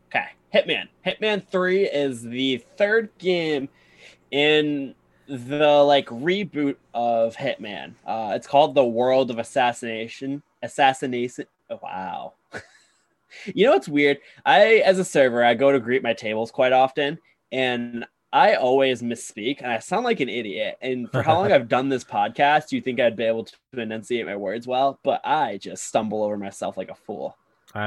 Okay, 0.09 0.29
Hitman. 0.55 0.89
Hitman 1.05 1.47
3 1.47 1.85
is 1.85 2.23
the 2.23 2.65
third 2.79 3.11
game 3.19 3.69
in 4.31 4.95
the 5.27 5.83
like 5.83 6.07
reboot 6.07 6.77
of 6.95 7.37
Hitman. 7.37 7.95
Uh, 8.07 8.33
it's 8.35 8.47
called 8.47 8.75
The 8.75 8.85
World 8.85 9.31
of 9.31 9.39
Assassination. 9.39 10.43
Assassination. 10.63 11.45
Oh, 11.69 11.81
wow. 11.83 12.33
you 13.55 13.67
know 13.67 13.73
what's 13.73 13.89
weird? 13.89 14.19
I, 14.45 14.77
as 14.85 14.99
a 14.99 15.05
server, 15.05 15.45
I 15.45 15.55
go 15.55 15.73
to 15.73 15.81
greet 15.81 16.03
my 16.03 16.13
tables 16.13 16.51
quite 16.51 16.73
often, 16.73 17.19
and 17.53 18.07
I 18.33 18.55
always 18.55 19.01
misspeak, 19.01 19.61
and 19.63 19.71
I 19.71 19.79
sound 19.79 20.05
like 20.05 20.21
an 20.21 20.29
idiot. 20.29 20.77
And 20.81 21.11
for 21.11 21.23
how 21.23 21.35
long 21.35 21.53
I've 21.53 21.69
done 21.69 21.89
this 21.89 22.05
podcast, 22.05 22.73
you 22.73 22.81
think 22.81 23.01
I'd 23.01 23.17
be 23.17 23.25
able 23.25 23.45
to 23.45 23.81
enunciate 23.81 24.27
my 24.27 24.37
words 24.37 24.67
well, 24.67 24.99
but 25.03 25.21
I 25.25 25.59
just 25.59 25.85
stumble 25.85 26.23
over 26.23 26.37
myself 26.37 26.77
like 26.77 26.91
a 26.91 26.95
fool. 26.95 27.37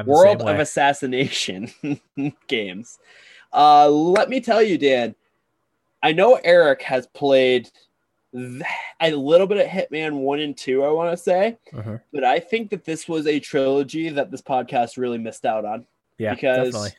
World 0.06 0.42
of. 0.42 0.60
Assassination 0.60 1.72
games. 2.48 3.00
Uh, 3.54 3.88
let 3.90 4.30
me 4.30 4.42
tell 4.42 4.62
you, 4.62 4.78
Dan. 4.78 5.16
I 6.04 6.12
know 6.12 6.40
Eric 6.44 6.82
has 6.84 7.08
played 7.08 7.70
a 8.34 9.12
little 9.12 9.48
bit 9.48 9.58
of 9.66 9.68
Hitman 9.72 10.14
one 10.20 10.40
and 10.40 10.56
two. 10.56 10.84
I 10.84 10.90
want 10.90 11.12
to 11.12 11.18
say, 11.18 11.58
Uh-huh. 11.74 11.98
but 12.12 12.24
I 12.24 12.40
think 12.40 12.70
that 12.72 12.84
this 12.86 13.08
was 13.08 13.26
a 13.28 13.40
trilogy 13.40 14.10
that 14.10 14.32
this 14.32 14.42
podcast 14.42 14.98
really 14.98 15.18
missed 15.18 15.46
out 15.46 15.66
on. 15.66 15.86
Yeah, 16.18 16.34
because 16.34 16.74
definitely. 16.74 16.92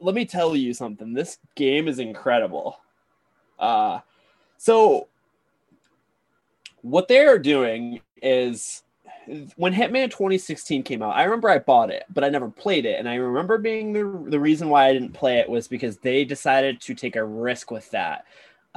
let 0.00 0.14
me 0.14 0.24
tell 0.26 0.54
you 0.54 0.72
something. 0.74 1.12
This 1.14 1.38
game 1.54 1.88
is 1.88 1.98
incredible. 1.98 2.78
Uh, 3.58 4.00
so 4.58 5.08
what 6.82 7.08
they 7.08 7.24
are 7.26 7.38
doing 7.38 8.00
is 8.22 8.82
when 9.56 9.74
Hitman 9.74 10.10
2016 10.10 10.82
came 10.84 11.02
out, 11.02 11.16
I 11.16 11.24
remember 11.24 11.50
I 11.50 11.58
bought 11.58 11.90
it, 11.90 12.04
but 12.14 12.24
I 12.24 12.28
never 12.28 12.48
played 12.48 12.86
it. 12.86 12.98
And 12.98 13.08
I 13.08 13.16
remember 13.16 13.58
being 13.58 13.92
the, 13.92 14.30
the 14.30 14.40
reason 14.40 14.68
why 14.68 14.86
I 14.86 14.92
didn't 14.92 15.12
play 15.12 15.38
it 15.38 15.48
was 15.48 15.68
because 15.68 15.98
they 15.98 16.24
decided 16.24 16.80
to 16.82 16.94
take 16.94 17.16
a 17.16 17.24
risk 17.24 17.70
with 17.70 17.90
that. 17.90 18.24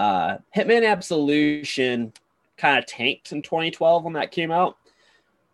Uh, 0.02 0.40
Hitman 0.56 0.90
Absolution 0.90 2.12
kind 2.58 2.80
of 2.80 2.88
tanked 2.88 3.32
in 3.32 3.44
2012 3.44 4.04
when 4.04 4.14
that 4.14 4.32
came 4.32 4.52
out. 4.52 4.78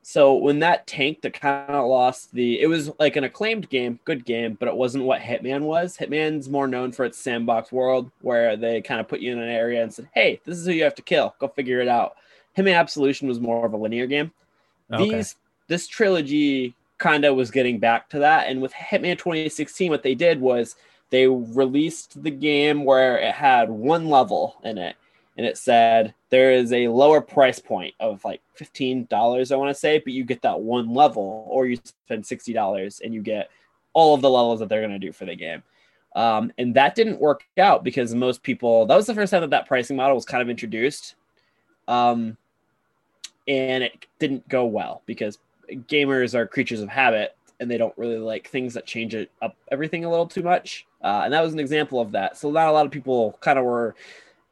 So 0.03 0.36
when 0.36 0.60
that 0.60 0.88
tanked, 0.88 1.26
it 1.26 1.34
kind 1.34 1.69
of 1.69 1.86
lost 1.90 2.34
the. 2.34 2.61
It 2.61 2.68
was 2.68 2.90
like 2.98 3.18
an 3.18 3.26
acclaimed 3.26 3.69
game, 3.69 3.99
good 4.06 4.24
game, 4.24 4.56
but 4.57 4.69
it 4.69 4.76
wasn't 4.78 5.03
what 5.03 5.19
Hitman 5.19 5.64
was. 5.64 5.98
Hitman's 5.98 6.48
more 6.48 6.65
known 6.65 6.94
for 6.94 7.03
its 7.03 7.18
sandbox 7.18 7.74
world, 7.74 8.10
where 8.22 8.56
they 8.56 8.82
kind 8.82 9.02
of 9.02 9.10
put 9.10 9.19
you 9.19 9.34
in 9.34 9.40
an 9.40 9.49
area 9.49 9.84
and 9.84 9.94
said, 9.94 10.07
"Hey, 10.14 10.40
this 10.45 10.57
is 10.57 10.65
who 10.65 10.72
you 10.72 10.86
have 10.86 10.95
to 10.95 11.02
kill. 11.02 11.36
Go 11.40 11.49
figure 11.49 11.82
it 11.82 11.90
out." 11.90 12.15
Hitman 12.57 12.80
Absolution 12.80 13.28
was 13.28 13.41
more 13.41 13.65
of 13.65 13.74
a 13.74 13.78
linear 13.78 14.07
game. 14.07 14.32
Okay. 14.94 15.10
These 15.10 15.36
this 15.68 15.88
trilogy 15.90 16.74
kind 16.99 17.26
of 17.26 17.36
was 17.36 17.52
getting 17.52 17.80
back 17.80 18.07
to 18.11 18.19
that, 18.19 18.48
and 18.48 18.61
with 18.61 18.72
Hitman 18.72 19.18
2016, 19.18 19.91
what 19.91 20.03
they 20.03 20.15
did 20.15 20.40
was 20.40 20.78
they 21.10 21.28
released 21.28 22.22
the 22.22 22.32
game 22.32 22.84
where 22.84 23.18
it 23.18 23.34
had 23.34 23.70
one 23.70 24.10
level 24.10 24.58
in 24.64 24.78
it 24.78 24.96
and 25.38 25.46
it 25.46 25.58
said 25.58 26.14
there 26.30 26.52
is 26.52 26.74
a 26.74 26.88
lower 26.88 27.22
price 27.22 27.60
point 27.60 27.94
of 28.00 28.24
like 28.26 28.42
$15 28.60 29.52
i 29.52 29.56
want 29.56 29.74
to 29.74 29.80
say 29.80 30.00
but 30.00 30.14
you 30.14 30.24
get 30.24 30.42
that 30.42 30.60
one 30.60 30.94
level 30.94 31.46
or 31.50 31.66
you 31.68 31.78
spend 31.84 32.24
$60 32.24 33.02
and 33.02 33.14
you 33.14 33.22
get 33.22 33.50
all 33.94 34.14
of 34.14 34.22
the 34.22 34.30
levels 34.30 34.60
that 34.60 34.70
they're 34.70 34.82
going 34.82 34.92
to 34.92 35.00
do 35.00 35.12
for 35.12 35.26
the 35.26 35.36
game 35.36 35.64
Um, 36.16 36.52
and 36.58 36.74
that 36.74 36.96
didn't 36.96 37.20
work 37.20 37.44
out 37.60 37.84
because 37.84 38.16
most 38.16 38.42
people, 38.42 38.88
that 38.88 38.96
was 38.96 39.06
the 39.06 39.14
first 39.14 39.32
time 39.32 39.42
that 39.42 39.52
that 39.52 39.68
pricing 39.68 39.96
model 39.96 40.16
was 40.16 40.26
kind 40.26 40.42
of 40.42 40.50
introduced. 40.50 41.14
Um, 41.88 42.38
and 43.48 43.84
it 43.84 44.08
didn't 44.18 44.48
go 44.50 44.66
well 44.66 45.04
because 45.06 45.38
gamers 45.70 46.34
are 46.34 46.48
creatures 46.48 46.82
of 46.82 46.90
habit 46.90 47.38
and 47.60 47.70
they 47.70 47.78
don't 47.78 47.96
really 47.98 48.18
like 48.18 48.48
things 48.50 48.74
that 48.74 48.88
change 48.88 49.14
it 49.14 49.30
up 49.44 49.56
everything 49.72 50.06
a 50.06 50.10
little 50.10 50.26
too 50.26 50.42
much. 50.42 50.86
Uh, 51.02 51.22
and 51.26 51.34
that 51.34 51.44
was 51.44 51.53
an 51.53 51.60
example 51.60 51.99
of 51.99 52.11
that. 52.11 52.38
So 52.38 52.52
not 52.52 52.68
a 52.68 52.72
lot 52.72 52.86
of 52.86 52.91
people 52.91 53.38
kind 53.41 53.60
of 53.60 53.65
were 53.65 53.95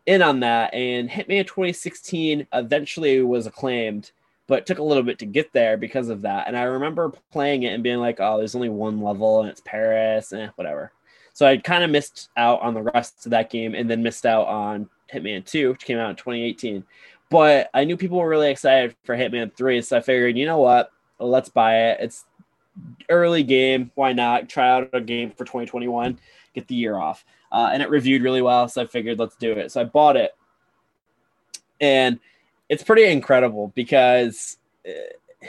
in 0.05 0.21
on 0.21 0.41
that. 0.41 0.73
And 0.73 1.09
Hitman 1.09 1.47
2016 1.47 2.47
eventually 2.53 3.21
was 3.21 3.47
acclaimed, 3.47 4.11
but 4.47 4.65
took 4.65 4.79
a 4.79 4.83
little 4.83 5.03
bit 5.03 5.19
to 5.19 5.25
get 5.25 5.51
there 5.53 5.77
because 5.77 6.09
of 6.09 6.21
that. 6.21 6.47
And 6.47 6.57
I 6.57 6.63
remember 6.63 7.11
playing 7.31 7.63
it 7.63 7.73
and 7.73 7.83
being 7.83 7.99
like, 7.99 8.19
oh, 8.19 8.37
there's 8.37 8.55
only 8.55 8.69
one 8.69 9.01
level 9.01 9.41
and 9.41 9.49
it's 9.49 9.61
Paris, 9.65 10.31
and 10.31 10.43
eh, 10.43 10.49
whatever. 10.55 10.91
So 11.33 11.45
I 11.45 11.57
kind 11.57 11.83
of 11.83 11.89
missed 11.89 12.29
out 12.37 12.61
on 12.61 12.73
the 12.73 12.83
rest 12.83 13.25
of 13.25 13.31
that 13.31 13.49
game 13.49 13.75
and 13.75 13.89
then 13.89 14.03
missed 14.03 14.25
out 14.25 14.47
on 14.47 14.89
Hitman 15.13 15.45
2, 15.45 15.71
which 15.71 15.83
came 15.83 15.97
out 15.97 16.11
in 16.11 16.15
2018. 16.15 16.83
But 17.29 17.69
I 17.73 17.83
knew 17.83 17.97
people 17.97 18.19
were 18.19 18.29
really 18.29 18.51
excited 18.51 18.95
for 19.03 19.17
Hitman 19.17 19.53
3, 19.55 19.81
so 19.81 19.97
I 19.97 20.01
figured, 20.01 20.37
you 20.37 20.45
know 20.45 20.59
what? 20.59 20.91
Let's 21.19 21.49
buy 21.49 21.89
it. 21.89 21.97
It's 21.99 22.25
early 23.09 23.43
game. 23.43 23.91
Why 23.95 24.13
not 24.13 24.49
try 24.49 24.69
out 24.69 24.89
a 24.93 25.01
game 25.01 25.31
for 25.31 25.45
2021? 25.45 26.19
Get 26.53 26.67
the 26.67 26.75
year 26.75 26.97
off. 26.97 27.25
Uh, 27.51 27.69
and 27.71 27.81
it 27.81 27.89
reviewed 27.89 28.21
really 28.21 28.41
well, 28.41 28.67
so 28.67 28.81
I 28.81 28.87
figured 28.87 29.19
let's 29.19 29.35
do 29.35 29.51
it. 29.53 29.71
So 29.71 29.81
I 29.81 29.85
bought 29.85 30.17
it, 30.17 30.35
and 31.79 32.19
it's 32.69 32.83
pretty 32.83 33.05
incredible 33.05 33.71
because 33.75 34.57
uh, 34.87 35.47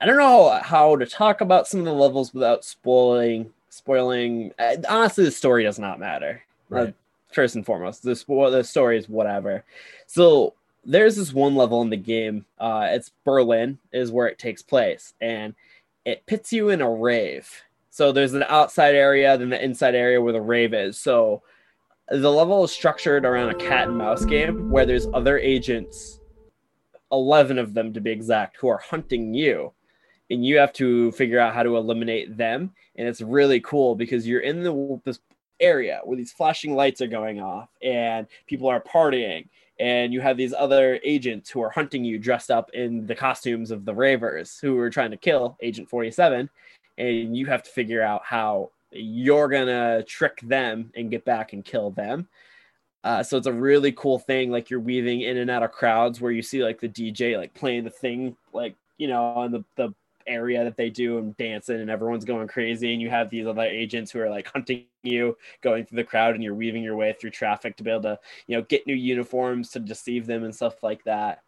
I 0.00 0.06
don't 0.06 0.18
know 0.18 0.58
how 0.62 0.96
to 0.96 1.06
talk 1.06 1.40
about 1.40 1.66
some 1.66 1.80
of 1.80 1.86
the 1.86 1.92
levels 1.92 2.32
without 2.32 2.64
spoiling. 2.64 3.50
Spoiling. 3.70 4.52
Uh, 4.58 4.76
honestly, 4.88 5.24
the 5.24 5.30
story 5.30 5.64
does 5.64 5.78
not 5.78 5.98
matter. 5.98 6.42
Right. 6.68 6.88
Uh, 6.88 6.92
first 7.32 7.54
and 7.54 7.66
foremost, 7.66 8.02
the 8.02 8.14
the 8.50 8.62
story 8.62 8.98
is 8.98 9.08
whatever. 9.08 9.64
So 10.06 10.54
there's 10.84 11.16
this 11.16 11.32
one 11.32 11.54
level 11.54 11.82
in 11.82 11.90
the 11.90 11.96
game. 11.96 12.44
Uh, 12.58 12.88
it's 12.90 13.10
Berlin 13.24 13.78
is 13.92 14.10
where 14.10 14.26
it 14.26 14.38
takes 14.38 14.62
place, 14.62 15.14
and 15.20 15.54
it 16.04 16.26
pits 16.26 16.52
you 16.52 16.70
in 16.70 16.80
a 16.80 16.90
rave. 16.90 17.50
So 17.90 18.12
there's 18.12 18.34
an 18.34 18.44
outside 18.48 18.94
area, 18.94 19.36
then 19.36 19.50
the 19.50 19.62
inside 19.62 19.94
area 19.94 20.20
where 20.20 20.32
the 20.32 20.40
rave 20.40 20.72
is. 20.72 20.98
So 20.98 21.42
the 22.08 22.30
level 22.30 22.64
is 22.64 22.72
structured 22.72 23.24
around 23.24 23.50
a 23.50 23.54
cat 23.54 23.88
and 23.88 23.98
mouse 23.98 24.24
game 24.24 24.70
where 24.70 24.86
there's 24.86 25.08
other 25.12 25.38
agents, 25.38 26.20
11 27.12 27.58
of 27.58 27.74
them 27.74 27.92
to 27.92 28.00
be 28.00 28.10
exact, 28.10 28.56
who 28.56 28.68
are 28.68 28.78
hunting 28.78 29.34
you. 29.34 29.72
And 30.30 30.44
you 30.44 30.58
have 30.58 30.72
to 30.74 31.10
figure 31.12 31.40
out 31.40 31.54
how 31.54 31.64
to 31.64 31.76
eliminate 31.76 32.36
them. 32.36 32.72
And 32.96 33.08
it's 33.08 33.20
really 33.20 33.60
cool 33.60 33.96
because 33.96 34.26
you're 34.26 34.40
in 34.40 34.62
the 34.62 35.00
this 35.04 35.18
area 35.60 36.00
where 36.04 36.16
these 36.16 36.32
flashing 36.32 36.74
lights 36.74 37.02
are 37.02 37.06
going 37.06 37.40
off 37.40 37.68
and 37.82 38.26
people 38.46 38.68
are 38.68 38.80
partying 38.80 39.46
and 39.80 40.12
you 40.12 40.20
have 40.20 40.36
these 40.36 40.52
other 40.52 41.00
agents 41.02 41.48
who 41.48 41.62
are 41.62 41.70
hunting 41.70 42.04
you 42.04 42.18
dressed 42.18 42.50
up 42.50 42.70
in 42.74 43.06
the 43.06 43.14
costumes 43.14 43.70
of 43.70 43.86
the 43.86 43.94
ravers 43.94 44.58
who 44.60 44.78
are 44.78 44.90
trying 44.90 45.10
to 45.10 45.16
kill 45.16 45.56
agent 45.62 45.88
47 45.88 46.48
and 46.98 47.36
you 47.36 47.46
have 47.46 47.62
to 47.62 47.70
figure 47.70 48.02
out 48.02 48.20
how 48.22 48.70
you're 48.92 49.48
gonna 49.48 50.02
trick 50.02 50.38
them 50.42 50.92
and 50.94 51.10
get 51.10 51.24
back 51.24 51.54
and 51.54 51.64
kill 51.64 51.90
them. 51.90 52.28
Uh, 53.02 53.22
so 53.22 53.38
it's 53.38 53.46
a 53.46 53.52
really 53.52 53.92
cool 53.92 54.18
thing 54.18 54.50
like 54.50 54.68
you're 54.68 54.78
weaving 54.78 55.22
in 55.22 55.38
and 55.38 55.50
out 55.50 55.62
of 55.62 55.72
crowds 55.72 56.20
where 56.20 56.32
you 56.32 56.42
see 56.42 56.62
like 56.62 56.78
the 56.78 56.88
dj 56.88 57.34
like 57.34 57.54
playing 57.54 57.82
the 57.82 57.88
thing 57.88 58.36
like 58.52 58.76
you 58.98 59.08
know 59.08 59.24
on 59.24 59.50
the, 59.50 59.64
the 59.76 59.94
area 60.30 60.64
that 60.64 60.76
they 60.76 60.88
do 60.90 61.18
and 61.18 61.36
dancing 61.36 61.80
and 61.80 61.90
everyone's 61.90 62.24
going 62.24 62.48
crazy 62.48 62.92
and 62.92 63.02
you 63.02 63.10
have 63.10 63.28
these 63.28 63.46
other 63.46 63.62
agents 63.62 64.10
who 64.10 64.20
are 64.20 64.30
like 64.30 64.46
hunting 64.46 64.84
you 65.02 65.36
going 65.60 65.84
through 65.84 65.96
the 65.96 66.04
crowd 66.04 66.34
and 66.34 66.44
you're 66.44 66.54
weaving 66.54 66.82
your 66.82 66.96
way 66.96 67.12
through 67.12 67.30
traffic 67.30 67.76
to 67.76 67.82
be 67.82 67.90
able 67.90 68.02
to 68.02 68.18
you 68.46 68.56
know 68.56 68.62
get 68.62 68.86
new 68.86 68.94
uniforms 68.94 69.70
to 69.70 69.80
deceive 69.80 70.26
them 70.26 70.44
and 70.44 70.54
stuff 70.54 70.82
like 70.82 71.02
that. 71.04 71.42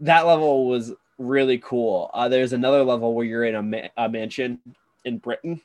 That 0.00 0.26
level 0.26 0.68
was 0.68 0.92
really 1.18 1.58
cool. 1.58 2.10
Uh, 2.12 2.28
there's 2.28 2.52
another 2.52 2.82
level 2.82 3.14
where 3.14 3.24
you're 3.24 3.44
in 3.44 3.54
a, 3.54 3.62
ma- 3.62 3.88
a 3.96 4.08
mansion 4.08 4.58
in 5.04 5.18
britain 5.18 5.60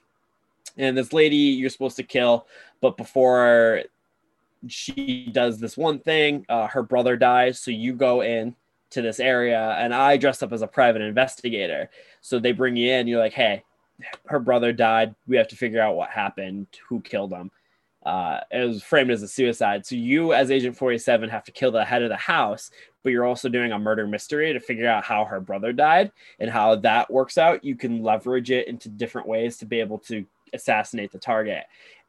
and 0.77 0.97
this 0.97 1.13
lady 1.13 1.35
you're 1.35 1.69
supposed 1.69 1.95
to 1.95 2.03
kill 2.03 2.47
but 2.81 2.97
before 2.97 3.83
she 4.67 5.29
does 5.31 5.59
this 5.59 5.77
one 5.77 5.99
thing 5.99 6.45
uh, 6.49 6.67
her 6.67 6.83
brother 6.83 7.15
dies 7.15 7.59
so 7.59 7.71
you 7.71 7.93
go 7.93 8.21
in 8.21 8.55
to 8.89 9.01
this 9.01 9.19
area 9.19 9.75
and 9.79 9.93
I 9.93 10.17
dressed 10.17 10.43
up 10.43 10.53
as 10.53 10.61
a 10.61 10.67
private 10.67 11.01
investigator. 11.01 11.89
So 12.21 12.39
they 12.39 12.51
bring 12.51 12.75
you 12.75 12.91
in, 12.93 13.07
you're 13.07 13.19
like, 13.19 13.33
hey, 13.33 13.63
her 14.27 14.39
brother 14.39 14.71
died. 14.71 15.15
We 15.27 15.37
have 15.37 15.47
to 15.49 15.55
figure 15.55 15.81
out 15.81 15.95
what 15.95 16.09
happened, 16.09 16.67
who 16.87 17.01
killed 17.01 17.31
him. 17.33 17.51
Uh, 18.05 18.39
it 18.51 18.65
was 18.65 18.83
framed 18.83 19.11
as 19.11 19.21
a 19.21 19.27
suicide. 19.27 19.85
So 19.85 19.95
you, 19.95 20.31
as 20.31 20.49
Agent 20.49 20.77
47, 20.77 21.29
have 21.29 21.43
to 21.43 21.51
kill 21.51 21.71
the 21.71 21.83
head 21.83 22.03
of 22.03 22.09
the 22.09 22.15
house, 22.15 22.71
but 23.03 23.09
you're 23.09 23.25
also 23.25 23.49
doing 23.49 23.73
a 23.73 23.79
murder 23.79 24.07
mystery 24.07 24.53
to 24.53 24.59
figure 24.59 24.87
out 24.87 25.03
how 25.03 25.25
her 25.25 25.41
brother 25.41 25.73
died 25.73 26.11
and 26.39 26.49
how 26.49 26.75
that 26.77 27.11
works 27.11 27.37
out. 27.37 27.65
You 27.65 27.75
can 27.75 28.03
leverage 28.03 28.49
it 28.49 28.67
into 28.67 28.87
different 28.87 29.27
ways 29.27 29.57
to 29.57 29.65
be 29.65 29.81
able 29.81 29.97
to 29.99 30.25
assassinate 30.53 31.11
the 31.11 31.17
target. 31.17 31.65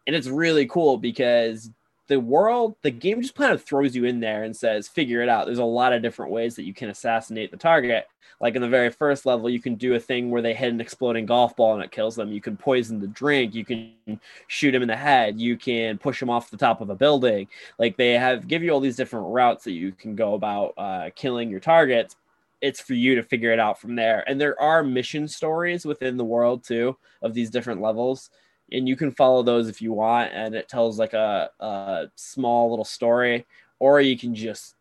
And 0.07 0.15
it's 0.15 0.29
really 0.29 0.67
cool 0.67 0.99
because 0.99 1.71
the 2.09 2.19
world, 2.19 2.75
the 2.83 2.91
game 2.91 3.21
just 3.21 3.35
kind 3.35 3.53
of 3.53 3.63
throws 3.63 3.95
you 3.95 4.05
in 4.05 4.19
there 4.19 4.43
and 4.43 4.57
says, 4.57 4.89
figure 4.89 5.23
it 5.23 5.29
out. 5.29 5.47
There's 5.47 5.59
a 5.59 5.65
lot 5.65 5.93
of 5.93 6.03
different 6.03 6.33
ways 6.33 6.57
that 6.57 6.65
you 6.65 6.75
can 6.75 6.89
assassinate 6.89 7.51
the 7.51 7.57
target. 7.57 8.07
Like 8.41 8.55
in 8.55 8.63
the 8.63 8.69
very 8.69 8.91
first 8.91 9.27
level, 9.27 9.51
you 9.51 9.61
can 9.61 9.75
do 9.75 9.95
a 9.95 10.01
thing 10.01 10.31
where 10.31 10.41
they 10.41 10.55
hit 10.55 10.73
an 10.73 10.81
exploding 10.81 11.27
golf 11.27 11.55
ball 11.57 11.75
and 11.75 11.83
it 11.83 11.91
kills 11.91 12.17
them. 12.17 12.33
You 12.33 12.41
can 12.41 12.57
poison 12.57 12.99
the 12.99 13.09
drink. 13.09 13.55
You 13.55 13.65
can 13.65 14.21
shoot 14.47 14.75
him 14.75 14.83
in 14.83 14.89
the 14.89 14.97
head. 14.97 15.39
You 15.41 15.57
can 15.57 15.99
push 15.99 16.23
him 16.23 16.31
off 16.31 16.51
the 16.51 16.57
top 16.57 16.81
of 16.81 16.89
a 16.89 16.95
building. 16.95 17.49
Like 17.79 17.97
they 17.97 18.13
have 18.13 18.49
give 18.49 18.63
you 18.63 18.71
all 18.71 18.81
these 18.81 18.97
different 18.97 19.27
routes 19.27 19.65
that 19.65 19.73
you 19.73 19.93
can 19.93 20.15
go 20.15 20.35
about 20.35 20.75
uh, 20.79 21.11
killing 21.15 21.51
your 21.51 21.61
targets. 21.61 22.17
It's 22.61 22.81
for 22.81 22.95
you 22.95 23.17
to 23.17 23.23
figure 23.23 23.53
it 23.53 23.61
out 23.61 23.81
from 23.81 23.97
there. 23.97 24.25
And 24.27 24.41
there 24.41 24.61
are 24.61 24.83
mission 24.83 25.29
stories 25.29 25.85
within 25.85 26.17
the 26.17 26.25
world 26.25 26.65
too 26.65 26.97
of 27.23 27.35
these 27.35 27.51
different 27.51 27.83
levels 27.83 28.31
and 28.73 28.89
you 28.89 28.97
can 28.97 29.13
follow 29.13 29.43
those 29.43 29.69
if 29.69 29.81
you 29.81 29.93
want 29.93 30.33
and 30.33 30.55
it 30.55 30.69
tells 30.69 30.99
like 30.99 31.15
a, 31.15 31.51
a 31.61 32.07
small 32.15 32.71
little 32.71 32.85
story 32.85 33.47
or 33.79 34.01
you 34.01 34.19
can 34.19 34.35
just 34.35 34.75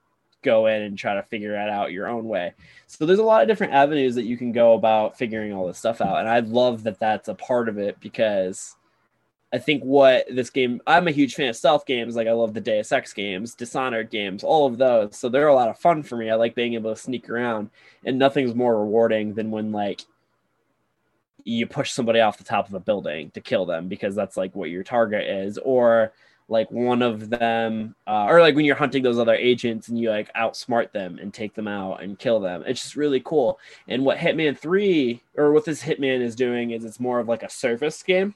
go 0.44 0.68
in 0.68 0.82
and 0.84 0.98
try 0.98 1.16
to 1.16 1.24
figure 1.24 1.56
it 1.56 1.70
out 1.70 1.92
your 1.92 2.08
own 2.08 2.26
way. 2.26 2.54
So 2.86 3.06
there's 3.06 3.20
a 3.20 3.24
lot 3.24 3.42
of 3.42 3.48
different 3.48 3.74
avenues 3.74 4.16
that 4.16 4.24
you 4.24 4.38
can 4.38 4.52
go 4.52 4.74
about 4.74 5.18
figuring 5.18 5.54
all 5.54 5.68
this 5.68 5.78
stuff 5.78 6.02
out 6.02 6.20
and 6.20 6.30
i 6.30 6.40
love 6.40 6.84
that 6.84 7.00
that's 7.00 7.28
a 7.28 7.36
part 7.36 7.68
of 7.70 7.78
it 7.78 8.00
because 8.00 8.76
i 9.54 9.58
think 9.58 9.84
what 9.84 10.26
this 10.30 10.50
game 10.50 10.82
i'm 10.88 11.08
a 11.08 11.12
huge 11.12 11.36
fan 11.36 11.50
of 11.50 11.56
stealth 11.56 11.86
games 11.86 12.16
like 12.16 12.28
i 12.28 12.32
love 12.32 12.54
the 12.54 12.62
deus 12.62 12.92
ex 12.92 13.14
games 13.14 13.56
dishonored 13.56 14.10
games 14.10 14.44
all 14.44 14.66
of 14.66 14.78
those. 14.78 15.18
So 15.18 15.30
they're 15.30 15.48
a 15.48 15.56
lot 15.56 15.70
of 15.70 15.80
fun 15.80 16.04
for 16.04 16.18
me. 16.18 16.30
I 16.30 16.36
like 16.36 16.56
being 16.56 16.74
able 16.76 16.94
to 16.94 17.02
sneak 17.02 17.30
around 17.30 17.70
and 18.06 18.18
nothing's 18.18 18.56
more 18.56 18.80
rewarding 18.80 19.34
than 19.34 19.52
when 19.52 19.72
like 19.72 20.02
you 21.48 21.65
push 21.65 21.91
somebody 21.91 22.19
off 22.19 22.38
the 22.38 22.44
top 22.44 22.68
of 22.68 22.74
a 22.74 22.80
building 22.80 23.32
to 23.32 23.41
kill 23.41 23.65
them 23.65 23.88
because 23.88 24.15
that's 24.15 24.36
like 24.36 24.53
what 24.56 24.69
your 24.69 24.84
target 24.84 25.28
is 25.28 25.57
or 25.60 26.11
like 26.49 26.69
one 26.72 27.02
of 27.02 27.30
them 27.30 27.95
uh, 28.06 28.26
or 28.26 28.41
like 28.41 28.56
when 28.56 28.65
you're 28.65 28.76
hunting 28.76 29.02
those 29.02 29.18
other 29.18 29.34
agents 29.34 29.88
and 29.88 29.98
you 29.98 30.10
like 30.10 30.34
outsmart 30.34 30.91
them 30.91 31.18
and 31.22 31.34
take 31.34 31.53
them 31.53 31.68
out 31.68 32.03
and 32.03 32.19
kill 32.19 32.40
them 32.40 32.64
it's 32.68 32.82
just 32.82 32.95
really 32.98 33.22
cool 33.22 33.60
and 33.88 34.03
what 34.03 34.18
hitman 34.18 34.57
3 34.57 35.22
or 35.38 35.53
what 35.53 35.64
this 35.64 35.82
hitman 35.82 36.22
is 36.22 36.36
doing 36.36 36.72
is 36.72 36.84
it's 36.84 36.99
more 36.99 37.19
of 37.19 37.30
like 37.30 37.44
a 37.44 37.49
service 37.49 38.03
game 38.03 38.36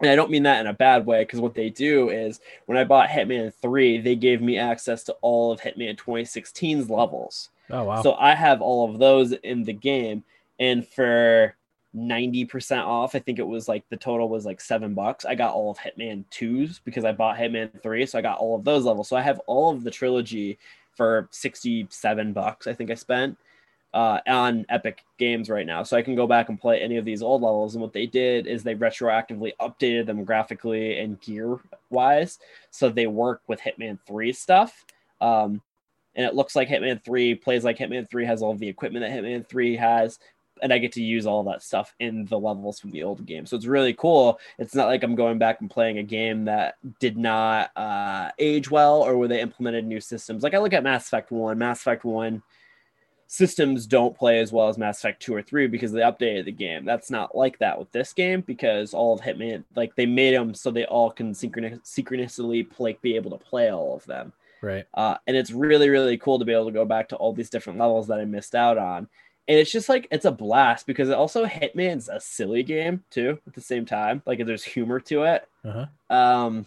and 0.00 0.10
I 0.10 0.16
don't 0.16 0.30
mean 0.30 0.44
that 0.44 0.60
in 0.60 0.66
a 0.66 0.72
bad 0.72 1.04
way 1.04 1.22
because 1.22 1.40
what 1.40 1.54
they 1.54 1.68
do 1.68 2.08
is 2.08 2.40
when 2.66 2.78
I 2.78 2.84
bought 2.84 3.10
Hitman 3.10 3.52
3, 3.52 4.00
they 4.00 4.16
gave 4.16 4.40
me 4.40 4.56
access 4.56 5.04
to 5.04 5.12
all 5.20 5.52
of 5.52 5.60
Hitman 5.60 5.96
2016's 5.96 6.88
levels. 6.88 7.50
Oh, 7.68 7.84
wow. 7.84 8.02
So 8.02 8.14
I 8.14 8.34
have 8.34 8.62
all 8.62 8.90
of 8.90 8.98
those 8.98 9.32
in 9.32 9.62
the 9.62 9.74
game. 9.74 10.24
And 10.58 10.88
for 10.88 11.54
90% 11.96 12.84
off. 12.84 13.14
I 13.14 13.18
think 13.18 13.38
it 13.38 13.46
was 13.46 13.68
like 13.68 13.84
the 13.88 13.96
total 13.96 14.28
was 14.28 14.46
like 14.46 14.60
seven 14.60 14.94
bucks. 14.94 15.24
I 15.24 15.34
got 15.34 15.54
all 15.54 15.70
of 15.70 15.78
Hitman 15.78 16.24
2s 16.30 16.80
because 16.84 17.04
I 17.04 17.12
bought 17.12 17.36
Hitman 17.36 17.82
3. 17.82 18.06
So 18.06 18.18
I 18.18 18.22
got 18.22 18.38
all 18.38 18.56
of 18.56 18.64
those 18.64 18.84
levels. 18.84 19.08
So 19.08 19.16
I 19.16 19.22
have 19.22 19.40
all 19.46 19.72
of 19.72 19.82
the 19.82 19.90
trilogy 19.90 20.58
for 21.00 21.28
67 21.30 22.32
bucks, 22.32 22.66
I 22.66 22.74
think 22.74 22.90
I 22.90 22.94
spent 22.94 23.38
uh, 23.94 24.18
on 24.26 24.66
Epic 24.68 25.02
Games 25.18 25.48
right 25.48 25.66
now. 25.66 25.82
So 25.82 25.96
I 25.96 26.02
can 26.02 26.14
go 26.14 26.26
back 26.26 26.48
and 26.48 26.60
play 26.60 26.80
any 26.80 26.96
of 26.96 27.04
these 27.04 27.22
old 27.22 27.42
levels. 27.42 27.74
And 27.74 27.82
what 27.82 27.92
they 27.92 28.06
did 28.06 28.46
is 28.46 28.62
they 28.62 28.74
retroactively 28.74 29.52
updated 29.60 30.06
them 30.06 30.24
graphically 30.24 30.98
and 30.98 31.20
gear 31.20 31.58
wise. 31.90 32.38
So 32.70 32.88
they 32.88 33.06
work 33.06 33.42
with 33.46 33.60
Hitman 33.60 33.98
3 34.06 34.32
stuff. 34.32 34.84
Um, 35.20 35.62
and 36.14 36.26
it 36.26 36.34
looks 36.34 36.54
like 36.54 36.68
Hitman 36.68 37.02
3 37.02 37.36
plays 37.36 37.64
like 37.64 37.78
Hitman 37.78 38.08
3 38.10 38.26
has 38.26 38.42
all 38.42 38.54
the 38.54 38.68
equipment 38.68 39.04
that 39.04 39.12
Hitman 39.12 39.48
3 39.48 39.76
has, 39.76 40.18
and 40.62 40.72
I 40.72 40.78
get 40.78 40.92
to 40.92 41.02
use 41.02 41.26
all 41.26 41.42
that 41.44 41.62
stuff 41.62 41.94
in 42.00 42.24
the 42.26 42.38
levels 42.38 42.80
from 42.80 42.90
the 42.90 43.02
old 43.02 43.24
game. 43.26 43.46
So 43.46 43.56
it's 43.56 43.66
really 43.66 43.94
cool. 43.94 44.38
It's 44.58 44.74
not 44.74 44.86
like 44.86 45.02
I'm 45.02 45.14
going 45.14 45.38
back 45.38 45.60
and 45.60 45.70
playing 45.70 45.98
a 45.98 46.02
game 46.02 46.44
that 46.46 46.76
did 46.98 47.16
not 47.16 47.70
uh, 47.76 48.30
age 48.38 48.70
well 48.70 49.02
or 49.02 49.16
where 49.16 49.28
they 49.28 49.40
implemented 49.40 49.86
new 49.86 50.00
systems. 50.00 50.42
Like 50.42 50.54
I 50.54 50.58
look 50.58 50.72
at 50.72 50.82
Mass 50.82 51.06
Effect 51.06 51.30
1, 51.30 51.58
Mass 51.58 51.80
Effect 51.80 52.04
1 52.04 52.42
systems 53.26 53.86
don't 53.86 54.18
play 54.18 54.40
as 54.40 54.52
well 54.52 54.68
as 54.68 54.76
Mass 54.76 54.98
Effect 54.98 55.22
2 55.22 55.34
or 55.34 55.40
3 55.42 55.68
because 55.68 55.92
they 55.92 56.00
updated 56.00 56.46
the 56.46 56.52
game. 56.52 56.84
That's 56.84 57.12
not 57.12 57.36
like 57.36 57.58
that 57.58 57.78
with 57.78 57.92
this 57.92 58.12
game 58.12 58.40
because 58.40 58.92
all 58.92 59.14
of 59.14 59.20
Hitman, 59.20 59.62
like 59.76 59.94
they 59.94 60.06
made 60.06 60.34
them 60.34 60.52
so 60.52 60.72
they 60.72 60.84
all 60.84 61.12
can 61.12 61.32
synchronous, 61.32 61.78
synchronously 61.84 62.66
like 62.80 63.00
be 63.00 63.14
able 63.14 63.30
to 63.30 63.38
play 63.38 63.70
all 63.70 63.94
of 63.94 64.04
them. 64.06 64.32
Right. 64.62 64.84
Uh, 64.94 65.16
and 65.26 65.36
it's 65.36 65.52
really, 65.52 65.88
really 65.88 66.18
cool 66.18 66.40
to 66.40 66.44
be 66.44 66.52
able 66.52 66.66
to 66.66 66.72
go 66.72 66.84
back 66.84 67.08
to 67.10 67.16
all 67.16 67.32
these 67.32 67.50
different 67.50 67.78
levels 67.78 68.08
that 68.08 68.18
I 68.18 68.24
missed 68.24 68.56
out 68.56 68.78
on. 68.78 69.08
And 69.48 69.58
it's 69.58 69.72
just 69.72 69.88
like, 69.88 70.06
it's 70.12 70.24
a 70.24 70.30
blast 70.30 70.86
because 70.86 71.08
it 71.08 71.14
also 71.14 71.44
Hitman's 71.44 72.08
a 72.08 72.20
silly 72.20 72.62
game 72.62 73.02
too 73.10 73.38
at 73.46 73.54
the 73.54 73.60
same 73.60 73.84
time. 73.84 74.22
Like 74.26 74.44
there's 74.44 74.62
humor 74.62 75.00
to 75.00 75.24
it. 75.24 75.48
Uh-huh. 75.64 75.86
Um, 76.14 76.66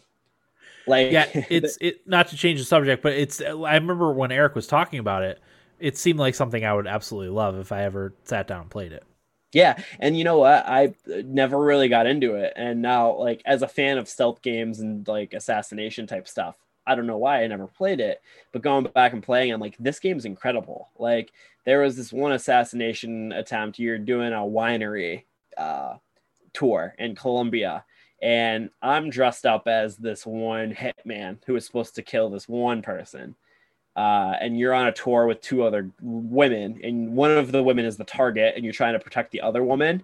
like, 0.88 1.12
yeah, 1.12 1.28
it's 1.50 1.78
it 1.80 2.08
not 2.08 2.28
to 2.30 2.38
change 2.38 2.60
the 2.60 2.66
subject, 2.66 3.04
but 3.04 3.14
it's 3.14 3.41
I 3.41 3.76
remember 3.76 4.12
when 4.14 4.32
Eric 4.32 4.56
was 4.56 4.68
talking 4.68 5.00
about 5.00 5.24
it, 5.24 5.40
it 5.80 5.98
seemed 5.98 6.20
like 6.20 6.36
something 6.36 6.64
I 6.64 6.74
would 6.74 6.88
absolutely 6.88 7.30
love 7.30 7.58
if 7.58 7.72
I 7.72 7.84
ever 7.84 8.14
sat 8.24 8.48
down 8.48 8.62
and 8.62 8.70
played 8.70 8.91
it. 8.91 9.04
Yeah, 9.52 9.82
and 10.00 10.18
you 10.18 10.24
know 10.24 10.40
what? 10.40 10.66
I 10.68 10.95
never 11.06 11.60
really 11.60 11.88
got 11.88 12.08
into 12.08 12.36
it, 12.36 12.54
and 12.56 12.82
now, 12.82 13.14
like, 13.14 13.41
as 13.45 13.62
a 13.62 13.68
fan 13.68 14.00
of 14.00 14.10
stealth 14.10 14.41
games 14.41 14.80
and 14.80 15.08
like 15.08 15.34
assassination 15.34 16.08
type 16.08 16.28
stuff, 16.28 16.58
I 16.88 16.95
don't 16.95 17.06
know 17.06 17.18
why 17.20 17.44
I 17.44 17.48
never 17.48 17.68
played 17.68 18.00
it, 18.00 18.22
but 18.52 18.64
going 18.64 18.86
back 18.86 19.14
and 19.14 19.22
playing, 19.22 19.54
I'm 19.54 19.62
like, 19.62 19.78
this 19.78 20.00
game's 20.00 20.26
incredible. 20.26 20.90
Like, 20.98 21.32
there 21.65 21.81
was 21.81 21.95
this 21.95 22.14
one 22.14 22.34
assassination 22.34 23.31
attempt. 23.31 23.80
You're 23.80 23.98
doing 23.98 24.34
a 24.34 24.38
winery 24.38 25.23
uh, 25.57 25.95
tour 26.53 26.95
in 26.99 27.15
Colombia, 27.15 27.85
and 28.22 28.69
I'm 28.81 29.10
dressed 29.10 29.45
up 29.45 29.68
as 29.68 29.98
this 29.98 30.26
one 30.26 30.73
hitman 30.73 31.38
who 31.45 31.53
was 31.53 31.65
supposed 31.65 31.95
to 31.95 32.02
kill 32.02 32.30
this 32.30 32.48
one 32.48 32.81
person 32.81 33.35
uh, 33.95 34.34
and 34.41 34.57
you're 34.57 34.73
on 34.73 34.88
a 34.88 34.91
tour 34.91 35.27
with 35.27 35.41
two 35.41 35.64
other 35.64 35.90
women, 36.02 36.80
and 36.84 37.15
one 37.15 37.31
of 37.31 37.52
the 37.52 37.61
women 37.61 37.85
is 37.85 37.98
the 37.98 38.03
target, 38.03 38.53
and 38.56 38.64
you're 38.64 38.73
trying 38.73 38.94
to 38.94 38.99
protect 38.99 39.31
the 39.31 39.41
other 39.41 39.64
woman. 39.64 40.03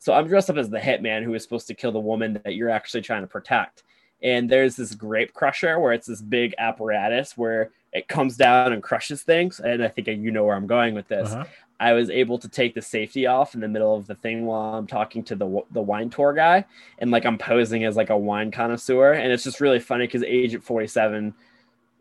So 0.00 0.12
I'm 0.12 0.26
dressed 0.26 0.50
up 0.50 0.56
as 0.56 0.70
the 0.70 0.78
hitman 0.78 1.22
who 1.22 1.34
is 1.34 1.42
supposed 1.42 1.68
to 1.68 1.74
kill 1.74 1.92
the 1.92 2.00
woman 2.00 2.40
that 2.44 2.54
you're 2.54 2.70
actually 2.70 3.02
trying 3.02 3.22
to 3.22 3.28
protect. 3.28 3.84
And 4.22 4.50
there's 4.50 4.76
this 4.76 4.94
grape 4.94 5.32
crusher 5.32 5.78
where 5.78 5.92
it's 5.92 6.06
this 6.06 6.20
big 6.20 6.54
apparatus 6.58 7.36
where 7.36 7.70
it 7.92 8.08
comes 8.08 8.36
down 8.36 8.72
and 8.72 8.82
crushes 8.82 9.22
things. 9.22 9.60
And 9.60 9.82
I 9.82 9.88
think 9.88 10.08
you 10.08 10.30
know 10.30 10.44
where 10.44 10.56
I'm 10.56 10.66
going 10.66 10.94
with 10.94 11.08
this. 11.08 11.30
Uh-huh. 11.30 11.44
I 11.80 11.92
was 11.92 12.10
able 12.10 12.38
to 12.38 12.48
take 12.48 12.74
the 12.74 12.82
safety 12.82 13.26
off 13.26 13.54
in 13.54 13.60
the 13.60 13.68
middle 13.68 13.94
of 13.94 14.06
the 14.06 14.16
thing 14.16 14.46
while 14.46 14.74
I'm 14.74 14.86
talking 14.86 15.22
to 15.24 15.36
the 15.36 15.62
the 15.70 15.80
wine 15.80 16.10
tour 16.10 16.32
guy, 16.32 16.64
and 16.98 17.12
like 17.12 17.24
I'm 17.24 17.38
posing 17.38 17.84
as 17.84 17.96
like 17.96 18.10
a 18.10 18.18
wine 18.18 18.50
connoisseur, 18.50 19.12
and 19.12 19.30
it's 19.30 19.44
just 19.44 19.60
really 19.60 19.78
funny 19.78 20.06
because 20.06 20.24
Agent 20.24 20.64
47 20.64 21.34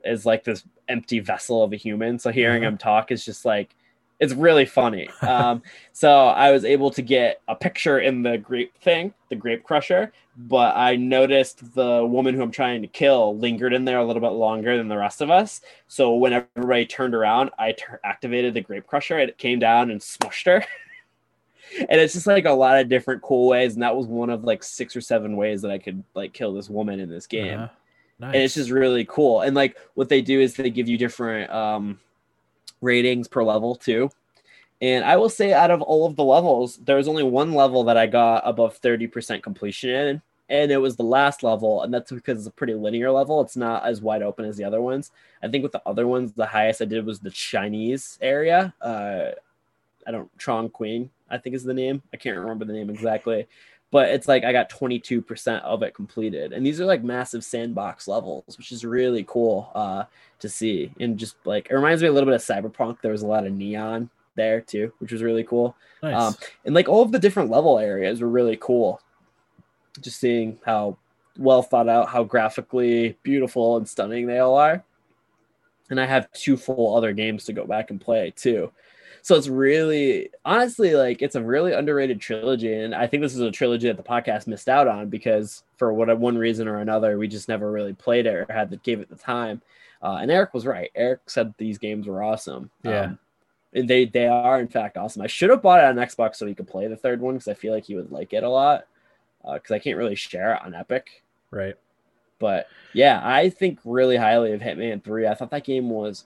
is 0.03 0.25
like 0.25 0.43
this 0.43 0.63
empty 0.87 1.19
vessel 1.19 1.63
of 1.63 1.73
a 1.73 1.75
human. 1.75 2.17
So 2.17 2.31
hearing 2.31 2.63
uh-huh. 2.63 2.71
him 2.71 2.77
talk 2.77 3.11
is 3.11 3.23
just 3.23 3.45
like 3.45 3.75
it's 4.19 4.33
really 4.33 4.65
funny. 4.65 5.09
Um, 5.27 5.61
so 5.91 6.27
I 6.27 6.51
was 6.51 6.63
able 6.63 6.89
to 6.91 7.01
get 7.01 7.41
a 7.47 7.55
picture 7.55 7.99
in 7.99 8.23
the 8.23 8.37
grape 8.37 8.75
thing, 8.81 9.13
the 9.29 9.35
grape 9.35 9.63
crusher, 9.63 10.13
but 10.37 10.75
I 10.75 10.95
noticed 10.95 11.73
the 11.75 12.05
woman 12.05 12.33
who 12.33 12.41
I'm 12.41 12.51
trying 12.51 12.81
to 12.81 12.87
kill 12.87 13.37
lingered 13.37 13.73
in 13.73 13.83
there 13.83 13.97
a 13.97 14.05
little 14.05 14.21
bit 14.21 14.29
longer 14.29 14.77
than 14.77 14.87
the 14.87 14.97
rest 14.97 15.21
of 15.21 15.29
us. 15.29 15.59
So 15.87 16.15
when 16.15 16.47
everybody 16.55 16.85
turned 16.85 17.13
around, 17.13 17.51
I 17.59 17.75
activated 18.05 18.53
the 18.53 18.61
grape 18.61 18.87
crusher 18.87 19.17
and 19.17 19.29
it 19.29 19.37
came 19.37 19.59
down 19.59 19.91
and 19.91 19.99
smushed 19.99 20.45
her. 20.45 20.65
and 21.89 21.99
it's 21.99 22.13
just 22.13 22.27
like 22.27 22.45
a 22.45 22.51
lot 22.51 22.79
of 22.79 22.89
different 22.89 23.21
cool 23.21 23.49
ways. 23.49 23.73
And 23.73 23.83
that 23.83 23.95
was 23.95 24.07
one 24.07 24.29
of 24.29 24.43
like 24.43 24.63
six 24.63 24.95
or 24.95 25.01
seven 25.01 25.35
ways 25.35 25.61
that 25.63 25.71
I 25.71 25.77
could 25.77 26.03
like 26.15 26.31
kill 26.31 26.53
this 26.53 26.69
woman 26.69 26.99
in 26.99 27.09
this 27.09 27.27
game. 27.27 27.59
Uh-huh. 27.59 27.73
Nice. 28.19 28.33
And 28.33 28.43
it's 28.43 28.55
just 28.55 28.71
really 28.71 29.05
cool. 29.05 29.41
And 29.41 29.55
like 29.55 29.77
what 29.93 30.09
they 30.09 30.21
do 30.21 30.39
is 30.39 30.55
they 30.55 30.69
give 30.69 30.87
you 30.87 30.97
different 30.97 31.51
um, 31.51 31.99
ratings 32.81 33.27
per 33.27 33.43
level 33.43 33.75
too. 33.75 34.09
And 34.81 35.03
I 35.03 35.17
will 35.17 35.29
say, 35.29 35.53
out 35.53 35.71
of 35.71 35.81
all 35.81 36.05
of 36.05 36.15
the 36.15 36.23
levels, 36.23 36.77
there 36.77 36.97
was 36.97 37.07
only 37.07 37.23
one 37.23 37.53
level 37.53 37.83
that 37.85 37.97
I 37.97 38.05
got 38.05 38.43
above 38.45 38.79
30% 38.79 39.41
completion 39.41 39.89
in, 39.89 40.21
and 40.49 40.71
it 40.71 40.77
was 40.77 40.95
the 40.95 41.03
last 41.03 41.41
level. 41.41 41.81
And 41.81 41.91
that's 41.91 42.11
because 42.11 42.37
it's 42.37 42.47
a 42.47 42.51
pretty 42.51 42.75
linear 42.75 43.11
level. 43.11 43.41
It's 43.41 43.57
not 43.57 43.85
as 43.85 44.01
wide 44.01 44.21
open 44.21 44.45
as 44.45 44.55
the 44.55 44.63
other 44.63 44.81
ones. 44.81 45.11
I 45.41 45.47
think 45.47 45.63
with 45.63 45.71
the 45.71 45.81
other 45.87 46.05
ones, 46.05 46.33
the 46.33 46.45
highest 46.45 46.81
I 46.81 46.85
did 46.85 47.05
was 47.07 47.19
the 47.19 47.31
Chinese 47.31 48.19
area. 48.21 48.73
Uh, 48.79 49.31
I 50.05 50.11
don't, 50.11 50.37
Chongqing, 50.37 51.09
I 51.29 51.39
think 51.39 51.55
is 51.55 51.63
the 51.63 51.73
name. 51.73 52.03
I 52.13 52.17
can't 52.17 52.37
remember 52.37 52.65
the 52.65 52.73
name 52.73 52.91
exactly 52.91 53.47
but 53.91 54.09
it's 54.09 54.27
like 54.27 54.43
I 54.43 54.51
got 54.51 54.69
22% 54.69 55.61
of 55.61 55.81
it 55.83 55.93
completed. 55.93 56.51
And 56.51 56.65
these 56.65 56.81
are 56.81 56.85
like 56.85 57.03
massive 57.03 57.43
sandbox 57.43 58.07
levels, 58.07 58.57
which 58.57 58.71
is 58.71 58.83
really 58.83 59.23
cool 59.27 59.71
uh, 59.75 60.03
to 60.39 60.49
see. 60.49 60.91
And 60.99 61.17
just 61.17 61.35
like 61.45 61.67
it 61.69 61.75
reminds 61.75 62.01
me 62.01 62.09
a 62.09 62.11
little 62.11 62.27
bit 62.27 62.35
of 62.35 62.41
Cyberpunk. 62.41 63.01
There 63.01 63.11
was 63.11 63.21
a 63.21 63.27
lot 63.27 63.45
of 63.45 63.53
neon 63.53 64.09
there 64.35 64.61
too, 64.61 64.91
which 64.99 65.11
was 65.11 65.23
really 65.23 65.43
cool. 65.43 65.75
Nice. 66.03 66.15
Um, 66.15 66.35
and 66.65 66.75
like 66.75 66.89
all 66.89 67.01
of 67.01 67.11
the 67.11 67.19
different 67.19 67.49
level 67.49 67.79
areas 67.79 68.21
were 68.21 68.29
really 68.29 68.57
cool. 68.57 69.01
Just 70.01 70.19
seeing 70.19 70.59
how 70.65 70.97
well 71.37 71.61
thought 71.61 71.87
out, 71.87 72.09
how 72.09 72.23
graphically 72.23 73.17
beautiful 73.23 73.77
and 73.77 73.87
stunning 73.87 74.27
they 74.27 74.39
all 74.39 74.55
are. 74.55 74.83
And 75.89 76.01
I 76.01 76.05
have 76.05 76.29
two 76.33 76.57
full 76.57 76.95
other 76.97 77.13
games 77.13 77.45
to 77.45 77.53
go 77.53 77.65
back 77.65 77.89
and 77.89 78.01
play 78.01 78.33
too 78.35 78.71
so 79.27 79.35
it's 79.35 79.49
really 79.49 80.29
honestly 80.45 80.95
like 80.95 81.21
it's 81.21 81.35
a 81.35 81.43
really 81.43 81.73
underrated 81.73 82.17
trilogy 82.17 82.73
and 82.73 82.95
i 82.95 83.05
think 83.05 83.21
this 83.21 83.33
is 83.33 83.41
a 83.41 83.51
trilogy 83.51 83.85
that 83.85 83.97
the 83.97 84.03
podcast 84.03 84.47
missed 84.47 84.69
out 84.69 84.87
on 84.87 85.09
because 85.09 85.63
for 85.75 85.91
what 85.91 86.17
one 86.17 86.37
reason 86.37 86.65
or 86.65 86.77
another 86.77 87.17
we 87.17 87.27
just 87.27 87.49
never 87.49 87.69
really 87.69 87.91
played 87.91 88.25
it 88.25 88.33
or 88.33 88.45
had 88.49 88.69
the 88.69 88.77
gave 88.77 89.01
it 89.01 89.09
the 89.09 89.17
time. 89.17 89.61
Uh, 90.01 90.19
and 90.21 90.31
eric 90.31 90.53
was 90.53 90.65
right. 90.65 90.91
Eric 90.95 91.19
said 91.25 91.53
these 91.57 91.77
games 91.77 92.07
were 92.07 92.23
awesome. 92.23 92.69
Yeah. 92.83 93.01
Um, 93.01 93.19
and 93.73 93.89
they 93.89 94.05
they 94.05 94.27
are 94.27 94.61
in 94.61 94.69
fact 94.69 94.95
awesome. 94.95 95.21
I 95.21 95.27
should 95.27 95.49
have 95.49 95.61
bought 95.61 95.81
it 95.81 95.85
on 95.87 96.07
xbox 96.07 96.37
so 96.37 96.45
he 96.45 96.55
could 96.55 96.69
play 96.69 96.87
the 96.87 96.95
third 96.95 97.19
one 97.19 97.33
because 97.33 97.49
i 97.49 97.53
feel 97.53 97.73
like 97.73 97.83
he 97.83 97.95
would 97.95 98.13
like 98.13 98.31
it 98.31 98.43
a 98.43 98.49
lot 98.49 98.85
because 99.43 99.71
uh, 99.71 99.75
i 99.75 99.79
can't 99.79 99.97
really 99.97 100.15
share 100.15 100.53
it 100.53 100.61
on 100.63 100.73
epic. 100.73 101.21
Right. 101.51 101.75
But 102.39 102.67
yeah 102.93 103.19
i 103.21 103.49
think 103.49 103.79
really 103.83 104.15
highly 104.15 104.53
of 104.53 104.61
hitman 104.61 105.03
3 105.03 105.27
i 105.27 105.33
thought 105.33 105.51
that 105.51 105.65
game 105.65 105.89
was 105.89 106.23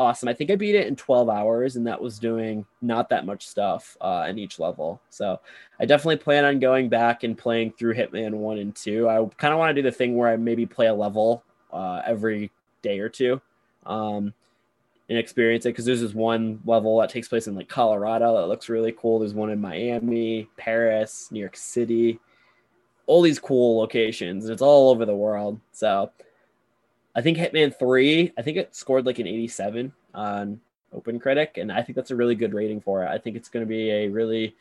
awesome. 0.00 0.30
I 0.30 0.34
think 0.34 0.50
I 0.50 0.56
beat 0.56 0.74
it 0.74 0.86
in 0.86 0.96
12 0.96 1.28
hours, 1.28 1.76
and 1.76 1.86
that 1.86 2.00
was 2.00 2.18
doing 2.18 2.64
not 2.80 3.10
that 3.10 3.26
much 3.26 3.46
stuff 3.46 3.98
uh, 4.00 4.26
in 4.30 4.38
each 4.38 4.58
level. 4.58 4.98
So 5.10 5.38
I 5.78 5.84
definitely 5.84 6.16
plan 6.16 6.46
on 6.46 6.58
going 6.58 6.88
back 6.88 7.22
and 7.22 7.36
playing 7.36 7.72
through 7.72 7.94
Hitman 7.94 8.32
1 8.32 8.58
and 8.58 8.74
2. 8.74 9.06
I 9.06 9.16
kind 9.36 9.52
of 9.52 9.58
want 9.58 9.70
to 9.70 9.74
do 9.74 9.82
the 9.82 9.94
thing 9.94 10.16
where 10.16 10.30
I 10.30 10.36
maybe 10.36 10.64
play 10.64 10.86
a 10.86 10.94
level 10.94 11.44
uh, 11.70 12.00
every 12.06 12.50
day 12.80 12.98
or 12.98 13.10
two 13.10 13.42
um, 13.84 14.32
and 15.10 15.18
experience 15.18 15.66
it 15.66 15.70
because 15.70 15.84
there's 15.84 16.00
this 16.00 16.14
one 16.14 16.60
level 16.64 16.98
that 17.00 17.10
takes 17.10 17.28
place 17.28 17.46
in 17.46 17.54
like 17.54 17.68
Colorado 17.68 18.38
that 18.38 18.48
looks 18.48 18.70
really 18.70 18.92
cool. 18.92 19.18
There's 19.18 19.34
one 19.34 19.50
in 19.50 19.60
Miami, 19.60 20.48
Paris, 20.56 21.28
New 21.30 21.40
York 21.40 21.58
City, 21.58 22.18
all 23.04 23.20
these 23.20 23.38
cool 23.38 23.78
locations, 23.78 24.46
and 24.46 24.52
it's 24.54 24.62
all 24.62 24.88
over 24.88 25.04
the 25.04 25.14
world. 25.14 25.60
So 25.72 26.10
I 27.20 27.22
think 27.22 27.36
Hitman 27.36 27.78
3, 27.78 28.32
I 28.38 28.40
think 28.40 28.56
it 28.56 28.74
scored 28.74 29.04
like 29.04 29.18
an 29.18 29.26
87 29.26 29.92
on 30.14 30.58
OpenCritic, 30.94 31.58
and 31.58 31.70
I 31.70 31.82
think 31.82 31.94
that's 31.94 32.10
a 32.10 32.16
really 32.16 32.34
good 32.34 32.54
rating 32.54 32.80
for 32.80 33.04
it. 33.04 33.08
I 33.08 33.18
think 33.18 33.36
it's 33.36 33.50
going 33.50 33.62
to 33.62 33.68
be 33.68 33.90
a 33.90 34.08
really 34.08 34.56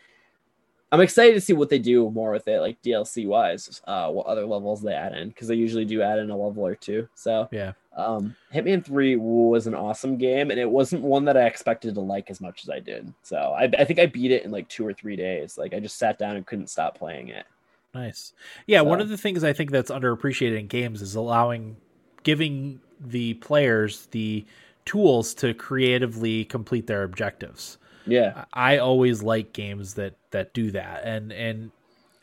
I'm 0.92 1.00
excited 1.00 1.36
to 1.36 1.42
see 1.42 1.54
what 1.54 1.70
they 1.70 1.80
do 1.80 2.10
more 2.10 2.32
with 2.32 2.50
it, 2.50 2.60
like 2.60 2.82
DLC 2.82 3.26
wise, 3.26 3.82
uh, 3.88 4.10
what 4.10 4.26
other 4.26 4.46
levels 4.46 4.82
they 4.82 4.92
add 4.92 5.14
in, 5.14 5.30
because 5.30 5.48
they 5.48 5.56
usually 5.56 5.86
do 5.86 6.02
add 6.02 6.20
in 6.20 6.32
a 6.32 6.36
level 6.36 6.68
or 6.68 6.76
two. 6.76 7.08
So 7.16 7.48
yeah, 7.50 7.72
um, 7.96 8.36
Hitman 8.54 8.84
Three 8.84 9.16
was 9.16 9.68
an 9.68 9.74
awesome 9.74 10.18
game, 10.18 10.52
and 10.52 10.60
it 10.60 10.70
wasn't 10.70 11.04
one 11.04 11.24
that 11.26 11.38
I 11.38 11.46
expected 11.46 11.96
to 11.96 12.02
like 12.02 12.30
as 12.30 12.42
much 12.42 12.64
as 12.64 12.70
I 12.70 12.80
did. 12.80 13.14
So 13.22 13.38
I, 13.38 13.70
I 13.80 13.86
think 13.86 14.00
I 14.00 14.08
beat 14.08 14.32
it 14.32 14.44
in 14.44 14.52
like 14.52 14.68
two 14.68 14.86
or 14.86 14.94
three 14.94 15.16
days. 15.16 15.58
Like 15.58 15.74
I 15.74 15.80
just 15.80 15.98
sat 15.98 16.18
down 16.18 16.36
and 16.36 16.46
couldn't 16.46 16.68
stop 16.68 16.98
playing 16.98 17.30
it. 17.30 17.46
Nice. 17.94 18.34
Yeah, 18.68 18.80
so. 18.80 18.84
one 18.84 19.00
of 19.00 19.08
the 19.08 19.18
things 19.18 19.46
I 19.46 19.54
think 19.54 19.72
that's 19.72 19.90
underappreciated 19.90 20.60
in 20.60 20.68
games 20.68 21.02
is 21.02 21.16
allowing 21.16 21.78
giving 22.24 22.80
the 23.00 23.36
players 23.36 24.08
the 24.08 24.46
tools 24.86 25.34
to 25.36 25.54
creatively 25.54 26.46
complete 26.46 26.88
their 26.88 27.04
objectives. 27.04 27.78
Yeah. 28.06 28.46
I 28.54 28.78
always 28.78 29.22
like 29.22 29.54
games 29.54 29.94
that 29.96 30.16
that 30.32 30.54
do 30.54 30.72
that. 30.72 31.04
And 31.04 31.32
and 31.32 31.72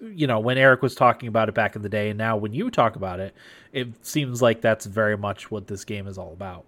you 0.00 0.26
know, 0.26 0.40
when 0.40 0.58
Eric 0.58 0.82
was 0.82 0.94
talking 0.94 1.28
about 1.28 1.48
it 1.48 1.54
back 1.54 1.76
in 1.76 1.82
the 1.82 1.88
day 1.88 2.10
and 2.10 2.18
now 2.18 2.36
when 2.36 2.52
you 2.52 2.70
talk 2.70 2.96
about 2.96 3.20
it, 3.20 3.34
it 3.72 4.04
seems 4.04 4.42
like 4.42 4.60
that's 4.60 4.84
very 4.84 5.16
much 5.16 5.50
what 5.50 5.66
this 5.66 5.84
game 5.84 6.06
is 6.06 6.18
all 6.18 6.32
about. 6.32 6.64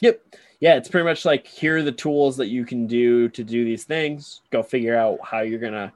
Yep. 0.00 0.20
Yeah, 0.60 0.76
it's 0.76 0.88
pretty 0.88 1.04
much 1.04 1.24
like 1.24 1.46
here 1.46 1.78
are 1.78 1.82
the 1.82 1.92
tools 1.92 2.36
that 2.36 2.46
you 2.46 2.64
can 2.64 2.86
do 2.86 3.28
to 3.30 3.42
do 3.42 3.64
these 3.64 3.84
things. 3.84 4.42
Go 4.50 4.62
figure 4.62 4.96
out 4.96 5.18
how 5.24 5.40
you're 5.40 5.58
going 5.58 5.72
to 5.72 5.92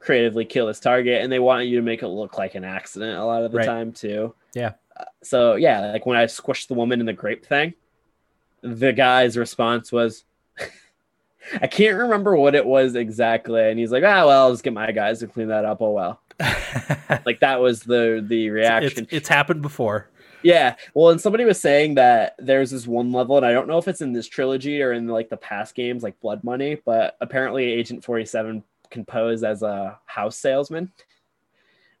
creatively 0.00 0.44
kill 0.44 0.66
this 0.66 0.80
target 0.80 1.22
and 1.22 1.30
they 1.30 1.38
want 1.38 1.66
you 1.66 1.76
to 1.76 1.82
make 1.82 2.02
it 2.02 2.08
look 2.08 2.38
like 2.38 2.54
an 2.54 2.64
accident 2.64 3.18
a 3.18 3.24
lot 3.24 3.42
of 3.42 3.52
the 3.52 3.58
right. 3.58 3.66
time 3.66 3.92
too. 3.92 4.34
Yeah 4.54 4.72
so 5.22 5.54
yeah, 5.56 5.92
like 5.92 6.06
when 6.06 6.16
I 6.16 6.24
squished 6.24 6.68
the 6.68 6.74
woman 6.74 7.00
in 7.00 7.06
the 7.06 7.12
grape 7.12 7.44
thing, 7.44 7.74
the 8.62 8.92
guy's 8.92 9.36
response 9.36 9.92
was, 9.92 10.24
I 11.60 11.66
can't 11.66 11.98
remember 11.98 12.36
what 12.36 12.54
it 12.54 12.66
was 12.66 12.94
exactly, 12.94 13.70
and 13.70 13.78
he's 13.78 13.92
like, 13.92 14.02
"Ah, 14.04 14.26
well, 14.26 14.46
I'll 14.46 14.52
just 14.52 14.64
get 14.64 14.72
my 14.72 14.90
guys 14.92 15.20
to 15.20 15.26
clean 15.26 15.48
that 15.48 15.64
up." 15.64 15.80
Oh 15.80 15.90
well, 15.90 16.20
like 17.24 17.40
that 17.40 17.60
was 17.60 17.80
the 17.82 18.24
the 18.26 18.50
reaction. 18.50 19.04
It's, 19.04 19.12
it's, 19.12 19.28
happened 19.28 19.62
before. 19.62 20.08
Yeah. 20.42 20.76
Well, 20.94 21.10
and 21.10 21.20
somebody 21.20 21.44
was 21.44 21.60
saying 21.60 21.94
that 21.94 22.34
there's 22.38 22.70
this 22.70 22.86
one 22.86 23.12
level, 23.12 23.36
and 23.36 23.46
I 23.46 23.52
don't 23.52 23.66
know 23.66 23.78
if 23.78 23.88
it's 23.88 24.00
in 24.00 24.12
this 24.12 24.28
trilogy 24.28 24.82
or 24.82 24.92
in 24.92 25.06
like 25.08 25.28
the 25.28 25.36
past 25.36 25.74
games, 25.74 26.02
like 26.02 26.20
Blood 26.20 26.44
Money, 26.44 26.80
but 26.84 27.16
apparently 27.20 27.64
Agent 27.64 28.04
47 28.04 28.62
can 28.90 29.04
pose 29.04 29.42
as 29.42 29.62
a 29.62 29.98
house 30.06 30.36
salesman 30.36 30.92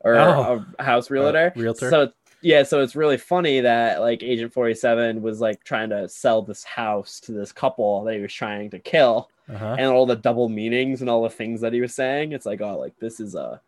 or 0.00 0.16
Oh. 0.16 0.64
a 0.78 0.84
house 0.84 1.10
realtor. 1.10 1.52
realtor. 1.56 1.90
So 1.90 2.12
yeah, 2.42 2.62
so 2.62 2.80
it's 2.80 2.94
really 2.96 3.16
funny 3.16 3.60
that 3.60 4.00
like 4.00 4.22
Agent 4.22 4.52
47 4.52 5.22
was 5.22 5.40
like 5.40 5.62
trying 5.64 5.90
to 5.90 6.08
sell 6.08 6.42
this 6.42 6.64
house 6.64 7.20
to 7.20 7.32
this 7.32 7.52
couple 7.52 8.04
that 8.04 8.14
he 8.14 8.20
was 8.20 8.32
trying 8.32 8.70
to 8.70 8.78
kill 8.78 9.30
Uh-huh. 9.48 9.76
and 9.78 9.86
all 9.86 10.06
the 10.06 10.16
double 10.16 10.48
meanings 10.48 11.00
and 11.00 11.08
all 11.10 11.22
the 11.22 11.30
things 11.30 11.60
that 11.60 11.72
he 11.72 11.80
was 11.80 11.94
saying. 11.94 12.32
It's 12.32 12.46
like, 12.46 12.60
oh, 12.60 12.78
like 12.78 12.96
this 12.98 13.20
is 13.20 13.34
a. 13.34 13.60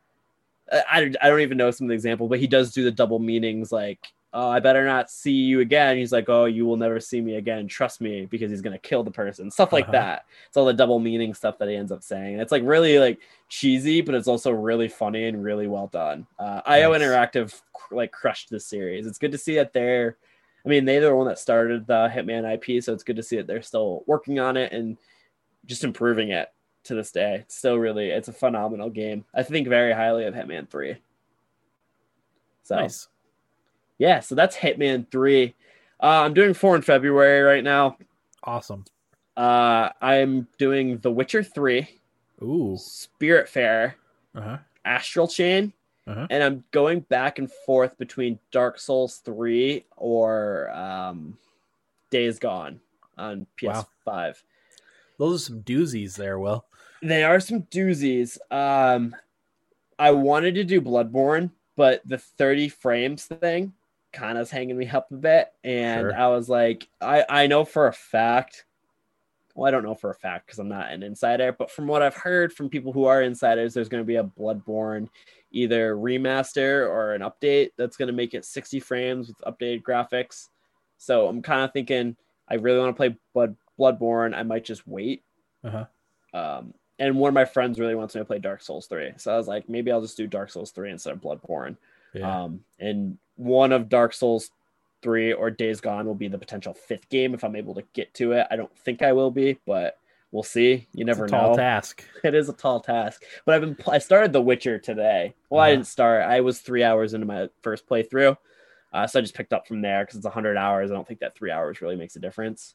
I, 0.71 1.11
I 1.23 1.29
don't 1.29 1.41
even 1.41 1.57
know 1.57 1.71
some 1.71 1.87
of 1.87 1.89
the 1.89 1.95
example, 1.95 2.29
but 2.29 2.41
he 2.41 2.47
does 2.47 2.73
do 2.73 2.85
the 2.85 2.91
double 2.91 3.19
meanings 3.21 3.73
like, 3.73 4.07
oh, 4.35 4.49
I 4.49 4.61
better 4.61 4.85
not 4.85 5.11
see 5.11 5.33
you 5.33 5.61
again. 5.61 5.97
He's 5.97 6.13
like, 6.13 6.29
oh, 6.29 6.45
you 6.45 6.67
will 6.67 6.77
never 6.77 7.01
see 7.01 7.21
me 7.21 7.37
again. 7.37 7.67
Trust 7.67 8.01
me, 8.01 8.27
because 8.27 8.51
he's 8.51 8.61
gonna 8.61 8.79
kill 8.79 9.03
the 9.03 9.11
person. 9.11 9.51
Stuff 9.51 9.73
like 9.73 9.85
Uh-huh. 9.85 9.93
that. 9.93 10.27
It's 10.49 10.57
all 10.57 10.67
the 10.67 10.75
double 10.75 10.99
meaning 10.99 11.33
stuff 11.35 11.59
that 11.59 11.69
he 11.69 11.75
ends 11.77 11.91
up 11.93 12.03
saying. 12.03 12.39
It's 12.39 12.53
like 12.53 12.63
really 12.65 12.99
like 12.99 13.21
cheesy, 13.49 14.01
but 14.03 14.15
it's 14.15 14.29
also 14.29 14.51
really 14.51 14.89
funny 14.89 15.25
and 15.25 15.43
really 15.43 15.67
well 15.67 15.87
done. 15.87 16.27
Uh, 16.39 16.61
IO 16.67 16.93
Interactive 16.93 17.59
like 17.91 18.13
crushed 18.13 18.51
this 18.51 18.67
series. 18.67 19.07
It's 19.07 19.19
good 19.19 19.33
to 19.33 19.39
see 19.39 19.55
that 19.57 19.73
they're. 19.73 20.17
I 20.67 20.69
mean, 20.69 20.85
they're 20.85 21.01
the 21.01 21.15
one 21.15 21.29
that 21.29 21.39
started 21.39 21.87
the 21.87 22.11
Hitman 22.13 22.45
IP, 22.53 22.83
so 22.83 22.93
it's 22.93 23.05
good 23.05 23.17
to 23.17 23.23
see 23.23 23.37
that 23.37 23.47
they're 23.47 23.63
still 23.63 24.03
working 24.07 24.39
on 24.41 24.57
it 24.59 24.73
and 24.73 24.99
just 25.65 25.85
improving 25.85 26.31
it 26.31 26.49
to 26.85 26.95
this 26.95 27.13
day. 27.13 27.37
It's 27.37 27.57
still 27.57 27.77
really, 27.79 28.11
it's 28.11 28.29
a 28.29 28.33
phenomenal 28.33 28.91
game. 28.91 29.25
I 29.35 29.43
think 29.45 29.69
very 29.69 29.93
highly 29.93 30.25
of 30.25 30.35
Hitman 30.35 30.69
3. 30.69 30.97
So, 32.65 32.77
Nice. 32.77 33.09
Yeah, 33.99 34.21
so 34.21 34.35
that's 34.35 34.57
Hitman 34.57 35.11
3. 35.11 35.55
Uh, 36.01 36.07
I'm 36.07 36.35
doing 36.35 36.55
4 36.55 36.77
in 36.77 36.83
February 36.83 37.41
right 37.43 37.65
now. 37.65 37.97
Awesome. 38.45 38.85
Uh, 39.37 39.91
I'm 40.01 40.47
doing 40.59 40.99
The 40.99 41.11
Witcher 41.11 41.43
3, 41.43 41.89
Ooh. 42.43 42.77
Spiritfarer, 42.79 43.95
Uh-huh. 44.35 44.59
Astral 44.85 45.29
Chain, 45.29 45.73
Uh-huh. 46.07 46.27
and 46.31 46.43
I'm 46.43 46.65
going 46.71 47.01
back 47.01 47.39
and 47.39 47.51
forth 47.67 47.97
between 47.99 48.39
Dark 48.53 48.79
Souls 48.79 49.19
3 49.25 49.85
or 49.97 50.71
um, 50.71 51.37
Days 52.11 52.39
Gone 52.39 52.81
on 53.17 53.47
PS5. 53.61 54.43
Those 55.19 55.43
are 55.43 55.45
some 55.45 55.63
doozies 55.63 56.15
there, 56.17 56.39
Will. 56.39 56.65
They 57.03 57.23
are 57.25 57.41
some 57.41 57.63
doozies. 57.65 58.39
Um, 58.53 59.15
I 59.99 60.13
wanted 60.13 60.55
to 60.57 60.65
do 60.65 60.81
Bloodborne, 60.81 61.51
but 61.77 62.03
the 62.05 62.19
30 62.19 62.69
frames 62.71 63.25
thing 63.27 63.73
kind 64.13 64.39
of 64.39 64.51
hanging 64.51 64.77
me 64.77 64.89
up 64.89 65.11
a 65.11 65.15
bit. 65.15 65.49
And 65.65 66.01
Sure. 66.03 66.17
I 66.17 66.29
was 66.29 66.49
like, 66.49 66.89
I, 67.01 67.25
I 67.29 67.47
know 67.47 67.65
for 67.65 67.87
a 67.87 67.93
fact. 67.93 68.65
Well, 69.55 69.67
I 69.67 69.71
don't 69.73 69.83
know 69.83 69.95
for 69.95 70.11
a 70.11 70.15
fact 70.15 70.47
because 70.47 70.61
I'm 70.61 70.69
not 70.69 70.93
an 70.93 71.03
insider, 71.03 71.53
but 71.53 71.71
from 71.71 71.89
what 71.89 72.01
I've 72.01 72.15
heard 72.15 72.53
from 72.53 72.69
people 72.69 72.93
who 72.93 73.07
are 73.07 73.23
insiders, 73.23 73.75
there's 73.75 73.89
going 73.89 74.03
to 74.03 74.07
be 74.07 74.17
a 74.17 74.25
Bloodborne 74.25 75.09
either 75.51 75.97
remaster 75.97 76.89
or 76.89 77.15
an 77.15 77.23
update 77.23 77.71
that's 77.77 77.97
going 77.97 78.07
to 78.07 78.13
make 78.13 78.35
it 78.35 78.45
60 78.45 78.79
frames 78.81 79.29
with 79.29 79.39
updated 79.39 79.83
graphics. 79.83 80.49
So 80.99 81.27
I'm 81.27 81.43
kind 81.43 81.63
of 81.63 81.73
thinking 81.73 82.17
I 82.49 82.55
really 82.55 82.79
want 82.79 82.91
to 82.91 82.97
play 82.97 83.17
Blood 83.35 83.57
Bloodborne. 83.79 84.35
I 84.35 84.43
might 84.43 84.65
just 84.65 84.87
wait. 84.87 85.23
Uh-huh. 85.65 85.87
Um, 86.35 86.75
and 86.99 87.17
one 87.17 87.29
of 87.29 87.35
my 87.35 87.45
friends 87.45 87.79
really 87.79 87.95
wants 87.95 88.15
me 88.15 88.21
to 88.21 88.25
play 88.25 88.39
Dark 88.39 88.63
Souls 88.63 88.87
3. 88.87 89.13
So 89.17 89.33
I 89.33 89.37
was 89.37 89.49
like, 89.49 89.69
maybe 89.69 89.91
I'll 89.93 90.01
just 90.01 90.17
do 90.17 90.27
Dark 90.27 90.51
Souls 90.51 90.71
3 90.73 90.91
instead 90.91 91.13
of 91.13 91.21
Bloodborne. 91.21 91.77
Yeah. 92.13 92.43
Um, 92.43 92.61
and 92.79 93.19
one 93.39 93.73
of 93.73 93.89
Dark 93.89 94.13
Souls 94.13 94.51
3 95.03 95.33
or 95.33 95.51
Days 95.51 95.81
Gone 95.81 96.07
will 96.07 96.15
be 96.15 96.29
the 96.29 96.39
potential 96.39 96.75
fifth 96.75 97.09
game 97.09 97.35
if 97.35 97.45
I'm 97.45 97.57
able 97.57 97.75
to 97.77 97.85
get 97.95 98.13
to 98.15 98.33
it. 98.33 98.47
I 98.51 98.57
don't 98.57 98.77
think 98.79 99.03
I 99.03 99.13
will 99.13 99.31
be, 99.31 99.59
but 99.67 99.99
we'll 100.33 100.43
see. 100.43 100.89
You 100.93 101.05
never 101.05 101.25
it's 101.25 101.33
a 101.33 101.37
tall 101.37 101.51
know. 101.51 101.57
task. 101.57 102.05
It 102.25 102.35
is 102.35 102.49
a 102.49 102.53
tall 102.53 102.81
task. 102.81 103.23
But 103.47 103.55
I've 103.55 103.61
been 103.63 103.77
I 103.89 103.99
started 103.99 104.33
The 104.33 104.43
Witcher 104.43 104.79
today. 104.79 105.35
Well, 105.51 105.63
I 105.63 105.71
Uh-huh. 105.71 105.77
didn't 105.77 105.87
start. 105.87 106.25
I 106.25 106.41
was 106.41 106.61
3 106.61 106.83
hours 106.83 107.15
into 107.15 107.27
my 107.27 107.49
first 107.63 107.87
playthrough. 107.89 108.37
Uh, 108.93 109.07
so 109.07 109.19
I 109.19 109.23
just 109.23 109.35
picked 109.35 109.53
up 109.53 109.69
from 109.69 109.83
there 109.83 110.05
cuz 110.07 110.17
it's 110.17 110.25
100 110.27 110.57
hours. 110.57 110.91
I 110.91 110.95
don't 110.95 111.07
think 111.07 111.21
that 111.21 111.37
3 111.37 111.51
hours 111.53 111.81
really 111.81 111.97
makes 111.97 112.17
a 112.17 112.21
difference. 112.21 112.75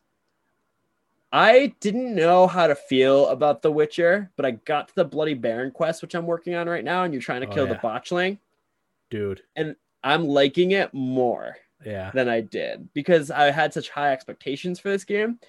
I 1.31 1.73
didn't 1.79 2.13
know 2.15 2.45
how 2.47 2.67
to 2.67 2.75
feel 2.75 3.27
about 3.29 3.63
The 3.63 3.71
Witcher, 3.71 4.31
but 4.35 4.45
I 4.45 4.51
got 4.51 4.89
to 4.89 4.95
the 4.95 5.03
Bloody 5.05 5.33
Baron 5.33 5.71
quest 5.71 6.01
which 6.01 6.13
I'm 6.15 6.27
working 6.27 6.53
on 6.55 6.69
right 6.69 6.83
now 6.83 7.03
and 7.03 7.13
you're 7.13 7.21
trying 7.23 7.41
to 7.41 7.47
Oh, 7.47 7.53
kill 7.53 7.67
the 7.67 7.75
botchling. 7.75 8.37
Dude. 9.09 9.41
I'm 10.03 10.25
liking 10.27 10.71
it 10.71 10.93
more 10.93 11.55
Yeah. 11.85 12.11
than 12.13 12.27
I 12.29 12.41
did 12.41 12.89
because 12.93 13.31
I 13.31 13.51
had 13.51 13.73
such 13.73 13.89
high 13.89 14.11
expectations 14.11 14.79
for 14.79 14.89
this 14.89 15.03
game 15.05 15.39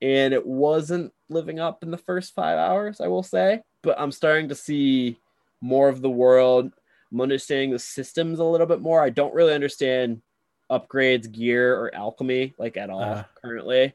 and 0.00 0.32
it 0.34 0.44
wasn't 0.46 1.12
living 1.28 1.58
up 1.60 1.82
in 1.82 1.90
the 1.90 1.98
first 1.98 2.34
five 2.34 2.58
hours, 2.58 3.00
I 3.00 3.08
will 3.08 3.22
say. 3.22 3.62
But 3.82 3.98
I'm 4.00 4.12
starting 4.12 4.48
to 4.48 4.54
see 4.54 5.18
more 5.60 5.88
of 5.88 6.00
the 6.02 6.10
world. 6.10 6.72
I'm 7.12 7.20
understanding 7.20 7.70
the 7.70 7.78
systems 7.78 8.38
a 8.38 8.44
little 8.44 8.66
bit 8.66 8.80
more. 8.80 9.02
I 9.02 9.10
don't 9.10 9.34
really 9.34 9.54
understand 9.54 10.22
upgrades, 10.70 11.30
gear, 11.30 11.76
or 11.76 11.94
alchemy 11.94 12.54
like 12.58 12.76
at 12.76 12.90
all 12.90 13.02
Uh. 13.02 13.24
currently. 13.42 13.92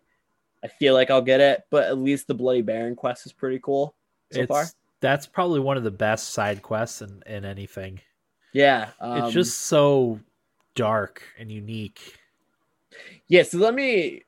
I 0.63 0.67
feel 0.67 0.93
like 0.93 1.09
I'll 1.11 1.21
get 1.21 1.39
it, 1.39 1.63
but 1.69 1.83
at 1.85 1.97
least 1.97 2.27
the 2.27 2.33
Bloody 2.33 2.61
Baron 2.61 2.95
quest 2.95 3.25
is 3.25 3.33
pretty 3.33 3.59
cool 3.59 3.95
so 4.31 4.45
far. 4.47 4.65
that's 5.01 5.25
probably 5.27 5.59
one 5.59 5.77
of 5.77 5.83
the 5.83 5.91
best 5.91 6.29
side 6.29 6.61
quests 6.61 7.01
in, 7.01 7.21
in 7.27 7.45
anything. 7.45 8.01
Yeah, 8.57 8.89
um, 8.99 9.23
it's 9.23 9.33
just 9.33 9.61
so 9.61 10.19
dark 10.75 11.21
and 11.37 11.51
unique. 11.51 12.17
Yeah, 13.27 13.43
so 13.43 13.57
let 13.59 13.73
me. 13.73 14.23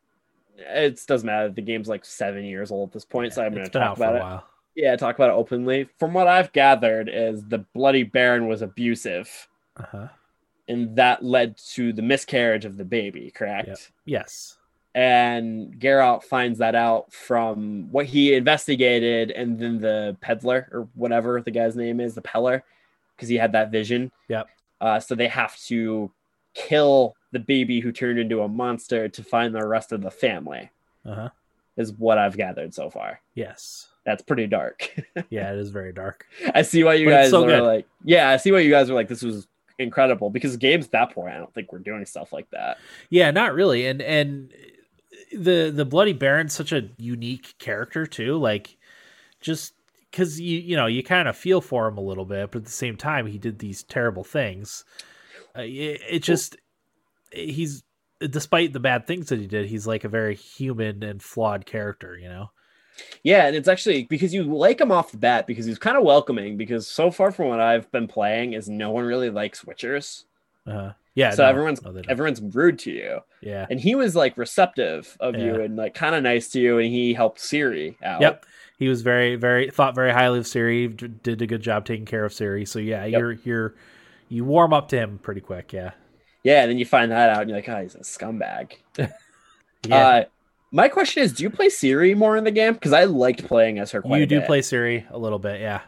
It 0.58 1.02
doesn't 1.08 1.26
matter. 1.26 1.50
The 1.50 1.62
game's 1.62 1.88
like 1.88 2.04
seven 2.06 2.44
years 2.44 2.70
old 2.70 2.90
at 2.90 2.94
this 2.94 3.06
point, 3.06 3.34
so 3.34 3.44
I'm 3.44 3.54
going 3.54 3.66
to 3.66 3.72
talk 3.72 3.98
about 3.98 4.14
a 4.14 4.18
it. 4.18 4.22
while. 4.22 4.46
Yeah, 4.76 4.96
talk 4.98 5.16
about 5.16 5.30
it 5.30 5.34
openly. 5.34 5.90
From 5.98 6.14
what 6.14 6.28
I've 6.28 6.52
gathered, 6.52 7.10
is 7.12 7.44
the 7.48 7.60
Bloody 7.74 8.04
Baron 8.04 8.48
was 8.48 8.62
abusive, 8.62 9.48
Uh-huh. 9.78 10.08
and 10.68 10.96
that 10.98 11.24
led 11.24 11.58
to 11.74 11.92
the 11.94 12.02
miscarriage 12.02 12.66
of 12.66 12.78
the 12.78 12.86
baby. 12.86 13.32
Correct. 13.32 13.68
Yep. 13.70 13.78
Yes. 14.06 14.58
And 14.96 15.76
Geralt 15.80 16.24
finds 16.24 16.60
that 16.60 16.76
out 16.76 17.12
from 17.14 17.88
what 17.92 18.06
he 18.06 18.34
investigated, 18.36 19.32
and 19.32 19.58
then 19.60 19.80
the 19.80 20.18
peddler 20.22 20.68
or 20.72 20.88
whatever 20.96 21.42
the 21.42 21.52
guy's 21.52 21.76
name 21.76 22.00
is, 22.00 22.16
the 22.16 22.22
peddler, 22.22 22.64
because 23.20 23.30
he 23.30 23.36
had 23.36 23.52
that 23.52 23.72
vision. 23.72 24.12
Yep. 24.30 24.48
Uh, 24.80 25.00
so 25.00 25.14
they 25.14 25.28
have 25.28 25.58
to 25.64 26.10
kill 26.54 27.16
the 27.32 27.40
baby 27.40 27.82
who 27.82 27.92
turned 27.92 28.18
into 28.18 28.42
a 28.42 28.48
monster 28.48 29.10
to 29.10 29.24
find 29.24 29.54
the 29.54 29.68
rest 29.68 29.92
of 29.92 30.02
the 30.02 30.12
family. 30.12 30.70
Uh-huh. 31.06 31.30
Is 31.76 31.92
what 31.94 32.18
I've 32.18 32.38
gathered 32.38 32.74
so 32.74 32.90
far. 32.90 33.22
Yes. 33.36 33.88
That's 34.06 34.22
pretty 34.22 34.48
dark. 34.48 34.90
Yeah, 35.30 35.52
it 35.52 35.60
is 35.60 35.70
very 35.70 35.92
dark. 35.92 36.26
I 36.56 36.62
see 36.62 36.84
why 36.84 36.96
you 36.96 37.06
But 37.06 37.12
guys 37.12 37.30
so 37.30 37.48
are 37.48 37.62
like, 37.62 37.88
yeah, 38.04 38.30
I 38.30 38.38
see 38.38 38.52
why 38.52 38.60
you 38.60 38.72
guys 38.72 38.90
are 38.90 38.94
like, 38.94 39.10
this 39.10 39.22
was 39.22 39.48
incredible 39.78 40.30
because 40.30 40.58
games 40.58 40.86
at 40.86 40.92
that 40.92 41.12
point, 41.14 41.34
I 41.34 41.38
don't 41.38 41.54
think 41.54 41.72
we're 41.72 41.80
doing 41.80 42.06
stuff 42.06 42.34
like 42.34 42.50
that. 42.52 42.78
Yeah, 43.10 43.32
not 43.32 43.54
really. 43.54 43.86
And 43.86 44.02
and 44.02 44.54
the 45.32 45.72
the 45.74 45.86
Bloody 45.86 46.14
Baron's 46.14 46.54
such 46.54 46.72
a 46.72 46.90
unique 46.98 47.56
character 47.60 48.06
too. 48.06 48.38
Like 48.38 48.78
just 49.42 49.74
because 50.12 50.40
you 50.40 50.60
you 50.60 50.76
know 50.76 50.86
you 50.86 51.04
kind 51.04 51.28
of 51.28 51.36
feel 51.38 51.62
for 51.62 51.88
him 51.88 51.98
a 51.98 52.02
little 52.02 52.26
bit, 52.26 52.52
but 52.52 52.60
at 52.60 52.66
the 52.66 52.72
same 52.72 52.98
time 52.98 53.26
he 53.28 53.38
did 53.38 53.60
these 53.60 53.84
terrible 53.84 54.24
things. 54.24 54.84
Uh, 55.58 55.62
it, 55.62 56.02
it 56.10 56.20
just 56.24 56.58
he's 57.32 57.84
despite 58.20 58.74
the 58.74 58.80
bad 58.80 59.08
things 59.08 59.30
that 59.30 59.40
he 59.40 59.48
did, 59.48 59.68
he's 59.68 59.88
like 59.88 60.04
a 60.04 60.10
very 60.10 60.36
human 60.36 61.04
and 61.04 61.22
flawed 61.22 61.66
character. 61.66 62.18
You 62.18 62.30
know. 62.30 62.52
Yeah, 63.24 63.48
and 63.48 63.56
it's 63.56 63.68
actually 63.68 64.04
because 64.04 64.34
you 64.34 64.44
like 64.44 64.82
him 64.82 64.92
off 64.92 65.12
the 65.12 65.18
bat 65.18 65.48
because 65.48 65.66
he's 65.66 65.80
kind 65.80 65.98
of 65.98 66.04
welcoming. 66.04 66.58
Because 66.58 66.88
so 66.88 67.12
far 67.12 67.32
from 67.32 67.48
what 67.48 67.60
I've 67.60 67.90
been 67.92 68.08
playing, 68.08 68.54
is 68.54 68.68
no 68.70 68.92
one 68.92 69.06
really 69.06 69.30
likes 69.30 69.64
Witchers, 69.64 70.26
Uh, 70.68 70.92
yeah. 71.16 71.32
so 71.32 71.44
no, 71.44 71.50
everyone's 71.50 71.82
no, 71.82 72.02
everyone's 72.10 72.42
rude 72.42 72.80
to 72.80 72.92
you, 72.92 73.20
yeah. 73.42 73.68
and 73.70 73.80
he 73.80 73.96
was 73.96 74.16
like 74.16 74.38
receptive 74.38 75.16
of 75.20 75.36
you 75.36 75.62
and 75.62 75.78
like 75.78 75.94
kind 75.94 76.14
of 76.14 76.24
nice 76.24 76.50
to 76.50 76.60
you, 76.60 76.78
and 76.78 76.88
he 76.88 77.14
helped 77.14 77.40
Ciri 77.40 77.96
out. 78.04 78.22
Yep. 78.22 78.46
He 78.80 78.88
was 78.88 79.02
very, 79.04 79.36
very 79.36 79.70
thought 79.70 79.94
very 79.94 80.12
highly 80.12 80.40
of 80.40 80.46
Ciri. 80.46 80.96
d- 80.96 81.08
Did 81.22 81.42
a 81.42 81.48
good 81.48 81.62
job 81.62 81.86
taking 81.86 82.06
care 82.06 82.26
of 82.26 82.32
Ciri. 82.32 82.68
So 82.68 82.80
yeah, 82.80 83.06
Yep. 83.06 83.20
you're 83.20 83.32
you're 83.44 83.76
you 84.30 84.46
warm 84.46 84.74
up 84.74 84.88
to 84.90 84.98
him 84.98 85.20
pretty 85.22 85.42
quick. 85.42 85.72
Yeah. 85.74 85.92
yeah, 86.44 86.62
and 86.62 86.72
then 86.72 86.78
you 86.80 86.86
find 86.86 87.12
that 87.12 87.30
out, 87.30 87.42
and 87.42 87.50
you're 87.50 87.58
like, 87.60 87.68
oh, 87.70 87.82
he's 87.82 87.96
a 87.96 88.00
scumbag. 88.00 88.74
Yeah. 89.88 89.96
Uh, 90.08 90.24
my 90.72 90.88
question 90.90 91.24
is, 91.24 91.32
do 91.34 91.44
you 91.44 91.50
play 91.50 91.68
Ciri 91.68 92.16
more 92.16 92.36
in 92.38 92.44
the 92.44 92.52
game? 92.52 92.74
Because 92.74 92.94
I 92.94 93.06
liked 93.06 93.46
playing 93.48 93.80
as 93.80 93.92
her 93.92 94.02
quite 94.02 94.20
you 94.20 94.26
do 94.26 94.40
bit. 94.40 94.46
play 94.48 94.60
Ciri 94.60 95.10
a 95.10 95.18
little 95.18 95.40
bit. 95.40 95.62
Yeah. 95.62 95.82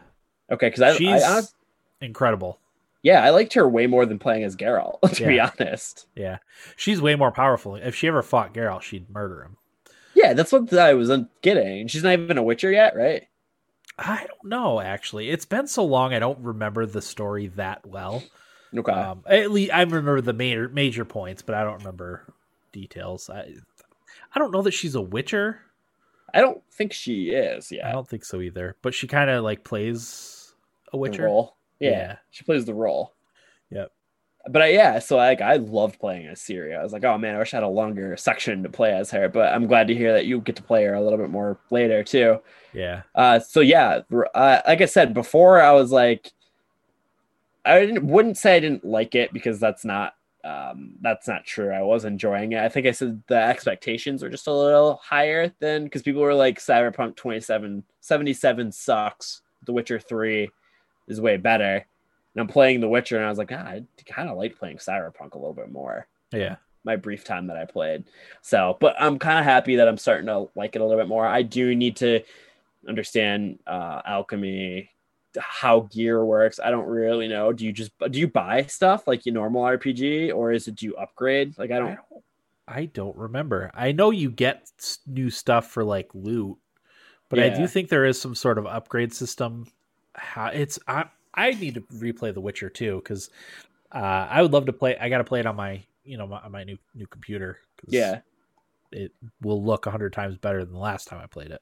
Okay, 0.50 0.68
because 0.68 0.82
I, 0.82 0.94
She's 0.96 1.22
I 1.22 1.30
honest- 1.34 1.56
incredible. 2.02 2.58
yeah, 3.04 3.22
I 3.24 3.30
liked 3.32 3.54
her 3.54 3.68
way 3.68 3.86
more 3.88 4.06
than 4.06 4.18
playing 4.18 4.44
as 4.44 4.56
Geralt. 4.56 5.00
To 5.16 5.28
be 5.28 5.40
honest, 5.40 6.08
Yeah. 6.16 6.38
She's 6.78 7.02
way 7.02 7.16
more 7.16 7.32
powerful. 7.32 7.76
If 7.76 7.96
she 7.96 8.08
ever 8.08 8.22
fought 8.24 8.54
Geralt, 8.54 8.82
she'd 8.82 9.10
murder 9.10 9.44
him. 9.44 9.58
Yeah, 10.22 10.34
that's 10.34 10.52
what 10.52 10.72
I 10.74 10.94
was 10.94 11.12
getting. 11.42 11.88
She's 11.88 12.04
not 12.04 12.14
even 12.14 12.38
a 12.38 12.44
Witcher 12.44 12.72
yet, 12.72 12.96
right? 12.96 13.28
I 13.98 14.26
don't 14.28 14.50
know 14.50 14.80
actually. 14.80 15.30
It's 15.30 15.46
been 15.46 15.68
so 15.68 15.86
long 15.86 16.14
I 16.14 16.20
don't 16.20 16.40
remember 16.40 16.86
the 16.86 17.02
story 17.02 17.48
that 17.48 17.86
well. 17.86 18.24
Okay. 18.76 18.92
Um, 18.92 19.24
at 19.28 19.52
least 19.52 19.74
I 19.74 19.82
remember 19.82 20.22
the 20.22 20.34
major 20.34 20.70
major 20.70 21.06
points, 21.06 21.42
but 21.42 21.56
I 21.56 21.64
don't 21.64 21.80
remember 21.80 22.34
details. 22.72 23.30
I 23.30 23.54
I 24.34 24.40
don't 24.40 24.52
know 24.52 24.62
that 24.62 24.72
she's 24.72 24.96
a 24.96 25.02
Witcher. 25.02 25.60
I 26.34 26.40
don't 26.40 26.64
think 26.72 26.94
she 26.94 27.30
is. 27.32 27.72
Yeah, 27.72 27.90
I 27.90 27.92
don't 27.92 28.08
think 28.08 28.24
so 28.24 28.40
either. 28.40 28.78
But 28.82 28.94
she 28.94 29.08
kind 29.08 29.30
of 29.30 29.44
like 29.44 29.64
plays 29.64 30.54
a 30.94 30.98
Witcher. 30.98 31.24
role. 31.26 31.58
Yeah. 31.80 31.90
Yeah. 31.90 32.16
She 32.30 32.44
plays 32.44 32.66
the 32.66 32.74
role. 32.74 33.14
But 34.50 34.64
I, 34.64 34.68
yeah, 34.70 35.00
so 35.00 35.18
like 35.18 35.42
I 35.42 35.58
loved 35.58 36.00
playing 36.00 36.28
as 36.28 36.40
Ciri. 36.40 36.78
I 36.78 36.84
was 36.84 36.94
like, 36.94 37.04
oh 37.04 37.18
man, 37.18 37.36
I 37.36 37.40
wish 37.40 37.54
I 37.54 37.58
had 37.58 37.64
a 37.64 37.68
longer 37.68 38.18
section 38.18 38.64
to 38.64 38.70
play 38.70 38.94
as 38.94 39.12
her. 39.12 39.30
But 39.30 39.54
I'm 39.54 39.68
glad 39.68 39.88
to 39.88 39.96
hear 39.96 40.14
that 40.14 40.26
you 40.26 40.42
get 40.42 40.56
to 40.56 40.64
play 40.64 40.84
her 40.86 40.94
a 40.94 41.02
little 41.02 41.20
bit 41.20 41.30
more 41.30 41.60
later 41.70 42.04
too. 42.04 42.40
Yeah. 42.74 43.04
Uh, 43.14 43.40
so 43.40 43.60
yeah, 43.60 44.02
uh, 44.34 44.62
like 44.68 44.82
I 44.82 44.86
said 44.86 45.14
before, 45.14 45.62
I 45.62 45.72
was 45.72 45.92
like, 45.92 46.32
I 47.66 47.80
didn't, 47.82 48.08
wouldn't 48.08 48.38
say 48.38 48.56
I 48.56 48.60
didn't 48.60 48.84
like 48.84 49.14
it 49.14 49.32
because 49.32 49.60
that's 49.60 49.86
not 49.86 50.16
um, 50.44 50.94
that's 51.02 51.28
not 51.28 51.46
true. 51.46 51.72
I 51.72 51.82
was 51.82 52.06
enjoying 52.06 52.54
it. 52.54 52.64
I 52.64 52.70
think 52.70 52.88
I 52.88 52.92
said 52.92 53.22
the 53.28 53.36
expectations 53.36 54.24
were 54.24 54.30
just 54.30 54.48
a 54.48 54.54
little 54.54 55.00
higher 55.04 55.54
than 55.60 55.84
because 55.84 56.02
people 56.02 56.22
were 56.22 56.34
like 56.34 56.60
Cyberpunk 56.60 57.16
27 57.16 57.84
77 58.00 58.72
sucks. 58.72 59.42
The 59.66 59.74
Witcher 59.74 60.00
3 60.00 60.50
is 61.08 61.22
way 61.22 61.38
better. 61.38 61.86
And 62.36 62.42
I'm 62.42 62.48
playing 62.48 62.80
The 62.80 62.88
Witcher 62.90 63.18
and 63.18 63.26
I 63.26 63.30
was 63.30 63.38
like, 63.38 63.52
ah, 63.52 63.56
I 63.66 63.84
kind 64.06 64.30
of 64.30 64.38
like 64.38 64.58
playing 64.58 64.78
Cyberpunk 64.78 65.34
a 65.34 65.38
little 65.38 65.54
bit 65.54 65.72
more 65.72 66.08
Yeah. 66.32 66.56
my 66.84 66.96
brief 66.96 67.24
time 67.24 67.48
that 67.48 67.58
I 67.58 67.66
played. 67.66 68.06
So, 68.42 68.78
but 68.80 68.96
I'm 69.00 69.20
kind 69.20 69.38
of 69.40 69.46
happy 69.46 69.76
that 69.78 69.88
I'm 69.88 69.98
starting 69.98 70.28
to 70.28 70.48
like 70.56 70.76
it 70.76 70.82
a 70.82 70.86
little 70.86 71.00
bit 71.02 71.10
more. 71.10 71.26
I 71.26 71.42
do 71.42 71.76
need 71.76 71.98
to 71.98 72.22
understand 72.88 73.60
uh, 73.68 74.02
alchemy, 74.06 74.90
how 75.38 75.82
gear 75.92 76.24
works. 76.26 76.60
I 76.64 76.72
don't 76.72 76.88
really 76.88 77.28
know. 77.28 77.54
Do 77.54 77.66
you 77.66 77.72
just 77.72 77.92
do 78.10 78.20
you 78.20 78.28
buy 78.28 78.64
stuff 78.64 79.08
like 79.08 79.26
your 79.26 79.34
normal 79.34 79.64
RPG, 79.64 80.34
or 80.34 80.52
is 80.52 80.68
it 80.68 80.76
do 80.76 80.86
you 80.88 80.96
upgrade? 80.96 81.58
Like 81.58 81.72
I 81.72 81.76
I 81.76 81.80
don't. 81.80 81.88
don't, 81.96 82.24
I 82.68 82.86
don't 82.86 83.16
remember. 83.18 83.72
I 83.74 83.92
know 83.92 84.12
you 84.12 84.32
get 84.32 84.70
new 85.06 85.30
stuff 85.30 85.68
for 85.68 85.84
like 85.84 86.10
loot, 86.14 86.58
but 87.30 87.40
I 87.40 87.50
do 87.50 87.68
think 87.68 87.90
there 87.90 88.06
is 88.06 88.20
some 88.20 88.36
sort 88.36 88.58
of 88.58 88.66
upgrade 88.66 89.14
system. 89.14 89.68
How 90.16 90.48
it's 90.48 90.80
I 90.88 91.06
I 91.34 91.52
need 91.52 91.76
to 91.76 91.82
replay 91.82 92.34
The 92.34 92.42
Witcher 92.42 92.70
too 92.70 92.98
because 92.98 93.30
uh, 93.94 94.28
I 94.30 94.42
would 94.42 94.52
love 94.54 94.66
to 94.68 94.74
play. 94.74 94.98
I 94.98 95.10
got 95.10 95.20
to 95.20 95.24
play 95.24 95.40
it 95.42 95.46
on 95.46 95.56
my 95.56 95.84
you 96.04 96.18
know 96.18 96.28
my, 96.28 96.40
on 96.40 96.52
my 96.52 96.64
new 96.64 96.78
new 96.96 97.08
computer. 97.08 97.60
'cause 97.78 97.94
Yeah, 97.94 98.22
it 98.92 99.14
will 99.42 99.64
look 99.64 99.86
a 99.88 99.92
hundred 99.92 100.14
times 100.14 100.38
better 100.38 100.64
than 100.66 100.74
the 100.74 100.80
last 100.80 101.08
time 101.08 101.22
I 101.22 101.28
played 101.28 101.52
it. 101.52 101.62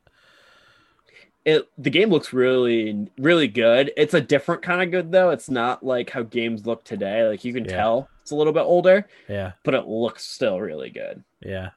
it 1.46 1.68
the 1.78 1.90
game 1.90 2.10
looks 2.10 2.34
really 2.34 3.08
really 3.18 3.48
good. 3.48 3.92
It's 3.98 4.14
a 4.14 4.22
different 4.22 4.62
kind 4.62 4.82
of 4.82 4.92
good 4.92 5.12
though. 5.12 5.30
It's 5.30 5.50
not 5.50 5.84
like 5.86 6.10
how 6.10 6.24
games 6.24 6.66
look 6.66 6.84
today. 6.84 7.26
Like 7.28 7.44
you 7.46 7.54
can 7.54 7.66
Yeah. 7.66 7.68
tell 7.68 8.10
it's 8.22 8.32
a 8.32 8.36
little 8.36 8.54
bit 8.54 8.62
older, 8.62 9.08
Yeah, 9.28 9.54
but 9.64 9.74
it 9.74 9.88
looks 9.88 10.26
still 10.26 10.60
really 10.60 10.90
good. 10.90 11.24
yeah, 11.42 11.72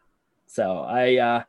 So 0.46 0.78
I 0.80 1.16
uh 1.16 1.42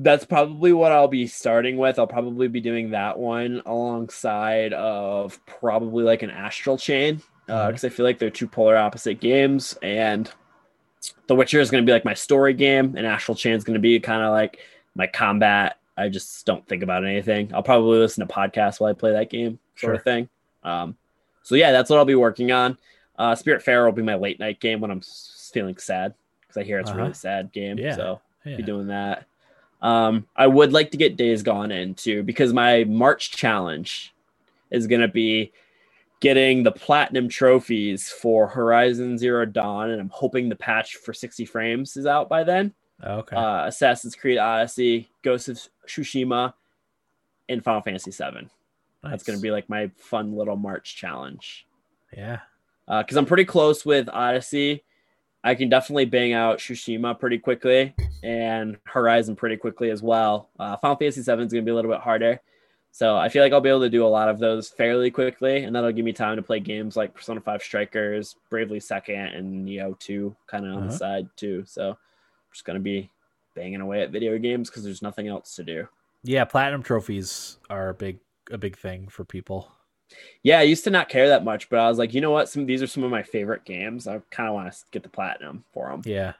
that's 0.00 0.24
probably 0.24 0.72
what 0.72 0.92
I'll 0.92 1.08
be 1.08 1.26
starting 1.26 1.76
with. 1.76 1.98
I'll 1.98 2.06
probably 2.06 2.46
be 2.48 2.60
doing 2.60 2.90
that 2.90 3.18
one 3.18 3.62
alongside 3.66 4.72
of 4.72 5.44
probably 5.46 6.04
like 6.04 6.22
an 6.22 6.30
Astral 6.30 6.78
Chain. 6.78 7.20
Uh, 7.48 7.64
Mhm. 7.64 7.68
because 7.68 7.84
I 7.84 7.88
feel 7.88 8.04
like 8.04 8.18
they're 8.18 8.28
two 8.30 8.46
polar 8.46 8.76
opposite 8.76 9.20
games 9.20 9.76
and 9.82 10.30
The 11.28 11.34
Witcher 11.34 11.60
is 11.60 11.70
gonna 11.70 11.84
be 11.84 11.92
like 11.92 12.04
my 12.04 12.14
story 12.14 12.52
game, 12.54 12.94
and 12.96 13.06
Astral 13.06 13.34
Chain 13.36 13.52
is 13.54 13.62
gonna 13.64 13.78
be 13.78 13.98
kind 14.00 14.22
of 14.22 14.32
like 14.32 14.58
my 14.96 15.06
combat. 15.06 15.76
I 15.96 16.08
just 16.08 16.44
don't 16.44 16.66
think 16.68 16.82
about 16.82 17.04
anything. 17.04 17.50
I'll 17.54 17.62
probably 17.62 17.98
listen 17.98 18.26
to 18.26 18.32
podcasts 18.32 18.80
while 18.80 18.90
I 18.90 18.94
play 18.94 19.12
that 19.12 19.30
game, 19.30 19.58
sort 19.76 19.94
of 19.94 20.02
thing. 20.02 20.28
Um, 20.64 20.96
so 21.42 21.54
yeah, 21.54 21.70
that's 21.72 21.88
what 21.88 21.98
I'll 21.98 22.04
be 22.04 22.14
working 22.16 22.50
on. 22.52 22.78
Uh, 23.16 23.32
Spiritfarer 23.34 23.84
will 23.84 23.92
be 23.92 24.02
my 24.02 24.16
late 24.16 24.38
night 24.40 24.60
game 24.60 24.80
when 24.80 24.90
I'm 24.90 25.00
feeling 25.52 25.76
sad 25.78 26.14
because 26.40 26.56
I 26.56 26.64
hear 26.64 26.78
it's 26.80 26.90
Uh-huh. 26.90 26.98
really 27.00 27.14
sad 27.14 27.52
game. 27.52 27.78
Yeah. 27.78 27.94
So 27.96 28.20
yeah. 28.44 28.56
be 28.56 28.62
doing 28.62 28.88
that. 28.88 29.24
Um, 29.80 30.26
I 30.36 30.46
would 30.46 30.72
like 30.72 30.90
to 30.90 30.96
get 30.96 31.16
Days 31.16 31.42
Gone 31.42 31.70
in 31.70 31.94
too 31.94 32.22
because 32.22 32.52
my 32.52 32.84
March 32.84 33.30
challenge 33.30 34.12
is 34.70 34.86
going 34.86 35.00
to 35.00 35.08
be 35.08 35.52
getting 36.20 36.62
the 36.62 36.72
platinum 36.72 37.28
trophies 37.28 38.08
for 38.08 38.48
Horizon 38.48 39.18
Zero 39.18 39.44
Dawn, 39.44 39.90
and 39.90 40.00
I'm 40.00 40.10
hoping 40.12 40.48
the 40.48 40.56
patch 40.56 40.96
for 40.96 41.12
60 41.12 41.44
frames 41.44 41.96
is 41.96 42.06
out 42.06 42.28
by 42.28 42.42
then. 42.42 42.74
Okay. 43.04 43.36
Uh, 43.36 43.66
Assassin's 43.66 44.16
Creed 44.16 44.38
Odyssey, 44.38 45.08
Ghost 45.22 45.48
of 45.48 45.60
Tsushima, 45.86 46.54
and 47.48 47.62
Final 47.62 47.82
Fantasy 47.82 48.10
VII. 48.10 48.48
That's 49.02 49.22
going 49.22 49.38
to 49.38 49.42
be 49.42 49.52
like 49.52 49.68
my 49.68 49.90
fun 49.96 50.36
little 50.36 50.56
March 50.56 50.96
challenge 50.96 51.66
yeah. 52.16 52.40
because 52.86 53.16
I'm 53.16 53.26
pretty 53.26 53.44
close 53.44 53.86
with 53.86 54.08
Odyssey. 54.08 54.82
I 55.44 55.54
can 55.54 55.68
definitely 55.68 56.04
bang 56.06 56.32
out 56.32 56.58
Tsushima 56.58 57.18
pretty 57.18 57.38
quickly 57.38 57.94
and 58.22 58.76
Horizon 58.84 59.36
pretty 59.36 59.56
quickly 59.56 59.90
as 59.90 60.02
well. 60.02 60.48
Uh, 60.58 60.76
Final 60.76 60.96
Fantasy 60.96 61.20
VII 61.22 61.32
is 61.44 61.52
going 61.52 61.62
to 61.62 61.62
be 61.62 61.70
a 61.70 61.74
little 61.74 61.90
bit 61.90 62.00
harder. 62.00 62.40
So 62.90 63.16
I 63.16 63.28
feel 63.28 63.42
like 63.44 63.52
I'll 63.52 63.60
be 63.60 63.68
able 63.68 63.82
to 63.82 63.90
do 63.90 64.04
a 64.04 64.08
lot 64.08 64.28
of 64.28 64.38
those 64.40 64.68
fairly 64.68 65.10
quickly, 65.10 65.62
and 65.62 65.76
that'll 65.76 65.92
give 65.92 66.04
me 66.04 66.12
time 66.12 66.36
to 66.36 66.42
play 66.42 66.58
games 66.58 66.96
like 66.96 67.14
Persona 67.14 67.40
5 67.40 67.62
Strikers, 67.62 68.34
Bravely 68.50 68.80
Second, 68.80 69.26
and 69.28 69.68
Nioh 69.68 69.96
2 70.00 70.34
kind 70.48 70.66
of 70.66 70.72
on 70.72 70.80
the 70.82 70.88
Uh-huh. 70.88 70.96
side 70.96 71.28
too. 71.36 71.62
So 71.66 71.90
I'm 71.90 71.96
just 72.52 72.64
going 72.64 72.74
to 72.78 72.82
be 72.82 73.10
banging 73.54 73.80
away 73.82 74.02
at 74.02 74.10
video 74.10 74.36
games 74.38 74.68
because 74.70 74.82
there's 74.84 75.02
nothing 75.02 75.28
else 75.28 75.54
to 75.56 75.62
do. 75.64 75.86
Yeah, 76.24 76.44
platinum 76.46 76.82
trophies 76.82 77.58
are 77.70 77.90
a 77.90 77.94
big 77.94 78.18
a 78.50 78.58
big 78.58 78.76
thing 78.76 79.06
for 79.08 79.24
people. 79.24 79.70
Yeah, 80.42 80.58
I 80.58 80.62
used 80.62 80.84
to 80.84 80.90
not 80.90 81.08
care 81.08 81.28
that 81.28 81.44
much, 81.44 81.68
but 81.68 81.78
I 81.78 81.88
was 81.88 81.98
like, 81.98 82.14
you 82.14 82.20
know 82.20 82.30
what? 82.30 82.48
Some 82.48 82.66
these 82.66 82.82
are 82.82 82.86
some 82.86 83.04
of 83.04 83.10
my 83.10 83.22
favorite 83.22 83.64
games. 83.64 84.06
I 84.06 84.20
kind 84.30 84.48
of 84.48 84.54
want 84.54 84.72
to 84.72 84.78
get 84.90 85.02
the 85.02 85.08
platinum 85.08 85.64
for 85.72 85.90
them. 85.90 86.02
Yeah. 86.04 86.32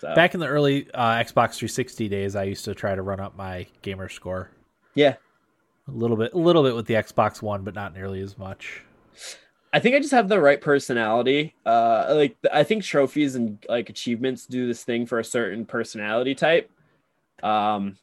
So. 0.00 0.14
Back 0.14 0.34
in 0.34 0.40
the 0.40 0.46
early 0.46 0.90
uh, 0.92 1.14
Xbox 1.14 1.56
360 1.56 2.08
days, 2.08 2.36
I 2.36 2.42
used 2.44 2.64
to 2.66 2.74
try 2.74 2.94
to 2.94 3.02
run 3.02 3.20
up 3.20 3.36
my 3.36 3.66
gamer 3.82 4.08
score 4.08 4.50
yeah, 4.94 5.16
a 5.88 5.90
little 5.90 6.16
bit, 6.16 6.32
a 6.32 6.38
little 6.38 6.62
bit 6.62 6.74
with 6.74 6.86
the 6.86 6.94
Xbox 6.94 7.42
One, 7.42 7.62
but 7.62 7.74
not 7.74 7.94
nearly 7.94 8.20
as 8.20 8.38
much. 8.38 8.82
I 9.72 9.80
think 9.80 9.96
I 9.96 9.98
just 9.98 10.12
have 10.12 10.28
the 10.28 10.40
right 10.40 10.60
personality. 10.60 11.54
Uh, 11.66 12.12
like 12.14 12.36
I 12.52 12.62
think 12.62 12.84
trophies 12.84 13.34
and 13.34 13.58
like 13.68 13.90
achievements 13.90 14.46
do 14.46 14.66
this 14.66 14.84
thing 14.84 15.04
for 15.04 15.18
a 15.18 15.24
certain 15.24 15.66
personality 15.66 16.34
type. 16.34 16.70
Um, 17.42 17.96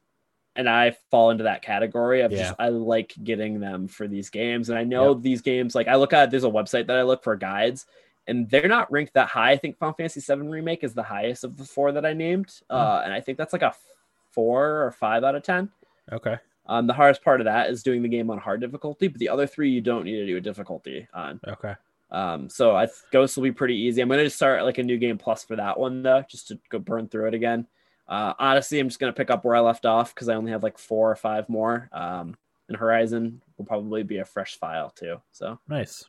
and 0.55 0.69
I 0.69 0.95
fall 1.09 1.31
into 1.31 1.45
that 1.45 1.61
category 1.61 2.21
of 2.21 2.31
just 2.31 2.55
I 2.59 2.69
like 2.69 3.13
getting 3.23 3.59
them 3.59 3.87
for 3.87 4.07
these 4.07 4.29
games. 4.29 4.69
And 4.69 4.77
I 4.77 4.83
know 4.83 5.13
these 5.13 5.41
games, 5.41 5.75
like 5.75 5.87
I 5.87 5.95
look 5.95 6.13
at 6.13 6.29
there's 6.29 6.43
a 6.43 6.49
website 6.49 6.87
that 6.87 6.97
I 6.97 7.03
look 7.03 7.23
for 7.23 7.35
guides, 7.35 7.85
and 8.27 8.49
they're 8.49 8.67
not 8.67 8.91
ranked 8.91 9.13
that 9.13 9.29
high. 9.29 9.51
I 9.51 9.57
think 9.57 9.77
Final 9.77 9.93
Fantasy 9.93 10.19
VII 10.19 10.41
Remake 10.47 10.83
is 10.83 10.93
the 10.93 11.03
highest 11.03 11.43
of 11.43 11.57
the 11.57 11.63
four 11.63 11.91
that 11.93 12.05
I 12.05 12.13
named. 12.13 12.53
Uh, 12.69 13.01
and 13.03 13.13
I 13.13 13.21
think 13.21 13.37
that's 13.37 13.53
like 13.53 13.61
a 13.61 13.73
four 14.31 14.83
or 14.83 14.91
five 14.91 15.23
out 15.23 15.35
of 15.35 15.43
ten. 15.43 15.69
Okay. 16.11 16.37
Um, 16.65 16.87
the 16.87 16.93
hardest 16.93 17.23
part 17.23 17.41
of 17.41 17.45
that 17.45 17.69
is 17.69 17.83
doing 17.83 18.01
the 18.01 18.09
game 18.09 18.29
on 18.29 18.37
hard 18.37 18.61
difficulty, 18.61 19.07
but 19.07 19.19
the 19.19 19.29
other 19.29 19.47
three 19.47 19.71
you 19.71 19.81
don't 19.81 20.05
need 20.05 20.17
to 20.17 20.25
do 20.25 20.37
a 20.37 20.41
difficulty 20.41 21.07
on. 21.13 21.39
Okay. 21.47 21.75
Um, 22.11 22.49
so 22.49 22.75
I 22.75 22.87
Ghost 23.11 23.37
will 23.37 23.43
be 23.43 23.51
pretty 23.53 23.75
easy. 23.75 24.01
I'm 24.01 24.09
gonna 24.09 24.25
just 24.25 24.35
start 24.35 24.63
like 24.63 24.77
a 24.77 24.83
new 24.83 24.97
game 24.97 25.17
plus 25.17 25.43
for 25.43 25.55
that 25.55 25.79
one 25.79 26.03
though, 26.03 26.23
just 26.29 26.49
to 26.49 26.59
go 26.69 26.77
burn 26.77 27.07
through 27.07 27.29
it 27.29 27.33
again. 27.33 27.67
Uh, 28.11 28.33
Odyssey, 28.37 28.77
I'm 28.77 28.89
just 28.89 28.99
gonna 28.99 29.13
pick 29.13 29.29
up 29.31 29.45
where 29.45 29.55
I 29.55 29.61
left 29.61 29.85
off 29.85 30.13
because 30.13 30.27
I 30.27 30.35
only 30.35 30.51
have 30.51 30.63
like 30.63 30.77
four 30.77 31.09
or 31.09 31.15
five 31.15 31.47
more. 31.47 31.89
Um, 31.93 32.35
and 32.67 32.77
Horizon 32.77 33.41
will 33.57 33.65
probably 33.65 34.03
be 34.03 34.17
a 34.17 34.25
fresh 34.25 34.57
file 34.57 34.89
too. 34.89 35.21
So, 35.31 35.59
Nice. 35.69 36.05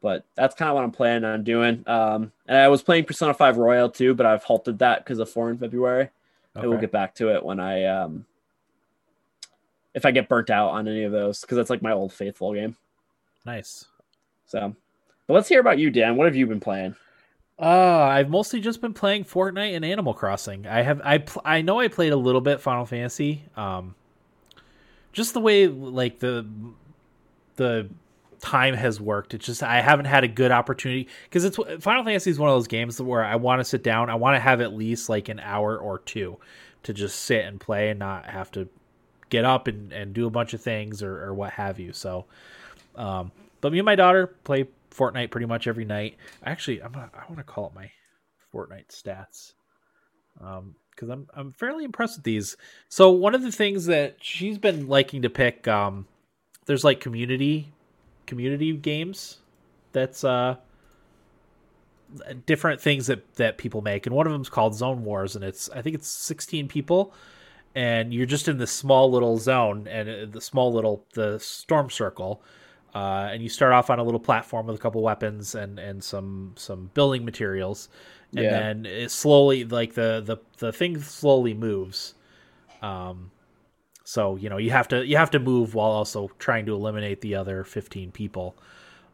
but 0.00 0.24
that's 0.36 0.54
kind 0.54 0.68
of 0.68 0.76
what 0.76 0.84
I'm 0.84 0.92
planning 0.92 1.24
on 1.28 1.42
doing. 1.42 1.82
Um, 1.88 2.32
and 2.46 2.58
I 2.58 2.68
was 2.68 2.82
playing 2.82 3.04
Persona 3.04 3.34
5 3.34 3.56
Royal 3.56 3.90
too, 3.90 4.14
but 4.14 4.24
I've 4.26 4.44
halted 4.44 4.78
that 4.78 5.04
because 5.04 5.18
of 5.18 5.28
four 5.28 5.50
in 5.50 5.58
February. 5.58 6.02
Okay. 6.56 6.62
And 6.62 6.70
we'll 6.70 6.80
get 6.80 6.92
back 6.92 7.14
to 7.16 7.34
it 7.34 7.44
when 7.44 7.58
I 7.60 7.84
um, 7.86 8.24
if 9.94 10.06
I 10.06 10.12
get 10.12 10.28
burnt 10.28 10.50
out 10.50 10.70
on 10.70 10.86
any 10.86 11.02
of 11.04 11.12
those 11.12 11.40
because 11.40 11.56
that's 11.56 11.70
like 11.70 11.82
my 11.82 11.92
old 11.92 12.12
faithful 12.12 12.54
game. 12.54 12.76
Nice. 13.44 13.86
So, 14.46 14.74
but 15.26 15.34
let's 15.34 15.48
hear 15.48 15.60
about 15.60 15.78
you, 15.78 15.90
Dan. 15.90 16.16
What 16.16 16.26
have 16.26 16.36
you 16.36 16.46
been 16.46 16.60
playing? 16.60 16.94
Uh, 17.60 18.08
I've 18.10 18.30
mostly 18.30 18.60
just 18.60 18.80
been 18.80 18.94
playing 18.94 19.24
Fortnite 19.24 19.76
and 19.76 19.84
Animal 19.84 20.14
Crossing. 20.14 20.66
I 20.66 20.80
have 20.80 21.02
I 21.04 21.18
pl- 21.18 21.42
I 21.44 21.60
know 21.60 21.78
I 21.78 21.88
played 21.88 22.12
a 22.12 22.16
little 22.16 22.40
bit 22.40 22.60
Final 22.60 22.86
Fantasy. 22.86 23.44
Um, 23.54 23.94
just 25.12 25.34
the 25.34 25.40
way 25.40 25.68
like 25.68 26.20
the 26.20 26.46
the 27.56 27.90
time 28.40 28.72
has 28.72 28.98
worked. 28.98 29.34
It's 29.34 29.44
just 29.44 29.62
I 29.62 29.82
haven't 29.82 30.06
had 30.06 30.24
a 30.24 30.28
good 30.28 30.50
opportunity 30.50 31.08
because 31.24 31.44
it's 31.44 31.58
Final 31.84 32.02
Fantasy 32.02 32.30
is 32.30 32.38
one 32.38 32.48
of 32.48 32.56
those 32.56 32.66
games 32.66 33.00
where 33.00 33.22
I 33.22 33.36
want 33.36 33.60
to 33.60 33.64
sit 33.64 33.82
down. 33.82 34.08
I 34.08 34.14
want 34.14 34.36
to 34.36 34.40
have 34.40 34.62
at 34.62 34.72
least 34.72 35.10
like 35.10 35.28
an 35.28 35.38
hour 35.40 35.76
or 35.76 35.98
two 35.98 36.38
to 36.84 36.94
just 36.94 37.20
sit 37.20 37.44
and 37.44 37.60
play 37.60 37.90
and 37.90 37.98
not 37.98 38.24
have 38.24 38.50
to 38.52 38.68
get 39.28 39.44
up 39.44 39.66
and, 39.66 39.92
and 39.92 40.14
do 40.14 40.26
a 40.26 40.30
bunch 40.30 40.54
of 40.54 40.62
things 40.62 41.02
or, 41.02 41.24
or 41.24 41.34
what 41.34 41.52
have 41.52 41.78
you. 41.78 41.92
So, 41.92 42.24
um, 42.96 43.32
but 43.60 43.70
me 43.70 43.78
and 43.78 43.86
my 43.86 43.96
daughter 43.96 44.28
play 44.44 44.66
Fortnite 44.90 45.30
pretty 45.30 45.46
much 45.46 45.66
every 45.66 45.84
night. 45.84 46.16
Actually, 46.44 46.82
I'm 46.82 46.92
gonna, 46.92 47.10
I 47.14 47.24
want 47.28 47.38
to 47.38 47.44
call 47.44 47.66
up 47.66 47.74
my 47.74 47.90
Fortnite 48.52 48.88
stats 48.88 49.52
um 50.40 50.74
because 50.90 51.08
I'm 51.08 51.26
I'm 51.34 51.52
fairly 51.52 51.84
impressed 51.84 52.18
with 52.18 52.24
these. 52.24 52.56
So 52.88 53.10
one 53.10 53.34
of 53.34 53.42
the 53.42 53.52
things 53.52 53.86
that 53.86 54.16
she's 54.20 54.58
been 54.58 54.86
liking 54.88 55.22
to 55.22 55.30
pick 55.30 55.66
um 55.68 56.06
there's 56.66 56.84
like 56.84 57.00
community 57.00 57.72
community 58.26 58.72
games 58.76 59.38
that's 59.92 60.24
uh 60.24 60.56
different 62.46 62.80
things 62.80 63.06
that 63.06 63.34
that 63.36 63.58
people 63.58 63.82
make, 63.82 64.06
and 64.06 64.14
one 64.14 64.26
of 64.26 64.32
them 64.32 64.42
is 64.42 64.48
called 64.48 64.74
Zone 64.74 65.04
Wars, 65.04 65.36
and 65.36 65.44
it's 65.44 65.70
I 65.70 65.82
think 65.82 65.94
it's 65.94 66.08
16 66.08 66.68
people, 66.68 67.14
and 67.74 68.12
you're 68.12 68.26
just 68.26 68.48
in 68.48 68.58
this 68.58 68.72
small 68.72 69.10
little 69.10 69.38
zone 69.38 69.86
and 69.88 70.08
uh, 70.08 70.26
the 70.30 70.40
small 70.40 70.72
little 70.72 71.06
the 71.14 71.38
storm 71.38 71.90
circle. 71.90 72.42
Uh, 72.94 73.28
and 73.32 73.42
you 73.42 73.48
start 73.48 73.72
off 73.72 73.88
on 73.90 73.98
a 73.98 74.02
little 74.02 74.20
platform 74.20 74.66
with 74.66 74.76
a 74.76 74.78
couple 74.78 75.00
weapons 75.02 75.54
and, 75.54 75.78
and 75.78 76.02
some 76.02 76.52
some 76.56 76.90
building 76.94 77.24
materials, 77.24 77.88
and 78.36 78.46
Yeah. 78.46 78.50
then 78.50 78.86
it 78.86 79.10
slowly 79.10 79.64
like 79.64 79.94
the, 79.94 80.22
the 80.24 80.38
the 80.58 80.72
thing 80.72 81.00
slowly 81.00 81.54
moves. 81.54 82.14
Um, 82.82 83.30
so 84.04 84.36
you 84.36 84.48
know 84.48 84.56
you 84.56 84.70
have 84.70 84.88
to 84.88 85.06
you 85.06 85.16
have 85.16 85.30
to 85.32 85.38
move 85.38 85.74
while 85.74 85.90
also 85.90 86.30
trying 86.38 86.66
to 86.66 86.74
eliminate 86.74 87.20
the 87.20 87.36
other 87.36 87.64
15 87.64 88.12
people. 88.12 88.56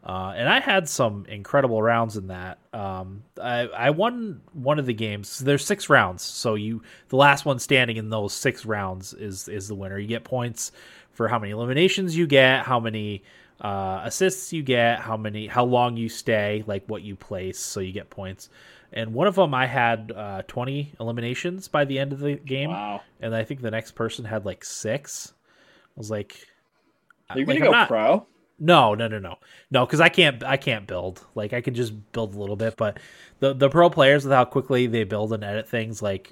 Uh, 0.03 0.33
and 0.37 0.47
I 0.47 0.61
had 0.61 0.87
some 0.87 1.25
incredible 1.27 1.81
rounds 1.81 2.15
in 2.15 2.27
that. 2.27 2.59
Um, 2.71 3.23
I, 3.41 3.61
I 3.67 3.89
won 3.89 4.41
one 4.53 4.79
of 4.79 4.85
the 4.85 4.93
games. 4.93 5.39
There's 5.39 5.65
six 5.65 5.89
rounds, 5.89 6.23
so 6.23 6.55
you 6.55 6.81
the 7.09 7.17
last 7.17 7.45
one 7.45 7.59
standing 7.59 7.97
in 7.97 8.09
those 8.09 8.33
six 8.33 8.65
rounds 8.65 9.13
is 9.13 9.47
is 9.49 9.67
the 9.67 9.75
winner. 9.75 9.99
You 9.99 10.07
get 10.07 10.23
points 10.23 10.71
for 11.11 11.27
how 11.27 11.39
many 11.39 11.51
eliminations 11.51 12.15
you 12.15 12.25
get, 12.25 12.65
how 12.65 12.79
many 12.79 13.23
uh, 13.61 14.01
assists 14.03 14.53
you 14.53 14.63
get, 14.63 14.99
how 14.99 15.17
many 15.17 15.47
how 15.47 15.65
long 15.65 15.97
you 15.97 16.09
stay, 16.09 16.63
like 16.67 16.83
what 16.87 17.01
you 17.01 17.15
place, 17.15 17.59
so 17.59 17.79
you 17.79 17.91
get 17.91 18.09
points. 18.09 18.49
And 18.93 19.13
one 19.13 19.27
of 19.27 19.35
them, 19.35 19.53
I 19.53 19.65
had 19.65 20.13
uh, 20.15 20.43
20 20.47 20.93
eliminations 20.99 21.67
by 21.67 21.83
the 21.85 21.99
end 21.99 22.13
of 22.13 22.19
the 22.19 22.35
game, 22.35 22.69
Wow. 22.69 23.01
and 23.19 23.35
I 23.35 23.43
think 23.43 23.61
the 23.61 23.71
next 23.71 23.91
person 23.95 24.23
had 24.25 24.45
like 24.45 24.63
six. 24.63 25.33
I 25.95 25.99
was 25.99 26.09
like, 26.09 26.39
Are 27.29 27.37
you 27.39 27.45
like, 27.45 27.57
gonna 27.59 27.65
I'm 27.65 27.71
go 27.73 27.77
not- 27.79 27.87
pro? 27.89 28.27
no, 28.59 28.93
no, 28.95 29.07
no, 29.07 29.19
no, 29.19 29.35
no, 29.71 29.85
because 29.85 29.99
I 29.99 30.09
can't. 30.09 30.43
I 30.43 30.57
can't 30.57 30.87
build. 30.87 31.25
Like 31.35 31.51
I 31.53 31.61
can 31.61 31.73
just 31.73 31.93
build 32.13 32.33
a 32.33 32.39
little 32.39 32.55
bit, 32.55 32.75
but 32.77 32.99
the 33.39 33.53
the 33.53 33.69
pro 33.69 33.89
players 33.89 34.23
with 34.23 34.33
how 34.33 34.45
quickly 34.45 34.87
they 34.87 35.03
build 35.03 35.33
and 35.33 35.43
edit 35.43 35.67
things, 35.67 36.01
like 36.01 36.31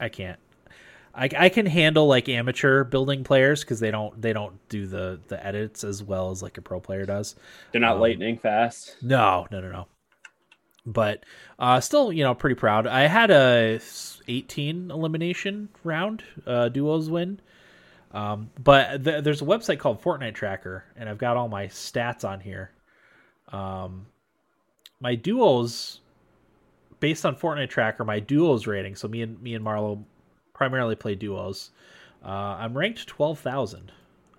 I 0.00 0.08
can't. 0.08 0.38
I, 1.18 1.28
I 1.36 1.48
can 1.48 1.66
handle 1.66 2.06
like 2.06 2.28
amateur 2.28 2.84
building 2.84 3.24
players 3.24 3.60
because 3.62 3.80
they 3.80 3.90
don't 3.90 4.20
they 4.20 4.32
don't 4.32 4.56
do 4.68 4.86
the 4.86 5.20
the 5.28 5.44
edits 5.44 5.82
as 5.84 6.02
well 6.02 6.30
as 6.30 6.42
like 6.42 6.58
a 6.58 6.62
pro 6.62 6.80
player 6.80 7.04
does. 7.06 7.34
They're 7.72 7.80
not 7.80 7.96
Um, 7.96 8.00
lightning 8.00 8.38
fast. 8.38 8.96
No, 9.02 9.46
no, 9.50 9.60
no, 9.60 9.70
no. 9.70 9.86
But 10.86 11.24
uh, 11.58 11.80
still, 11.80 12.12
you 12.12 12.22
know, 12.22 12.34
pretty 12.34 12.54
proud. 12.54 12.86
I 12.86 13.08
had 13.08 13.30
a 13.30 13.78
18 14.28 14.90
elimination 14.90 15.68
round 15.84 16.22
uh, 16.46 16.68
duos 16.70 17.10
win. 17.10 17.40
Um, 18.12 18.50
but 18.58 19.04
th- 19.04 19.22
there's 19.22 19.42
a 19.42 19.44
website 19.44 19.80
called 19.80 20.00
Fortnite 20.02 20.34
Tracker, 20.34 20.84
and 20.96 21.10
I've 21.10 21.18
got 21.18 21.36
all 21.36 21.48
my 21.48 21.66
stats 21.66 22.26
on 22.26 22.40
here. 22.40 22.70
Um, 23.52 24.06
my 24.98 25.14
duos, 25.14 26.00
based 27.00 27.26
on 27.26 27.36
Fortnite 27.36 27.68
Tracker, 27.68 28.04
my 28.06 28.18
duos 28.18 28.66
rating. 28.66 28.96
So 28.96 29.08
me 29.08 29.20
and 29.20 29.40
me 29.42 29.54
and 29.54 29.64
Marlo 29.64 30.04
primarily 30.58 30.96
play 30.96 31.14
duos. 31.14 31.70
Uh, 32.22 32.58
I'm 32.58 32.76
ranked 32.76 33.06
12,000 33.06 33.92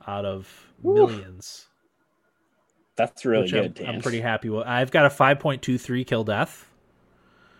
out 0.05 0.25
of 0.25 0.67
Woo. 0.83 0.93
millions 0.95 1.67
That's 2.97 3.23
really 3.23 3.49
good, 3.49 3.79
I'm, 3.79 3.95
I'm 3.95 4.01
pretty 4.01 4.19
happy 4.19 4.49
with. 4.49 4.67
I've 4.67 4.91
got 4.91 5.05
a 5.05 5.09
5.23 5.09 6.05
kill 6.05 6.25
death. 6.25 6.69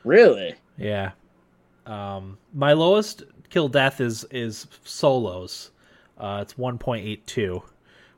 Really? 0.04 0.56
Yeah. 0.78 1.12
Um, 1.86 2.38
my 2.54 2.74
lowest 2.74 3.24
kill 3.50 3.70
death 3.70 4.02
is 4.02 4.26
is 4.32 4.68
solos. 4.84 5.72
Uh, 6.18 6.40
it's 6.42 6.56
1.82, 6.56 7.64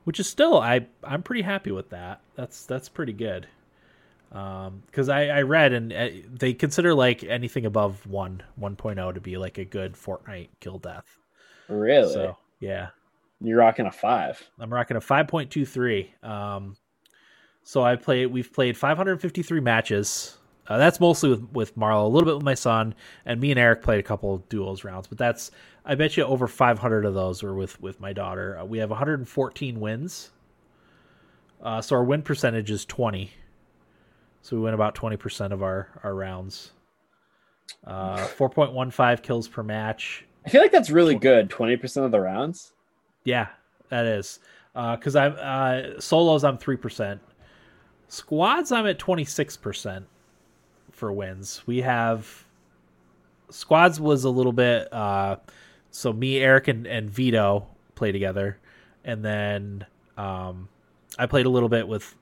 which 0.02 0.18
is 0.18 0.28
still 0.28 0.58
I 0.58 0.86
I'm 1.04 1.22
pretty 1.22 1.42
happy 1.42 1.70
with 1.70 1.90
that. 1.90 2.20
That's 2.34 2.66
that's 2.66 2.88
pretty 2.88 3.12
good. 3.12 3.46
Um, 4.32 4.82
because 4.86 5.10
I 5.10 5.26
I 5.26 5.42
read 5.42 5.72
and 5.74 5.92
uh, 5.92 6.08
they 6.30 6.54
consider 6.54 6.94
like 6.94 7.22
anything 7.22 7.66
above 7.66 8.06
one 8.06 8.42
1.0 8.58 9.14
to 9.14 9.20
be 9.20 9.36
like 9.36 9.58
a 9.58 9.64
good 9.64 9.92
Fortnite 9.92 10.48
kill 10.60 10.78
death. 10.78 11.18
Really? 11.68 12.12
So 12.12 12.36
yeah. 12.60 12.88
You're 13.42 13.58
rocking 13.58 13.86
a 13.86 13.90
five. 13.90 14.40
I'm 14.60 14.72
rocking 14.72 14.96
a 14.96 15.00
5.23. 15.00 16.24
Um, 16.24 16.76
so 17.64 17.82
I 17.82 17.96
play. 17.96 18.26
We've 18.26 18.52
played 18.52 18.76
553 18.76 19.60
matches. 19.60 20.38
Uh, 20.68 20.78
that's 20.78 21.00
mostly 21.00 21.30
with 21.30 21.52
with 21.52 21.76
Marlo, 21.76 22.04
a 22.04 22.08
little 22.08 22.26
bit 22.26 22.36
with 22.36 22.44
my 22.44 22.54
son, 22.54 22.94
and 23.26 23.40
me 23.40 23.50
and 23.50 23.58
Eric 23.58 23.82
played 23.82 23.98
a 23.98 24.02
couple 24.02 24.34
of 24.34 24.48
duos 24.48 24.84
rounds. 24.84 25.08
But 25.08 25.18
that's 25.18 25.50
I 25.84 25.96
bet 25.96 26.16
you 26.16 26.24
over 26.24 26.46
500 26.46 27.04
of 27.04 27.14
those 27.14 27.42
were 27.42 27.54
with 27.54 27.80
with 27.80 28.00
my 28.00 28.12
daughter. 28.12 28.58
Uh, 28.58 28.64
we 28.64 28.78
have 28.78 28.90
114 28.90 29.80
wins. 29.80 30.30
Uh, 31.60 31.80
so 31.80 31.96
our 31.96 32.04
win 32.04 32.22
percentage 32.22 32.70
is 32.70 32.84
20. 32.84 33.30
So 34.42 34.56
we 34.56 34.62
win 34.62 34.74
about 34.74 34.94
20% 34.94 35.52
of 35.52 35.62
our 35.62 35.88
our 36.02 36.14
rounds. 36.14 36.72
Uh, 37.86 38.18
4.15 38.18 39.22
kills 39.22 39.48
per 39.48 39.62
match. 39.62 40.24
I 40.44 40.50
feel 40.50 40.60
like 40.60 40.72
that's 40.72 40.90
really 40.90 41.14
good. 41.14 41.50
Twenty 41.50 41.76
percent 41.76 42.04
of 42.04 42.12
the 42.12 42.20
rounds. 42.20 42.72
Yeah, 43.24 43.48
that 43.90 44.06
is. 44.06 44.40
Because 44.74 45.14
I'm 45.14 45.36
uh, 45.38 46.00
solos, 46.00 46.44
I'm 46.44 46.58
three 46.58 46.76
percent. 46.76 47.20
Squads, 48.08 48.72
I'm 48.72 48.86
at 48.86 48.98
twenty 48.98 49.24
six 49.24 49.56
percent 49.56 50.06
for 50.90 51.12
wins. 51.12 51.62
We 51.66 51.82
have 51.82 52.44
squads 53.50 54.00
was 54.00 54.24
a 54.24 54.30
little 54.30 54.52
bit. 54.52 54.92
Uh, 54.92 55.36
so 55.90 56.12
me, 56.12 56.38
Eric, 56.38 56.68
and, 56.68 56.86
and 56.86 57.08
Vito 57.08 57.66
play 57.94 58.10
together, 58.12 58.58
and 59.04 59.24
then 59.24 59.86
um, 60.16 60.68
I 61.18 61.26
played 61.26 61.46
a 61.46 61.50
little 61.50 61.68
bit 61.68 61.86
with 61.86 62.16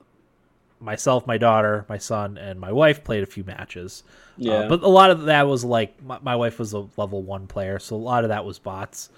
myself, 0.81 1.27
my 1.27 1.37
daughter, 1.37 1.85
my 1.87 1.97
son, 1.97 2.37
and 2.37 2.59
my 2.59 2.71
wife. 2.71 3.03
Played 3.03 3.23
a 3.23 3.27
few 3.27 3.43
matches. 3.43 4.03
Yeah. 4.37 4.53
Uh, 4.53 4.69
but 4.69 4.83
a 4.83 4.87
lot 4.87 5.11
of 5.11 5.23
that 5.23 5.47
was 5.47 5.63
like 5.63 6.01
my, 6.03 6.19
my 6.21 6.35
wife 6.35 6.59
was 6.59 6.73
a 6.73 6.87
level 6.97 7.21
one 7.21 7.47
player, 7.47 7.79
so 7.79 7.95
a 7.95 7.97
lot 7.97 8.23
of 8.23 8.29
that 8.29 8.45
was 8.45 8.59
bots. 8.59 9.09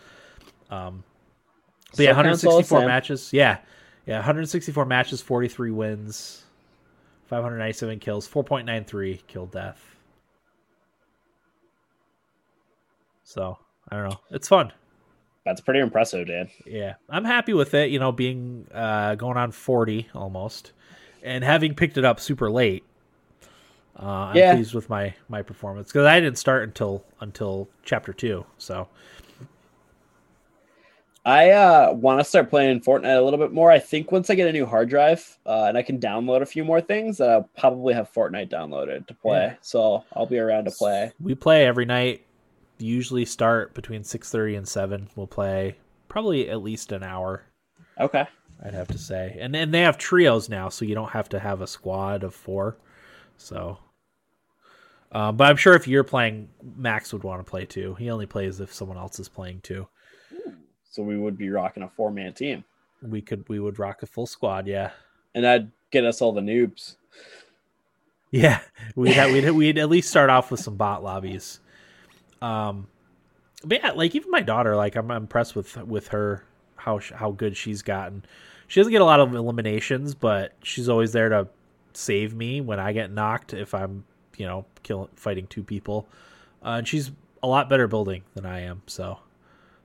Um, 0.69 1.03
but 1.91 1.99
yeah, 1.99 2.10
all 2.10 2.15
the 2.15 2.30
164 2.30 2.85
matches. 2.85 3.31
Yeah, 3.31 3.60
yeah, 4.06 4.18
164 4.18 4.85
matches, 4.85 5.22
43 5.22 5.72
wins, 5.72 6.44
597 7.27 7.99
kills, 7.99 8.27
4.93 8.27 9.22
kill 9.27 9.45
death. 9.45 9.95
So 13.23 13.57
I 13.90 13.95
don't 13.95 14.10
know. 14.10 14.19
It's 14.31 14.48
fun. 14.48 14.73
That's 15.45 15.61
pretty 15.61 15.81
impressive, 15.81 16.27
Dan. 16.27 16.49
Yeah, 16.65 16.95
I'm 17.10 17.26
happy 17.26 17.53
with 17.53 17.73
it. 17.73 17.90
You 17.90 17.99
know, 17.99 18.11
being 18.11 18.68
uh, 18.73 19.15
going 19.15 19.38
on 19.38 19.52
40 19.52 20.10
almost, 20.14 20.72
and 21.23 21.43
having 21.43 21.73
picked 21.73 21.97
it 21.97 22.05
up 22.05 22.19
super 22.19 22.51
late. 22.51 22.83
Uh, 23.99 24.05
I'm 24.05 24.35
Yeah. 24.37 24.53
pleased 24.55 24.73
with 24.73 24.89
my 24.89 25.13
my 25.29 25.41
performance 25.41 25.87
because 25.89 26.05
I 26.05 26.19
didn't 26.19 26.37
start 26.37 26.63
until 26.63 27.03
until 27.21 27.69
chapter 27.83 28.11
two. 28.13 28.45
So 28.57 28.87
I 31.25 31.51
uh, 31.51 31.93
want 31.93 32.19
to 32.19 32.25
start 32.25 32.49
playing 32.49 32.81
Fortnite 32.81 33.17
a 33.17 33.21
little 33.21 33.39
bit 33.39 33.53
more. 33.53 33.71
I 33.71 33.79
think 33.79 34.11
once 34.11 34.29
I 34.29 34.35
get 34.35 34.47
a 34.49 34.51
new 34.51 34.65
hard 34.65 34.89
drive 34.89 35.37
uh, 35.45 35.65
and 35.69 35.77
I 35.77 35.81
can 35.81 35.97
download 35.97 36.41
a 36.41 36.45
few 36.45 36.65
more 36.65 36.81
things, 36.81 37.17
that 37.19 37.29
I'll 37.29 37.49
probably 37.57 37.93
have 37.93 38.11
Fortnite 38.11 38.49
downloaded 38.49 39.07
to 39.07 39.13
play. 39.13 39.45
Yeah. 39.45 39.55
So 39.61 40.03
I'll 40.13 40.25
be 40.25 40.37
around 40.39 40.65
to 40.65 40.71
play. 40.71 41.13
we 41.21 41.33
play 41.33 41.65
every 41.65 41.85
night. 41.85 42.25
Usually 42.79 43.23
start 43.23 43.73
between 43.73 44.03
six 44.03 44.29
thirty 44.31 44.55
and 44.55 44.67
seven. 44.67 45.07
We'll 45.15 45.27
play 45.27 45.77
probably 46.09 46.49
at 46.49 46.61
least 46.61 46.91
an 46.91 47.03
hour. 47.03 47.43
Okay. 47.99 48.25
I'd 48.61 48.73
have 48.73 48.88
to 48.89 48.97
say, 48.97 49.38
and 49.39 49.55
and 49.55 49.73
they 49.73 49.81
have 49.81 49.97
trios 49.97 50.49
now, 50.49 50.69
so 50.69 50.85
you 50.85 50.95
don't 50.95 51.11
have 51.11 51.30
to 51.30 51.39
have 51.39 51.61
a 51.61 51.67
squad 51.67 52.23
of 52.23 52.34
four. 52.35 52.77
So, 53.38 53.77
uh, 55.11 55.31
but 55.31 55.49
I'm 55.49 55.57
sure 55.57 55.73
if 55.73 55.88
you're 55.88 56.03
playing, 56.03 56.49
Max 56.75 57.11
would 57.13 57.23
want 57.23 57.45
to 57.45 57.49
play 57.49 57.65
too. 57.65 57.95
He 57.95 58.09
only 58.09 58.25
plays 58.25 58.59
if 58.59 58.73
someone 58.73 58.97
else 58.97 59.19
is 59.19 59.30
playing 59.30 59.61
too. 59.61 59.88
So 60.89 61.01
we 61.03 61.17
would 61.17 61.38
be 61.38 61.49
rocking 61.49 61.84
a 61.84 61.89
four 61.89 62.11
man 62.11 62.34
team, 62.34 62.63
We 63.01 63.21
could 63.21 63.47
we 63.49 63.59
would 63.59 63.80
rock 63.80 64.03
a 64.03 64.05
full 64.05 64.27
squad. 64.27 64.67
Yeah, 64.67 64.91
and 65.34 65.43
that'd 65.43 65.71
get 65.91 66.05
us 66.05 66.21
all 66.21 66.31
the 66.31 66.41
noobs. 66.41 66.95
yeah. 68.31 68.59
We'd 68.95 69.13
have, 69.13 69.31
we'd 69.31 69.49
we'd 69.51 69.77
at 69.77 69.89
least 69.89 70.09
start 70.09 70.30
off 70.30 70.51
with 70.51 70.59
some 70.59 70.75
bot 70.77 71.03
lobbies. 71.03 71.59
Um, 72.41 72.88
but 73.63 73.80
yeah, 73.81 73.91
like 73.91 74.13
even 74.15 74.30
my 74.31 74.41
daughter, 74.41 74.75
like 74.75 74.95
I'm 74.95 75.09
impressed 75.11 75.55
with 75.55 75.75
with 75.77 76.09
her 76.09 76.43
how 76.84 76.99
sh- 76.99 77.14
how 77.15 77.31
good 77.31 77.55
she's 77.55 77.81
gotten. 77.81 78.26
She 78.68 78.80
doesn't 78.80 78.91
get 78.91 79.01
a 79.01 79.05
lot 79.05 79.19
of 79.19 79.34
eliminations, 79.35 80.15
but 80.15 80.53
she's 80.64 80.89
always 80.89 81.11
there 81.11 81.30
to 81.30 81.47
save 81.93 82.34
me 82.34 82.60
when 82.61 82.80
I 82.80 82.91
get 82.93 83.11
knocked 83.11 83.53
if 83.53 83.73
I'm 83.73 84.03
you 84.38 84.45
know 84.45 84.65
killing 84.84 85.10
fighting 85.15 85.47
two 85.47 85.64
people. 85.64 86.07
Uh, 86.64 86.77
and 86.80 86.88
she's 86.88 87.11
a 87.41 87.47
lot 87.47 87.69
better 87.69 87.88
building 87.88 88.23
than 88.35 88.45
I 88.45 88.61
am, 88.61 88.81
so 88.88 89.19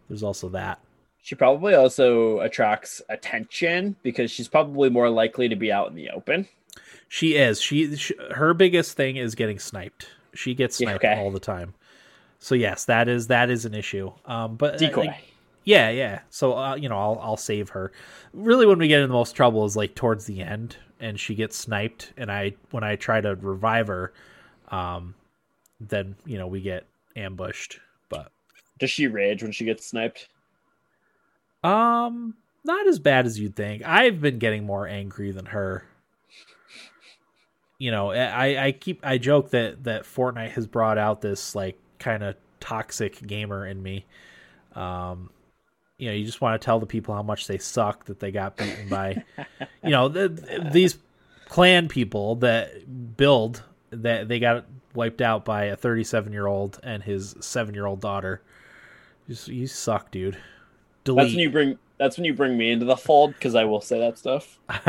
there's 0.08 0.22
also 0.22 0.48
that. 0.50 0.80
She 1.22 1.34
probably 1.34 1.74
also 1.74 2.40
attracts 2.40 3.02
attention 3.08 3.96
because 4.02 4.30
she's 4.30 4.48
probably 4.48 4.88
more 4.88 5.10
likely 5.10 5.48
to 5.48 5.56
be 5.56 5.70
out 5.70 5.88
in 5.88 5.94
the 5.94 6.10
open. 6.10 6.48
She 7.08 7.34
is. 7.34 7.60
She, 7.60 7.96
she 7.96 8.14
her 8.34 8.54
biggest 8.54 8.96
thing 8.96 9.16
is 9.16 9.34
getting 9.34 9.58
sniped. 9.58 10.08
She 10.34 10.54
gets 10.54 10.80
Yeah, 10.80 10.90
sniped 10.90 11.04
okay. 11.04 11.20
all 11.20 11.30
the 11.30 11.40
time. 11.40 11.74
So 12.38 12.54
yes, 12.54 12.84
that 12.86 13.08
is 13.08 13.26
that 13.26 13.50
is 13.50 13.64
an 13.64 13.74
issue. 13.74 14.12
Um, 14.24 14.56
but 14.56 14.74
uh, 14.74 14.78
Decoy. 14.78 15.06
like, 15.06 15.24
yeah, 15.64 15.90
yeah. 15.90 16.20
So 16.30 16.56
uh, 16.56 16.74
you 16.76 16.88
know, 16.88 16.98
I'll 16.98 17.18
I'll 17.22 17.36
save 17.36 17.70
her. 17.70 17.92
Really, 18.32 18.66
when 18.66 18.78
we 18.78 18.88
get 18.88 19.00
in 19.00 19.08
the 19.08 19.14
most 19.14 19.32
trouble 19.32 19.64
is 19.64 19.76
like 19.76 19.94
towards 19.94 20.26
the 20.26 20.42
end, 20.42 20.76
and 21.00 21.18
she 21.18 21.34
gets 21.34 21.56
sniped, 21.56 22.12
and 22.16 22.30
I 22.30 22.54
when 22.70 22.84
I 22.84 22.96
try 22.96 23.20
to 23.20 23.34
revive 23.36 23.88
her, 23.88 24.12
um, 24.68 25.14
then 25.80 26.16
you 26.24 26.38
know 26.38 26.46
we 26.46 26.60
get 26.60 26.86
ambushed. 27.16 27.80
But 28.08 28.30
Does 28.78 28.90
she 28.90 29.06
rage 29.06 29.42
when 29.42 29.52
she 29.52 29.64
gets 29.64 29.86
sniped? 29.86 30.28
um, 31.64 32.34
not 32.64 32.86
as 32.86 32.98
bad 32.98 33.26
as 33.26 33.38
you'd 33.38 33.56
think. 33.56 33.82
I've 33.84 34.20
been 34.20 34.38
getting 34.38 34.64
more 34.64 34.86
angry 34.86 35.30
than 35.32 35.46
her. 35.46 35.84
You 37.78 37.90
know, 37.92 38.10
I 38.10 38.66
I 38.66 38.72
keep 38.72 39.00
I 39.06 39.18
joke 39.18 39.50
that 39.50 39.84
that 39.84 40.02
Fortnite 40.02 40.50
has 40.50 40.66
brought 40.66 40.98
out 40.98 41.20
this 41.20 41.54
like 41.54 41.78
kind 42.00 42.22
of 42.24 42.36
toxic 42.60 43.24
gamer 43.26 43.66
in 43.66 43.82
me. 43.82 44.04
Um, 44.74 45.30
you 45.98 46.08
know, 46.08 46.14
you 46.14 46.24
just 46.24 46.40
want 46.40 46.60
to 46.60 46.64
tell 46.64 46.78
the 46.78 46.86
people 46.86 47.14
how 47.14 47.22
much 47.22 47.46
they 47.46 47.58
suck 47.58 48.04
that 48.04 48.20
they 48.20 48.30
got 48.30 48.56
beaten 48.56 48.88
by, 48.88 49.22
you 49.82 49.90
know, 49.90 50.08
the, 50.08 50.28
these 50.72 50.96
clan 51.46 51.88
people 51.88 52.36
that 52.36 53.16
build 53.16 53.62
that 53.90 54.28
they 54.28 54.38
got 54.38 54.64
wiped 54.94 55.20
out 55.20 55.44
by 55.44 55.64
a 55.64 55.76
37 55.76 56.32
year 56.32 56.46
old 56.46 56.78
and 56.82 57.02
his 57.02 57.34
seven 57.40 57.74
year 57.74 57.86
old 57.86 58.00
daughter. 58.00 58.40
You, 59.26 59.36
you 59.46 59.66
suck, 59.66 60.10
dude. 60.10 60.38
Delete. 61.04 61.24
That's 61.24 61.34
when 61.34 61.40
you 61.40 61.50
bring. 61.50 61.78
That's 61.98 62.16
when 62.16 62.24
you 62.24 62.34
bring 62.34 62.56
me 62.56 62.70
into 62.70 62.84
the 62.84 62.96
fold 62.96 63.34
because 63.34 63.56
I 63.56 63.64
will 63.64 63.80
say 63.80 63.98
that 63.98 64.18
stuff. 64.18 64.58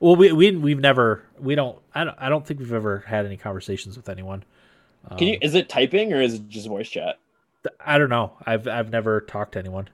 well, 0.00 0.14
we 0.14 0.30
we 0.30 0.52
we've 0.52 0.78
never 0.78 1.24
we 1.38 1.56
don't 1.56 1.78
I 1.94 2.04
don't 2.04 2.16
I 2.20 2.28
don't 2.28 2.46
think 2.46 2.60
we've 2.60 2.72
ever 2.72 3.04
had 3.06 3.26
any 3.26 3.36
conversations 3.36 3.96
with 3.96 4.08
anyone. 4.08 4.44
Can 5.18 5.28
you? 5.28 5.34
Um, 5.34 5.38
is 5.42 5.54
it 5.54 5.68
typing 5.68 6.12
or 6.12 6.20
is 6.20 6.34
it 6.34 6.48
just 6.48 6.68
voice 6.68 6.88
chat? 6.88 7.18
I 7.84 7.98
don't 7.98 8.10
know. 8.10 8.32
I've 8.46 8.68
I've 8.68 8.90
never 8.90 9.20
talked 9.20 9.52
to 9.52 9.58
anyone. 9.58 9.88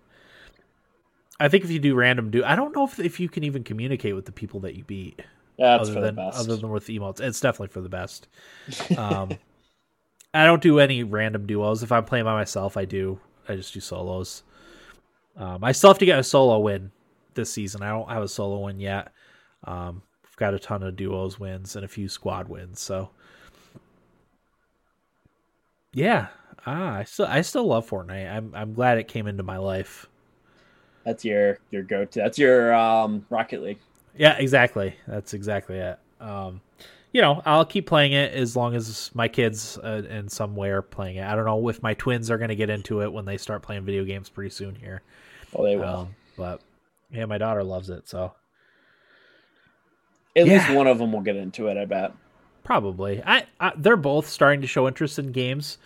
I 1.40 1.48
think 1.48 1.64
if 1.64 1.70
you 1.70 1.78
do 1.78 1.94
random 1.94 2.30
do, 2.30 2.44
I 2.44 2.54
don't 2.54 2.76
know 2.76 2.84
if 2.84 3.00
if 3.00 3.18
you 3.18 3.28
can 3.28 3.42
even 3.44 3.64
communicate 3.64 4.14
with 4.14 4.26
the 4.26 4.32
people 4.32 4.60
that 4.60 4.76
you 4.76 4.84
beat. 4.84 5.22
Yeah, 5.56 5.76
other 5.76 5.92
for 5.92 6.00
than, 6.00 6.14
the 6.14 6.22
best. 6.22 6.38
Other 6.38 6.56
than 6.56 6.70
with 6.70 6.86
emotes, 6.86 7.20
it's 7.20 7.40
definitely 7.40 7.68
for 7.68 7.80
the 7.80 7.88
best. 7.88 8.28
Um, 8.96 9.30
I 10.34 10.44
don't 10.44 10.62
do 10.62 10.78
any 10.78 11.02
random 11.02 11.46
duos. 11.46 11.82
If 11.82 11.90
I'm 11.90 12.04
playing 12.04 12.26
by 12.26 12.34
myself, 12.34 12.76
I 12.76 12.84
do. 12.84 13.18
I 13.48 13.56
just 13.56 13.74
do 13.74 13.80
solos. 13.80 14.42
Um, 15.36 15.64
I 15.64 15.72
still 15.72 15.90
have 15.90 15.98
to 15.98 16.06
get 16.06 16.18
a 16.18 16.22
solo 16.22 16.58
win 16.60 16.92
this 17.34 17.52
season. 17.52 17.82
I 17.82 17.88
don't 17.88 18.08
have 18.08 18.22
a 18.22 18.28
solo 18.28 18.60
win 18.60 18.78
yet. 18.78 19.12
Um, 19.64 20.02
I've 20.24 20.36
got 20.36 20.54
a 20.54 20.58
ton 20.58 20.82
of 20.82 20.96
duos 20.96 21.40
wins 21.40 21.74
and 21.74 21.84
a 21.84 21.88
few 21.88 22.08
squad 22.08 22.48
wins. 22.48 22.80
So, 22.80 23.10
yeah, 25.92 26.28
ah, 26.66 26.96
I 26.96 27.04
still 27.04 27.26
I 27.26 27.40
still 27.40 27.66
love 27.66 27.88
Fortnite. 27.88 28.30
I'm 28.30 28.54
I'm 28.54 28.74
glad 28.74 28.98
it 28.98 29.08
came 29.08 29.26
into 29.26 29.42
my 29.42 29.56
life. 29.56 30.06
That's 31.04 31.24
your 31.24 31.58
your 31.70 31.82
go 31.82 32.04
to. 32.04 32.18
That's 32.18 32.38
your 32.38 32.74
um, 32.74 33.24
Rocket 33.30 33.62
League. 33.62 33.78
Yeah, 34.16 34.36
exactly. 34.36 34.94
That's 35.06 35.34
exactly 35.34 35.78
it. 35.78 35.98
Um, 36.20 36.60
you 37.12 37.20
know, 37.20 37.42
I'll 37.44 37.64
keep 37.64 37.86
playing 37.86 38.12
it 38.12 38.32
as 38.34 38.54
long 38.54 38.74
as 38.74 39.10
my 39.14 39.26
kids 39.26 39.78
uh, 39.78 40.02
in 40.08 40.28
some 40.28 40.54
way 40.54 40.70
are 40.70 40.82
playing 40.82 41.16
it. 41.16 41.24
I 41.24 41.34
don't 41.34 41.44
know 41.44 41.68
if 41.68 41.82
my 41.82 41.94
twins 41.94 42.30
are 42.30 42.38
going 42.38 42.50
to 42.50 42.56
get 42.56 42.70
into 42.70 43.02
it 43.02 43.12
when 43.12 43.24
they 43.24 43.36
start 43.36 43.62
playing 43.62 43.84
video 43.84 44.04
games 44.04 44.28
pretty 44.28 44.50
soon 44.50 44.74
here. 44.74 45.02
Oh, 45.54 45.64
they 45.64 45.76
will. 45.76 45.84
Um, 45.84 46.14
but 46.36 46.60
yeah, 47.10 47.24
my 47.24 47.38
daughter 47.38 47.64
loves 47.64 47.90
it, 47.90 48.08
so 48.08 48.32
at 50.36 50.46
yeah. 50.46 50.52
least 50.52 50.70
one 50.70 50.86
of 50.86 50.98
them 50.98 51.12
will 51.12 51.20
get 51.20 51.36
into 51.36 51.66
it. 51.66 51.76
I 51.76 51.84
bet. 51.84 52.12
Probably. 52.62 53.22
I, 53.24 53.46
I 53.58 53.72
they're 53.76 53.96
both 53.96 54.28
starting 54.28 54.60
to 54.60 54.66
show 54.66 54.86
interest 54.86 55.18
in 55.18 55.32
games. 55.32 55.78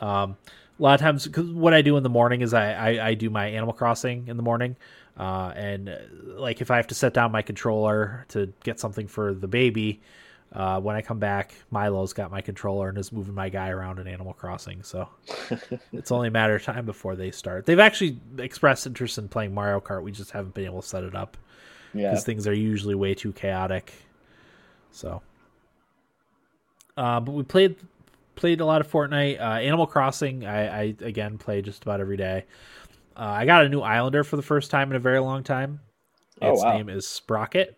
Um, 0.00 0.36
a 0.80 0.82
lot 0.82 0.94
of 0.94 1.00
times, 1.00 1.26
because 1.26 1.50
what 1.50 1.74
I 1.74 1.82
do 1.82 1.96
in 1.98 2.02
the 2.02 2.08
morning 2.08 2.40
is 2.40 2.54
I, 2.54 2.72
I, 2.72 3.08
I 3.08 3.14
do 3.14 3.28
my 3.28 3.46
Animal 3.46 3.74
Crossing 3.74 4.28
in 4.28 4.36
the 4.38 4.42
morning, 4.42 4.76
uh, 5.18 5.52
and 5.54 5.90
uh, 5.90 5.98
like 6.22 6.62
if 6.62 6.70
I 6.70 6.76
have 6.76 6.86
to 6.88 6.94
set 6.94 7.12
down 7.12 7.30
my 7.30 7.42
controller 7.42 8.24
to 8.28 8.52
get 8.64 8.80
something 8.80 9.06
for 9.06 9.34
the 9.34 9.46
baby, 9.46 10.00
uh, 10.52 10.80
when 10.80 10.96
I 10.96 11.02
come 11.02 11.18
back, 11.18 11.54
Milo's 11.70 12.12
got 12.12 12.30
my 12.30 12.40
controller 12.40 12.88
and 12.88 12.98
is 12.98 13.12
moving 13.12 13.34
my 13.34 13.50
guy 13.50 13.68
around 13.68 13.98
in 13.98 14.08
Animal 14.08 14.32
Crossing. 14.32 14.82
So 14.82 15.08
it's 15.92 16.10
only 16.10 16.28
a 16.28 16.30
matter 16.30 16.56
of 16.56 16.62
time 16.62 16.86
before 16.86 17.14
they 17.14 17.30
start. 17.30 17.66
They've 17.66 17.78
actually 17.78 18.18
expressed 18.38 18.86
interest 18.86 19.18
in 19.18 19.28
playing 19.28 19.54
Mario 19.54 19.80
Kart. 19.80 20.02
We 20.02 20.10
just 20.10 20.32
haven't 20.32 20.54
been 20.54 20.64
able 20.64 20.82
to 20.82 20.88
set 20.88 21.04
it 21.04 21.14
up 21.14 21.36
because 21.92 22.02
yeah. 22.02 22.18
things 22.18 22.48
are 22.48 22.54
usually 22.54 22.94
way 22.94 23.14
too 23.14 23.32
chaotic. 23.32 23.92
So, 24.90 25.22
uh, 26.96 27.20
but 27.20 27.32
we 27.32 27.44
played 27.44 27.76
played 28.40 28.60
a 28.60 28.66
lot 28.66 28.80
of 28.80 28.90
Fortnite. 28.90 29.40
Uh, 29.40 29.60
Animal 29.60 29.86
Crossing, 29.86 30.44
I, 30.44 30.80
I, 30.80 30.94
again 31.00 31.38
play 31.38 31.62
just 31.62 31.82
about 31.82 32.00
every 32.00 32.16
day. 32.16 32.44
Uh, 33.16 33.20
I 33.20 33.44
got 33.46 33.64
a 33.64 33.68
new 33.68 33.80
Islander 33.80 34.24
for 34.24 34.36
the 34.36 34.42
first 34.42 34.70
time 34.70 34.90
in 34.90 34.96
a 34.96 35.00
very 35.00 35.20
long 35.20 35.44
time. 35.44 35.80
Oh, 36.42 36.52
its 36.52 36.62
wow. 36.62 36.76
name 36.76 36.88
is 36.88 37.06
Sprocket 37.06 37.76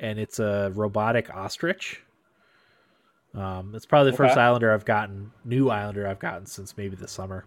and 0.00 0.18
it's 0.18 0.38
a 0.38 0.72
robotic 0.74 1.32
ostrich. 1.34 2.02
Um, 3.34 3.74
it's 3.74 3.86
probably 3.86 4.10
the 4.10 4.16
okay. 4.16 4.28
first 4.28 4.38
Islander 4.38 4.72
I've 4.72 4.84
gotten, 4.84 5.30
new 5.44 5.70
Islander 5.70 6.06
I've 6.08 6.18
gotten 6.18 6.46
since 6.46 6.76
maybe 6.76 6.96
the 6.96 7.06
summer. 7.06 7.44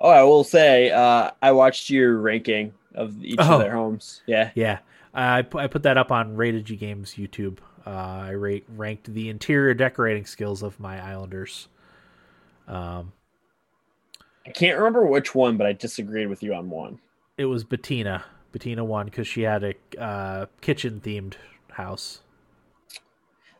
Oh, 0.00 0.08
I 0.08 0.22
will 0.24 0.42
say, 0.42 0.90
uh, 0.90 1.30
I 1.40 1.52
watched 1.52 1.90
your 1.90 2.16
ranking 2.18 2.72
of 2.94 3.22
each 3.24 3.36
oh, 3.38 3.54
of 3.54 3.60
their 3.60 3.72
homes. 3.72 4.22
Yeah, 4.26 4.50
yeah. 4.54 4.78
I 5.14 5.46
I 5.54 5.66
put 5.66 5.84
that 5.84 5.96
up 5.96 6.10
on 6.10 6.34
Rated 6.36 6.64
G 6.64 6.76
Games 6.76 7.14
YouTube. 7.14 7.58
Uh, 7.86 7.90
I 7.90 8.30
rate, 8.30 8.64
ranked 8.76 9.12
the 9.12 9.28
interior 9.28 9.74
decorating 9.74 10.26
skills 10.26 10.62
of 10.62 10.78
my 10.78 11.02
Islanders. 11.02 11.68
Um, 12.68 13.12
I 14.46 14.50
can't 14.50 14.78
remember 14.78 15.04
which 15.04 15.34
one, 15.34 15.56
but 15.56 15.66
I 15.66 15.72
disagreed 15.72 16.28
with 16.28 16.42
you 16.42 16.54
on 16.54 16.70
one. 16.70 16.98
It 17.36 17.46
was 17.46 17.64
Bettina. 17.64 18.24
Bettina 18.52 18.84
won 18.84 19.06
because 19.06 19.26
she 19.26 19.42
had 19.42 19.64
a 19.64 20.00
uh, 20.00 20.46
kitchen 20.60 21.00
themed 21.00 21.34
house. 21.70 22.20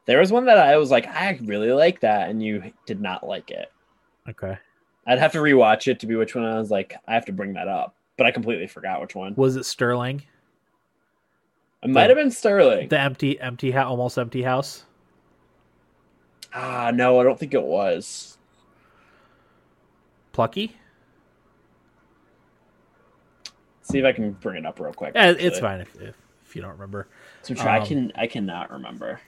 There 0.06 0.18
was 0.18 0.32
one 0.32 0.46
that 0.46 0.58
I 0.58 0.76
was 0.76 0.90
like, 0.90 1.06
I 1.06 1.38
really 1.42 1.72
like 1.72 2.00
that, 2.00 2.28
and 2.28 2.42
you 2.42 2.72
did 2.86 3.00
not 3.00 3.26
like 3.26 3.50
it. 3.50 3.70
Okay. 4.28 4.58
I'd 5.06 5.18
have 5.18 5.32
to 5.32 5.38
rewatch 5.38 5.88
it 5.88 6.00
to 6.00 6.06
be 6.06 6.16
which 6.16 6.34
one 6.34 6.44
I 6.44 6.58
was 6.58 6.70
like, 6.70 6.94
I 7.06 7.14
have 7.14 7.26
to 7.26 7.32
bring 7.32 7.54
that 7.54 7.68
up, 7.68 7.94
but 8.16 8.26
I 8.26 8.30
completely 8.30 8.66
forgot 8.66 9.00
which 9.00 9.14
one. 9.14 9.34
Was 9.36 9.56
it 9.56 9.64
Sterling? 9.64 10.22
It 11.82 11.90
might 11.90 12.10
have 12.10 12.16
been 12.16 12.30
Sterling. 12.30 12.88
The 12.88 13.00
empty, 13.00 13.40
empty, 13.40 13.70
ha- 13.70 13.88
almost 13.88 14.18
empty 14.18 14.42
house. 14.42 14.84
Ah, 16.54 16.90
no, 16.92 17.20
I 17.20 17.24
don't 17.24 17.38
think 17.38 17.54
it 17.54 17.62
was. 17.62 18.36
Plucky. 20.32 20.76
See 23.82 23.98
if 23.98 24.04
I 24.04 24.12
can 24.12 24.32
bring 24.32 24.58
it 24.58 24.66
up 24.66 24.78
real 24.78 24.92
quick. 24.92 25.12
Yeah, 25.14 25.30
it's 25.30 25.58
fine 25.58 25.80
if, 25.80 25.94
if, 26.00 26.14
if 26.46 26.54
you 26.54 26.62
don't 26.62 26.72
remember. 26.72 27.08
So 27.42 27.54
try, 27.54 27.78
um, 27.78 27.82
I 27.82 27.86
can 27.86 28.12
I 28.14 28.26
cannot 28.26 28.70
remember. 28.70 29.20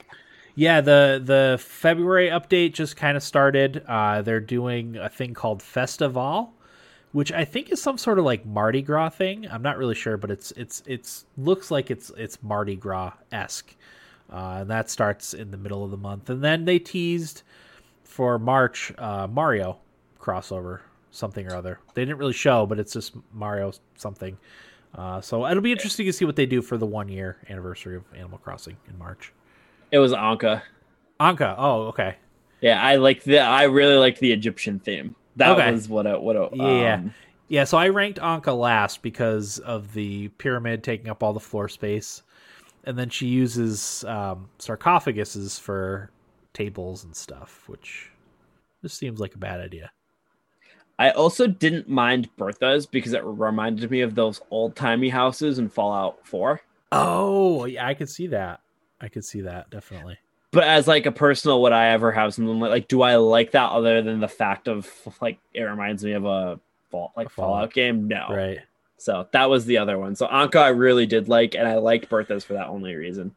Yeah, 0.55 0.81
the 0.81 1.21
the 1.23 1.57
February 1.59 2.29
update 2.29 2.73
just 2.73 2.95
kind 2.95 3.17
of 3.17 3.23
started. 3.23 3.83
Uh, 3.87 4.21
they're 4.21 4.39
doing 4.39 4.95
a 4.95 5.09
thing 5.09 5.33
called 5.33 5.61
Festival, 5.61 6.53
which 7.13 7.31
I 7.31 7.45
think 7.45 7.71
is 7.71 7.81
some 7.81 7.97
sort 7.97 8.19
of 8.19 8.25
like 8.25 8.45
Mardi 8.45 8.81
Gras 8.81 9.09
thing. 9.09 9.47
I'm 9.49 9.61
not 9.61 9.77
really 9.77 9.95
sure, 9.95 10.17
but 10.17 10.29
it's 10.29 10.51
it's 10.51 10.83
it's 10.85 11.25
looks 11.37 11.71
like 11.71 11.89
it's 11.89 12.11
it's 12.17 12.41
Mardi 12.43 12.75
Gras 12.75 13.13
esque, 13.31 13.73
uh, 14.31 14.57
and 14.61 14.69
that 14.69 14.89
starts 14.89 15.33
in 15.33 15.51
the 15.51 15.57
middle 15.57 15.85
of 15.85 15.91
the 15.91 15.97
month. 15.97 16.29
And 16.29 16.43
then 16.43 16.65
they 16.65 16.79
teased 16.79 17.43
for 18.03 18.37
March 18.37 18.91
uh, 18.97 19.27
Mario 19.27 19.79
crossover 20.19 20.81
something 21.11 21.47
or 21.47 21.55
other. 21.55 21.79
They 21.93 22.03
didn't 22.03 22.17
really 22.17 22.33
show, 22.33 22.65
but 22.65 22.79
it's 22.79 22.93
just 22.93 23.13
Mario 23.31 23.71
something. 23.95 24.37
Uh, 24.95 25.21
so 25.21 25.45
it'll 25.47 25.61
be 25.61 25.71
interesting 25.71 26.05
to 26.07 26.13
see 26.13 26.25
what 26.25 26.35
they 26.35 26.45
do 26.45 26.61
for 26.61 26.77
the 26.77 26.85
one 26.85 27.09
year 27.09 27.37
anniversary 27.49 27.95
of 27.95 28.03
Animal 28.15 28.39
Crossing 28.39 28.77
in 28.89 28.97
March. 28.97 29.31
It 29.91 29.99
was 29.99 30.13
Ankha. 30.13 30.63
Ankha. 31.19 31.55
Oh, 31.57 31.83
okay. 31.87 32.15
Yeah, 32.61 32.81
I 32.81 32.95
like 32.95 33.23
the. 33.23 33.39
I 33.39 33.63
really 33.63 33.95
liked 33.95 34.19
the 34.19 34.31
Egyptian 34.31 34.79
theme. 34.79 35.15
That 35.35 35.57
okay. 35.57 35.71
was 35.71 35.89
what. 35.89 36.07
A, 36.07 36.19
what. 36.19 36.35
A, 36.35 36.49
yeah. 36.53 36.95
Um, 36.95 37.13
yeah. 37.47 37.63
So 37.63 37.77
I 37.77 37.89
ranked 37.89 38.19
Ankha 38.19 38.57
last 38.57 39.01
because 39.01 39.59
of 39.59 39.93
the 39.93 40.29
pyramid 40.29 40.83
taking 40.83 41.09
up 41.09 41.23
all 41.23 41.33
the 41.33 41.39
floor 41.39 41.67
space, 41.67 42.23
and 42.83 42.97
then 42.97 43.09
she 43.09 43.27
uses 43.27 44.03
um, 44.05 44.49
sarcophaguses 44.59 45.59
for 45.59 46.11
tables 46.53 47.03
and 47.03 47.15
stuff, 47.15 47.63
which 47.67 48.11
just 48.81 48.97
seems 48.97 49.19
like 49.19 49.35
a 49.35 49.39
bad 49.39 49.59
idea. 49.59 49.91
I 50.99 51.09
also 51.11 51.47
didn't 51.47 51.89
mind 51.89 52.29
Bertha's 52.37 52.85
because 52.85 53.13
it 53.13 53.23
reminded 53.23 53.89
me 53.89 54.01
of 54.01 54.13
those 54.13 54.41
old 54.51 54.75
timey 54.75 55.09
houses 55.09 55.57
in 55.57 55.67
Fallout 55.69 56.25
4. 56.27 56.61
Oh, 56.91 57.65
yeah, 57.65 57.87
I 57.87 57.95
could 57.95 58.09
see 58.09 58.27
that. 58.27 58.61
I 59.01 59.07
could 59.07 59.25
see 59.25 59.41
that 59.41 59.69
definitely. 59.71 60.17
But 60.53 60.65
as 60.65 60.87
like 60.87 61.07
a 61.07 61.11
personal, 61.11 61.63
would 61.63 61.73
I 61.73 61.87
ever 61.87 62.11
have 62.11 62.33
something 62.35 62.59
like, 62.59 62.69
like 62.69 62.87
do 62.87 63.01
I 63.01 63.15
like 63.15 63.51
that 63.51 63.71
other 63.71 64.03
than 64.03 64.19
the 64.19 64.27
fact 64.27 64.67
of 64.67 64.87
like 65.19 65.39
it 65.51 65.63
reminds 65.63 66.05
me 66.05 66.11
of 66.11 66.25
a 66.25 66.59
fall 66.91 67.11
like 67.17 67.27
a 67.27 67.29
Fallout. 67.31 67.55
Fallout 67.55 67.73
game? 67.73 68.07
No, 68.07 68.27
right. 68.29 68.59
So 68.97 69.27
that 69.31 69.49
was 69.49 69.65
the 69.65 69.79
other 69.79 69.97
one. 69.97 70.15
So 70.15 70.27
Ankha 70.27 70.57
I 70.57 70.67
really 70.69 71.07
did 71.07 71.27
like, 71.27 71.55
and 71.55 71.67
I 71.67 71.77
liked 71.77 72.07
Bertha's 72.07 72.43
for 72.43 72.53
that 72.53 72.67
only 72.67 72.93
reason. 72.93 73.35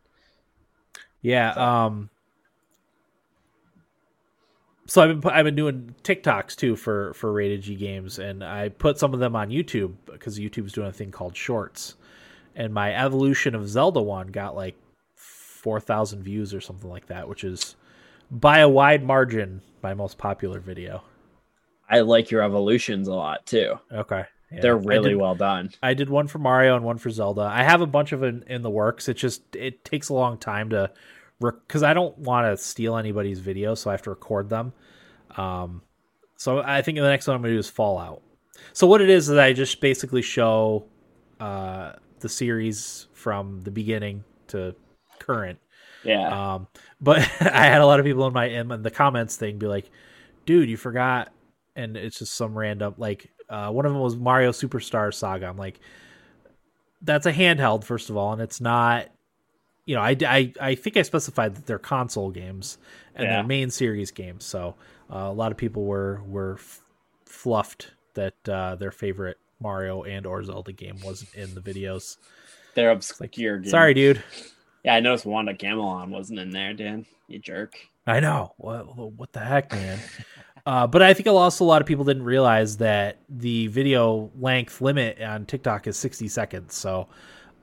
Yeah. 1.22 1.54
So. 1.54 1.60
Um 1.62 2.10
so 4.86 5.02
I've 5.02 5.20
been 5.20 5.32
I've 5.32 5.44
been 5.44 5.56
doing 5.56 5.94
TikToks 6.04 6.54
too 6.54 6.76
for 6.76 7.14
for 7.14 7.32
rated 7.32 7.62
G 7.62 7.76
games, 7.76 8.18
and 8.18 8.44
I 8.44 8.68
put 8.68 8.98
some 8.98 9.14
of 9.14 9.20
them 9.20 9.34
on 9.34 9.48
YouTube 9.48 9.94
because 10.04 10.38
YouTube's 10.38 10.74
doing 10.74 10.88
a 10.88 10.92
thing 10.92 11.10
called 11.10 11.34
Shorts, 11.34 11.96
and 12.54 12.74
my 12.74 12.94
evolution 12.94 13.54
of 13.54 13.66
Zelda 13.68 14.02
one 14.02 14.28
got 14.28 14.54
like 14.54 14.76
four 15.66 15.80
thousand 15.80 16.22
views 16.22 16.54
or 16.54 16.60
something 16.60 16.88
like 16.88 17.08
that, 17.08 17.28
which 17.28 17.42
is 17.42 17.74
by 18.30 18.60
a 18.60 18.68
wide 18.68 19.02
margin, 19.02 19.60
my 19.82 19.94
most 19.94 20.16
popular 20.16 20.60
video. 20.60 21.02
I 21.90 22.02
like 22.02 22.30
your 22.30 22.40
evolutions 22.40 23.08
a 23.08 23.14
lot 23.14 23.44
too. 23.46 23.74
Okay. 23.92 24.26
Yeah. 24.52 24.60
They're 24.60 24.76
really 24.76 25.10
did- 25.10 25.18
well 25.18 25.34
done. 25.34 25.70
I 25.82 25.94
did 25.94 26.08
one 26.08 26.28
for 26.28 26.38
Mario 26.38 26.76
and 26.76 26.84
one 26.84 26.98
for 26.98 27.10
Zelda. 27.10 27.40
I 27.40 27.64
have 27.64 27.80
a 27.80 27.86
bunch 27.86 28.12
of 28.12 28.22
in, 28.22 28.44
in 28.46 28.62
the 28.62 28.70
works. 28.70 29.08
It 29.08 29.14
just 29.14 29.56
it 29.56 29.84
takes 29.84 30.08
a 30.08 30.14
long 30.14 30.38
time 30.38 30.70
to 30.70 30.92
because 31.40 31.82
I 31.82 31.94
don't 31.94 32.16
want 32.16 32.46
to 32.46 32.62
steal 32.62 32.96
anybody's 32.96 33.40
video, 33.40 33.74
so 33.74 33.90
I 33.90 33.94
have 33.94 34.02
to 34.02 34.10
record 34.10 34.48
them. 34.48 34.72
Um, 35.36 35.82
so 36.36 36.60
I 36.60 36.80
think 36.80 36.96
the 36.96 37.10
next 37.10 37.26
one 37.26 37.34
I'm 37.34 37.42
gonna 37.42 37.54
do 37.54 37.58
is 37.58 37.68
Fallout. 37.68 38.22
So 38.72 38.86
what 38.86 39.00
it 39.00 39.10
is 39.10 39.28
is 39.30 39.36
I 39.36 39.52
just 39.52 39.80
basically 39.80 40.22
show 40.22 40.86
uh, 41.40 41.94
the 42.20 42.28
series 42.28 43.08
from 43.14 43.64
the 43.64 43.72
beginning 43.72 44.22
to 44.48 44.76
current. 45.26 45.58
Yeah. 46.04 46.54
Um, 46.54 46.68
but 47.00 47.18
I 47.40 47.66
had 47.66 47.80
a 47.80 47.86
lot 47.86 47.98
of 48.00 48.06
people 48.06 48.26
in 48.26 48.32
my 48.32 48.46
in 48.46 48.68
the 48.82 48.90
comments 48.90 49.36
thing 49.36 49.58
be 49.58 49.66
like, 49.66 49.90
"Dude, 50.44 50.68
you 50.70 50.76
forgot," 50.76 51.32
and 51.74 51.96
it's 51.96 52.18
just 52.18 52.32
some 52.34 52.56
random 52.56 52.94
like 52.98 53.30
uh, 53.48 53.70
one 53.70 53.86
of 53.86 53.92
them 53.92 54.00
was 54.00 54.16
Mario 54.16 54.50
Superstar 54.52 55.12
Saga. 55.12 55.46
I'm 55.46 55.56
like, 55.56 55.80
that's 57.02 57.26
a 57.26 57.32
handheld 57.32 57.84
first 57.84 58.10
of 58.10 58.16
all, 58.16 58.32
and 58.32 58.42
it's 58.42 58.60
not. 58.60 59.08
You 59.88 59.94
know, 59.94 60.00
I, 60.02 60.16
I, 60.26 60.52
I 60.60 60.74
think 60.74 60.96
I 60.96 61.02
specified 61.02 61.54
that 61.54 61.64
they're 61.66 61.78
console 61.78 62.32
games 62.32 62.76
and 63.14 63.24
Yeah. 63.24 63.34
they're 63.36 63.44
main 63.44 63.70
series 63.70 64.10
games. 64.10 64.44
So 64.44 64.74
uh, 65.08 65.18
a 65.18 65.32
lot 65.32 65.52
of 65.52 65.58
people 65.58 65.84
were 65.84 66.20
were 66.26 66.54
f- 66.54 66.80
fluffed 67.24 67.92
that 68.14 68.34
uh, 68.48 68.74
their 68.74 68.90
favorite 68.90 69.38
Mario 69.60 70.02
and 70.02 70.26
or 70.26 70.42
Zelda 70.42 70.72
game 70.72 70.96
wasn't 71.04 71.32
in 71.36 71.54
the 71.54 71.60
videos. 71.60 72.16
They're 72.74 72.90
obscure. 72.90 73.58
games. 73.58 73.70
Sorry, 73.70 73.94
dude. 73.94 74.24
Yeah, 74.86 74.94
I 74.94 75.00
noticed 75.00 75.26
Wand 75.26 75.48
of 75.48 75.58
Gamelon 75.58 76.10
wasn't 76.10 76.38
in 76.38 76.50
there, 76.50 76.72
Dan. 76.72 77.06
You 77.26 77.40
jerk. 77.40 77.76
I 78.06 78.20
know. 78.20 78.54
What, 78.56 78.96
what 78.96 79.32
the 79.32 79.40
heck, 79.40 79.72
man? 79.72 79.98
uh, 80.66 80.86
but 80.86 81.02
I 81.02 81.12
think 81.12 81.26
also 81.26 81.64
a 81.64 81.66
lot 81.66 81.82
of 81.82 81.88
people 81.88 82.04
didn't 82.04 82.22
realize 82.22 82.76
that 82.76 83.18
the 83.28 83.66
video 83.66 84.30
length 84.38 84.80
limit 84.80 85.20
on 85.20 85.44
TikTok 85.44 85.88
is 85.88 85.96
60 85.96 86.28
seconds. 86.28 86.76
So 86.76 87.08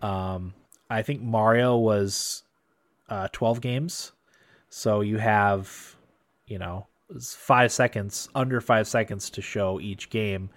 um, 0.02 0.54
I 0.90 1.02
think 1.02 1.22
Mario 1.22 1.78
was 1.78 2.44
uh, 3.08 3.30
12 3.32 3.62
games. 3.62 4.12
So 4.68 5.00
you 5.00 5.18
have, 5.18 5.96
you 6.46 6.60
know, 6.60 6.88
five 7.22 7.72
seconds, 7.72 8.28
under 8.36 8.60
five 8.60 8.86
seconds 8.86 9.30
to 9.30 9.42
show 9.42 9.80
each 9.80 10.10
game. 10.10 10.50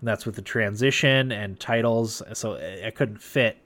And 0.00 0.08
that's 0.08 0.24
with 0.24 0.36
the 0.36 0.42
transition 0.42 1.32
and 1.32 1.60
titles. 1.60 2.22
So 2.32 2.56
I 2.56 2.86
I 2.86 2.90
couldn't 2.90 3.20
fit 3.20 3.58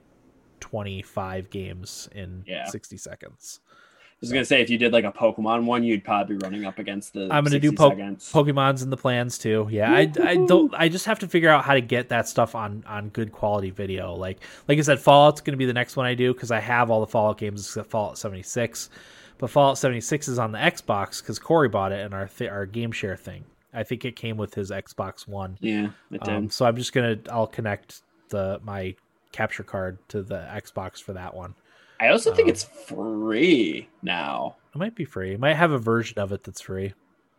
25 0.61 1.51
games 1.51 2.09
in 2.15 2.45
Yeah. 2.47 2.67
60 2.67 2.97
seconds. 2.97 3.61
I 3.65 4.21
was 4.21 4.33
gonna 4.33 4.45
say 4.45 4.61
if 4.61 4.69
you 4.69 4.79
did 4.79 4.93
like 4.93 5.05
a 5.05 5.13
Pokemon 5.13 5.65
one, 5.65 5.85
you'd 5.85 6.03
probably 6.03 6.35
be 6.37 6.45
running 6.45 6.65
up 6.65 6.81
against 6.81 7.13
the. 7.13 7.29
I'm 7.31 7.45
gonna 7.45 7.61
do 7.61 7.69
60 7.69 7.77
po- 7.77 7.91
seconds. 7.91 8.33
Pokemon's 8.33 8.83
in 8.83 8.91
the 8.91 8.97
plans 8.97 9.39
too. 9.39 9.69
Yeah, 9.71 9.93
I, 9.93 10.11
I 10.21 10.35
don't. 10.45 10.75
I 10.75 10.89
just 10.89 11.07
have 11.07 11.21
to 11.21 11.29
figure 11.29 11.49
out 11.51 11.65
how 11.65 11.75
to 11.75 11.81
get 11.81 12.09
that 12.09 12.27
stuff 12.27 12.57
on 12.57 12.83
on 12.89 13.11
good 13.11 13.31
quality 13.31 13.71
video. 13.71 14.15
Like 14.15 14.39
like 14.67 14.77
I 14.77 14.81
said, 14.81 14.99
Fallout's 14.99 15.41
gonna 15.41 15.57
be 15.57 15.67
the 15.67 15.73
next 15.73 15.95
one 15.97 16.05
I 16.05 16.15
do 16.15 16.35
because 16.35 16.51
I 16.51 16.59
have 16.59 16.91
all 16.91 16.99
the 17.01 17.07
Fallout 17.07 17.39
games 17.39 17.65
except 17.65 17.91
Fallout 17.91 18.19
76. 18.19 18.91
But 19.39 19.51
Fallout 19.51 19.79
76 19.79 20.27
is 20.27 20.37
on 20.41 20.51
the 20.51 20.59
Xbox 20.59 21.23
because 21.23 21.39
Corey 21.39 21.69
bought 21.69 21.93
it 21.93 22.05
in 22.05 22.13
our 22.13 22.27
th- 22.27 22.51
our 22.51 22.67
game 22.67 22.91
share 22.91 23.17
thing. 23.17 23.45
I 23.73 23.85
think 23.85 24.05
it 24.05 24.17
came 24.17 24.37
with 24.37 24.53
his 24.53 24.73
Xbox 24.73 25.29
One. 25.29 25.59
Yeah, 25.61 25.91
it 26.11 26.23
did. 26.25 26.35
Um, 26.35 26.51
so 26.51 26.67
I'm 26.67 26.75
just 26.75 26.93
gonna 26.93 27.19
I'll 27.31 27.47
connect 27.47 28.03
the 28.31 28.59
my 28.65 28.97
capture 29.33 29.63
card 29.63 29.99
to 30.09 30.23
the 30.23 30.47
Xbox 30.51 31.03
for 31.03 31.13
that 31.13 31.35
one. 31.35 31.55
I 32.01 32.09
also 32.09 32.33
think 32.33 32.47
um, 32.47 32.51
it's 32.51 32.65
free 32.65 33.89
now. 34.03 34.57
It 34.75 34.79
might 34.79 34.95
be 34.95 35.05
free. 35.05 35.35
It 35.35 35.41
might 35.41 35.55
have 35.55 35.73
a 35.73 35.79
version 35.79 36.19
of 36.19 36.33
it 36.33 36.45
that's 36.45 36.61
free. 36.61 36.95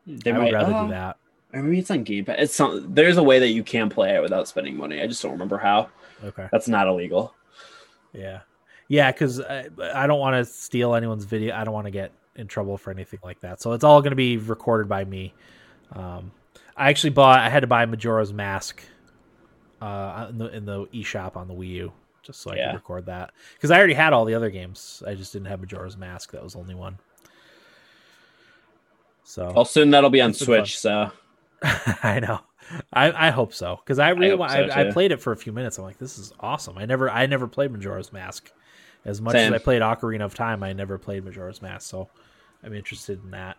They 0.06 0.32
I 0.32 0.34
might 0.34 0.44
would 0.45 0.53
rather 0.53 0.74
oh, 0.76 0.84
do 0.86 0.91
that. 0.91 1.18
Or 1.53 1.64
maybe 1.64 1.80
it's 1.80 1.91
on 1.91 2.03
Game 2.03 2.26
Pass. 2.26 2.36
It's 2.40 2.56
some, 2.56 2.94
there's 2.94 3.18
a 3.18 3.24
way 3.24 3.40
that 3.40 3.49
you 3.49 3.64
can 3.64 3.90
play 3.90 4.16
it 4.16 4.22
without 4.22 4.48
spending 4.48 4.76
money. 4.76 5.02
I 5.02 5.07
just 5.07 5.22
don't 5.22 5.32
remember 5.32 5.57
how. 5.57 5.90
Okay. 6.24 6.48
That's 6.52 6.68
not 6.68 6.88
illegal. 6.88 7.34
Yeah, 8.14 8.41
yeah, 8.88 9.11
because 9.11 9.40
I, 9.40 9.70
I 9.94 10.07
don't 10.07 10.20
want 10.20 10.36
to 10.36 10.52
steal 10.52 10.95
anyone's 10.95 11.24
video. 11.24 11.56
I 11.56 11.64
don't 11.64 11.74
want 11.74 11.86
to 11.86 11.91
get 11.91 12.11
in 12.36 12.48
trouble 12.48 12.78
for 12.78 12.91
anything 12.91 13.20
like 13.24 13.40
that. 13.41 13.61
So 13.61 13.74
it's 13.74 13.84
all 13.84 14.02
going 14.02 14.11
to 14.11 14.16
be 14.16 14.38
recorded 14.38 14.90
by 14.90 15.06
me. 15.06 15.34
Um, 15.94 16.32
I 16.76 16.90
actually 16.90 17.11
bought. 17.11 17.40
I 17.40 17.49
had 17.49 17.61
to 17.61 17.68
buy 17.68 17.86
Majora's 17.86 18.34
Mask 18.34 18.84
uh, 19.81 20.27
in 20.30 20.38
the 20.38 20.45
in 20.56 20.65
the 20.65 20.85
eShop 20.88 21.35
on 21.35 21.47
the 21.47 21.53
Wii 21.53 21.68
U 21.69 21.91
just 22.22 22.41
so 22.41 22.51
I 22.51 22.56
Yeah. 22.56 22.68
could 22.72 22.76
record 22.76 23.06
that 23.07 23.31
because 23.56 23.72
I 23.72 23.77
already 23.77 23.93
had 23.93 24.14
all 24.14 24.26
the 24.26 24.34
other 24.35 24.49
games. 24.49 25.01
I 25.07 25.15
just 25.15 25.31
didn't 25.34 25.47
have 25.47 25.61
Majora's 25.61 25.97
Mask. 25.97 26.31
That 26.31 26.43
was 26.43 26.53
the 26.53 26.60
only 26.60 26.76
one. 26.76 26.97
So 29.23 29.51
Well, 29.56 29.65
soon 29.65 29.91
that'll 29.91 30.10
be 30.10 30.22
on 30.22 30.34
Switch. 30.34 30.77
So 30.80 31.11
I 31.64 32.19
know. 32.19 32.39
I, 32.93 33.27
I 33.27 33.30
hope 33.31 33.53
so 33.53 33.80
because 33.84 33.97
I 33.99 34.10
really 34.10 34.30
hope 34.31 34.39
want. 34.39 34.51
so, 34.51 34.64
I, 34.65 34.88
I 34.89 34.91
played 34.91 35.11
it 35.11 35.19
for 35.22 35.31
a 35.31 35.38
few 35.38 35.51
minutes. 35.51 35.77
I'm 35.77 35.84
like, 35.85 35.97
this 35.97 36.19
is 36.19 36.34
awesome. 36.39 36.77
I 36.77 36.85
never 36.85 37.10
I 37.10 37.26
never 37.26 37.47
played 37.47 37.72
Majora's 37.72 38.14
Mask. 38.14 38.51
As 39.06 39.22
much 39.22 39.31
Same. 39.34 39.53
as 39.53 39.60
I 39.61 39.64
played 39.64 39.81
Ocarina 39.81 40.26
of 40.26 40.35
Time, 40.35 40.61
I 40.61 40.73
never 40.73 40.97
played 40.97 41.23
Majora's 41.23 41.61
Mask. 41.61 41.89
So 41.89 42.10
I'm 42.64 42.73
interested 42.73 43.23
in 43.23 43.31
that. 43.31 43.57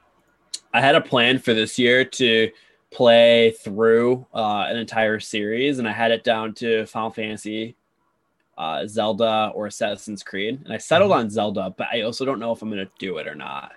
I 0.73 0.81
had 0.81 0.95
a 0.95 1.01
plan 1.01 1.39
for 1.39 1.55
this 1.55 1.79
year 1.79 2.05
to 2.05 2.51
play 2.91 3.53
through 3.53 4.27
uh, 4.35 4.67
an 4.69 4.77
entire 4.77 5.21
series, 5.21 5.79
and 5.79 5.89
I 5.89 5.93
had 5.93 6.11
it 6.11 6.25
down 6.25 6.55
to 6.55 6.87
Final 6.87 7.11
Fantasy, 7.11 7.77
uh, 8.59 8.87
Zelda, 8.87 9.53
or 9.55 9.67
Assassin's 9.67 10.23
Creed. 10.23 10.61
And 10.65 10.73
I 10.73 10.79
settled 10.79 11.11
Mm-hmm. 11.13 11.21
on 11.21 11.31
Zelda, 11.31 11.75
but 11.77 11.87
I 11.93 12.03
also 12.03 12.25
don't 12.25 12.41
know 12.41 12.53
if 12.53 12.63
I'm 12.63 12.71
going 12.71 12.85
to 12.85 12.91
do 12.99 13.19
it 13.19 13.29
or 13.29 13.35
not. 13.35 13.73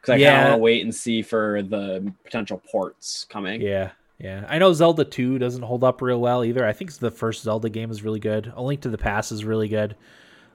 Because 0.00 0.14
I 0.14 0.24
kind 0.24 0.36
of 0.36 0.44
want 0.44 0.54
to 0.54 0.62
wait 0.62 0.82
and 0.84 0.94
see 0.94 1.20
for 1.20 1.62
the 1.62 2.12
potential 2.24 2.62
ports 2.70 3.26
coming. 3.28 3.60
Yeah, 3.60 3.90
yeah. 4.18 4.46
I 4.48 4.58
know 4.58 4.72
Zelda 4.72 5.04
Two 5.04 5.38
doesn't 5.38 5.62
hold 5.62 5.82
up 5.84 6.00
real 6.00 6.20
well 6.20 6.44
either. 6.44 6.64
I 6.64 6.72
think 6.72 6.92
the 6.92 7.10
first 7.10 7.42
Zelda 7.42 7.68
game 7.68 7.90
is 7.90 8.02
really 8.04 8.20
good. 8.20 8.52
A 8.56 8.62
Link 8.62 8.80
to 8.82 8.88
the 8.88 8.98
Past 8.98 9.32
is 9.32 9.44
really 9.44 9.68
good. 9.68 9.96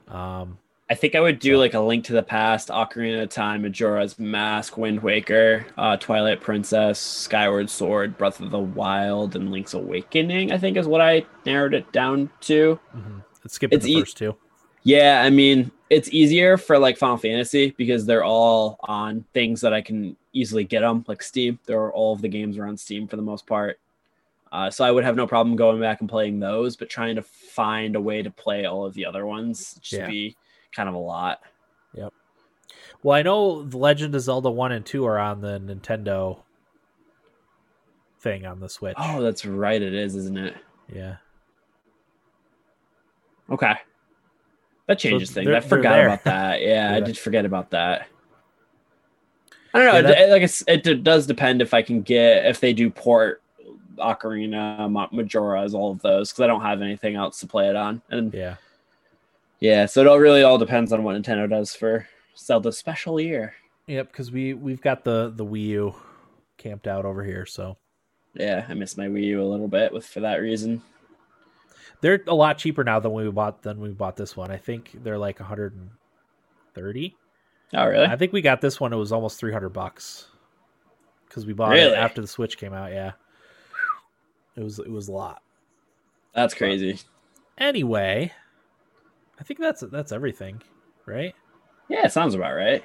Um, 0.08 0.58
I 0.92 0.94
think 0.94 1.14
I 1.14 1.20
would 1.20 1.38
do 1.38 1.56
like 1.56 1.72
a 1.72 1.80
Link 1.80 2.04
to 2.04 2.12
the 2.12 2.22
Past, 2.22 2.68
Ocarina 2.68 3.22
of 3.22 3.30
Time, 3.30 3.62
Majora's 3.62 4.18
Mask, 4.18 4.76
Wind 4.76 5.02
Waker, 5.02 5.64
uh, 5.78 5.96
Twilight 5.96 6.42
Princess, 6.42 6.98
Skyward 6.98 7.70
Sword, 7.70 8.18
Breath 8.18 8.40
of 8.40 8.50
the 8.50 8.58
Wild, 8.58 9.34
and 9.34 9.50
Link's 9.50 9.72
Awakening. 9.72 10.52
I 10.52 10.58
think 10.58 10.76
is 10.76 10.86
what 10.86 11.00
I 11.00 11.24
narrowed 11.46 11.72
it 11.72 11.90
down 11.92 12.28
to. 12.42 12.78
mhm. 12.94 13.24
Let's 13.42 13.54
skip 13.54 13.70
the 13.70 13.76
It's 13.76 13.86
e- 13.86 14.00
first 14.00 14.18
two. 14.18 14.36
Yeah, 14.82 15.22
I 15.24 15.30
mean, 15.30 15.70
it's 15.88 16.10
easier 16.12 16.58
for 16.58 16.78
like 16.78 16.98
Final 16.98 17.16
Fantasy 17.16 17.72
because 17.78 18.04
they're 18.04 18.22
all 18.24 18.78
on 18.82 19.24
things 19.32 19.62
that 19.62 19.72
I 19.72 19.80
can 19.80 20.14
easily 20.34 20.64
get 20.64 20.80
them, 20.80 21.06
like 21.08 21.22
Steam. 21.22 21.58
There 21.64 21.80
are 21.80 21.92
all 21.94 22.12
of 22.12 22.20
the 22.20 22.28
games 22.28 22.58
are 22.58 22.66
on 22.66 22.76
Steam 22.76 23.08
for 23.08 23.16
the 23.16 23.22
most 23.22 23.46
part. 23.46 23.78
Uh, 24.52 24.68
so 24.68 24.84
I 24.84 24.90
would 24.90 25.04
have 25.04 25.16
no 25.16 25.26
problem 25.26 25.56
going 25.56 25.80
back 25.80 26.00
and 26.00 26.10
playing 26.10 26.38
those, 26.38 26.76
but 26.76 26.90
trying 26.90 27.16
to 27.16 27.22
find 27.22 27.96
a 27.96 28.00
way 28.00 28.22
to 28.22 28.30
play 28.30 28.66
all 28.66 28.84
of 28.84 28.92
the 28.92 29.06
other 29.06 29.24
ones 29.24 29.78
just 29.80 29.92
Yeah. 30.02 30.06
be 30.08 30.36
kind 30.74 30.88
of 30.88 30.94
a 30.94 30.98
lot. 30.98 31.40
Yep. 31.94 32.12
Well, 33.02 33.16
I 33.16 33.22
know 33.22 33.62
The 33.62 33.76
Legend 33.78 34.14
of 34.14 34.20
Zelda 34.22 34.50
One 34.50 34.72
and 34.72 34.84
Two 34.84 35.04
are 35.06 35.18
on 35.18 35.40
the 35.40 35.58
Nintendo 35.60 36.40
thing 38.20 38.46
on 38.46 38.60
the 38.60 38.68
Switch. 38.68 38.94
Oh, 38.98 39.20
that's 39.22 39.44
right, 39.44 39.80
it 39.80 39.94
is, 39.94 40.14
isn't 40.16 40.38
it? 40.38 40.54
yeah. 40.92 41.16
Okay. 43.50 43.74
That 44.86 44.98
changes 44.98 45.28
So 45.30 45.34
things. 45.34 45.48
I 45.50 45.60
forgot 45.60 46.00
about 46.00 46.24
that. 46.24 46.62
Yeah, 46.62 46.92
I 46.94 47.00
did 47.00 47.18
forget 47.18 47.44
about 47.44 47.70
that. 47.70 48.06
I 49.74 49.78
don't 49.78 49.86
know. 49.86 49.94
Yeah, 49.94 50.02
that- 50.02 50.18
it, 50.28 50.30
like 50.30 50.42
it's, 50.42 50.62
it 50.66 51.02
does 51.02 51.26
depend 51.26 51.60
if 51.62 51.74
I 51.74 51.82
can 51.82 52.02
get 52.02 52.46
if 52.46 52.60
they 52.60 52.72
do 52.72 52.88
port 52.90 53.42
Ocarina, 53.96 54.90
Ma- 54.90 55.08
Majora's, 55.12 55.74
all 55.74 55.90
of 55.92 56.00
those 56.02 56.30
because 56.30 56.42
I 56.42 56.46
don't 56.46 56.62
have 56.62 56.82
anything 56.82 57.14
else 57.14 57.40
to 57.40 57.46
play 57.46 57.68
it 57.68 57.76
on. 57.76 58.00
And 58.10 58.32
Yeah. 58.32 58.56
Yeah, 59.62 59.86
so 59.86 60.00
it 60.00 60.06
all 60.08 60.18
really 60.18 60.42
all 60.42 60.58
depends 60.58 60.92
on 60.92 61.04
what 61.04 61.14
Nintendo 61.16 61.48
does 61.48 61.72
for 61.74 62.08
Zelda 62.36 62.72
special 62.72 63.20
year. 63.20 63.54
Yep, 63.86 64.10
because 64.10 64.32
we 64.32 64.54
we've 64.54 64.80
got 64.80 65.04
the 65.04 65.32
the 65.34 65.44
Wii 65.44 65.66
U 65.66 65.94
camped 66.58 66.86
out 66.88 67.04
over 67.04 67.22
here, 67.24 67.46
so 67.46 67.76
Yeah, 68.34 68.66
I 68.68 68.74
miss 68.74 68.96
my 68.96 69.06
Wii 69.06 69.24
U 69.24 69.42
a 69.42 69.46
little 69.46 69.68
bit 69.68 69.92
with 69.92 70.04
for 70.06 70.20
that 70.20 70.36
reason. 70.36 70.82
they're 72.00 72.22
a 72.26 72.34
lot 72.34 72.58
cheaper 72.58 72.82
now 72.84 72.98
than 73.00 73.12
we 73.12 73.30
bought 73.30 73.62
than 73.62 73.80
we 73.80 73.90
bought 73.90 74.16
this 74.16 74.36
one. 74.36 74.50
I 74.50 74.56
think 74.56 74.90
they're 75.04 75.18
like 75.18 75.38
130. 75.40 77.16
Oh, 77.74 77.86
really? 77.86 78.06
I 78.06 78.16
think 78.16 78.32
we 78.32 78.42
got 78.42 78.60
this 78.60 78.78
one. 78.80 78.92
It 78.92 78.96
was 78.96 79.12
almost 79.12 79.38
300 79.40 79.68
bucks 79.70 80.26
because 81.26 81.46
we 81.46 81.52
bought 81.54 81.76
it 81.76 81.92
after 81.94 82.20
the 82.20 82.26
Switch 82.26 82.58
came 82.58 82.72
out. 82.74 82.92
Yeah, 82.92 83.12
it 84.56 84.62
was 84.62 84.78
it 84.78 84.90
was 84.90 85.08
a 85.08 85.12
lot. 85.12 85.42
That's 86.34 86.54
crazy. 86.54 86.98
Anyway, 87.58 88.32
I 89.42 89.44
think 89.44 89.58
that's 89.58 89.80
that's 89.80 90.12
everything, 90.12 90.62
right? 91.04 91.34
Yeah, 91.88 92.06
it 92.06 92.12
sounds 92.12 92.36
about 92.36 92.54
right. 92.54 92.84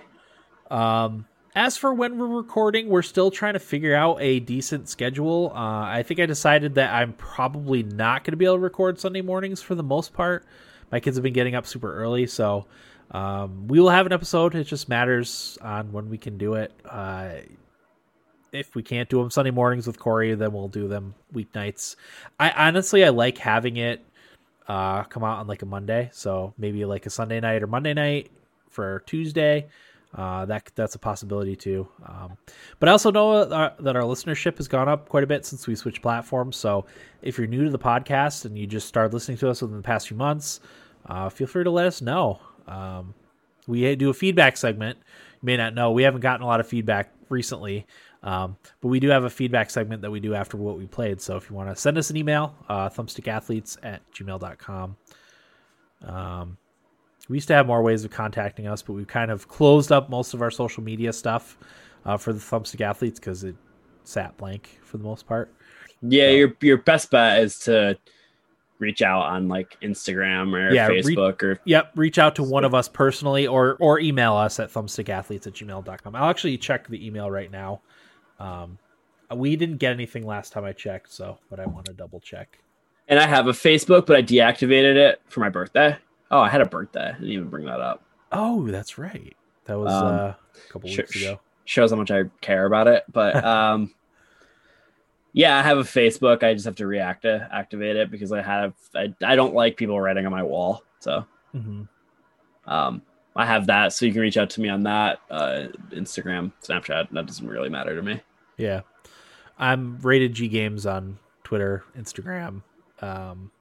Um, 0.72 1.28
as 1.54 1.78
for 1.78 1.94
when 1.94 2.18
we're 2.18 2.26
recording, 2.26 2.90
we're 2.90 3.04
still 3.04 3.30
trying 3.30 3.54
to 3.54 3.60
figure 3.60 3.94
out 3.94 4.18
a 4.20 4.40
decent 4.40 4.90
schedule. 4.90 5.52
Uh, 5.54 5.82
I 5.84 6.02
think 6.02 6.20
I 6.20 6.26
decided 6.26 6.74
that 6.76 6.92
I'm 6.92 7.14
probably 7.14 7.84
not 7.84 8.24
going 8.24 8.32
to 8.32 8.38
be 8.38 8.46
able 8.46 8.56
to 8.56 8.62
record 8.62 9.00
Sunday 9.00 9.22
mornings 9.22 9.62
for 9.62 9.76
the 9.76 9.84
most 9.84 10.14
part. 10.14 10.48
My 10.92 11.00
kids 11.00 11.16
have 11.16 11.24
been 11.24 11.34
getting 11.34 11.54
up 11.54 11.68
super 11.68 11.94
early, 11.94 12.26
so 12.26 12.66
Um, 13.12 13.68
we 13.68 13.80
will 13.80 13.90
have 13.90 14.08
an 14.08 14.12
episode. 14.12 14.56
It 14.56 14.64
just 14.66 14.90
matters 14.90 15.58
on 15.62 15.92
when 15.92 16.10
we 16.10 16.18
can 16.18 16.40
do 16.40 16.56
it. 16.56 16.74
Uh, 16.84 17.36
if 18.52 18.76
we 18.76 18.84
can't 18.84 19.08
do 19.08 19.20
them 19.20 19.30
Sunday 19.30 19.52
mornings 19.52 19.86
with 19.86 20.00
Corey, 20.00 20.34
then 20.36 20.52
we'll 20.54 20.68
do 20.68 20.88
them 20.88 21.14
weeknights. 21.34 21.96
I 22.40 22.50
honestly 22.52 23.06
I 23.06 23.10
like 23.10 23.38
having 23.38 23.78
it 23.78 24.04
uh, 24.68 25.04
come 25.04 25.24
out 25.24 25.40
on 25.40 25.48
like 25.48 25.62
a 25.62 25.66
Monday, 25.66 26.10
so 26.12 26.54
maybe 26.58 26.86
like 26.86 27.06
a 27.06 27.10
Sunday 27.10 27.40
night 27.40 27.64
or 27.64 27.68
Monday 27.68 27.94
night 27.94 28.32
for 28.70 29.04
Tuesday. 29.06 29.68
Uh, 30.16 30.46
that 30.46 30.72
that's 30.76 30.96
a 30.96 31.00
possibility 31.00 31.56
too. 31.56 31.88
Um, 32.06 32.38
but 32.80 32.90
I 32.90 32.92
also 32.94 33.12
know 33.12 33.46
that 33.46 33.54
our, 33.54 33.74
that 33.80 33.96
our 33.96 34.04
listenership 34.04 34.58
has 34.58 34.68
gone 34.68 34.88
up 34.88 35.10
quite 35.10 35.24
a 35.24 35.28
bit 35.28 35.46
since 35.46 35.68
we 35.68 35.76
switched 35.76 36.02
platforms. 36.02 36.56
So 36.56 36.86
if 37.22 37.38
you're 37.38 37.48
new 37.48 37.66
to 37.66 37.70
the 37.70 37.80
podcast 37.80 38.46
and 38.46 38.58
you 38.58 38.66
just 38.66 38.88
started 38.88 39.14
listening 39.14 39.38
to 39.40 39.50
us 39.50 39.62
within 39.62 39.78
the 39.78 39.84
past 39.84 40.08
few 40.08 40.18
months, 40.18 40.60
uh, 41.06 41.30
feel 41.30 41.48
free 41.48 41.64
to 41.64 41.72
let 41.72 41.86
us 41.86 42.02
know. 42.02 42.40
Um, 42.68 43.14
we 43.68 43.96
do 43.96 44.10
a 44.10 44.14
feedback 44.14 44.58
segment. 44.58 44.98
You 45.42 45.46
may 45.46 45.58
not 45.58 45.74
know 45.74 45.92
we 45.92 46.04
haven't 46.04 46.22
gotten 46.22 46.42
a 46.42 46.48
lot 46.48 46.60
of 46.60 46.68
feedback 46.68 47.12
recently, 47.30 47.86
um, 48.28 48.58
but 48.82 48.90
we 48.90 49.00
do 49.00 49.08
have 49.08 49.24
a 49.24 49.30
feedback 49.30 49.70
segment 49.70 50.02
that 50.02 50.12
we 50.12 50.20
do 50.20 50.34
after 50.34 50.58
what 50.58 50.78
we 50.78 50.86
played. 50.86 51.22
So 51.22 51.38
if 51.38 51.50
you 51.50 51.56
want 51.56 51.70
to 51.70 51.78
send 51.78 51.98
us 51.98 52.10
an 52.10 52.18
email, 52.18 52.54
uh, 52.68 52.90
thumbstickathletes 52.90 53.78
at 53.84 54.02
gmail.com. 54.12 54.98
Um, 56.04 56.58
we 57.30 57.38
used 57.38 57.48
to 57.48 57.54
have 57.54 57.68
more 57.68 57.82
ways 57.82 58.04
of 58.04 58.12
contacting 58.12 58.68
us, 58.68 58.82
but 58.82 58.94
we've 58.94 59.08
kind 59.08 59.32
of 59.32 59.48
closed 59.48 59.94
up 59.94 60.10
most 60.10 60.34
of 60.34 60.42
our 60.42 60.52
social 60.52 60.84
media 60.84 61.14
stuff 61.14 61.58
uh, 62.06 62.18
for 62.18 62.34
the 62.34 62.40
Thumbstick 62.40 62.82
athletes 62.82 63.18
because 63.18 63.46
it 63.46 63.56
sat 64.04 64.36
blank 64.36 64.78
for 64.84 64.98
the 64.98 65.06
most 65.06 65.26
part. 65.26 65.54
Yeah, 66.02 66.28
so. 66.28 66.32
your 66.32 66.54
your 66.62 66.78
best 66.80 67.10
bet 67.10 67.40
is 67.40 67.58
to 67.60 67.98
reach 68.80 69.02
out 69.02 69.24
on 69.24 69.48
like 69.48 69.78
Instagram 69.82 70.54
or 70.54 70.74
yeah, 70.74 70.90
Facebook 70.90 71.42
re- 71.42 71.48
or 71.48 71.60
yep, 71.64 71.92
reach 71.96 72.20
out 72.20 72.36
to 72.36 72.44
one 72.44 72.66
of 72.66 72.74
us 72.74 72.90
personally 72.90 73.48
or 73.48 73.78
or 73.80 74.02
email 74.02 74.36
us 74.36 74.60
at 74.60 74.70
thumbstickathletes 74.70 75.48
at 75.48 75.54
gmail.com. 75.54 76.14
I'll 76.14 76.30
actually 76.30 76.58
check 76.58 76.90
the 76.90 77.06
email 77.06 77.32
right 77.32 77.50
now. 77.50 77.82
Um, 78.40 78.78
we 79.36 79.56
didn't 79.56 79.78
get 79.78 79.94
anything 79.94 80.26
last 80.26 80.54
time 80.54 80.64
I 80.64 80.72
checked, 80.72 81.12
so 81.12 81.38
but 81.50 81.60
I 81.60 81.66
want 81.66 81.86
to 81.86 81.94
double 81.94 82.20
check. 82.20 82.60
And 83.08 83.20
I 83.20 83.28
have 83.28 83.48
a 83.48 83.52
Facebook, 83.52 84.06
but 84.06 84.18
I 84.18 84.22
deactivated 84.22 84.96
it 84.96 85.22
for 85.28 85.40
my 85.40 85.50
birthday. 85.50 85.98
Oh, 86.30 86.40
I 86.40 86.50
had 86.50 86.62
a 86.62 86.66
birthday. 86.66 87.10
I 87.10 87.14
didn't 87.14 87.30
even 87.30 87.50
bring 87.50 87.66
that 87.66 87.80
up. 87.80 88.04
Oh, 88.32 88.68
that's 88.68 88.98
right. 88.98 89.36
That 89.66 89.80
was 89.80 89.94
um, 89.94 90.06
uh, 90.06 90.10
a 90.10 90.38
couple 90.70 90.90
sh- 90.90 90.98
weeks 90.98 91.16
ago. 91.16 91.40
Shows 91.66 91.92
how 91.92 91.98
much 91.98 92.12
I 92.12 92.24
care 92.42 92.66
about 92.66 92.88
it. 92.88 93.04
But 93.12 93.44
um, 93.44 93.94
yeah, 95.34 95.58
I 95.58 95.62
have 95.62 95.78
a 95.78 95.84
Facebook. 95.84 96.44
I 96.44 96.54
just 96.54 96.66
have 96.66 96.76
to 96.78 96.86
reactivate 96.86 97.96
it 97.96 98.12
because 98.12 98.32
I 98.32 98.42
have 98.42 98.74
I, 98.96 99.14
I 99.24 99.36
don't 99.36 99.54
like 99.54 99.78
people 99.78 100.00
writing 100.00 100.26
on 100.26 100.32
my 100.32 100.44
wall. 100.44 100.84
So 101.00 101.26
mm-hmm. 101.56 101.84
um, 102.66 103.02
I 103.36 103.46
have 103.46 103.68
that, 103.68 103.94
so 103.94 104.06
you 104.06 104.12
can 104.12 104.22
reach 104.22 104.38
out 104.38 104.50
to 104.52 104.62
me 104.62 104.70
on 104.70 104.84
that. 104.84 105.20
Uh, 105.30 105.68
Instagram, 105.92 106.52
Snapchat. 106.64 107.10
That 107.12 107.26
doesn't 107.26 107.48
really 107.48 107.70
matter 107.70 107.96
to 107.96 108.02
me. 108.02 108.22
Yeah, 108.58 108.82
I'm 109.58 110.00
rated 110.00 110.34
G 110.34 110.48
Games 110.48 110.86
on 110.86 111.20
Twitter, 111.44 111.84
Instagram. 111.98 112.62
Um, 113.02 113.52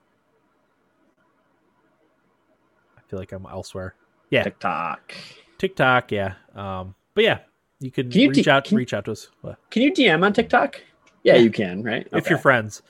I 2.97 3.01
feel 3.09 3.18
like 3.18 3.32
I'm 3.32 3.47
elsewhere. 3.47 3.94
Yeah, 4.31 4.43
TikTok, 4.43 5.14
TikTok. 5.59 6.10
Yeah. 6.12 6.35
Um, 6.55 6.94
but 7.14 7.24
yeah, 7.24 7.39
you 7.81 7.90
can, 7.90 8.10
can 8.10 8.20
you 8.20 8.31
reach 8.31 8.44
d- 8.44 8.51
out. 8.51 8.64
Can, 8.64 8.77
reach 8.77 8.94
out 8.94 9.05
to 9.06 9.12
us. 9.12 9.28
What? 9.43 9.59
Can 9.70 9.82
you 9.82 9.93
DM 9.93 10.24
on 10.24 10.32
TikTok? 10.32 10.81
Yeah, 11.23 11.35
yeah. 11.35 11.40
you 11.40 11.51
can. 11.51 11.82
Right. 11.82 12.06
Okay. 12.06 12.18
If 12.18 12.31
you're 12.31 12.39
friends. 12.39 12.82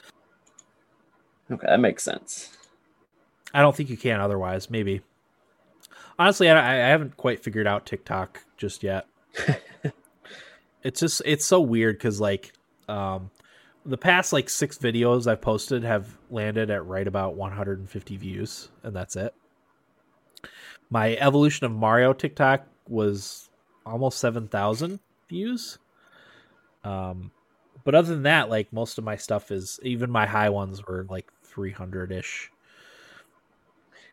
Okay, 1.50 1.66
that 1.66 1.80
makes 1.80 2.02
sense. 2.02 2.56
I 3.54 3.62
don't 3.62 3.74
think 3.74 3.88
you 3.88 3.96
can 3.96 4.20
otherwise. 4.20 4.70
Maybe. 4.70 5.00
Honestly, 6.18 6.48
I, 6.48 6.86
I 6.86 6.88
haven't 6.88 7.16
quite 7.16 7.42
figured 7.42 7.66
out 7.66 7.86
TikTok 7.86 8.44
just 8.56 8.82
yet. 8.82 9.06
it's 10.86 11.00
just 11.00 11.22
it's 11.24 11.44
so 11.44 11.60
weird 11.60 11.98
because 11.98 12.20
like 12.20 12.52
um 12.88 13.30
the 13.84 13.98
past 13.98 14.32
like 14.32 14.48
six 14.48 14.78
videos 14.78 15.26
I've 15.26 15.40
posted 15.40 15.84
have 15.84 16.16
landed 16.30 16.70
at 16.70 16.84
right 16.86 17.06
about 17.06 17.36
150 17.36 18.16
views, 18.16 18.68
and 18.82 18.94
that's 18.94 19.16
it 19.16 19.34
my 20.90 21.16
evolution 21.16 21.66
of 21.66 21.72
Mario 21.72 22.12
TikTok 22.12 22.66
was 22.88 23.48
almost 23.84 24.18
seven 24.18 24.48
thousand 24.48 25.00
views. 25.28 25.78
Um, 26.84 27.32
but 27.84 27.94
other 27.94 28.14
than 28.14 28.24
that, 28.24 28.48
like 28.48 28.72
most 28.72 28.98
of 28.98 29.04
my 29.04 29.16
stuff 29.16 29.50
is 29.50 29.80
even 29.82 30.10
my 30.10 30.26
high 30.26 30.50
ones 30.50 30.84
were 30.86 31.06
like 31.08 31.30
three 31.44 31.72
hundred 31.72 32.12
ish. 32.12 32.50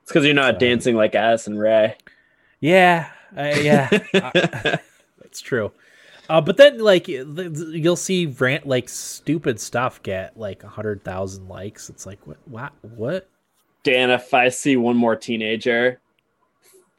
It's 0.02 0.12
because 0.12 0.26
you're 0.26 0.34
not 0.34 0.56
so, 0.56 0.60
dancing 0.60 0.95
like 0.95 1.16
ass 1.16 1.48
and 1.48 1.60
Ray. 1.60 1.95
Yeah, 2.60 3.10
uh, 3.38 3.56
yeah, 3.62 3.90
uh, 4.16 4.32
that's 5.22 5.41
true. 5.41 5.72
Uh, 6.30 6.41
but 6.41 6.58
then, 6.58 6.80
like, 6.80 7.08
you'll 7.08 7.95
see 7.95 8.26
rant 8.26 8.66
like 8.66 8.88
stupid 8.88 9.60
stuff 9.60 10.02
get 10.04 10.38
like 10.38 10.64
a 10.64 10.70
hundred 10.70 11.04
thousand 11.04 11.50
likes. 11.50 11.90
It's 11.90 12.06
like, 12.06 12.26
what, 12.26 12.38
what, 12.45 12.74
what? 12.82 13.30
Dan, 13.84 14.10
if 14.10 14.34
I 14.34 14.50
see 14.50 14.78
one 14.78 14.95
more 14.95 15.16
teenager 15.16 16.00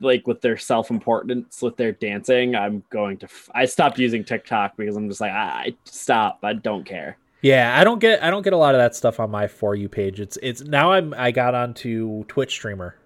like 0.00 0.26
with 0.26 0.40
their 0.40 0.56
self 0.56 0.90
importance 0.90 1.62
with 1.62 1.76
their 1.76 1.92
dancing, 1.92 2.54
I'm 2.54 2.84
going 2.90 3.18
to. 3.18 3.26
F- 3.26 3.50
I 3.54 3.64
stopped 3.64 3.98
using 3.98 4.24
TikTok 4.24 4.76
because 4.76 4.96
I'm 4.96 5.08
just 5.08 5.20
like, 5.20 5.32
I, 5.32 5.44
I 5.44 5.74
stop. 5.84 6.40
I 6.42 6.52
don't 6.52 6.84
care. 6.84 7.16
Yeah, 7.42 7.78
I 7.78 7.84
don't 7.84 7.98
get 7.98 8.22
I 8.22 8.30
don't 8.30 8.42
get 8.42 8.52
a 8.52 8.56
lot 8.58 8.74
of 8.74 8.78
that 8.78 8.94
stuff 8.94 9.20
on 9.20 9.30
my 9.30 9.48
for 9.48 9.74
you 9.74 9.88
page. 9.88 10.20
It's 10.20 10.38
it's 10.42 10.62
now 10.62 10.92
I'm 10.92 11.12
I 11.14 11.30
got 11.30 11.54
onto 11.54 12.24
Twitch 12.24 12.52
streamer, 12.52 12.96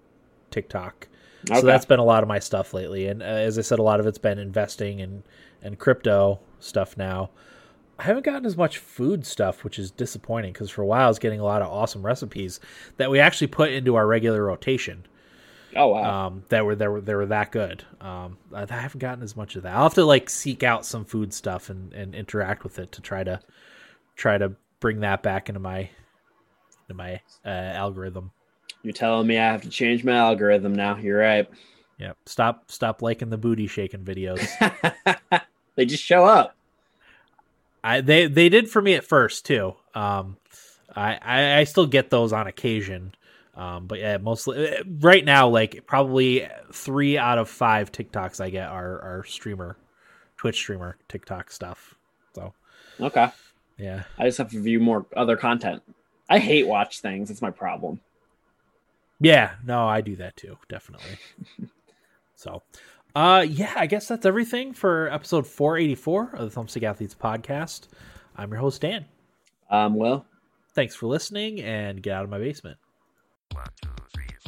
TikTok. 0.51 1.07
Okay. 1.49 1.59
So 1.59 1.65
that's 1.65 1.85
been 1.85 1.99
a 1.99 2.05
lot 2.05 2.21
of 2.21 2.29
my 2.29 2.39
stuff 2.39 2.73
lately, 2.73 3.07
and 3.07 3.21
uh, 3.21 3.25
as 3.25 3.57
I 3.57 3.61
said, 3.61 3.79
a 3.79 3.83
lot 3.83 3.99
of 3.99 4.07
it's 4.07 4.17
been 4.17 4.39
investing 4.39 5.01
and 5.01 5.23
and 5.61 5.79
crypto 5.79 6.39
stuff 6.59 6.97
now. 6.97 7.29
I 7.97 8.03
haven't 8.03 8.23
gotten 8.23 8.45
as 8.45 8.55
much 8.55 8.77
food 8.77 9.25
stuff, 9.25 9.63
which 9.63 9.77
is 9.77 9.91
disappointing 9.91 10.53
because 10.53 10.69
for 10.69 10.81
a 10.81 10.85
while 10.85 11.05
I 11.05 11.09
was 11.09 11.19
getting 11.19 11.41
a 11.41 11.43
lot 11.43 11.61
of 11.61 11.69
awesome 11.69 12.05
recipes 12.05 12.61
that 12.95 13.11
we 13.11 13.19
actually 13.19 13.47
put 13.47 13.71
into 13.71 13.95
our 13.95 14.07
regular 14.07 14.43
rotation. 14.43 15.05
Oh 15.75 15.87
wow! 15.87 16.27
Um, 16.27 16.43
that 16.49 16.65
were 16.65 16.75
that 16.75 16.89
were 16.89 17.01
they 17.01 17.13
were 17.13 17.27
that 17.27 17.51
good. 17.51 17.83
Um, 18.01 18.37
I 18.53 18.65
haven't 18.69 18.99
gotten 18.99 19.23
as 19.23 19.35
much 19.35 19.55
of 19.55 19.63
that. 19.63 19.75
I'll 19.75 19.83
have 19.83 19.93
to 19.95 20.05
like 20.05 20.29
seek 20.29 20.63
out 20.63 20.85
some 20.85 21.05
food 21.05 21.33
stuff 21.33 21.69
and, 21.69 21.93
and 21.93 22.15
interact 22.15 22.63
with 22.63 22.79
it 22.79 22.91
to 22.93 23.01
try 23.01 23.23
to 23.23 23.39
try 24.15 24.37
to 24.37 24.53
bring 24.79 25.01
that 25.01 25.21
back 25.21 25.49
into 25.49 25.59
my 25.59 25.89
into 26.87 26.93
my 26.95 27.21
uh, 27.45 27.49
algorithm. 27.49 28.31
You're 28.81 28.93
telling 28.93 29.27
me 29.27 29.37
I 29.37 29.45
have 29.51 29.61
to 29.63 29.69
change 29.69 30.03
my 30.03 30.15
algorithm 30.15 30.73
now. 30.73 30.95
You're 30.95 31.19
right. 31.19 31.47
Yep. 31.99 32.17
Stop 32.25 32.71
stop 32.71 33.01
liking 33.01 33.29
the 33.29 33.37
booty 33.37 33.67
shaking 33.67 34.05
videos. 34.05 34.47
they 35.79 35.85
just 35.85 36.03
show 36.03 36.25
up. 36.25 36.57
I 37.81 38.01
they 38.01 38.27
they 38.27 38.49
did 38.49 38.69
for 38.69 38.81
me 38.81 38.95
at 38.95 39.05
first 39.05 39.45
too. 39.45 39.75
Um, 39.95 40.35
I, 40.93 41.17
I 41.21 41.57
I 41.59 41.63
still 41.63 41.87
get 41.87 42.09
those 42.09 42.33
on 42.33 42.47
occasion. 42.47 43.15
Um, 43.55 43.87
but 43.87 43.99
yeah, 43.99 44.17
mostly 44.17 44.75
uh, 44.77 44.83
right 44.99 45.23
now, 45.23 45.47
like 45.47 45.85
probably 45.85 46.45
three 46.73 47.17
out 47.17 47.37
of 47.37 47.49
five 47.49 47.93
TikToks 47.93 48.41
I 48.41 48.49
get 48.49 48.67
are 48.67 48.99
are 49.01 49.23
streamer, 49.25 49.77
Twitch 50.35 50.57
streamer 50.57 50.97
TikTok 51.07 51.49
stuff. 51.49 51.95
So 52.35 52.53
okay, 52.99 53.29
yeah, 53.77 54.03
I 54.17 54.25
just 54.25 54.37
have 54.37 54.51
to 54.51 54.61
view 54.61 54.81
more 54.81 55.05
other 55.15 55.37
content. 55.37 55.81
I 56.29 56.39
hate 56.39 56.67
watch 56.67 56.99
things. 56.99 57.31
It's 57.31 57.41
my 57.41 57.51
problem. 57.51 58.01
Yeah, 59.21 59.53
no, 59.65 59.87
I 59.87 60.01
do 60.01 60.17
that 60.17 60.35
too, 60.35 60.57
definitely. 60.67 61.17
so, 62.35 62.63
uh, 63.19 63.41
yeah, 63.41 63.73
I 63.75 63.85
guess 63.85 64.07
that's 64.07 64.25
everything 64.25 64.73
for 64.73 65.11
episode 65.11 65.45
484 65.45 66.35
of 66.35 66.53
the 66.53 66.57
Thumbstick 66.57 66.83
Athletes 66.83 67.13
podcast. 67.13 67.89
I'm 68.37 68.49
your 68.49 68.61
host 68.61 68.79
Dan. 68.79 69.03
Um, 69.69 69.95
well, 69.95 70.25
thanks 70.73 70.95
for 70.95 71.07
listening, 71.07 71.59
and 71.59 72.01
get 72.01 72.13
out 72.13 72.23
of 72.23 72.29
my 72.29 72.37
basement. 72.37 72.77
One, 73.51 73.65
two, 73.81 73.89
three. 74.13 74.38